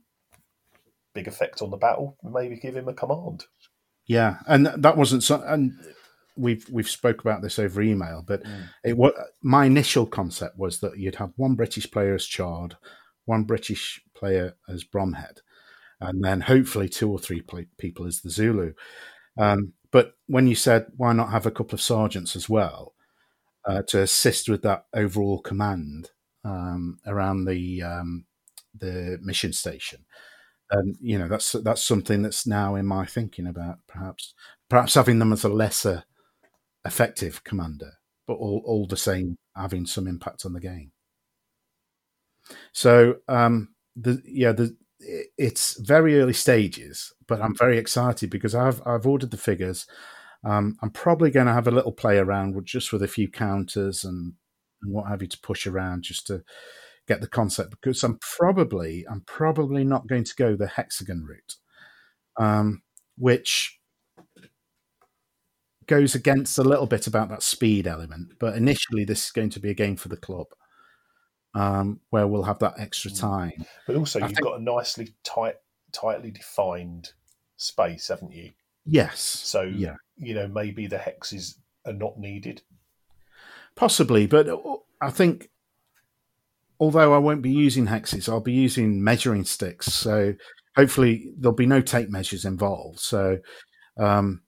big 1.15 1.27
effect 1.27 1.63
on 1.63 1.71
the 1.71 1.79
battle. 1.79 2.19
Maybe 2.23 2.57
give 2.57 2.77
him 2.77 2.89
a 2.89 2.93
command. 2.93 3.47
Yeah, 4.09 4.39
and 4.47 4.67
that 4.67 4.97
wasn't 4.97 5.23
so. 5.23 5.43
And 5.47 5.75
we've 6.37 6.67
we've 6.71 6.89
spoke 6.89 7.21
about 7.21 7.43
this 7.43 7.59
over 7.59 7.83
email, 7.83 8.25
but 8.27 8.43
it 8.85 8.97
was 8.97 9.13
my 9.43 9.67
initial 9.67 10.07
concept 10.07 10.59
was 10.59 10.81
that 10.81 10.99
you'd 10.99 11.17
have 11.17 11.33
one 11.37 11.55
British 11.55 11.91
player 11.91 12.15
as 12.15 12.25
Chard, 12.27 12.77
one 13.27 13.45
British 13.45 14.01
player 14.17 14.57
as 14.69 14.83
Bromhead, 14.85 15.43
and 16.01 16.25
then 16.25 16.41
hopefully 16.41 16.89
two 16.89 17.11
or 17.11 17.19
three 17.19 17.43
play, 17.43 17.67
people 17.79 18.07
as 18.07 18.23
the 18.23 18.31
Zulu. 18.31 18.73
Um, 19.39 19.75
but 19.93 20.15
when 20.27 20.47
you 20.47 20.55
said 20.55 20.87
why 20.97 21.13
not 21.13 21.31
have 21.31 21.47
a 21.47 21.51
couple 21.51 21.75
of 21.77 21.83
sergeants 21.83 22.35
as 22.37 22.49
well 22.49 22.95
uh, 23.67 23.83
to 23.89 24.03
assist 24.03 24.49
with 24.49 24.63
that 24.63 24.87
overall 24.95 25.41
command 25.41 26.11
um, 26.45 26.99
around 27.07 27.45
the 27.45 27.83
um, 27.83 28.27
the 28.79 29.19
mission 29.23 29.53
station, 29.53 30.05
and 30.71 30.97
you 31.01 31.19
know 31.19 31.29
that's 31.29 31.53
that's 31.53 31.83
something 31.83 32.23
that's 32.23 32.47
now 32.47 32.75
in 32.75 32.87
my 32.87 33.07
thinking 33.07 33.47
about 33.47 33.79
perhaps 33.87 34.35
perhaps 34.69 34.95
having 34.95 35.19
them 35.19 35.33
as 35.33 35.45
a 35.45 35.49
lesser 35.49 36.05
effective 36.85 37.45
commander, 37.45 37.93
but 38.27 38.35
all, 38.35 38.63
all 38.65 38.87
the 38.87 38.97
same 38.97 39.37
having 39.57 39.87
some 39.87 40.07
impact 40.07 40.45
on 40.45 40.53
the 40.53 40.61
game. 40.61 40.93
So 42.73 43.17
um, 43.29 43.71
the 43.97 44.23
yeah 44.25 44.53
the 44.53 44.77
it's 45.01 45.79
very 45.81 46.21
early 46.21 46.33
stages, 46.33 47.13
but 47.27 47.41
I'm 47.41 47.55
very 47.57 47.79
excited 47.79 48.31
because 48.31 48.55
I've 48.55 48.83
I've 48.87 49.07
ordered 49.07 49.31
the 49.31 49.37
figures. 49.37 49.87
Um, 50.45 50.77
I'm 50.83 50.91
probably 50.91 51.31
going 51.31 51.47
to 51.47 51.53
have 51.53 51.67
a 51.67 51.73
little 51.73 51.93
play 51.93 52.17
around 52.19 52.55
with 52.55 52.65
just 52.65 52.93
with 52.93 53.03
a 53.03 53.09
few 53.09 53.29
counters 53.29 54.05
and, 54.05 54.35
and 54.83 54.93
what 54.93 55.09
have 55.09 55.21
you 55.21 55.27
to 55.29 55.41
push 55.41 55.67
around 55.67 56.03
just 56.05 56.29
to 56.29 56.45
get 57.09 57.21
the 57.21 57.27
concept 57.27 57.71
because 57.71 58.05
I'm 58.05 58.19
probably 58.21 59.05
I'm 59.11 59.23
probably 59.23 59.83
not 59.83 60.07
going 60.07 60.25
to 60.25 60.35
go 60.37 60.55
the 60.55 60.67
hexagon 60.69 61.27
route, 61.29 61.57
um, 62.37 62.83
which 63.17 63.81
goes 65.87 66.15
against 66.15 66.59
a 66.59 66.63
little 66.63 66.87
bit 66.87 67.07
about 67.07 67.31
that 67.31 67.43
speed 67.43 67.87
element. 67.87 68.35
But 68.39 68.57
initially, 68.57 69.05
this 69.05 69.25
is 69.25 69.31
going 69.33 69.51
to 69.51 69.61
be 69.61 69.71
a 69.71 69.75
game 69.75 69.97
for 69.97 70.09
the 70.09 70.17
club 70.19 70.47
um, 71.55 72.01
where 72.11 72.27
we'll 72.27 72.43
have 72.45 72.59
that 72.61 72.75
extra 72.79 73.11
time. 73.11 73.65
But 73.87 73.97
also, 73.97 74.21
I 74.21 74.27
you've 74.27 74.37
think- 74.37 74.45
got 74.47 74.61
a 74.61 74.63
nicely 74.63 75.15
tight, 75.25 75.57
tightly 75.93 76.31
defined 76.31 77.13
space, 77.57 78.09
haven't 78.09 78.33
you? 78.33 78.51
Yes. 78.85 79.21
So 79.21 79.63
yeah, 79.63 79.97
you 80.17 80.35
know 80.35 80.47
maybe 80.49 80.87
the 80.87 80.97
hexes 80.99 81.55
are 81.85 81.93
not 81.93 82.19
needed. 82.19 82.63
possibly, 83.77 84.27
but 84.27 84.49
uh, 84.49 84.59
I 85.01 85.11
think 85.11 85.51
although 86.81 87.15
I 87.15 87.19
won't 87.19 87.43
be 87.43 87.51
using 87.51 87.87
hexes, 87.87 88.29
I'll 88.29 88.41
be 88.41 88.53
using 88.53 89.03
measuring 89.03 89.45
sticks. 89.45 89.87
So 89.93 90.35
hopefully 90.77 91.33
there'll 91.37 91.57
be 91.57 91.67
no 91.67 91.81
tape 91.81 92.09
measures 92.09 92.45
involved. 92.45 93.01
So, 93.01 93.39
um, 93.99 94.43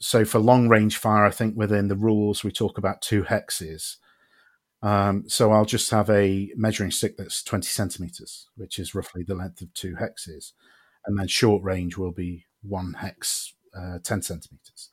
so 0.00 0.24
for 0.24 0.38
long 0.38 0.68
range 0.68 0.98
fire, 0.98 1.24
I 1.24 1.30
think 1.30 1.56
within 1.56 1.88
the 1.88 1.96
rules 1.96 2.44
we 2.44 2.52
talk 2.52 2.78
about 2.78 3.02
two 3.02 3.22
hexes. 3.24 3.96
Um, 4.82 5.24
so 5.26 5.50
I'll 5.50 5.64
just 5.64 5.90
have 5.90 6.08
a 6.10 6.50
measuring 6.54 6.92
stick 6.92 7.16
that's 7.16 7.42
20 7.42 7.66
centimeters, 7.66 8.48
which 8.56 8.78
is 8.78 8.94
roughly 8.94 9.24
the 9.24 9.34
length 9.34 9.60
of 9.60 9.72
two 9.74 9.96
hexes. 9.96 10.52
And 11.06 11.18
then 11.18 11.26
short 11.26 11.62
range 11.64 11.96
will 11.96 12.12
be 12.12 12.44
one 12.62 12.94
hex, 12.94 13.54
uh, 13.76 13.98
10 14.04 14.22
centimeters, 14.22 14.90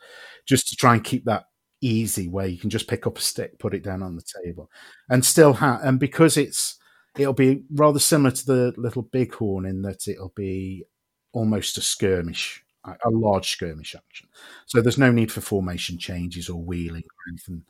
just 0.47 0.67
to 0.69 0.75
try 0.75 0.93
and 0.93 1.03
keep 1.03 1.25
that 1.25 1.45
easy 1.85 2.27
where 2.27 2.47
you 2.47 2.57
can 2.57 2.69
just 2.69 2.87
pick 2.87 3.07
up 3.07 3.17
a 3.17 3.21
stick, 3.21 3.59
put 3.59 3.73
it 3.75 3.83
down 3.83 4.03
on 4.03 4.15
the 4.15 4.23
table 4.43 4.69
and 5.09 5.23
still 5.25 5.53
have, 5.53 5.81
and 5.83 5.99
because 5.99 6.37
it's, 6.37 6.77
it'll 7.17 7.33
be 7.33 7.63
rather 7.73 7.99
similar 7.99 8.31
to 8.31 8.45
the 8.45 8.73
little 8.77 9.03
bighorn 9.03 9.65
in 9.65 9.81
that 9.83 10.07
it'll 10.07 10.33
be 10.35 10.85
almost 11.33 11.77
a 11.77 11.81
skirmish, 11.81 12.63
a 12.85 12.91
a 13.05 13.09
large 13.09 13.49
skirmish 13.51 13.95
action. 13.95 14.27
So 14.65 14.81
there's 14.81 14.97
no 14.97 15.11
need 15.11 15.31
for 15.31 15.41
formation 15.41 15.97
changes 15.97 16.49
or 16.49 16.61
wheeling 16.61 17.03
or 17.03 17.31
anything. 17.31 17.63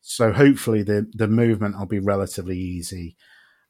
So 0.00 0.32
hopefully 0.32 0.82
the 0.82 1.06
the 1.14 1.28
movement 1.28 1.78
will 1.78 1.86
be 1.86 2.00
relatively 2.00 2.58
easy, 2.58 3.16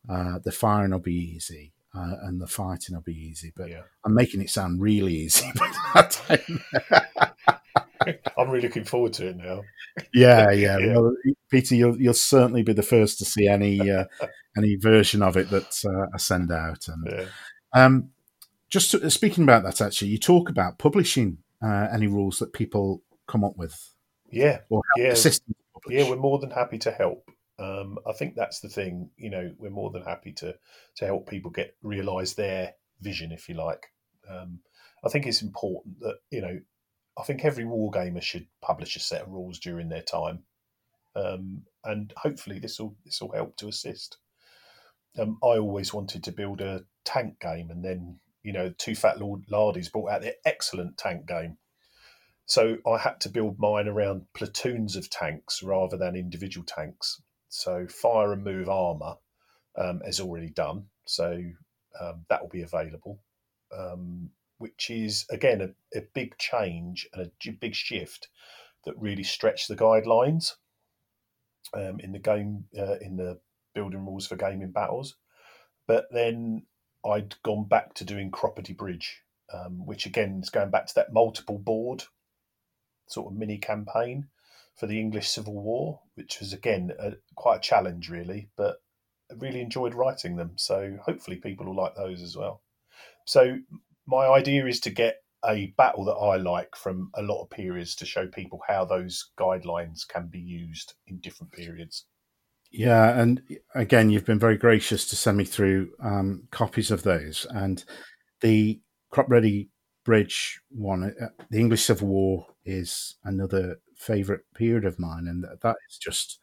uh, 0.09 0.39
the 0.45 0.53
firing 0.53 0.93
will 0.93 1.01
be 1.01 1.15
easy, 1.37 1.73
uh, 1.95 2.17
and 2.25 2.41
the 2.41 2.47
fighting 2.47 2.95
will 2.97 3.03
be 3.03 3.17
easy. 3.17 3.53
But 3.57 3.71
Yeah, 3.71 3.83
I'm 4.05 4.15
making 4.15 4.43
it 4.43 4.51
sound 4.51 4.81
really 4.81 5.15
easy. 5.15 5.47
by 8.05 8.13
that 8.13 8.25
time. 8.25 8.35
I'm 8.39 8.51
really 8.51 8.67
looking 8.69 8.85
forward 8.85 9.13
to 9.15 9.29
it 9.29 9.37
now. 9.37 9.63
yeah, 10.15 10.51
yeah. 10.51 10.79
Yeah. 10.81 10.95
Well, 10.97 11.15
Peter, 11.51 11.75
you'll 11.75 12.01
you'll 12.01 12.15
certainly 12.15 12.63
be 12.63 12.73
the 12.73 12.83
first 12.83 13.19
to 13.19 13.25
see 13.25 13.47
any 13.49 13.91
uh, 13.91 14.05
any 14.57 14.77
version 14.77 15.23
of 15.23 15.37
it 15.37 15.51
that 15.51 15.83
uh, 15.87 16.07
I 16.15 16.19
send 16.19 16.51
out. 16.53 16.89
And 16.89 17.07
Yeah, 17.11 17.25
um, 17.73 18.11
just 18.71 18.91
to, 18.93 19.11
speaking 19.11 19.45
about 19.45 19.65
that, 19.65 19.81
actually, 19.81 20.09
you 20.09 20.19
talk 20.19 20.49
about 20.49 20.79
publishing 20.79 21.39
uh, 21.63 21.89
any 21.93 22.07
rules 22.07 22.39
that 22.39 22.53
people 22.53 23.03
come 23.27 23.45
up 23.45 23.57
with 23.57 23.93
yeah, 24.31 24.61
or 24.71 24.83
Yeah. 24.97 25.09
assist 25.09 25.47
them 25.47 25.55
to 25.55 25.73
publish. 25.75 25.99
yeah. 25.99 26.09
We're 26.11 26.17
more 26.17 26.39
than 26.39 26.51
happy 26.51 26.79
to 26.79 26.91
help. 26.91 27.31
Um, 27.59 27.99
I 28.07 28.13
think 28.13 28.35
that's 28.35 28.61
the 28.61 28.69
thing. 28.69 29.11
You 29.17 29.31
know, 29.31 29.53
we're 29.59 29.71
more 29.71 29.91
than 29.91 30.03
happy 30.03 30.33
to 30.35 30.57
to 30.97 31.07
help 31.07 31.29
people 31.29 31.51
get 31.51 31.77
realise 31.83 32.33
their 32.35 32.75
vision, 33.01 33.31
if 33.31 33.49
you 33.49 33.55
like. 33.57 33.87
Um, 34.29 34.61
I 35.05 35.09
think 35.11 35.27
it's 35.27 35.43
important 35.43 36.01
that 36.01 36.17
you 36.31 36.41
know. 36.41 36.59
I 37.19 37.23
think 37.25 37.45
every 37.45 37.65
wargamer 37.65 38.23
should 38.23 38.47
publish 38.61 38.97
a 38.97 39.01
set 39.01 39.23
of 39.23 39.33
rules 39.33 39.59
during 39.59 39.89
their 39.89 40.03
time, 40.03 40.45
um, 41.15 41.63
and 41.85 42.13
hopefully 42.17 42.59
this 42.59 42.79
will 42.81 42.97
this 43.05 43.21
will 43.21 43.33
help 43.33 43.57
to 43.59 43.69
assist. 43.69 44.19
Um, 45.19 45.39
I 45.43 45.59
always 45.59 45.93
wanted 45.93 46.25
to 46.25 46.33
build 46.33 46.61
a 46.61 46.85
tank 47.05 47.39
game, 47.41 47.71
and 47.71 47.85
then 47.85 48.21
you 48.43 48.53
know, 48.53 48.73
Too 48.77 48.95
Fat 48.95 49.21
Lord 49.21 49.47
Lardies 49.51 49.91
brought 49.93 50.11
out 50.11 50.23
their 50.23 50.35
excellent 50.45 50.99
tank 50.99 51.27
game. 51.27 51.59
So 52.47 52.79
I 52.87 52.99
had 52.99 53.21
to 53.21 53.29
build 53.29 53.59
mine 53.59 53.89
around 53.89 54.27
platoons 54.35 54.97
of 54.97 55.09
tanks 55.09 55.63
rather 55.63 55.97
than 55.97 56.17
individual 56.17 56.67
tanks. 56.67 57.23
So 57.49 57.87
fire 57.87 58.33
and 58.33 58.43
move 58.43 58.69
armor 58.69 59.15
um, 59.77 60.03
is 60.05 60.21
already 60.21 60.51
done, 60.51 60.87
so 61.07 61.41
um, 62.01 62.25
that 62.29 62.43
will 62.43 62.49
be 62.49 62.63
available. 62.63 63.21
Um, 63.77 64.31
which 64.63 64.91
is 64.91 65.27
again 65.29 65.61
a, 65.61 65.99
a 65.99 66.03
big 66.15 66.39
change 66.39 67.09
and 67.13 67.27
a 67.27 67.51
big 67.51 67.75
shift 67.75 68.29
that 68.85 68.97
really 68.97 69.25
stretched 69.25 69.67
the 69.67 69.75
guidelines 69.75 70.53
um, 71.75 71.99
in 71.99 72.13
the 72.13 72.21
game 72.21 72.65
uh, 72.79 72.97
in 73.01 73.17
the 73.17 73.41
building 73.75 74.07
rules 74.07 74.29
for 74.29 74.37
gaming 74.37 74.71
battles. 74.71 75.17
But 75.89 76.07
then 76.13 76.63
I'd 77.05 77.35
gone 77.43 77.65
back 77.65 77.95
to 77.95 78.05
doing 78.05 78.31
Cropredy 78.31 78.77
Bridge, 78.77 79.23
um, 79.53 79.85
which 79.85 80.07
again 80.07 80.39
is 80.41 80.51
going 80.51 80.71
back 80.71 80.87
to 80.87 80.95
that 80.95 81.13
multiple 81.13 81.59
board 81.59 82.05
sort 83.09 83.33
of 83.33 83.37
mini 83.37 83.59
campaign 83.59 84.29
for 84.77 84.87
the 84.87 85.01
English 85.01 85.29
Civil 85.29 85.55
War, 85.55 86.03
which 86.15 86.39
was 86.39 86.53
again 86.53 86.93
a, 87.01 87.15
quite 87.35 87.57
a 87.57 87.69
challenge, 87.69 88.09
really. 88.09 88.49
But 88.57 88.77
I 89.29 89.35
really 89.35 89.61
enjoyed 89.61 89.95
writing 89.95 90.37
them, 90.37 90.53
so 90.55 90.99
hopefully 91.05 91.39
people 91.39 91.67
will 91.67 91.75
like 91.75 91.97
those 91.97 92.23
as 92.23 92.37
well. 92.37 92.63
So 93.25 93.59
my 94.07 94.27
idea 94.27 94.67
is 94.67 94.81
to 94.81 94.91
get 94.91 95.17
a 95.45 95.75
battle 95.77 96.05
that 96.05 96.13
I 96.13 96.37
like 96.37 96.75
from 96.77 97.11
a 97.15 97.23
lot 97.23 97.43
of 97.43 97.51
periods 97.51 97.97
to 97.97 98.07
show 98.07 98.27
people 98.29 98.61
how 98.67 98.85
those 98.85 99.31
guidelines 99.39 100.07
can 100.07 100.29
be 100.29 100.39
used 100.39 100.95
in 101.07 101.19
different 101.19 101.53
periods. 101.53 102.07
Yeah, 102.71 103.21
and 103.21 103.43
again, 103.75 104.09
you've 104.09 104.25
been 104.25 104.39
very 104.39 104.57
gracious 104.57 105.07
to 105.09 105.17
send 105.17 105.37
me 105.37 105.45
through 105.45 105.91
um, 106.03 106.45
copies 106.51 106.91
of 106.91 107.03
those. 107.03 107.47
And 107.51 107.85
the 108.41 108.81
Cropredy 109.13 109.69
Bridge 110.05 110.61
one, 110.71 111.05
uh, 111.05 111.27
the 111.51 111.59
English 111.59 111.85
Civil 111.85 112.09
War, 112.09 112.47
is 112.65 113.17
another 113.25 113.77
favourite 113.97 114.43
period 114.55 114.85
of 114.85 114.99
mine, 114.99 115.27
and 115.29 115.45
that 115.45 115.77
is 115.91 115.99
just 115.99 116.39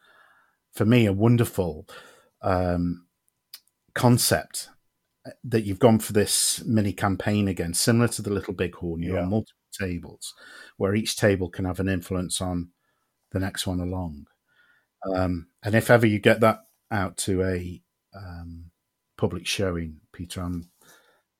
for 0.73 0.85
me 0.85 1.05
a 1.07 1.13
wonderful 1.13 1.87
um, 2.41 3.05
concept 3.95 4.69
that 5.43 5.61
you've 5.63 5.79
gone 5.79 5.99
for 5.99 6.13
this 6.13 6.63
mini 6.65 6.93
campaign 6.93 7.47
again, 7.47 7.73
similar 7.73 8.07
to 8.09 8.21
the 8.21 8.29
Little 8.31 8.53
Bighorn. 8.53 9.01
You're 9.01 9.15
Yeah. 9.17 9.23
on 9.23 9.29
multiple 9.29 9.55
tables, 9.79 10.33
where 10.77 10.95
each 10.95 11.17
table 11.17 11.49
can 11.49 11.65
have 11.65 11.79
an 11.79 11.89
influence 11.89 12.41
on 12.41 12.71
the 13.31 13.39
next 13.39 13.67
one 13.67 13.79
along. 13.79 14.25
Um, 15.13 15.47
and 15.63 15.75
if 15.75 15.89
ever 15.89 16.05
you 16.05 16.19
get 16.19 16.39
that 16.41 16.59
out 16.91 17.17
to 17.17 17.43
a 17.43 17.81
um, 18.13 18.71
public 19.17 19.45
showing, 19.45 20.01
Peter, 20.11 20.41
I'm, 20.41 20.69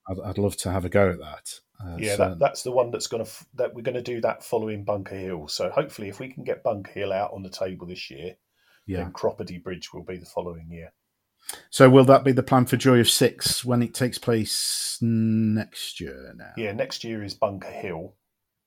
I'd, 0.07 0.19
I'd 0.23 0.37
love 0.37 0.55
to 0.57 0.71
have 0.71 0.85
a 0.85 0.89
go 0.89 1.09
at 1.09 1.19
that. 1.19 1.53
Uh, 1.83 1.95
yeah, 1.97 2.15
so- 2.15 2.29
that, 2.29 2.39
that's 2.39 2.63
the 2.63 2.71
one 2.71 2.91
that's 2.91 3.07
going 3.07 3.23
to 3.23 3.29
f- 3.29 3.45
that 3.55 3.73
we're 3.73 3.81
going 3.81 3.95
to 3.95 4.01
do 4.01 4.21
that 4.21 4.43
following 4.43 4.83
Bunker 4.83 5.15
Hill. 5.15 5.47
So 5.47 5.69
hopefully, 5.69 6.09
if 6.09 6.19
we 6.19 6.27
can 6.29 6.43
get 6.43 6.63
Bunker 6.63 6.91
Hill 6.91 7.13
out 7.13 7.31
on 7.33 7.41
the 7.41 7.49
table 7.49 7.87
this 7.87 8.09
year, 8.11 8.35
yeah. 8.85 8.97
then 8.97 9.13
Cropredy 9.13 9.61
Bridge 9.63 9.93
will 9.93 10.03
be 10.03 10.17
the 10.17 10.25
following 10.25 10.69
year. 10.69 10.91
So 11.69 11.89
will 11.89 12.05
that 12.05 12.23
be 12.23 12.31
the 12.31 12.43
plan 12.43 12.65
for 12.65 12.77
Joy 12.77 12.99
of 12.99 13.09
Six 13.09 13.65
when 13.65 13.81
it 13.81 13.93
takes 13.93 14.17
place 14.17 14.97
next 15.01 15.99
year? 15.99 16.33
Now, 16.35 16.51
Yeah, 16.57 16.71
next 16.73 17.03
year 17.03 17.23
is 17.23 17.33
Bunker 17.33 17.69
Hill. 17.69 18.15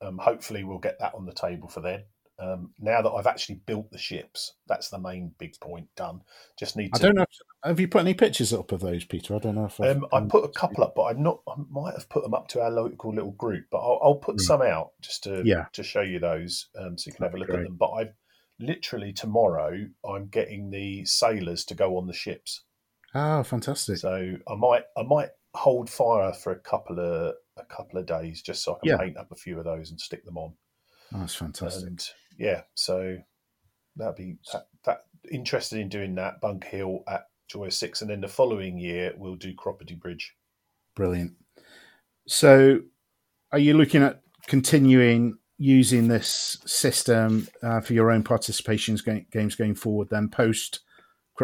Um, 0.00 0.18
hopefully, 0.18 0.64
we'll 0.64 0.78
get 0.78 0.98
that 0.98 1.14
on 1.14 1.26
the 1.26 1.32
table 1.32 1.68
for 1.68 1.80
then. 1.80 2.02
Um, 2.38 2.72
now 2.80 3.02
that 3.02 3.10
I've 3.10 3.28
actually 3.28 3.60
built 3.66 3.90
the 3.92 3.98
ships, 3.98 4.54
that's 4.66 4.88
the 4.88 4.98
main 4.98 5.32
big 5.38 5.60
point 5.60 5.86
done. 5.96 6.22
Just 6.58 6.76
need 6.76 6.92
To... 6.94 7.00
I 7.00 7.02
don't 7.06 7.14
know. 7.14 7.22
If, 7.22 7.28
have 7.64 7.78
you 7.78 7.86
put 7.86 8.00
any 8.00 8.14
pictures 8.14 8.52
up 8.52 8.72
of 8.72 8.80
those, 8.80 9.04
Peter? 9.04 9.36
I 9.36 9.38
don't 9.38 9.54
know 9.54 9.66
if 9.66 9.80
I've, 9.80 9.98
Um, 9.98 10.06
I 10.12 10.20
put 10.22 10.44
a 10.44 10.48
couple 10.48 10.82
up, 10.82 10.94
but 10.96 11.04
I'm 11.04 11.22
not. 11.22 11.40
I 11.46 11.54
might 11.70 11.94
have 11.94 12.08
put 12.08 12.24
them 12.24 12.34
up 12.34 12.48
to 12.48 12.62
our 12.62 12.70
local 12.70 13.14
little 13.14 13.30
group, 13.32 13.66
but 13.70 13.78
I'll, 13.78 14.00
I'll 14.02 14.14
put 14.16 14.32
Right. 14.34 14.40
some 14.40 14.62
out 14.62 14.92
just 15.00 15.22
to 15.24 15.42
Yeah. 15.44 15.66
to 15.74 15.84
show 15.84 16.00
you 16.00 16.18
those, 16.18 16.68
um, 16.76 16.98
so 16.98 17.08
you 17.08 17.14
can 17.14 17.26
have 17.26 17.34
a 17.34 17.38
look 17.38 17.48
be 17.48 17.54
at 17.54 17.62
them. 17.62 17.76
But 17.76 17.90
I've 17.90 18.14
literally 18.62 19.12
tomorrow 19.12 19.86
I'm 20.08 20.28
getting 20.28 20.70
the 20.70 21.04
sailors 21.04 21.64
to 21.66 21.74
go 21.74 21.96
on 21.98 22.06
the 22.06 22.12
ships, 22.12 22.62
Oh, 23.14 23.42
fantastic! 23.42 23.98
so 23.98 24.36
I 24.48 24.54
might 24.54 24.84
I 24.96 25.02
might 25.02 25.30
hold 25.54 25.90
fire 25.90 26.32
for 26.32 26.52
a 26.52 26.58
couple 26.58 26.98
of 26.98 27.34
a 27.58 27.64
couple 27.66 27.98
of 27.98 28.06
days 28.06 28.40
just 28.40 28.62
so 28.64 28.74
I 28.74 28.78
can 28.80 28.88
Yeah. 28.88 28.96
paint 28.98 29.16
up 29.18 29.30
a 29.30 29.36
few 29.36 29.58
of 29.58 29.64
those 29.64 29.90
and 29.90 30.00
stick 30.00 30.24
them 30.24 30.38
on. 30.38 30.54
Oh, 31.14 31.18
that's 31.20 31.34
fantastic. 31.34 31.86
And 31.86 32.02
yeah, 32.38 32.62
so 32.74 33.18
that'd 33.96 34.16
be 34.16 34.38
that, 34.52 34.68
that 34.84 35.04
interested 35.30 35.78
in 35.78 35.90
doing 35.90 36.14
that 36.14 36.40
Bunk 36.40 36.64
Hill 36.64 37.04
at 37.06 37.24
Joy 37.48 37.68
Six, 37.68 38.00
and 38.00 38.10
then 38.10 38.22
the 38.22 38.28
following 38.28 38.78
year 38.78 39.12
we'll 39.18 39.36
do 39.36 39.54
Cropredy 39.54 39.94
Bridge. 40.00 40.34
Brilliant. 40.96 41.32
So, 42.26 42.80
are 43.52 43.58
you 43.58 43.74
looking 43.74 44.02
at 44.02 44.22
continuing 44.46 45.36
using 45.62 46.08
this 46.08 46.58
system 46.66 47.48
uh, 47.62 47.80
for 47.80 47.92
your 47.92 48.10
own 48.10 48.24
participations 48.24 49.04
ga- 49.04 49.26
games 49.30 49.54
going 49.54 49.74
forward? 49.74 50.08
Then 50.10 50.28
post 50.28 50.80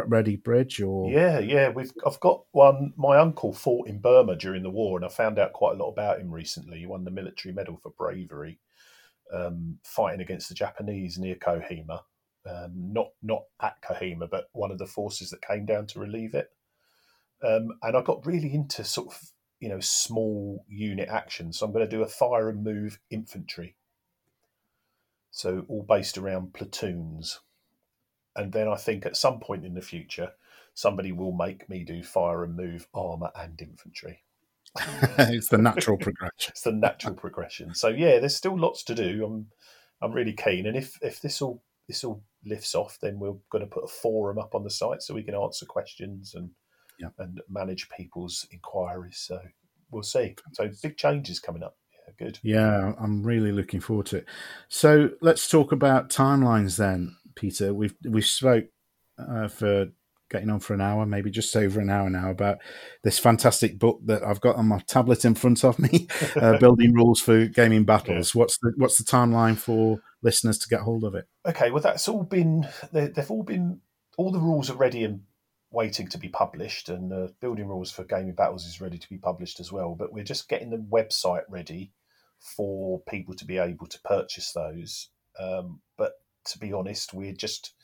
Ready 0.06 0.36
Bridge, 0.36 0.80
or 0.80 1.10
Yeah, 1.10 1.38
yeah, 1.38 1.70
we've 1.70 1.90
I've 2.06 2.20
got 2.20 2.44
one. 2.52 2.92
My 2.96 3.18
uncle 3.18 3.52
fought 3.52 3.88
in 3.88 4.00
Burma 4.00 4.36
during 4.36 4.62
the 4.62 4.70
war, 4.70 4.96
and 4.96 5.04
I 5.04 5.08
found 5.08 5.38
out 5.38 5.52
quite 5.52 5.74
a 5.74 5.82
lot 5.82 5.90
about 5.90 6.20
him 6.20 6.30
recently. 6.30 6.78
He 6.78 6.86
won 6.86 7.04
the 7.04 7.10
military 7.10 7.52
medal 7.52 7.78
for 7.82 7.92
bravery, 7.98 8.60
um, 9.32 9.78
fighting 9.82 10.20
against 10.20 10.48
the 10.48 10.54
Japanese 10.54 11.18
near 11.18 11.34
Kohima. 11.34 12.00
Um, 12.48 12.72
not 12.74 13.08
not 13.22 13.42
at 13.60 13.82
Kohima, 13.82 14.30
but 14.30 14.48
one 14.52 14.70
of 14.70 14.78
the 14.78 14.86
forces 14.86 15.30
that 15.30 15.42
came 15.42 15.66
down 15.66 15.86
to 15.88 16.00
relieve 16.00 16.34
it. 16.34 16.50
Um, 17.42 17.68
and 17.82 17.96
I 17.96 18.02
got 18.02 18.26
really 18.26 18.52
into 18.52 18.84
sort 18.84 19.08
of 19.08 19.20
you 19.60 19.68
know 19.68 19.80
small 19.80 20.64
unit 20.68 21.08
action. 21.08 21.52
So 21.52 21.66
I'm 21.66 21.72
going 21.72 21.88
to 21.88 21.96
do 21.96 22.02
a 22.02 22.08
fire 22.08 22.48
and 22.50 22.62
move 22.62 23.00
infantry. 23.10 23.74
So 25.30 25.64
all 25.68 25.84
based 25.88 26.18
around 26.18 26.54
platoons 26.54 27.40
and 28.38 28.52
then 28.52 28.68
I 28.68 28.76
think 28.76 29.04
at 29.04 29.16
some 29.16 29.40
point 29.40 29.66
in 29.66 29.74
the 29.74 29.82
future, 29.82 30.30
somebody 30.74 31.10
will 31.10 31.32
make 31.32 31.68
me 31.68 31.82
do 31.82 32.04
fire 32.04 32.44
and 32.44 32.56
move 32.56 32.86
armor 32.94 33.30
and 33.34 33.60
infantry. 33.60 34.22
it's 35.18 35.48
the 35.48 35.58
natural 35.58 35.96
progression. 36.00 36.52
It's 36.52 36.62
the 36.62 36.72
natural 36.72 37.14
progression. 37.14 37.74
So 37.74 37.88
yeah, 37.88 38.20
there's 38.20 38.36
still 38.36 38.58
lots 38.58 38.84
to 38.84 38.94
do. 38.94 39.24
I'm 39.24 39.46
I'm 40.00 40.12
really 40.12 40.34
keen, 40.34 40.66
and 40.66 40.76
if 40.76 40.96
if 41.02 41.20
this 41.20 41.42
all 41.42 41.62
this 41.88 42.04
all 42.04 42.22
lifts 42.44 42.76
off, 42.76 42.98
then 43.00 43.18
we're 43.18 43.34
going 43.50 43.64
to 43.64 43.70
put 43.70 43.84
a 43.84 43.88
forum 43.88 44.38
up 44.38 44.54
on 44.54 44.62
the 44.62 44.70
site 44.70 45.02
so 45.02 45.14
we 45.14 45.24
can 45.24 45.34
answer 45.34 45.66
questions 45.66 46.34
and 46.34 46.50
Yeah. 47.00 47.08
and 47.18 47.40
manage 47.48 47.88
people's 47.88 48.46
inquiries. 48.52 49.18
So 49.18 49.40
we'll 49.90 50.04
see. 50.04 50.36
So 50.52 50.70
big 50.80 50.96
changes 50.96 51.40
coming 51.40 51.64
up. 51.64 51.76
Yeah, 52.18 52.26
good. 52.26 52.38
Yeah, 52.42 52.92
I'm 52.98 53.22
really 53.22 53.52
looking 53.52 53.80
forward 53.80 54.06
to 54.06 54.18
it. 54.18 54.26
So 54.68 55.10
let's 55.20 55.48
talk 55.48 55.72
about 55.72 56.10
timelines 56.10 56.76
then, 56.76 57.16
Peter. 57.34 57.72
We've 57.74 57.94
we've 58.04 58.26
spoke 58.26 58.66
uh, 59.18 59.48
for 59.48 59.88
getting 60.30 60.50
on 60.50 60.60
for 60.60 60.74
an 60.74 60.80
hour, 60.80 61.06
maybe 61.06 61.30
just 61.30 61.54
over 61.56 61.80
an 61.80 61.90
hour 61.90 62.10
now, 62.10 62.30
about 62.30 62.58
this 63.02 63.18
fantastic 63.18 63.78
book 63.78 64.00
that 64.04 64.22
I've 64.22 64.40
got 64.40 64.56
on 64.56 64.66
my 64.66 64.78
tablet 64.80 65.24
in 65.24 65.34
front 65.34 65.64
of 65.64 65.78
me, 65.78 66.08
uh, 66.36 66.58
building 66.58 66.92
rules 66.94 67.20
for 67.20 67.46
gaming 67.46 67.84
battles. 67.84 68.34
What's 68.34 68.58
the 68.58 68.72
what's 68.76 68.98
the 68.98 69.04
timeline 69.04 69.56
for 69.56 70.00
listeners 70.22 70.58
to 70.58 70.68
get 70.68 70.80
hold 70.80 71.04
of 71.04 71.14
it? 71.14 71.26
Okay, 71.46 71.70
well, 71.70 71.82
that's 71.82 72.08
all 72.08 72.24
been. 72.24 72.68
They, 72.92 73.08
they've 73.08 73.30
all 73.30 73.44
been. 73.44 73.80
All 74.16 74.32
the 74.32 74.40
rules 74.40 74.68
are 74.68 74.76
ready 74.76 75.04
and 75.04 75.22
waiting 75.70 76.08
to 76.08 76.18
be 76.18 76.28
published, 76.28 76.88
and 76.88 77.10
the 77.10 77.32
building 77.40 77.68
rules 77.68 77.90
for 77.90 78.04
gaming 78.04 78.34
battles 78.34 78.66
is 78.66 78.80
ready 78.80 78.98
to 78.98 79.08
be 79.08 79.18
published 79.18 79.60
as 79.60 79.70
well. 79.70 79.94
But 79.94 80.12
we're 80.12 80.24
just 80.24 80.48
getting 80.48 80.70
the 80.70 80.76
website 80.76 81.42
ready 81.48 81.92
for 82.38 83.00
people 83.08 83.34
to 83.34 83.44
be 83.44 83.58
able 83.58 83.86
to 83.86 84.00
purchase 84.02 84.52
those. 84.52 85.10
Um, 85.38 85.80
but 85.96 86.12
to 86.46 86.58
be 86.58 86.72
honest, 86.72 87.14
we're 87.14 87.32
just 87.32 87.74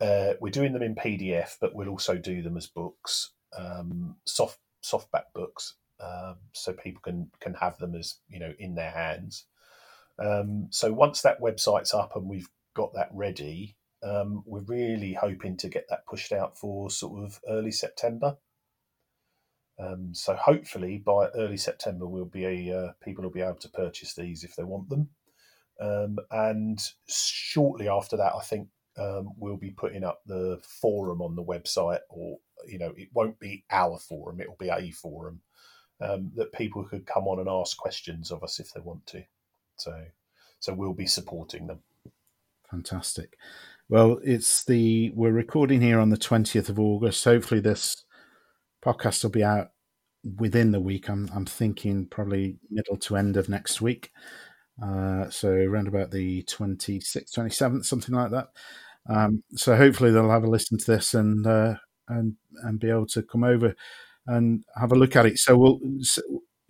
uh, 0.00 0.34
we're 0.40 0.50
doing 0.50 0.72
them 0.72 0.82
in 0.82 0.94
PDF, 0.94 1.56
but 1.60 1.74
we'll 1.74 1.88
also 1.88 2.16
do 2.16 2.42
them 2.42 2.56
as 2.56 2.66
books, 2.66 3.30
um, 3.56 4.16
soft 4.24 4.58
softback 4.84 5.24
books, 5.34 5.76
um, 6.00 6.36
so 6.52 6.72
people 6.72 7.00
can 7.02 7.30
can 7.40 7.54
have 7.54 7.78
them 7.78 7.94
as 7.94 8.16
you 8.28 8.40
know 8.40 8.52
in 8.58 8.74
their 8.74 8.90
hands. 8.90 9.46
Um, 10.18 10.68
so 10.70 10.92
once 10.92 11.22
that 11.22 11.40
website's 11.40 11.94
up 11.94 12.16
and 12.16 12.28
we've 12.28 12.48
got 12.74 12.94
that 12.94 13.10
ready, 13.12 13.76
um, 14.02 14.42
we're 14.46 14.60
really 14.60 15.14
hoping 15.14 15.56
to 15.58 15.68
get 15.68 15.86
that 15.88 16.06
pushed 16.06 16.32
out 16.32 16.58
for 16.58 16.90
sort 16.90 17.24
of 17.24 17.40
early 17.48 17.72
September. 17.72 18.36
Um, 19.82 20.14
so 20.14 20.34
hopefully 20.34 20.98
by 20.98 21.28
early 21.34 21.56
September, 21.56 22.06
we'll 22.06 22.24
be 22.24 22.72
uh, 22.72 22.92
people 23.02 23.24
will 23.24 23.30
be 23.30 23.40
able 23.40 23.56
to 23.56 23.68
purchase 23.68 24.14
these 24.14 24.44
if 24.44 24.54
they 24.54 24.64
want 24.64 24.88
them. 24.88 25.08
Um, 25.80 26.18
and 26.30 26.80
shortly 27.08 27.88
after 27.88 28.16
that, 28.16 28.34
I 28.34 28.40
think 28.42 28.68
um, 28.96 29.30
we'll 29.36 29.56
be 29.56 29.70
putting 29.70 30.04
up 30.04 30.20
the 30.26 30.60
forum 30.62 31.20
on 31.20 31.34
the 31.34 31.42
website, 31.42 32.00
or 32.08 32.38
you 32.66 32.78
know, 32.78 32.92
it 32.96 33.08
won't 33.12 33.38
be 33.40 33.64
our 33.70 33.98
forum; 33.98 34.40
it'll 34.40 34.56
be 34.58 34.68
a 34.68 34.90
forum 34.92 35.40
um, 36.00 36.30
that 36.36 36.52
people 36.52 36.84
could 36.84 37.06
come 37.06 37.26
on 37.26 37.40
and 37.40 37.48
ask 37.48 37.76
questions 37.76 38.30
of 38.30 38.44
us 38.44 38.60
if 38.60 38.72
they 38.72 38.80
want 38.80 39.04
to. 39.06 39.22
So, 39.76 40.04
so 40.60 40.74
we'll 40.74 40.92
be 40.92 41.06
supporting 41.06 41.66
them. 41.66 41.80
Fantastic. 42.70 43.36
Well, 43.88 44.20
it's 44.22 44.64
the 44.64 45.10
we're 45.14 45.32
recording 45.32 45.80
here 45.80 45.98
on 45.98 46.10
the 46.10 46.16
twentieth 46.16 46.68
of 46.68 46.78
August. 46.78 47.24
Hopefully, 47.24 47.60
this 47.60 48.04
podcast 48.84 49.22
will 49.22 49.30
be 49.30 49.44
out 49.44 49.70
within 50.38 50.72
the 50.72 50.80
week. 50.80 51.08
I'm 51.08 51.30
I'm 51.34 51.46
thinking 51.46 52.06
probably 52.06 52.58
middle 52.70 52.96
to 52.98 53.16
end 53.16 53.36
of 53.36 53.48
next 53.48 53.80
week. 53.80 54.10
Uh, 54.82 55.28
so 55.30 55.50
around 55.50 55.86
about 55.86 56.10
the 56.10 56.42
26th, 56.44 57.36
27th, 57.36 57.84
something 57.84 58.14
like 58.14 58.30
that. 58.30 58.48
Um, 59.08 59.42
so 59.54 59.76
hopefully 59.76 60.10
they'll 60.10 60.30
have 60.30 60.44
a 60.44 60.50
listen 60.50 60.78
to 60.78 60.90
this 60.90 61.14
and 61.14 61.46
uh, 61.46 61.74
and 62.08 62.36
and 62.62 62.80
be 62.80 62.90
able 62.90 63.06
to 63.06 63.22
come 63.22 63.44
over 63.44 63.74
and 64.26 64.64
have 64.76 64.92
a 64.92 64.96
look 64.96 65.16
at 65.16 65.26
it. 65.26 65.38
So 65.38 65.56
we'll 65.56 65.80
s- 66.00 66.18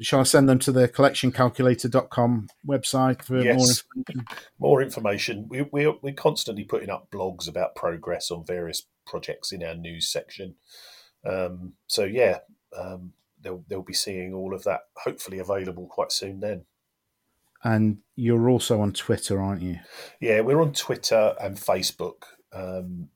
shall 0.01 0.21
I 0.21 0.25
send 0.25 0.49
them 0.49 0.59
to 0.61 0.73
the 0.73 0.89
collectioncalculator.com 0.89 2.49
website 2.67 3.23
for 3.23 3.35
more 3.35 3.43
information? 3.45 4.27
More 4.59 4.83
information. 4.83 5.47
We, 5.49 5.63
we're 5.63 5.95
we're 6.03 6.15
constantly 6.15 6.65
putting 6.65 6.91
up 6.91 7.11
blogs 7.11 7.49
about 7.49 7.77
progress 7.77 8.31
on 8.31 8.45
various 8.45 8.83
projects 9.07 9.53
in 9.53 9.63
our 9.63 9.75
news 9.75 10.11
section. 10.11 10.55
Um, 11.24 11.74
so 11.86 12.05
yeah, 12.05 12.39
um, 12.77 13.12
they'll 13.40 13.65
they'll 13.69 13.82
be 13.82 13.93
seeing 13.94 14.35
all 14.35 14.55
of 14.55 14.65
that. 14.65 14.82
Hopefully 14.97 15.39
available 15.39 15.86
quite 15.86 16.12
soon. 16.12 16.40
Then. 16.40 16.65
And 17.65 17.99
you're 18.16 18.51
also 18.51 18.81
on 18.81 18.93
Twitter, 18.93 19.40
aren't 19.40 19.62
you? 19.62 19.78
Yeah, 20.20 20.40
we're 20.40 20.61
on 20.61 20.73
Twitter 20.73 21.36
and 21.40 21.57
Facebook. 21.57 22.24
Um, 22.53 23.09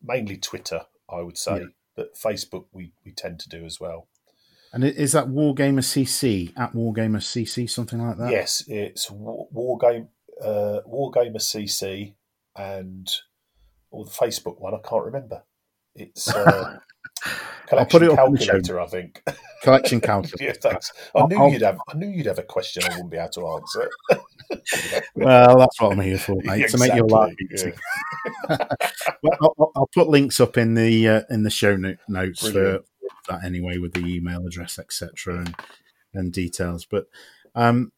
mainly 0.00 0.36
Twitter, 0.36 0.82
I 1.10 1.22
would 1.22 1.36
say, 1.36 1.58
Yeah. 1.58 1.66
but 1.96 2.14
Facebook 2.14 2.66
we, 2.72 2.92
we 3.04 3.10
tend 3.10 3.40
to 3.40 3.48
do 3.48 3.64
as 3.64 3.80
well. 3.80 4.06
And 4.72 4.84
is 4.84 5.12
that 5.12 5.26
Wargamer 5.26 5.82
CC 5.82 6.52
at 6.56 6.72
Wargamer 6.72 7.18
CC 7.20 7.68
something 7.68 8.00
like 8.00 8.16
that? 8.18 8.30
Yes, 8.30 8.64
it's 8.68 9.10
War, 9.10 9.48
War 9.50 9.78
Game 9.78 10.08
uh, 10.40 10.80
Wargamer 10.86 11.36
CC 11.36 12.14
and 12.56 13.08
or 13.90 14.04
the 14.04 14.10
Facebook 14.10 14.60
one. 14.60 14.74
I 14.74 14.78
can't 14.88 15.04
remember. 15.04 15.42
It's 15.94 16.28
uh, 16.34 16.78
I'll 17.72 17.86
put 17.86 18.02
collection 18.02 18.02
it 18.02 18.18
up 18.18 18.26
in 18.28 18.34
the 18.34 18.40
show 18.40 18.52
calculator. 18.52 18.80
I 18.80 18.86
think. 18.86 19.22
Collection 19.62 20.00
calculator. 20.00 20.44
yeah, 20.44 20.52
thanks. 20.60 20.92
I 21.14 21.20
I'll- 21.20 21.28
knew 21.28 21.38
I'll- 21.38 21.48
you'd 21.50 21.62
have. 21.62 21.78
I 21.88 21.96
knew 21.96 22.08
you'd 22.08 22.26
have 22.26 22.38
a 22.38 22.42
question 22.42 22.82
I 22.84 22.88
wouldn't 22.90 23.10
be 23.10 23.16
able 23.16 23.28
to 23.30 23.48
answer. 23.48 23.90
Well, 25.16 25.58
that's 25.58 25.80
what 25.80 25.92
I'm 25.92 26.00
here 26.00 26.18
for, 26.18 26.36
mate. 26.44 26.68
To 26.68 26.78
make 26.78 26.94
your 26.94 27.08
life 27.08 27.34
Exactly, 27.40 27.72
easy. 27.72 28.58
Well, 29.22 29.38
I'll, 29.58 29.72
I'll- 29.76 29.90
put 29.94 30.08
links 30.08 30.38
up 30.40 30.56
in 30.56 30.74
the 30.74 31.08
uh, 31.08 31.20
in 31.30 31.42
the 31.44 31.50
show 31.50 31.76
no- 31.76 31.96
notes 32.08 32.50
Brilliant. 32.50 32.84
for 33.26 33.32
that 33.32 33.44
anyway, 33.44 33.78
with 33.78 33.94
the 33.94 34.04
email 34.04 34.46
address, 34.46 34.78
etc., 34.78 35.38
and 35.38 35.54
and 36.12 36.32
details. 36.32 36.84
But 36.84 37.06
um, 37.54 37.90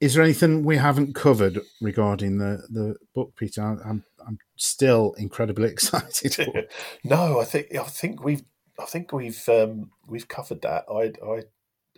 is 0.00 0.14
there 0.14 0.22
anything 0.22 0.62
we 0.64 0.76
haven't 0.76 1.14
covered 1.14 1.58
regarding 1.80 2.38
the 2.38 2.62
the 2.70 2.96
book, 3.14 3.32
Peter? 3.36 3.62
I'm 3.62 4.04
I'm 4.26 4.38
still 4.56 5.14
incredibly 5.18 5.70
excited. 5.70 6.68
No, 7.04 7.40
I 7.40 7.44
think 7.44 7.74
I 7.74 7.82
think 7.84 8.22
we've 8.22 8.42
I 8.80 8.84
think 8.86 9.12
we've 9.12 9.48
um, 9.48 9.90
we've 10.06 10.28
covered 10.28 10.62
that. 10.62 10.84
I 10.90 11.12
I 11.26 11.42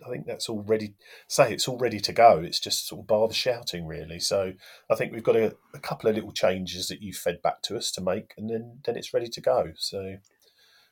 I 0.05 0.09
think 0.09 0.25
that's 0.25 0.49
all 0.49 0.61
ready. 0.63 0.95
Say 1.27 1.53
it's 1.53 1.67
all 1.67 1.77
ready 1.77 1.99
to 1.99 2.11
go. 2.13 2.39
It's 2.39 2.59
just 2.59 2.87
sort 2.87 3.01
of 3.01 3.07
bar 3.07 3.27
the 3.27 3.33
shouting, 3.33 3.85
really. 3.85 4.19
So 4.19 4.53
I 4.89 4.95
think 4.95 5.13
we've 5.13 5.23
got 5.23 5.35
a, 5.35 5.55
a 5.75 5.79
couple 5.79 6.09
of 6.09 6.15
little 6.15 6.31
changes 6.31 6.87
that 6.87 7.01
you 7.01 7.13
fed 7.13 7.41
back 7.43 7.61
to 7.63 7.77
us 7.77 7.91
to 7.91 8.01
make, 8.01 8.33
and 8.37 8.49
then 8.49 8.79
then 8.85 8.97
it's 8.97 9.13
ready 9.13 9.27
to 9.27 9.41
go. 9.41 9.71
So 9.77 10.15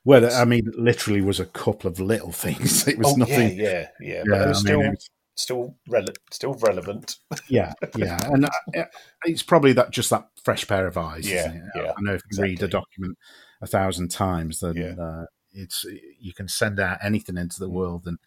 Well, 0.05 0.31
I 0.31 0.45
mean, 0.45 0.71
literally 0.77 1.21
was 1.21 1.39
a 1.39 1.45
couple 1.45 1.89
of 1.89 1.99
little 1.99 2.31
things. 2.31 2.87
It 2.87 2.97
was 2.99 3.07
oh 3.13 3.15
nothing. 3.15 3.57
yeah, 3.57 3.63
yeah, 3.63 3.87
yeah. 3.99 4.13
Yeah, 4.17 4.23
But 4.27 4.35
it 4.35 4.39
mean, 4.39 4.47
was 4.49 4.59
still 4.59 4.81
it 4.81 4.89
was- 4.89 5.09
still 5.35 5.75
rele- 5.89 6.15
still 6.31 6.53
relevant. 6.55 7.15
yeah, 7.47 7.73
yeah, 7.97 8.19
and 8.31 8.45
uh, 8.45 8.83
it's 9.25 9.41
probably 9.41 9.71
that 9.73 9.89
just 9.89 10.09
that 10.11 10.27
fresh 10.43 10.67
pair 10.67 10.85
of 10.85 10.97
eyes. 10.97 11.27
Yeah, 11.29 11.53
yeah, 11.75 11.93
I 11.97 12.01
know 12.01 12.13
if 12.15 12.21
you 12.31 12.43
read 12.43 12.61
a 12.61 12.67
document 12.67 13.17
a 13.61 13.65
thousand 13.67 14.11
times, 14.11 14.59
then 14.59 14.75
Yeah. 14.75 14.95
uh, 15.03 15.25
it's 15.59 15.85
you 16.19 16.33
can 16.33 16.47
send 16.47 16.79
out 16.79 16.97
anything 17.03 17.37
into 17.37 17.59
the 17.59 17.69
world, 17.69 18.03
and 18.05 18.17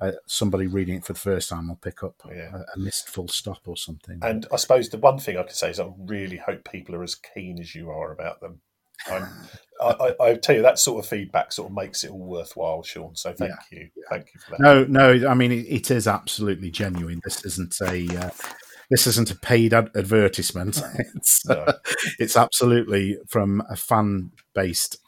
uh, 0.00 0.12
somebody 0.26 0.66
reading 0.66 0.96
it 0.96 1.04
for 1.04 1.12
the 1.12 1.18
first 1.18 1.48
time 1.48 1.68
will 1.68 1.76
pick 1.76 2.02
up 2.02 2.14
Yeah. 2.28 2.50
a, 2.54 2.58
a 2.74 2.78
missed 2.78 3.08
full 3.08 3.28
stop 3.28 3.60
or 3.66 3.76
something. 3.76 4.18
And 4.22 4.46
I 4.52 4.56
suppose 4.56 4.88
the 4.88 4.98
one 4.98 5.18
thing 5.18 5.36
I 5.36 5.42
can 5.44 5.54
say 5.54 5.70
is 5.70 5.78
I 5.80 5.88
really 5.98 6.36
hope 6.36 6.68
people 6.70 6.94
are 6.96 7.02
as 7.02 7.14
keen 7.14 7.58
as 7.60 7.74
you 7.74 7.90
are 7.90 8.12
about 8.12 8.40
them. 8.40 8.60
I, 9.08 9.26
I, 9.82 10.14
I 10.20 10.34
tell 10.36 10.54
you 10.56 10.62
that 10.62 10.78
sort 10.78 11.04
of 11.04 11.08
feedback 11.10 11.52
sort 11.52 11.68
of 11.70 11.76
makes 11.76 12.04
it 12.04 12.10
all 12.10 12.24
worthwhile, 12.24 12.82
Sean. 12.84 13.14
So 13.16 13.32
thank 13.32 13.52
you, 13.70 13.88
thank 14.08 14.28
you 14.34 14.40
for 14.40 14.52
that. 14.52 14.60
no, 14.60 14.84
no, 14.84 15.28
I 15.28 15.34
mean 15.34 15.52
it, 15.52 15.66
it 15.68 15.90
is 15.90 16.06
absolutely 16.08 16.70
genuine. 16.70 17.20
This 17.24 17.44
isn't 17.44 17.74
a. 17.82 18.08
Uh, 18.26 18.30
this 18.90 19.06
isn't 19.06 19.30
a 19.30 19.34
paid 19.36 19.72
ad- 19.74 19.90
advertisement. 19.96 20.80
It's, 21.16 21.44
No. 21.46 21.66
it's 22.18 22.36
absolutely 22.36 23.16
from 23.28 23.62
a 23.70 23.76
fan 23.76 24.30
based 24.54 24.98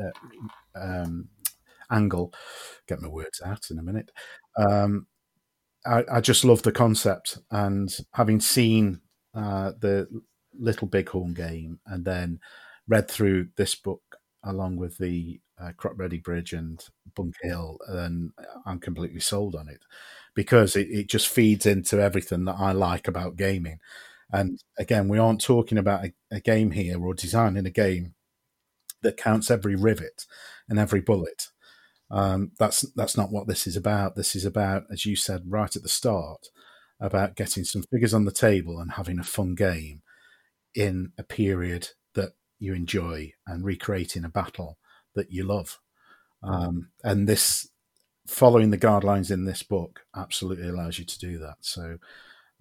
uh, 0.00 0.80
um, 0.80 1.28
angle. 1.90 2.32
Get 2.86 3.00
my 3.00 3.08
words 3.08 3.40
out 3.44 3.70
in 3.70 3.78
a 3.78 3.82
minute. 3.82 4.10
Um, 4.56 5.06
I, 5.86 6.04
I 6.10 6.20
just 6.20 6.44
love 6.44 6.62
the 6.62 6.72
concept, 6.72 7.38
and 7.50 7.94
having 8.12 8.40
seen 8.40 9.00
uh, 9.34 9.72
the 9.78 10.08
Little 10.58 10.88
Bighorn 10.88 11.34
game, 11.34 11.80
and 11.86 12.04
then 12.04 12.40
read 12.88 13.10
through 13.10 13.48
this 13.56 13.74
book 13.74 14.02
along 14.44 14.76
with 14.76 14.98
the 14.98 15.40
uh, 15.60 15.72
Cropredy 15.76 16.22
Bridge 16.22 16.52
and 16.52 16.84
Bunker 17.14 17.38
Hill, 17.42 17.78
and 17.88 18.32
I'm 18.66 18.80
completely 18.80 19.20
sold 19.20 19.54
on 19.54 19.68
it 19.68 19.82
because 20.34 20.76
it, 20.76 20.88
it 20.90 21.08
just 21.08 21.28
feeds 21.28 21.66
into 21.66 22.00
everything 22.00 22.44
that 22.44 22.56
I 22.58 22.72
like 22.72 23.08
about 23.08 23.36
gaming. 23.36 23.80
And 24.32 24.62
again, 24.78 25.08
we 25.08 25.18
aren't 25.18 25.40
talking 25.40 25.78
about 25.78 26.04
a, 26.04 26.12
a 26.30 26.40
game 26.40 26.70
here 26.70 27.02
or 27.02 27.14
designing 27.14 27.66
a 27.66 27.70
game 27.70 28.14
that 29.02 29.16
counts 29.16 29.50
every 29.50 29.76
rivet 29.76 30.24
and 30.68 30.78
every 30.78 31.00
bullet. 31.00 31.48
Um, 32.10 32.52
that's 32.58 32.82
that's 32.92 33.16
not 33.16 33.30
what 33.30 33.46
this 33.46 33.66
is 33.66 33.76
about. 33.76 34.16
This 34.16 34.34
is 34.34 34.44
about, 34.44 34.84
as 34.90 35.04
you 35.04 35.16
said 35.16 35.42
right 35.46 35.74
at 35.74 35.82
the 35.82 35.88
start, 35.88 36.48
about 37.00 37.36
getting 37.36 37.64
some 37.64 37.82
figures 37.82 38.14
on 38.14 38.24
the 38.24 38.32
table 38.32 38.78
and 38.78 38.92
having 38.92 39.18
a 39.18 39.24
fun 39.24 39.54
game 39.54 40.02
in 40.74 41.12
a 41.18 41.22
period 41.22 41.88
that 42.14 42.32
you 42.58 42.74
enjoy 42.74 43.32
and 43.46 43.64
recreating 43.64 44.24
a 44.24 44.28
battle 44.28 44.78
that 45.14 45.30
you 45.30 45.44
love. 45.44 45.78
Um, 46.42 46.88
and 47.02 47.28
this, 47.28 47.68
following 48.26 48.70
the 48.70 48.78
guidelines 48.78 49.30
in 49.30 49.44
this 49.44 49.62
book, 49.62 50.00
absolutely 50.16 50.68
allows 50.68 50.98
you 50.98 51.04
to 51.04 51.18
do 51.18 51.38
that. 51.38 51.56
So, 51.60 51.98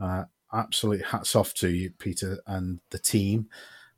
uh, 0.01 0.25
absolutely 0.53 1.05
hats 1.05 1.35
off 1.35 1.53
to 1.55 1.69
you, 1.69 1.91
Peter, 1.99 2.39
and 2.47 2.79
the 2.91 2.99
team 2.99 3.47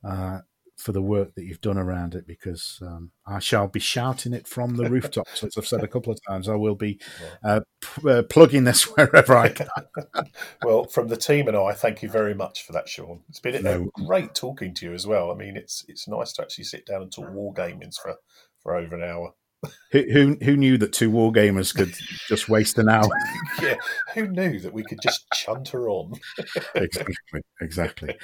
uh, 0.04 0.40
for 0.80 0.92
the 0.92 1.02
work 1.02 1.36
that 1.36 1.44
you've 1.44 1.62
done 1.62 1.78
around 1.78 2.16
it. 2.16 2.26
Because 2.26 2.80
um, 2.82 3.12
I 3.28 3.40
shall 3.40 3.68
be 3.68 3.80
shouting 3.80 4.34
it 4.34 4.48
from 4.48 4.76
the 4.76 4.90
rooftops, 4.90 5.44
as 5.44 5.58
I've 5.58 5.68
said 5.68 5.84
a 5.84 5.88
couple 5.88 6.12
of 6.14 6.20
times. 6.28 6.48
I 6.50 6.56
will 6.56 6.76
be 6.76 7.00
uh, 7.44 7.62
p- 7.82 8.10
uh, 8.10 8.24
plugging 8.24 8.64
this 8.64 8.84
wherever 8.96 9.36
I 9.38 9.50
can. 9.50 9.68
Well, 10.64 10.86
from 10.86 11.08
the 11.08 11.18
team 11.18 11.48
and 11.48 11.56
I, 11.58 11.74
thank 11.74 12.02
you 12.04 12.10
very 12.10 12.34
much 12.34 12.66
for 12.66 12.74
that, 12.74 12.88
Sean. 12.90 13.22
It's 13.30 13.40
been 13.40 13.64
No. 13.64 13.90
great 13.94 14.36
talking 14.36 14.74
to 14.76 14.86
you 14.86 14.94
as 14.94 15.08
well. 15.08 15.32
I 15.32 15.36
mean, 15.36 15.56
it's 15.58 15.86
it's 15.88 16.08
nice 16.08 16.34
to 16.34 16.42
actually 16.42 16.66
sit 16.66 16.86
down 16.86 17.02
and 17.02 17.12
talk 17.12 17.30
war 17.32 17.54
gamings 17.54 17.96
for 18.02 18.16
for 18.62 18.76
over 18.76 18.96
an 18.96 19.04
hour. 19.04 19.34
Who, 19.92 20.04
who 20.12 20.38
who 20.42 20.56
knew 20.58 20.78
that 20.78 20.94
two 20.94 21.10
war 21.10 21.32
gamers 21.34 21.76
could 21.76 21.94
just 22.28 22.48
waste 22.50 22.78
an 22.78 22.90
hour? 22.90 23.10
Yeah, 23.62 23.76
who 24.14 24.28
knew 24.28 24.60
that 24.60 24.74
we 24.74 24.84
could 24.84 25.00
just 25.02 25.26
chunter 25.34 25.90
on? 25.90 26.14
exactly, 26.76 27.42
exactly. 27.62 28.16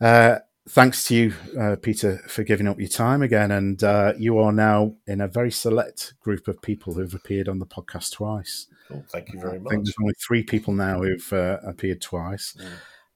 Uh, 0.00 0.38
thanks 0.70 1.04
to 1.04 1.14
you, 1.14 1.34
uh, 1.58 1.76
Peter, 1.76 2.18
for 2.28 2.44
giving 2.44 2.68
up 2.68 2.78
your 2.78 2.88
time 2.88 3.22
again. 3.22 3.50
And 3.50 3.82
uh, 3.82 4.14
you 4.16 4.38
are 4.38 4.52
now 4.52 4.94
in 5.06 5.20
a 5.20 5.28
very 5.28 5.50
select 5.50 6.14
group 6.20 6.48
of 6.48 6.62
people 6.62 6.94
who've 6.94 7.14
appeared 7.14 7.48
on 7.48 7.58
the 7.58 7.66
podcast 7.66 8.12
twice. 8.12 8.66
Oh, 8.92 9.02
thank 9.08 9.32
you 9.32 9.40
very 9.40 9.58
much. 9.58 9.72
I 9.72 9.74
think 9.74 9.84
there's 9.84 9.96
only 10.00 10.14
three 10.14 10.42
people 10.42 10.72
now 10.72 11.02
who've 11.02 11.32
uh, 11.32 11.58
appeared 11.66 12.00
twice. 12.00 12.56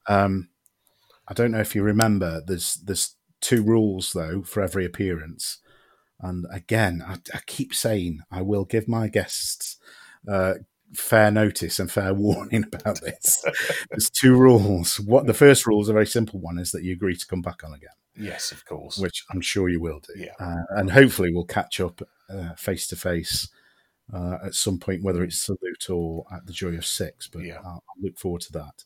Mm. 0.09 0.15
Um, 0.15 0.49
I 1.29 1.35
don't 1.35 1.53
know 1.53 1.61
if 1.61 1.75
you 1.75 1.83
remember. 1.83 2.43
There's 2.45 2.75
there's 2.75 3.17
two 3.41 3.63
rules 3.63 4.13
though 4.13 4.43
for 4.43 4.63
every 4.63 4.85
appearance, 4.85 5.59
and 6.21 6.45
again, 6.53 7.03
I, 7.07 7.15
I 7.35 7.41
keep 7.47 7.75
saying 7.75 8.21
I 8.31 8.43
will 8.43 8.65
give 8.65 8.89
my 8.89 9.09
guests 9.09 9.79
uh, 10.31 10.55
fair 10.97 11.31
notice 11.31 11.79
and 11.79 11.91
fair 11.91 12.15
warning 12.27 12.65
about 12.73 13.01
this. 13.01 13.45
there's 13.91 14.11
two 14.11 14.35
rules. 14.37 14.99
What 15.01 15.27
the 15.27 15.35
first 15.35 15.67
rule 15.67 15.83
is 15.83 15.89
a 15.89 15.93
very 15.93 16.07
simple 16.07 16.41
one: 16.41 16.59
is 16.59 16.71
that 16.73 16.83
you 16.85 16.93
agree 16.93 17.17
to 17.17 17.27
come 17.27 17.43
back 17.43 17.63
on 17.65 17.75
again, 17.75 17.91
Yes, 18.17 18.53
of 18.53 18.65
course. 18.65 18.99
which 18.99 19.25
I'm 19.31 19.41
sure 19.41 19.69
you 19.69 19.81
will 19.81 20.01
do. 20.01 20.15
Yeah. 20.17 20.33
uh, 20.41 20.63
and 20.71 20.91
hopefully 20.91 21.31
we'll 21.33 21.45
catch 21.45 21.81
up 21.81 22.01
face 22.57 22.87
to 22.89 22.97
face. 22.97 23.49
At 24.13 24.55
some 24.55 24.79
point, 24.79 25.03
whether 25.03 25.25
it's 25.25 25.41
salute 25.41 25.89
or 25.91 26.27
at 26.33 26.47
the 26.47 26.53
joy 26.53 26.75
of 26.77 26.85
six, 26.87 27.27
but 27.27 27.43
Yeah. 27.43 27.57
I'll, 27.65 27.83
I'll 27.89 28.03
look 28.03 28.19
forward 28.19 28.43
to 28.43 28.53
that. 28.53 28.85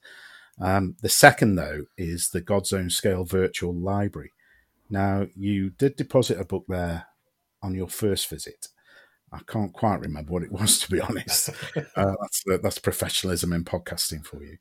Um, 0.60 0.96
the 1.02 1.08
second, 1.08 1.56
though, 1.56 1.84
is 1.96 2.30
the 2.30 2.40
God's 2.40 2.72
Own 2.72 2.88
Scale 2.90 3.24
Virtual 3.24 3.74
Library. 3.74 4.32
Now, 4.90 5.26
you 5.36 5.70
did 5.70 5.96
deposit 5.96 6.40
a 6.40 6.44
book 6.44 6.64
there 6.68 7.06
on 7.62 7.74
your 7.74 7.88
first 7.88 8.28
visit. 8.30 8.68
I 9.32 9.40
can't 9.46 9.72
quite 9.72 10.00
remember 10.00 10.32
what 10.32 10.42
it 10.42 10.52
was, 10.52 10.78
to 10.80 10.90
be 10.90 11.00
honest. 11.00 11.50
uh, 11.76 12.14
that's, 12.20 12.44
that's 12.62 12.78
professionalism 12.78 13.52
in 13.52 13.64
podcasting 13.64 14.24
for 14.24 14.42
you. 14.42 14.56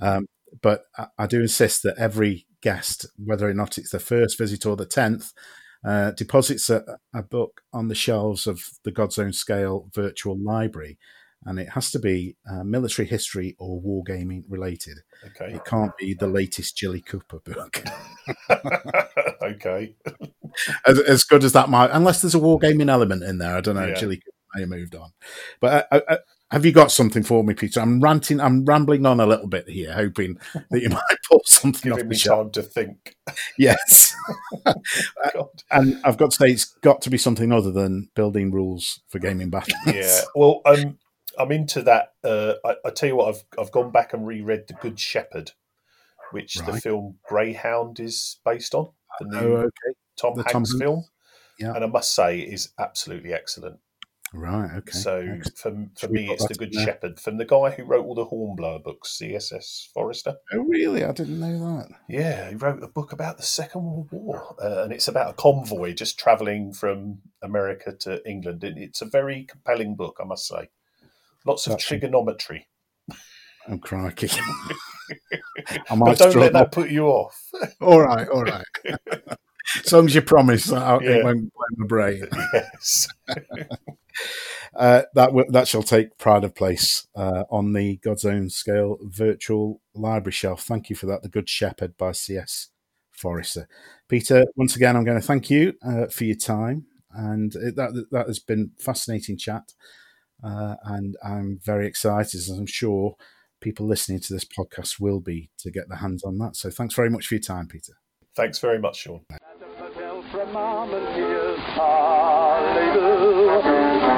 Um, 0.00 0.26
but 0.62 0.84
I, 0.96 1.06
I 1.18 1.26
do 1.26 1.40
insist 1.40 1.82
that 1.82 1.98
every 1.98 2.46
guest, 2.60 3.06
whether 3.16 3.48
or 3.48 3.54
not 3.54 3.78
it's 3.78 3.90
the 3.90 3.98
first 3.98 4.38
visit 4.38 4.66
or 4.66 4.76
the 4.76 4.86
tenth, 4.86 5.32
uh, 5.84 6.10
deposits 6.12 6.70
a, 6.70 6.98
a 7.14 7.22
book 7.22 7.62
on 7.72 7.88
the 7.88 7.94
shelves 7.94 8.46
of 8.46 8.60
the 8.84 8.90
God's 8.90 9.18
Own 9.18 9.32
Scale 9.32 9.88
Virtual 9.94 10.36
Library, 10.36 10.98
and 11.44 11.58
it 11.58 11.70
has 11.70 11.90
to 11.92 11.98
be 11.98 12.36
uh, 12.50 12.64
military 12.64 13.06
history 13.06 13.56
or 13.58 13.80
wargaming 13.80 14.42
related. 14.48 14.98
okay. 15.26 15.54
It 15.54 15.64
can't 15.64 15.96
be 15.96 16.14
the 16.14 16.26
latest 16.26 16.76
Jilly 16.76 17.00
Cooper 17.00 17.40
book. 17.40 17.82
okay. 19.42 19.94
as, 20.86 20.98
as 21.00 21.24
good 21.24 21.44
as 21.44 21.52
that 21.52 21.68
might, 21.68 21.90
unless 21.92 22.22
there's 22.22 22.34
a 22.34 22.40
wargaming 22.40 22.90
element 22.90 23.22
in 23.22 23.38
there. 23.38 23.56
I 23.56 23.60
don't 23.60 23.76
know. 23.76 23.86
Yeah. 23.86 23.94
Jilly 23.94 24.16
Cooper 24.16 24.36
may 24.54 24.60
have 24.62 24.70
moved 24.70 24.94
on. 24.94 25.12
But 25.60 25.88
uh, 25.90 26.00
uh, 26.08 26.16
have 26.50 26.64
you 26.64 26.72
got 26.72 26.90
something 26.90 27.22
for 27.22 27.44
me, 27.44 27.52
Peter? 27.54 27.80
I'm 27.80 28.00
ranting, 28.00 28.40
I'm 28.40 28.64
rambling 28.64 29.04
on 29.04 29.20
a 29.20 29.26
little 29.26 29.48
bit 29.48 29.68
here, 29.68 29.92
hoping 29.92 30.38
that 30.70 30.82
you 30.82 30.88
might 30.88 31.02
pull 31.28 31.42
something 31.44 31.92
off 31.92 31.98
Giving 31.98 32.08
the 32.08 32.14
me 32.14 32.18
shelf. 32.18 32.46
time 32.46 32.50
to 32.52 32.62
think. 32.62 33.16
Yes. 33.58 34.14
And 35.70 36.00
I've 36.02 36.16
got 36.16 36.30
to 36.30 36.36
say, 36.36 36.46
it's 36.46 36.64
got 36.64 37.02
to 37.02 37.10
be 37.10 37.18
something 37.18 37.52
other 37.52 37.70
than 37.70 38.08
building 38.14 38.50
rules 38.50 39.00
for 39.08 39.18
gaming 39.18 39.50
battles. 39.50 39.74
Yeah. 39.86 40.20
Well, 40.34 40.62
um, 40.64 40.98
I'm 41.38 41.52
into 41.52 41.82
that. 41.82 42.14
Uh, 42.24 42.54
I, 42.64 42.74
I 42.84 42.90
tell 42.90 43.08
you 43.08 43.16
what, 43.16 43.34
I've 43.34 43.44
I've 43.58 43.72
gone 43.72 43.90
back 43.90 44.12
and 44.12 44.26
reread 44.26 44.64
The 44.68 44.74
Good 44.74 44.98
Shepherd, 44.98 45.52
which 46.32 46.54
the 46.54 46.80
film 46.80 47.18
Greyhound 47.28 48.00
is 48.00 48.38
based 48.44 48.74
on. 48.74 48.90
The 49.20 49.26
new 49.26 49.56
Oh, 49.56 49.56
okay. 49.56 49.96
Tom 50.20 50.34
the 50.34 50.44
Hanks 50.52 50.70
Tom 50.72 50.78
film. 50.78 51.04
Yeah. 51.58 51.74
And 51.74 51.84
I 51.84 51.88
must 51.88 52.14
say, 52.14 52.40
it 52.40 52.52
is 52.52 52.70
absolutely 52.78 53.32
excellent. 53.32 53.80
Right. 54.32 54.70
Okay. 54.76 54.92
So 54.92 55.16
Excellent. 55.20 55.56
for, 55.56 56.00
for 56.00 56.00
Should 56.00 56.10
me, 56.10 56.28
it's 56.30 56.46
the 56.46 56.54
Good? 56.54 56.74
Shepherd 56.74 57.18
from 57.18 57.38
the 57.38 57.44
guy 57.46 57.70
who 57.70 57.84
wrote 57.84 58.04
all 58.04 58.14
the 58.14 58.26
Hornblower 58.26 58.78
books, 58.78 59.18
CSS 59.20 59.88
Forester. 59.92 60.36
Oh, 60.52 60.58
really? 60.58 61.02
I 61.04 61.12
didn't 61.12 61.40
know 61.40 61.58
that. 61.58 61.88
Yeah, 62.08 62.50
he 62.50 62.56
wrote 62.56 62.82
a 62.82 62.88
book 62.88 63.12
about 63.12 63.38
the 63.38 63.42
Second 63.42 63.84
World 63.84 64.08
War, 64.12 64.54
uh, 64.62 64.82
and 64.82 64.92
it's 64.92 65.08
about 65.08 65.30
a 65.30 65.34
convoy 65.34 65.94
just 65.94 66.18
travelling 66.18 66.72
from 66.72 67.18
America 67.42 67.92
to 68.00 68.28
England. 68.28 68.62
And 68.64 68.78
it's 68.78 69.00
a 69.00 69.06
very 69.06 69.44
compelling 69.44 69.96
book, 69.96 70.18
I 70.20 70.24
must 70.24 70.46
say. 70.46 70.68
Lots 71.48 71.66
of 71.66 71.78
trigonometry, 71.78 72.66
Oh, 73.68 73.78
crikey. 73.78 74.28
I 75.90 75.96
but 75.96 76.18
don't 76.18 76.36
let 76.36 76.52
that 76.52 76.72
put 76.72 76.90
you 76.90 77.06
off. 77.06 77.50
All 77.80 78.00
right. 78.02 78.28
All 78.28 78.44
right. 78.44 78.64
as 79.84 79.92
long 79.92 80.06
as 80.06 80.14
you 80.14 80.22
promise 80.22 80.66
that 80.66 80.82
I, 80.82 80.98
Yeah. 81.02 81.10
it 81.10 81.24
won't 81.24 81.50
blow 81.52 81.64
my 81.78 81.86
brain. 81.86 82.24
yes, 82.52 83.08
Uh, 84.74 85.02
that 85.14 85.26
w- 85.26 85.50
that 85.50 85.66
shall 85.66 85.82
take 85.82 86.18
pride 86.18 86.44
of 86.44 86.54
place 86.54 87.06
uh, 87.14 87.44
on 87.50 87.72
the 87.72 87.96
God's 87.98 88.24
Own 88.24 88.50
Scale 88.50 88.98
virtual 89.02 89.80
library 89.94 90.32
shelf. 90.32 90.62
Thank 90.62 90.90
you 90.90 90.96
for 90.96 91.06
that. 91.06 91.22
The 91.22 91.28
Good 91.28 91.48
Shepherd 91.48 91.96
by 91.96 92.12
C.S. 92.12 92.68
Forester. 93.12 93.68
Peter, 94.08 94.44
once 94.56 94.76
again, 94.76 94.96
I'm 94.96 95.04
going 95.04 95.20
to 95.20 95.26
thank 95.26 95.48
you 95.50 95.74
uh, 95.82 96.06
for 96.06 96.24
your 96.24 96.36
time, 96.36 96.86
and 97.12 97.54
it, 97.56 97.76
that 97.76 98.06
that 98.10 98.26
has 98.26 98.38
been 98.38 98.72
fascinating 98.78 99.38
chat. 99.38 99.72
Uh, 100.42 100.76
and 100.84 101.16
I'm 101.24 101.58
very 101.64 101.86
excited, 101.86 102.34
as 102.34 102.48
I'm 102.48 102.66
sure 102.66 103.16
people 103.60 103.86
listening 103.86 104.20
to 104.20 104.32
this 104.32 104.44
podcast 104.44 105.00
will 105.00 105.20
be, 105.20 105.50
to 105.58 105.70
get 105.70 105.88
their 105.88 105.98
hands 105.98 106.22
on 106.24 106.38
that. 106.38 106.54
So, 106.56 106.70
thanks 106.70 106.94
very 106.94 107.10
much 107.10 107.26
for 107.26 107.34
your 107.34 107.42
time, 107.42 107.66
Peter. 107.66 107.94
thanks 108.36 108.58
very 108.60 108.78
much, 108.78 108.98
Sean. 108.98 109.24
Mademoiselle 109.30 110.22
from 110.30 110.56
Armentières, 110.56 111.58
parlez-vous. 111.76 113.48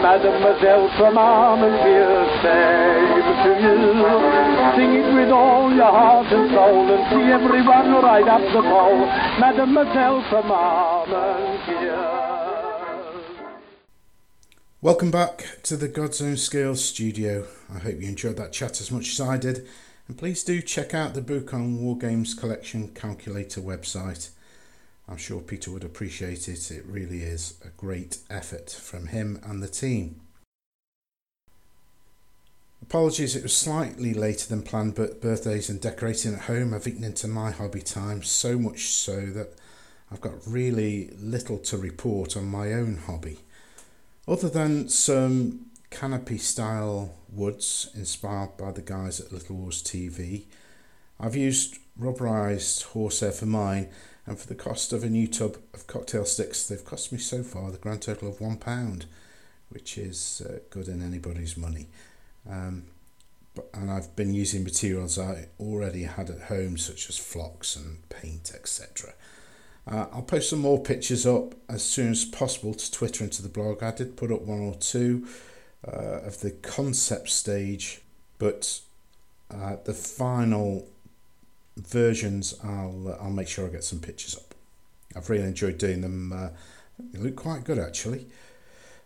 Mademoiselle 0.03 0.89
from 0.99 1.17
Armentières, 1.17 2.43
save 2.43 3.01
to 3.45 3.53
you. 3.65 3.79
Sing 4.77 4.93
it 5.01 5.15
with 5.15 5.31
all 5.31 5.73
your 5.73 5.91
heart 5.91 6.31
and 6.33 6.51
soul 6.51 6.91
and 6.91 7.03
see 7.11 7.33
everyone 7.33 8.03
right 8.03 8.29
up 8.29 8.43
the 8.53 8.61
pole. 8.61 9.07
Mademoiselle 9.41 10.23
from 10.29 10.51
Armentières. 10.51 12.20
Welcome 14.83 15.11
back 15.11 15.59
to 15.65 15.77
the 15.77 15.89
God's 15.89 16.23
Own 16.23 16.39
Scale 16.39 16.75
studio. 16.75 17.47
I 17.71 17.81
hope 17.81 18.01
you 18.01 18.09
enjoyed 18.09 18.39
that 18.39 18.55
chat 18.55 18.81
as 18.81 18.91
much 18.91 19.11
as 19.11 19.21
I 19.21 19.37
did. 19.37 19.69
And 20.09 20.17
please 20.17 20.43
do 20.43 20.63
check 20.63 20.95
out 20.95 21.13
the 21.13 21.21
book 21.21 21.53
on 21.53 21.83
War 21.83 21.99
Games 21.99 22.33
Collection 22.33 22.89
Calculator 22.95 23.61
website. 23.61 24.31
I'm 25.07 25.19
sure 25.19 25.43
Peter 25.43 25.71
would 25.71 25.85
appreciate 25.85 26.49
it. 26.49 26.71
It 26.71 26.87
really 26.87 27.21
is 27.21 27.61
a 27.63 27.69
great 27.77 28.21
effort 28.31 28.71
from 28.71 29.09
him 29.09 29.39
and 29.45 29.63
the 29.63 29.69
team. 29.69 30.23
Apologies, 32.81 33.37
it 33.37 33.43
was 33.43 33.55
slightly 33.55 34.15
later 34.15 34.49
than 34.49 34.63
planned, 34.63 34.95
but 34.95 35.21
birthdays 35.21 35.69
and 35.69 35.79
decorating 35.79 36.33
at 36.33 36.41
home 36.45 36.73
have 36.73 36.89
eaten 36.89 37.05
into 37.05 37.29
my 37.29 37.51
hobby 37.51 37.83
time, 37.83 38.23
so 38.23 38.59
much 38.59 38.87
so 38.87 39.27
that 39.27 39.59
I've 40.11 40.23
got 40.23 40.47
really 40.47 41.11
little 41.19 41.59
to 41.59 41.77
report 41.77 42.35
on 42.35 42.47
my 42.47 42.73
own 42.73 42.97
hobby. 42.97 43.41
Other 44.29 44.49
than 44.49 44.89
some 44.89 45.67
canopy 45.91 46.39
style 46.39 47.15
woods 47.33 47.91
inspired 47.95 48.57
by 48.57 48.71
the 48.71 48.83
guys 48.83 49.21
at 49.21 49.33
Little 49.33 49.57
Wars 49.57 49.83
TV, 49.83 50.45
I've 51.19 51.37
used 51.37 51.79
rubberized 51.99 52.85
horsehair 52.85 53.33
for 53.33 53.47
mine, 53.47 53.89
and 54.27 54.39
for 54.39 54.47
the 54.47 54.55
cost 54.55 54.93
of 54.93 55.03
a 55.03 55.11
new 55.11 55.27
tub 55.27 55.57
of 55.75 55.87
cocktail 55.87 56.25
sticks, 56.25 56.67
they've 56.67 56.85
cost 56.85 57.13
me 57.13 57.19
so 57.19 57.43
far 57.43 57.71
the 57.71 57.79
grand 57.79 58.03
total 58.03 58.29
of 58.29 58.39
£1, 58.39 59.05
which 59.71 59.99
is 59.99 60.43
uh, 60.49 60.59
good 60.71 60.89
in 60.89 61.03
anybody's 61.03 61.57
money. 61.57 61.89
Um, 62.49 62.85
but, 63.55 63.69
and 63.75 63.91
I've 63.91 64.15
been 64.17 64.33
using 64.33 64.63
materials 64.63 65.19
I 65.19 65.49
already 65.59 66.05
had 66.05 66.31
at 66.31 66.43
home, 66.43 66.79
such 66.79 67.09
as 67.09 67.19
flocks 67.19 67.75
and 67.77 68.09
paint, 68.09 68.53
etc. 68.55 69.15
Uh, 69.87 70.07
I'll 70.13 70.23
post 70.23 70.51
some 70.51 70.61
more 70.61 70.81
pictures 70.81 71.27
up 71.27 71.55
as 71.69 71.83
soon 71.83 72.11
as 72.11 72.25
possible 72.25 72.75
to 72.75 72.93
Twitter 72.93 73.25
and 73.25 73.33
to 73.33 73.43
the 73.43 73.49
blog. 73.49 73.83
I 73.83 73.93
did 73.93 74.17
put 74.17 74.31
up 74.31 74.43
one 74.43 74.61
or 74.61 74.75
two 74.75 75.27
uh, 75.87 76.21
of 76.21 76.41
the 76.41 76.51
concept 76.51 77.31
stage, 77.31 78.03
but 78.39 78.81
uh, 79.51 79.77
the 79.85 79.95
final 79.95 80.87
versions, 81.77 82.55
I'll 82.63 83.09
uh, 83.09 83.25
I'll 83.25 83.31
make 83.31 83.49
sure 83.49 83.67
I 83.67 83.71
get 83.71 83.85
some 83.85 84.01
pictures 84.01 84.37
up. 84.37 84.55
I've 85.17 85.31
really 85.31 85.45
enjoyed 85.45 85.79
doing 85.79 86.03
them. 86.03 86.33
Uh, 86.33 86.49
they 87.13 87.19
look 87.19 87.37
quite 87.37 87.65
good 87.65 87.79
actually. 87.79 88.27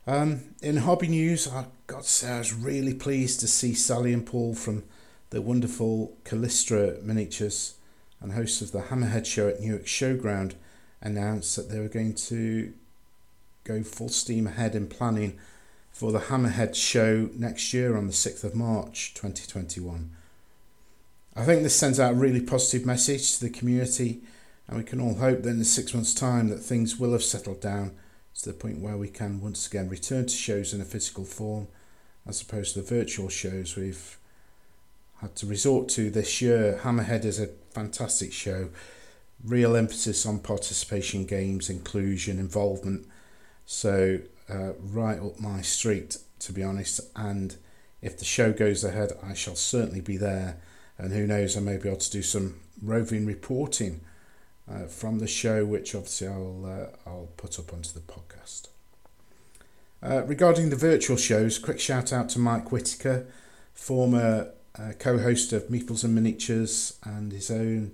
Um, 0.07 0.43
in 0.61 0.79
hobby 0.79 1.09
news, 1.09 1.49
I 1.49 1.65
got 1.87 2.03
to 2.03 2.09
say 2.09 2.31
I 2.31 2.39
was 2.39 2.53
really 2.53 2.93
pleased 2.93 3.41
to 3.41 3.47
see 3.47 3.73
Sally 3.73 4.13
and 4.13 4.27
Paul 4.27 4.55
from 4.55 4.85
the 5.31 5.41
wonderful 5.41 6.15
Kallistra 6.25 7.03
Miniatures 7.03 7.75
and 8.21 8.33
hosts 8.33 8.61
of 8.61 8.73
the 8.73 8.83
Hammerhead 8.83 9.25
Show 9.25 9.49
at 9.49 9.61
Newark 9.61 9.87
Showground 9.87 10.55
announced 11.05 11.55
that 11.55 11.69
they 11.71 11.79
were 11.79 11.89
going 11.89 12.15
to 12.15 12.73
go 13.63 13.83
full 13.83 14.09
steam 14.09 14.47
ahead 14.47 14.75
in 14.75 14.89
planning 14.89 15.39
for 15.93 16.11
the 16.11 16.19
Hammerhead 16.19 16.75
Show 16.75 17.31
next 17.37 17.73
year 17.73 17.97
on 17.97 18.09
the 18.09 18.13
6th 18.13 18.43
of 18.43 18.55
March 18.55 19.15
2021. 19.15 20.11
I 21.37 21.45
think 21.45 21.63
this 21.63 21.77
sends 21.77 22.01
out 22.01 22.13
a 22.13 22.17
really 22.17 22.41
positive 22.41 22.87
message 22.87 23.35
to 23.35 23.45
the 23.45 23.51
community, 23.51 24.23
and 24.67 24.79
we 24.79 24.85
can 24.85 25.01
all 25.01 25.15
hope 25.15 25.43
that 25.43 25.51
in 25.51 25.65
six 25.65 25.95
months' 25.95 26.15
time 26.15 26.49
that 26.49 26.59
things 26.59 26.99
will 26.99 27.13
have 27.13 27.23
settled 27.23 27.61
down 27.61 27.93
to 28.35 28.49
the 28.49 28.55
point 28.55 28.81
where 28.81 28.97
we 28.97 29.09
can 29.09 29.41
once 29.41 29.67
again 29.67 29.89
return 29.89 30.27
to 30.27 30.35
shows 30.35 30.75
in 30.75 30.81
a 30.81 30.85
physical 30.85 31.25
form, 31.25 31.69
as 32.27 32.41
opposed 32.41 32.75
to 32.75 32.81
the 32.81 32.95
virtual 32.95 33.29
shows 33.29 33.77
we've 33.77 34.19
had 35.21 35.37
to 35.37 35.47
resort 35.47 35.89
to 35.91 36.11
this 36.11 36.41
year. 36.43 36.81
Hammerhead 36.83 37.25
is 37.25 37.39
a 37.39 37.49
fantastic 37.71 38.33
show, 38.33 38.71
real 39.45 39.77
emphasis 39.77 40.25
on 40.27 40.39
participation 40.41 41.27
games, 41.27 41.69
inclusion, 41.69 42.39
involvement. 42.39 43.07
So, 43.67 44.21
uh, 44.49 44.73
right 44.79 45.19
up 45.19 45.41
my 45.41 45.63
street, 45.63 46.19
to 46.41 46.53
be 46.53 46.63
honest. 46.63 47.01
And 47.17 47.57
if 48.03 48.19
the 48.19 48.25
show 48.25 48.53
goes 48.53 48.85
ahead, 48.85 49.13
I 49.23 49.35
shall 49.35 49.57
certainly 49.57 50.01
be 50.01 50.17
there. 50.17 50.59
And 50.99 51.13
who 51.13 51.27
knows, 51.27 51.57
I 51.57 51.61
may 51.61 51.77
be 51.77 51.89
able 51.89 51.99
to 51.99 52.11
do 52.11 52.23
some 52.23 52.61
roving 52.83 53.27
reporting 53.27 54.01
uh, 54.71 54.85
from 54.85 55.19
the 55.19 55.27
show, 55.27 55.65
which 55.65 55.95
obviously 55.95 56.29
I'll 56.29 56.65
uh, 56.65 57.09
I'll 57.09 57.29
put 57.37 57.59
up 57.59 57.73
onto 57.73 57.93
the 57.93 58.01
podcast. 58.01 58.69
Uh, 60.03 60.23
regarding 60.27 60.71
the 60.71 60.77
virtual 60.77 61.17
shows, 61.17 61.59
quick 61.59 61.81
shout 61.81 62.13
out 62.13 62.29
to 62.31 62.39
Mike 62.39 62.71
Whitaker, 62.71 63.27
former 63.73 64.51
uh, 64.79 64.93
co-host 64.99 65.53
of 65.53 65.69
Meeples 65.69 66.05
and 66.05 66.15
Miniatures, 66.15 66.99
and 67.05 67.33
his 67.33 67.51
own 67.51 67.93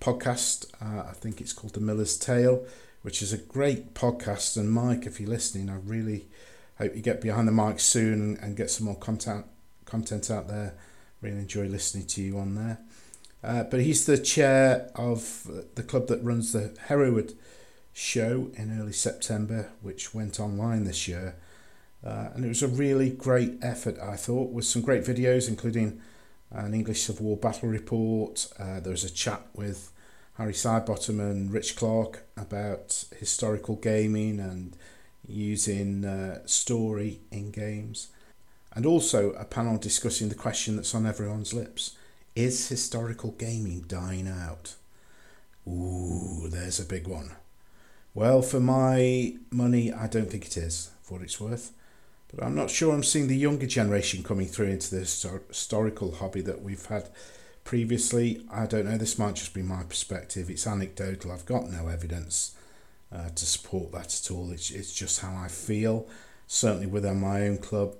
podcast. 0.00 0.66
Uh, 0.80 1.08
I 1.08 1.12
think 1.12 1.40
it's 1.40 1.52
called 1.52 1.74
The 1.74 1.80
Miller's 1.80 2.16
Tale, 2.16 2.64
which 3.02 3.22
is 3.22 3.32
a 3.32 3.38
great 3.38 3.94
podcast. 3.94 4.56
And 4.56 4.70
Mike, 4.70 5.06
if 5.06 5.20
you're 5.20 5.30
listening, 5.30 5.70
I 5.70 5.76
really 5.76 6.26
hope 6.78 6.94
you 6.94 7.02
get 7.02 7.20
behind 7.20 7.48
the 7.48 7.52
mic 7.52 7.80
soon 7.80 8.36
and 8.40 8.56
get 8.56 8.70
some 8.70 8.86
more 8.86 8.96
content 8.96 9.46
content 9.84 10.30
out 10.30 10.48
there. 10.48 10.74
Really 11.20 11.38
enjoy 11.38 11.66
listening 11.66 12.06
to 12.08 12.22
you 12.22 12.38
on 12.38 12.54
there. 12.54 12.78
Uh, 13.42 13.62
but 13.64 13.80
he's 13.80 14.06
the 14.06 14.18
chair 14.18 14.90
of 14.96 15.48
the 15.74 15.82
club 15.82 16.08
that 16.08 16.22
runs 16.22 16.52
the 16.52 16.76
Hereward 16.88 17.34
show 17.92 18.50
in 18.54 18.78
early 18.78 18.92
September, 18.92 19.70
which 19.80 20.12
went 20.12 20.40
online 20.40 20.84
this 20.84 21.06
year. 21.06 21.36
Uh, 22.04 22.28
and 22.34 22.44
it 22.44 22.48
was 22.48 22.62
a 22.62 22.68
really 22.68 23.10
great 23.10 23.54
effort, 23.62 23.98
I 23.98 24.16
thought, 24.16 24.52
with 24.52 24.64
some 24.64 24.82
great 24.82 25.04
videos, 25.04 25.48
including 25.48 26.00
an 26.50 26.74
English 26.74 27.02
Civil 27.02 27.26
War 27.26 27.36
battle 27.36 27.68
report. 27.68 28.48
Uh, 28.58 28.80
there 28.80 28.92
was 28.92 29.04
a 29.04 29.10
chat 29.10 29.42
with 29.54 29.92
Harry 30.34 30.52
Sidebottom 30.52 31.20
and 31.20 31.52
Rich 31.52 31.76
Clarke 31.76 32.24
about 32.36 33.04
historical 33.18 33.76
gaming 33.76 34.38
and 34.38 34.76
using 35.26 36.04
uh, 36.04 36.46
story 36.46 37.20
in 37.30 37.50
games. 37.50 38.08
And 38.74 38.84
also 38.84 39.32
a 39.32 39.44
panel 39.44 39.78
discussing 39.78 40.28
the 40.28 40.34
question 40.34 40.76
that's 40.76 40.94
on 40.94 41.06
everyone's 41.06 41.54
lips 41.54 41.96
is 42.34 42.68
historical 42.68 43.32
gaming 43.32 43.84
dying 43.88 44.28
out? 44.28 44.74
Ooh, 45.66 46.48
there's 46.48 46.78
a 46.78 46.84
big 46.84 47.08
one. 47.08 47.32
Well, 48.14 48.42
for 48.42 48.60
my 48.60 49.36
money, 49.50 49.92
I 49.92 50.06
don't 50.06 50.30
think 50.30 50.46
it 50.46 50.56
is, 50.56 50.90
for 51.02 51.14
what 51.14 51.22
it's 51.22 51.40
worth. 51.40 51.72
But 52.34 52.44
I'm 52.44 52.54
not 52.54 52.70
sure 52.70 52.92
I'm 52.92 53.02
seeing 53.02 53.28
the 53.28 53.36
younger 53.36 53.66
generation 53.66 54.22
coming 54.22 54.46
through 54.46 54.66
into 54.66 54.96
histor- 54.96 55.46
historical 55.48 56.16
hobby 56.16 56.40
that 56.42 56.62
we've 56.62 56.86
had 56.86 57.08
previously. 57.64 58.44
I 58.50 58.66
don't 58.66 58.86
know, 58.86 58.98
this 58.98 59.18
might 59.18 59.36
just 59.36 59.54
be 59.54 59.62
my 59.62 59.82
perspective. 59.84 60.50
It's 60.50 60.66
anecdotal, 60.66 61.32
I've 61.32 61.46
got 61.46 61.70
no 61.70 61.88
evidence 61.88 62.56
uh, 63.12 63.28
to 63.28 63.46
support 63.46 63.92
that 63.92 64.14
at 64.14 64.30
all. 64.30 64.50
It's, 64.52 64.70
it's 64.70 64.92
just 64.92 65.20
how 65.20 65.34
I 65.36 65.48
feel. 65.48 66.06
Certainly 66.46 66.86
within 66.86 67.20
my 67.20 67.42
own 67.42 67.58
club, 67.58 67.94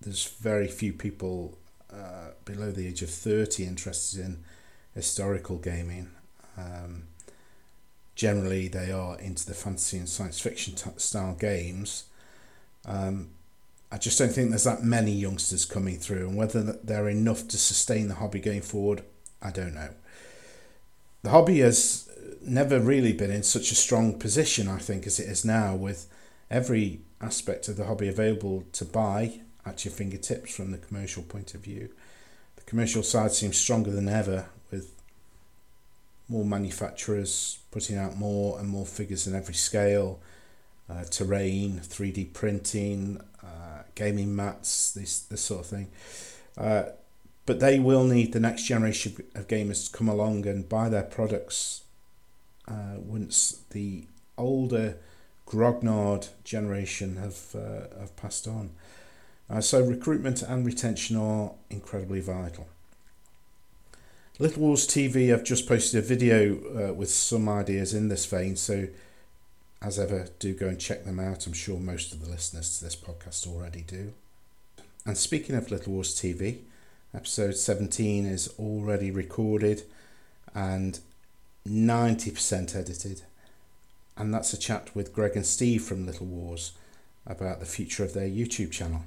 there's 0.00 0.26
very 0.26 0.68
few 0.68 0.92
people 0.92 1.58
uh, 1.92 2.30
below 2.44 2.70
the 2.70 2.86
age 2.86 3.02
of 3.02 3.10
30 3.10 3.64
interested 3.64 4.20
in 4.20 4.44
historical 4.94 5.56
gaming. 5.56 6.10
Um, 6.56 7.04
generally, 8.14 8.68
they 8.68 8.90
are 8.90 9.18
into 9.18 9.46
the 9.46 9.54
fantasy 9.54 9.98
and 9.98 10.08
science 10.08 10.40
fiction 10.40 10.74
t- 10.74 10.90
style 10.96 11.34
games. 11.34 12.04
Um, 12.86 13.30
I 13.90 13.98
just 13.98 14.18
don't 14.18 14.32
think 14.32 14.50
there's 14.50 14.64
that 14.64 14.82
many 14.82 15.12
youngsters 15.12 15.64
coming 15.64 15.98
through, 15.98 16.28
and 16.28 16.36
whether 16.36 16.62
they're 16.62 17.08
enough 17.08 17.46
to 17.48 17.58
sustain 17.58 18.08
the 18.08 18.14
hobby 18.14 18.40
going 18.40 18.62
forward, 18.62 19.02
I 19.42 19.50
don't 19.50 19.74
know. 19.74 19.90
The 21.22 21.30
hobby 21.30 21.60
has 21.60 22.08
never 22.42 22.80
really 22.80 23.12
been 23.12 23.30
in 23.30 23.42
such 23.42 23.70
a 23.70 23.74
strong 23.74 24.18
position, 24.18 24.68
I 24.68 24.78
think, 24.78 25.06
as 25.06 25.18
it 25.18 25.28
is 25.28 25.44
now, 25.44 25.74
with 25.74 26.06
every 26.50 27.00
aspect 27.20 27.68
of 27.68 27.76
the 27.76 27.86
hobby 27.86 28.08
available 28.08 28.64
to 28.72 28.84
buy 28.84 29.40
at 29.64 29.84
your 29.84 29.92
fingertips 29.92 30.54
from 30.54 30.70
the 30.70 30.78
commercial 30.78 31.22
point 31.22 31.54
of 31.54 31.60
view. 31.62 31.90
The 32.56 32.62
commercial 32.62 33.02
side 33.02 33.32
seems 33.32 33.56
stronger 33.56 33.90
than 33.90 34.08
ever, 34.08 34.46
with 34.70 34.92
more 36.28 36.44
manufacturers 36.44 37.58
putting 37.70 37.96
out 37.96 38.16
more 38.16 38.58
and 38.58 38.68
more 38.68 38.86
figures 38.86 39.26
in 39.26 39.34
every 39.34 39.54
scale, 39.54 40.20
uh, 40.88 41.04
terrain, 41.04 41.80
3D 41.82 42.32
printing, 42.32 43.20
uh, 43.42 43.82
gaming 43.94 44.34
mats, 44.34 44.92
this 44.92 45.20
this 45.20 45.40
sort 45.40 45.60
of 45.60 45.66
thing. 45.66 45.88
Uh, 46.56 46.84
but 47.44 47.60
they 47.60 47.78
will 47.78 48.04
need 48.04 48.32
the 48.32 48.40
next 48.40 48.64
generation 48.64 49.16
of 49.34 49.46
gamers 49.46 49.90
to 49.90 49.96
come 49.96 50.08
along 50.08 50.46
and 50.46 50.68
buy 50.68 50.88
their 50.88 51.04
products 51.04 51.82
uh, 52.68 52.96
once 52.98 53.60
the 53.70 54.04
older 54.36 54.96
grognard 55.46 56.28
generation 56.42 57.16
have 57.16 57.54
uh, 57.54 57.98
have 58.00 58.16
passed 58.16 58.48
on. 58.48 58.70
Uh, 59.48 59.60
so 59.60 59.80
recruitment 59.80 60.42
and 60.42 60.66
retention 60.66 61.16
are 61.16 61.52
incredibly 61.70 62.20
vital. 62.20 62.66
Little 64.38 64.62
Wars 64.62 64.86
TV 64.86 65.32
I've 65.32 65.44
just 65.44 65.68
posted 65.68 66.02
a 66.02 66.06
video 66.06 66.88
uh, 66.90 66.92
with 66.92 67.08
some 67.08 67.48
ideas 67.48 67.94
in 67.94 68.08
this 68.08 68.26
vein, 68.26 68.56
so 68.56 68.88
as 69.86 70.00
ever, 70.00 70.26
do 70.40 70.52
go 70.52 70.66
and 70.66 70.80
check 70.80 71.04
them 71.04 71.20
out. 71.20 71.46
I'm 71.46 71.52
sure 71.52 71.78
most 71.78 72.12
of 72.12 72.20
the 72.20 72.28
listeners 72.28 72.76
to 72.76 72.84
this 72.84 72.96
podcast 72.96 73.46
already 73.46 73.82
do. 73.82 74.12
And 75.06 75.16
speaking 75.16 75.54
of 75.54 75.70
Little 75.70 75.92
Wars 75.92 76.12
TV, 76.12 76.58
episode 77.14 77.56
17 77.56 78.26
is 78.26 78.52
already 78.58 79.12
recorded 79.12 79.84
and 80.56 80.98
90% 81.68 82.74
edited. 82.74 83.22
And 84.16 84.34
that's 84.34 84.52
a 84.52 84.58
chat 84.58 84.90
with 84.92 85.12
Greg 85.12 85.36
and 85.36 85.46
Steve 85.46 85.84
from 85.84 86.04
Little 86.04 86.26
Wars 86.26 86.72
about 87.24 87.60
the 87.60 87.66
future 87.66 88.02
of 88.02 88.12
their 88.12 88.28
YouTube 88.28 88.72
channel. 88.72 89.04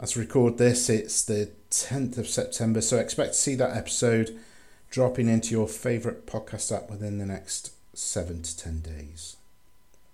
As 0.00 0.16
I 0.16 0.20
record 0.20 0.56
this, 0.56 0.88
it's 0.88 1.22
the 1.22 1.50
10th 1.70 2.16
of 2.16 2.28
September, 2.28 2.80
so 2.80 2.96
expect 2.96 3.34
to 3.34 3.38
see 3.38 3.54
that 3.56 3.76
episode 3.76 4.38
dropping 4.90 5.28
into 5.28 5.50
your 5.50 5.68
favourite 5.68 6.24
podcast 6.24 6.74
app 6.74 6.88
within 6.88 7.18
the 7.18 7.26
next 7.26 7.72
7 7.92 8.40
to 8.40 8.56
10 8.56 8.80
days. 8.80 9.35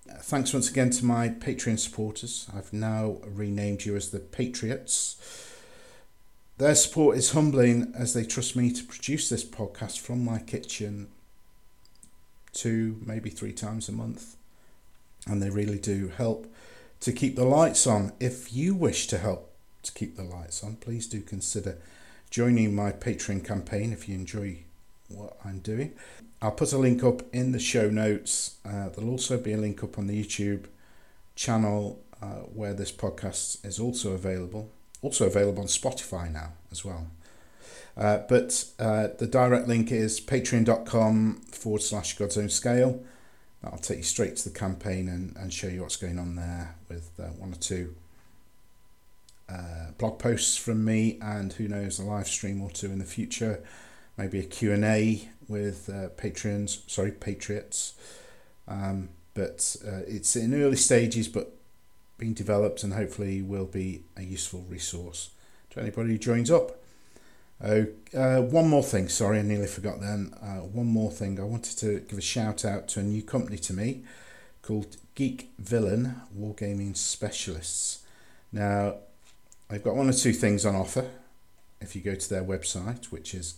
Thanks 0.09 0.53
once 0.53 0.69
again 0.69 0.91
to 0.91 1.05
my 1.05 1.29
Patreon 1.29 1.79
supporters. 1.79 2.49
I've 2.55 2.73
now 2.73 3.19
renamed 3.25 3.85
you 3.85 3.95
as 3.95 4.11
the 4.11 4.19
Patriots. 4.19 5.17
Their 6.59 6.75
support 6.75 7.17
is 7.17 7.33
humbling 7.33 7.93
as 7.97 8.13
they 8.13 8.25
trust 8.25 8.57
me 8.57 8.73
to 8.73 8.85
produce 8.85 9.29
this 9.29 9.45
podcast 9.45 10.01
from 10.01 10.25
my 10.25 10.41
kitchen 10.41 11.09
two, 12.53 13.01
maybe 13.07 13.31
three 13.31 13.53
times 13.53 13.89
a 13.89 13.93
month. 13.93 14.37
And 15.27 15.41
they 15.41 15.51
really 15.51 15.79
do 15.79 16.09
help 16.09 16.53
to 17.01 17.13
keep 17.13 17.37
the 17.37 17.45
lights 17.45 17.87
on. 17.87 18.13
If 18.19 18.53
you 18.53 18.75
wish 18.75 19.07
to 19.09 19.19
help 19.19 19.53
to 19.85 19.93
keep 19.93 20.17
the 20.17 20.25
lights 20.25 20.65
on, 20.65 20.77
please 20.77 21.07
do 21.07 21.21
consider 21.21 21.79
joining 22.29 22.75
my 22.75 22.91
Patreon 22.91 23.45
campaign 23.45 23.93
if 23.93 24.09
you 24.09 24.17
enjoy 24.17 24.65
what 25.15 25.37
I'm 25.45 25.61
doing. 25.61 25.93
I'll 26.41 26.53
put 26.53 26.73
a 26.73 26.79
link 26.79 27.05
up 27.05 27.23
in 27.33 27.53
the 27.53 27.59
show 27.59 27.89
notes. 27.89 28.57
Uh, 28.65 28.89
there'll 28.89 29.11
also 29.11 29.39
be 29.39 29.53
a 29.53 29.57
link 29.57 29.83
up 29.85 29.99
on 29.99 30.07
the 30.07 30.25
YouTube 30.25 30.67
channel 31.37 32.03
uh, 32.21 32.41
where 32.55 32.75
this 32.75 32.93
podcast 32.93 33.65
is 33.65 33.79
also 33.79 34.13
available. 34.13 34.71
Also 35.03 35.27
available 35.27 35.63
on 35.63 35.69
Spotify 35.69 36.33
now 36.33 36.53
as 36.71 36.85
well. 36.85 37.07
Uh, 37.97 38.19
but 38.29 38.65
uh, 38.79 39.09
the 39.19 39.27
direct 39.27 39.69
link 39.69 39.93
is 39.93 40.21
patreon.com 40.21 41.43
forward 41.51 41.83
slash 41.83 42.17
God's 42.17 42.39
Own 42.39 42.49
Scale. 42.49 43.05
That'll 43.63 43.79
take 43.79 43.99
you 43.99 44.05
straight 44.05 44.37
to 44.37 44.49
the 44.49 44.59
campaign 44.59 45.09
and, 45.09 45.37
and 45.37 45.53
show 45.53 45.69
you 45.69 45.83
what's 45.83 45.97
going 45.97 46.19
on 46.19 46.37
there 46.37 46.75
with 46.89 47.11
uh, 47.21 47.25
one 47.39 47.53
or 47.53 47.57
two 47.57 47.95
uh, 49.49 49.93
blog 49.99 50.19
posts 50.19 50.57
from 50.57 50.85
me 50.85 51.19
and 51.21 51.53
who 51.53 51.69
knows 51.69 51.99
a 51.99 52.05
live 52.05 52.27
stream 52.27 52.63
or 52.63 52.71
two 52.71 52.87
in 52.87 52.99
the 52.99 53.05
future 53.05 53.63
maybe 54.17 54.39
a 54.39 54.45
Q&A 54.45 55.29
with 55.49 55.89
uh, 55.89 56.09
patrons, 56.11 56.83
sorry, 56.87 57.13
patriots. 57.13 57.95
Um, 58.69 59.11
but 59.35 59.77
uh, 59.87 60.01
it's 60.07 60.37
in 60.37 60.55
early 60.55 60.77
stages, 60.77 61.29
but 61.29 61.55
being 62.19 62.35
developed 62.35 62.85
and 62.85 62.93
hopefully 62.93 63.43
will 63.43 63.67
be 63.67 64.03
a 64.17 64.23
useful 64.23 64.65
resource 64.69 65.31
to 65.71 65.81
anybody 65.81 66.11
who 66.11 66.19
joins 66.19 66.51
up. 66.51 66.79
Oh, 67.65 67.87
uh, 68.17 68.41
one 68.43 68.69
more 68.69 68.83
thing, 68.83 69.09
sorry, 69.09 69.39
I 69.39 69.43
nearly 69.43 69.69
forgot 69.69 70.01
then. 70.01 70.35
Uh, 70.43 70.67
one 70.67 70.87
more 70.87 71.11
thing, 71.11 71.39
I 71.39 71.45
wanted 71.45 71.79
to 71.79 72.01
give 72.01 72.19
a 72.19 72.23
shout 72.23 72.65
out 72.65 72.89
to 72.89 73.01
a 73.01 73.05
new 73.05 73.23
company 73.23 73.57
to 73.59 73.73
me 73.73 74.03
called 74.63 74.97
Geek 75.15 75.51
Villain 75.59 76.17
Wargaming 76.37 76.97
Specialists. 76.97 78.05
Now, 78.53 78.97
I've 79.71 79.83
got 79.83 79.95
one 79.95 80.09
or 80.09 80.13
two 80.13 80.33
things 80.33 80.67
on 80.67 80.75
offer 80.75 81.09
if 81.81 81.97
you 81.97 82.03
go 82.03 82.15
to 82.15 82.29
their 82.29 82.45
website, 82.45 83.07
which 83.07 83.35
is 83.35 83.55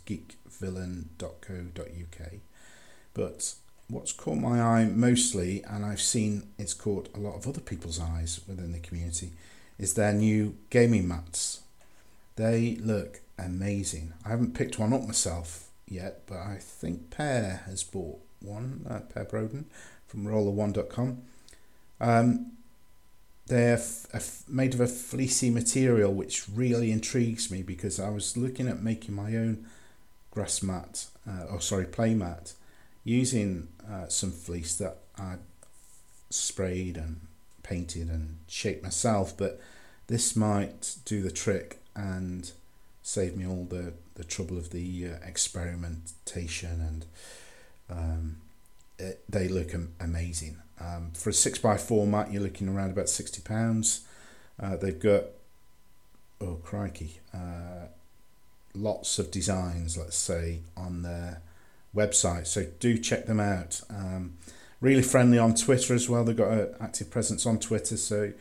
geekvillain.co.uk. 0.61 2.33
But 3.13 3.55
what's 3.89 4.13
caught 4.13 4.39
my 4.39 4.61
eye 4.61 4.85
mostly, 4.87 5.63
and 5.65 5.85
I've 5.85 6.01
seen 6.01 6.49
it's 6.59 6.75
caught 6.75 7.09
a 7.15 7.21
lot 7.21 7.37
of 7.37 7.47
other 7.47 7.61
people's 7.61 8.01
eyes 8.01 8.41
within 8.47 8.73
the 8.73 8.81
community, 8.81 9.33
is 9.79 9.95
their 9.95 10.13
new 10.13 10.57
gaming 10.71 11.07
mats. 11.09 11.61
They 12.37 12.77
look 12.77 13.21
amazing. 13.39 14.13
I 14.25 14.31
haven't 14.31 14.55
picked 14.55 14.79
one 14.79 14.93
up 14.93 15.03
myself 15.03 15.69
yet, 15.89 16.23
but 16.27 16.39
I 16.39 16.59
think 16.61 17.11
Pear 17.11 17.63
has 17.67 17.83
bought 17.83 18.21
one, 18.41 18.87
uh, 18.89 19.01
Pear 19.01 19.25
Broden 19.25 19.65
from 20.07 20.27
roller1.com. 20.27 21.23
Um, 22.01 22.53
they're 23.47 23.81
made 24.49 24.75
of 24.75 24.81
a 24.81 24.87
fleecy 24.87 25.51
material, 25.51 26.13
which 26.13 26.49
really 26.49 26.91
intrigues 26.91 27.51
me 27.51 27.63
because 27.63 28.01
I 28.01 28.09
was 28.09 28.37
looking 28.37 28.69
at 28.69 28.83
making 28.83 29.15
my 29.15 29.37
own 29.37 29.67
grass 30.35 30.63
mat, 30.63 31.07
uh, 31.29 31.45
or 31.51 31.61
sorry, 31.61 31.87
play 31.87 32.15
mat, 32.15 32.53
using 33.05 33.69
uh, 33.91 34.09
some 34.09 34.33
fleece 34.33 34.75
that 34.77 34.99
I 35.17 35.37
sprayed 36.31 36.97
and 36.97 37.21
painted 37.63 38.09
and 38.09 38.39
shaped 38.49 38.83
myself. 38.83 39.37
But 39.37 39.61
this 40.09 40.35
might 40.35 40.97
do 41.05 41.23
the 41.23 41.31
trick 41.31 41.79
and 41.95 42.51
save 43.03 43.37
me 43.37 43.47
all 43.47 43.65
the, 43.65 43.95
the 44.15 44.25
trouble 44.25 44.59
of 44.59 44.71
the 44.71 45.07
uh, 45.07 45.27
experimentation 45.27 46.81
and 46.81 47.07
um, 47.91 48.37
it, 48.99 49.23
they 49.29 49.49
look 49.49 49.75
am- 49.75 49.95
amazing. 50.01 50.59
Um, 50.81 51.13
for 51.15 51.31
a 51.31 51.33
6x4 51.33 52.07
mat, 52.09 52.33
you're 52.33 52.43
looking 52.43 52.69
around 52.69 52.91
about 52.91 53.07
£60. 53.07 54.01
Uh, 54.61 54.77
they've 54.77 54.99
got, 54.99 55.25
oh 56.41 56.59
crikey, 56.65 57.21
uh, 57.33 57.87
lots 58.75 59.19
of 59.19 59.31
designs, 59.31 59.97
let's 59.97 60.17
say, 60.17 60.61
on 60.77 61.03
their 61.03 61.41
website. 61.95 62.47
So 62.47 62.67
do 62.81 62.99
check 62.99 63.27
them 63.27 63.41
out. 63.41 63.81
Um, 63.89 64.35
really 64.81 65.03
friendly 65.03 65.39
on 65.39 65.55
Twitter 65.55 65.95
as 65.95 66.09
well. 66.09 66.25
They've 66.25 66.37
got 66.37 66.51
an 66.51 66.75
active 66.81 67.11
presence 67.11 67.47
on 67.47 67.59
Twitter. 67.59 67.97
So 67.97 68.33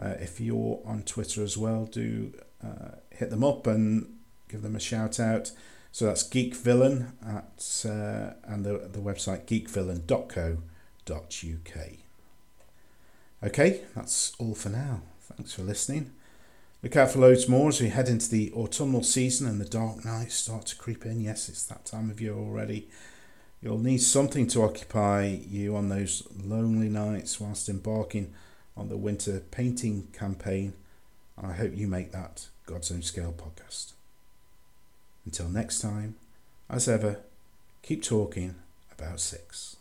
uh, 0.00 0.14
if 0.20 0.40
you're 0.40 0.80
on 0.84 1.02
Twitter 1.02 1.42
as 1.42 1.58
well, 1.58 1.86
do 1.86 2.32
uh, 2.64 2.96
hit 3.10 3.30
them 3.30 3.44
up 3.44 3.66
and 3.66 4.18
give 4.48 4.62
them 4.62 4.76
a 4.76 4.80
shout 4.80 5.20
out. 5.20 5.50
So 5.90 6.06
that's 6.06 6.22
Geek 6.22 6.54
Villain 6.54 7.12
at 7.26 7.84
uh, 7.84 8.34
and 8.44 8.64
the 8.64 8.88
the 8.90 9.00
website 9.00 9.44
geekvillain.co.uk. 9.44 11.88
Okay, 13.44 13.80
that's 13.94 14.32
all 14.38 14.54
for 14.54 14.70
now. 14.70 15.02
Thanks 15.20 15.52
for 15.52 15.62
listening. 15.62 16.12
Look 16.82 16.96
out 16.96 17.12
for 17.12 17.20
loads 17.20 17.48
more 17.48 17.68
as 17.68 17.80
we 17.80 17.90
head 17.90 18.08
into 18.08 18.28
the 18.28 18.52
autumnal 18.52 19.04
season 19.04 19.46
and 19.46 19.60
the 19.60 19.64
dark 19.64 20.04
nights 20.04 20.34
start 20.34 20.66
to 20.66 20.76
creep 20.76 21.06
in. 21.06 21.20
Yes, 21.20 21.48
it's 21.48 21.64
that 21.66 21.84
time 21.84 22.10
of 22.10 22.20
year 22.20 22.34
already. 22.34 22.88
You'll 23.60 23.78
need 23.78 23.98
something 23.98 24.48
to 24.48 24.62
occupy 24.62 25.26
you 25.48 25.76
on 25.76 25.88
those 25.88 26.26
lonely 26.44 26.88
nights 26.88 27.40
whilst 27.40 27.68
embarking 27.68 28.34
on 28.76 28.88
the 28.88 28.96
winter 28.96 29.42
painting 29.52 30.08
campaign. 30.12 30.72
And 31.36 31.46
I 31.46 31.54
hope 31.54 31.76
you 31.76 31.86
make 31.86 32.10
that 32.10 32.48
God's 32.66 32.90
Own 32.90 33.02
Scale 33.02 33.32
podcast. 33.32 33.92
Until 35.24 35.48
next 35.48 35.80
time, 35.80 36.16
as 36.68 36.88
ever, 36.88 37.20
keep 37.82 38.02
talking 38.02 38.56
about 38.90 39.20
six. 39.20 39.76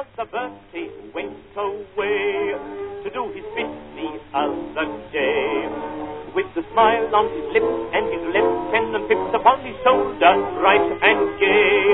Brother 0.00 0.32
Bertie 0.32 0.88
went 1.12 1.36
away 1.60 2.56
to 3.04 3.08
do 3.12 3.22
his 3.36 3.44
bit 3.52 3.68
the 3.68 4.08
other 4.32 4.88
day. 5.12 5.68
With 6.32 6.48
a 6.56 6.64
smile 6.72 7.04
on 7.12 7.28
his 7.28 7.44
lips 7.52 7.76
and 7.92 8.08
his 8.08 8.24
left 8.32 8.72
hand 8.72 8.96
and 8.96 9.04
pips 9.12 9.28
upon 9.36 9.60
his 9.60 9.76
shoulder, 9.84 10.32
bright 10.56 10.88
and 11.04 11.20
gay. 11.36 11.84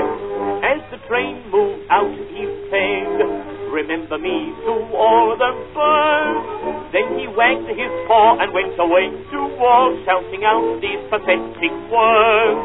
As 0.71 0.79
the 0.87 1.03
train 1.11 1.51
moved 1.51 1.83
out, 1.91 2.15
he 2.31 2.47
said, 2.71 3.75
remember 3.75 4.17
me 4.17 4.55
to 4.63 4.73
all 4.95 5.35
the 5.35 5.51
birds. 5.75 6.95
Then 6.95 7.19
he 7.19 7.27
wagged 7.27 7.67
his 7.67 7.91
paw 8.07 8.39
and 8.39 8.55
went 8.55 8.79
away 8.79 9.11
to 9.11 9.39
war, 9.59 9.91
shouting 10.07 10.47
out 10.47 10.79
these 10.79 11.03
pathetic 11.11 11.75
words. 11.91 12.63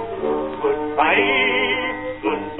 Goodbye, 0.62 1.81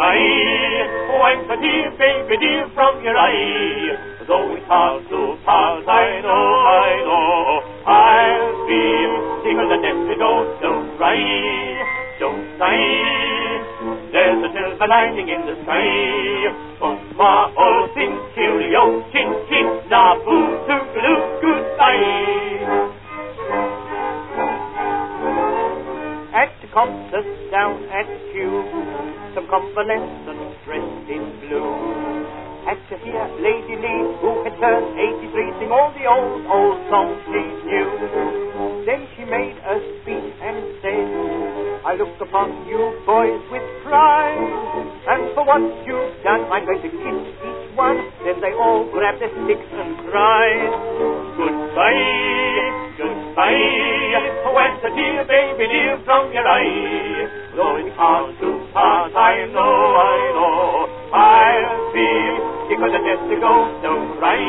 goodbye, 0.03 1.19
wipe 1.21 1.51
a 1.51 1.57
dear 1.63 1.91
baby 1.99 2.37
dear 2.39 2.69
from 2.75 3.05
your 3.05 3.17
eye. 3.17 4.27
Though 4.27 4.55
it's 4.57 4.67
hard 4.67 5.09
to 5.09 5.37
part, 5.45 5.87
I 5.87 6.21
know, 6.23 6.47
I 6.67 6.91
know, 7.07 7.63
I'll 7.87 8.67
feel 8.67 9.13
sicker 9.43 9.67
than 9.71 9.83
death 9.83 10.03
to 10.11 10.15
go. 10.19 10.59
Don't 10.61 10.97
cry, 10.97 11.23
don't 12.19 12.59
sigh. 12.59 13.63
There's 14.13 14.43
a 14.43 14.51
silver 14.53 14.89
lining 14.89 15.29
in 15.29 15.47
the 15.47 15.55
sky. 15.63 15.87
Bonsoir, 16.81 17.53
all 17.57 17.89
things 17.95 18.21
cheerio, 18.35 19.07
chin 19.13 19.31
chin, 19.49 19.67
napoo, 19.89 20.67
toodaloo, 20.67 21.19
goodbye. 21.43 22.43
At 26.35 26.51
the 26.61 26.69
concert 26.73 27.51
down 27.51 27.85
at 27.93 28.09
Kew, 28.33 28.82
some 29.53 29.69
convalescents 29.77 30.57
dressed 30.65 31.09
in 31.13 31.25
blue. 31.45 31.77
Had 32.65 32.81
to 32.89 32.97
hear 33.05 33.21
Lady 33.37 33.77
Lee, 33.77 34.03
who 34.25 34.31
had 34.49 34.57
turned 34.57 34.97
83, 34.97 35.61
sing 35.61 35.69
all 35.69 35.93
the 35.93 36.09
old, 36.09 36.41
old 36.49 36.79
songs 36.89 37.21
she 37.29 37.43
knew. 37.69 37.89
Then 38.89 39.05
she 39.13 39.29
made 39.29 39.57
a 39.61 39.77
speech 40.01 40.33
and 40.41 40.57
said, 40.81 41.05
I 41.85 41.93
look 42.01 42.17
upon 42.25 42.65
you 42.65 42.97
boys 43.05 43.45
with 43.53 43.67
pride, 43.85 44.41
and 45.13 45.35
for 45.37 45.45
what 45.45 45.61
you've 45.85 46.17
done, 46.25 46.49
I'm 46.49 46.65
going 46.65 46.81
to 46.81 46.89
kiss 46.89 47.21
each 47.45 47.77
one. 47.77 48.01
Then 48.25 48.41
they 48.41 48.57
all 48.57 48.89
grabbed 48.89 49.21
their 49.21 49.35
sticks 49.45 49.69
and 49.69 49.93
cried, 50.09 50.73
Goodbye, 51.37 52.92
goodbye, 52.99 54.53
went 54.55 54.83
the 54.83 54.91
dear 54.95 55.25
baby 55.25 55.67
dear 55.69 55.99
from 56.05 56.33
your 56.33 56.47
eye. 56.47 57.29
Though 57.57 57.77
it's 57.81 57.97
hard 57.97 58.37
to 58.41 58.49
part, 58.73 59.13
I 59.15 59.47
know, 59.53 59.77
I 59.97 60.19
know, 60.37 60.89
I'll 61.13 61.93
feel 61.93 62.35
sicker 62.69 62.91
than 62.93 63.03
death 63.05 63.25
to 63.29 63.37
go. 63.41 63.53
Don't 63.83 64.19
cry, 64.19 64.41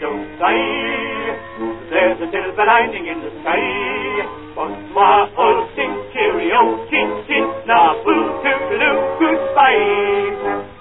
don't 0.00 0.26
sigh. 0.40 1.12
There's 1.92 2.20
a 2.20 2.28
silver 2.32 2.66
lining 2.66 3.06
in 3.06 3.18
the 3.20 3.30
sky. 3.44 3.64
Bonsoir, 4.56 5.28
all 5.36 5.68
sing 5.76 5.92
cheerio, 6.12 6.88
chin 6.88 7.10
chin, 7.28 7.46
na 7.66 7.94
boo 8.04 8.40
toodaloo, 8.40 8.96
goodbye. 9.20 10.71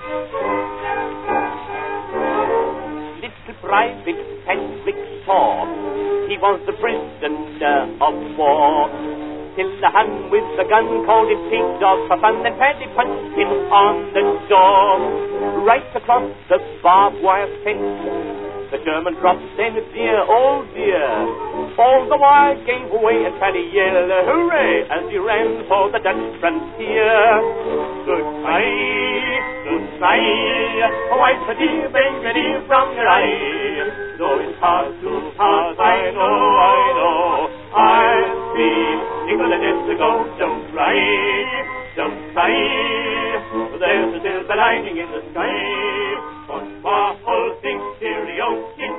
Private 3.72 4.20
Patrick 4.44 5.00
saw 5.24 5.64
he 6.28 6.36
was 6.44 6.60
the 6.68 6.76
prisoner 6.76 7.32
uh, 7.64 8.04
of 8.04 8.16
war. 8.36 8.92
Till 9.56 9.72
the 9.80 9.88
Hun 9.88 10.28
with 10.28 10.44
the 10.60 10.68
gun 10.68 11.08
called 11.08 11.32
him 11.32 11.40
pig 11.48 11.64
dog 11.80 12.04
for 12.12 12.20
fun, 12.20 12.44
then 12.44 12.60
Paddy 12.60 12.92
punched 13.00 13.32
him 13.32 13.48
on 13.72 14.12
the 14.12 14.24
door. 14.52 15.64
Right 15.64 15.88
across 15.96 16.28
the 16.52 16.60
barbed 16.84 17.24
wire 17.24 17.48
fence. 17.64 18.51
The 18.72 18.80
German 18.88 19.20
dropped 19.20 19.44
then, 19.60 19.76
dear, 19.92 20.24
oh 20.32 20.64
dear. 20.72 21.04
All 21.76 22.08
the 22.08 22.16
wire 22.16 22.56
gave 22.64 22.88
way 23.04 23.28
and 23.28 23.36
Paddy 23.36 23.68
yelled, 23.68 24.08
hooray, 24.08 24.88
as 24.88 25.12
he 25.12 25.20
ran 25.20 25.68
for 25.68 25.92
the 25.92 26.00
Dutch 26.00 26.40
frontier. 26.40 27.20
Goodbye, 28.08 29.28
goodbye, 29.68 30.88
wipe 31.20 31.44
the 31.52 31.56
dear 31.60 31.92
baby 31.92 32.32
dear 32.32 32.64
from 32.64 32.96
your 32.96 33.12
eye. 33.12 34.16
Though 34.16 34.40
it's 34.40 34.56
hard 34.64 34.96
to 35.04 35.12
part, 35.36 35.76
I 35.76 36.16
know, 36.16 36.24
I 36.24 36.80
know, 36.96 37.52
I'll 37.76 38.56
feel 38.56 39.00
nickel 39.28 39.52
and 39.52 39.80
to 39.84 39.94
go. 40.00 40.12
Don't 40.40 40.64
cry, 40.72 40.96
don't 42.00 42.20
cry, 42.32 42.56
there's 43.84 44.16
a 44.16 44.20
silver 44.24 44.56
lining 44.56 44.96
in 44.96 45.12
the 45.12 45.22
sky. 45.36 46.41
Foot, 46.52 46.84
waffle, 46.84 47.60
think, 47.62 47.82
Cheerio, 48.00 48.76
chin. 48.76 48.92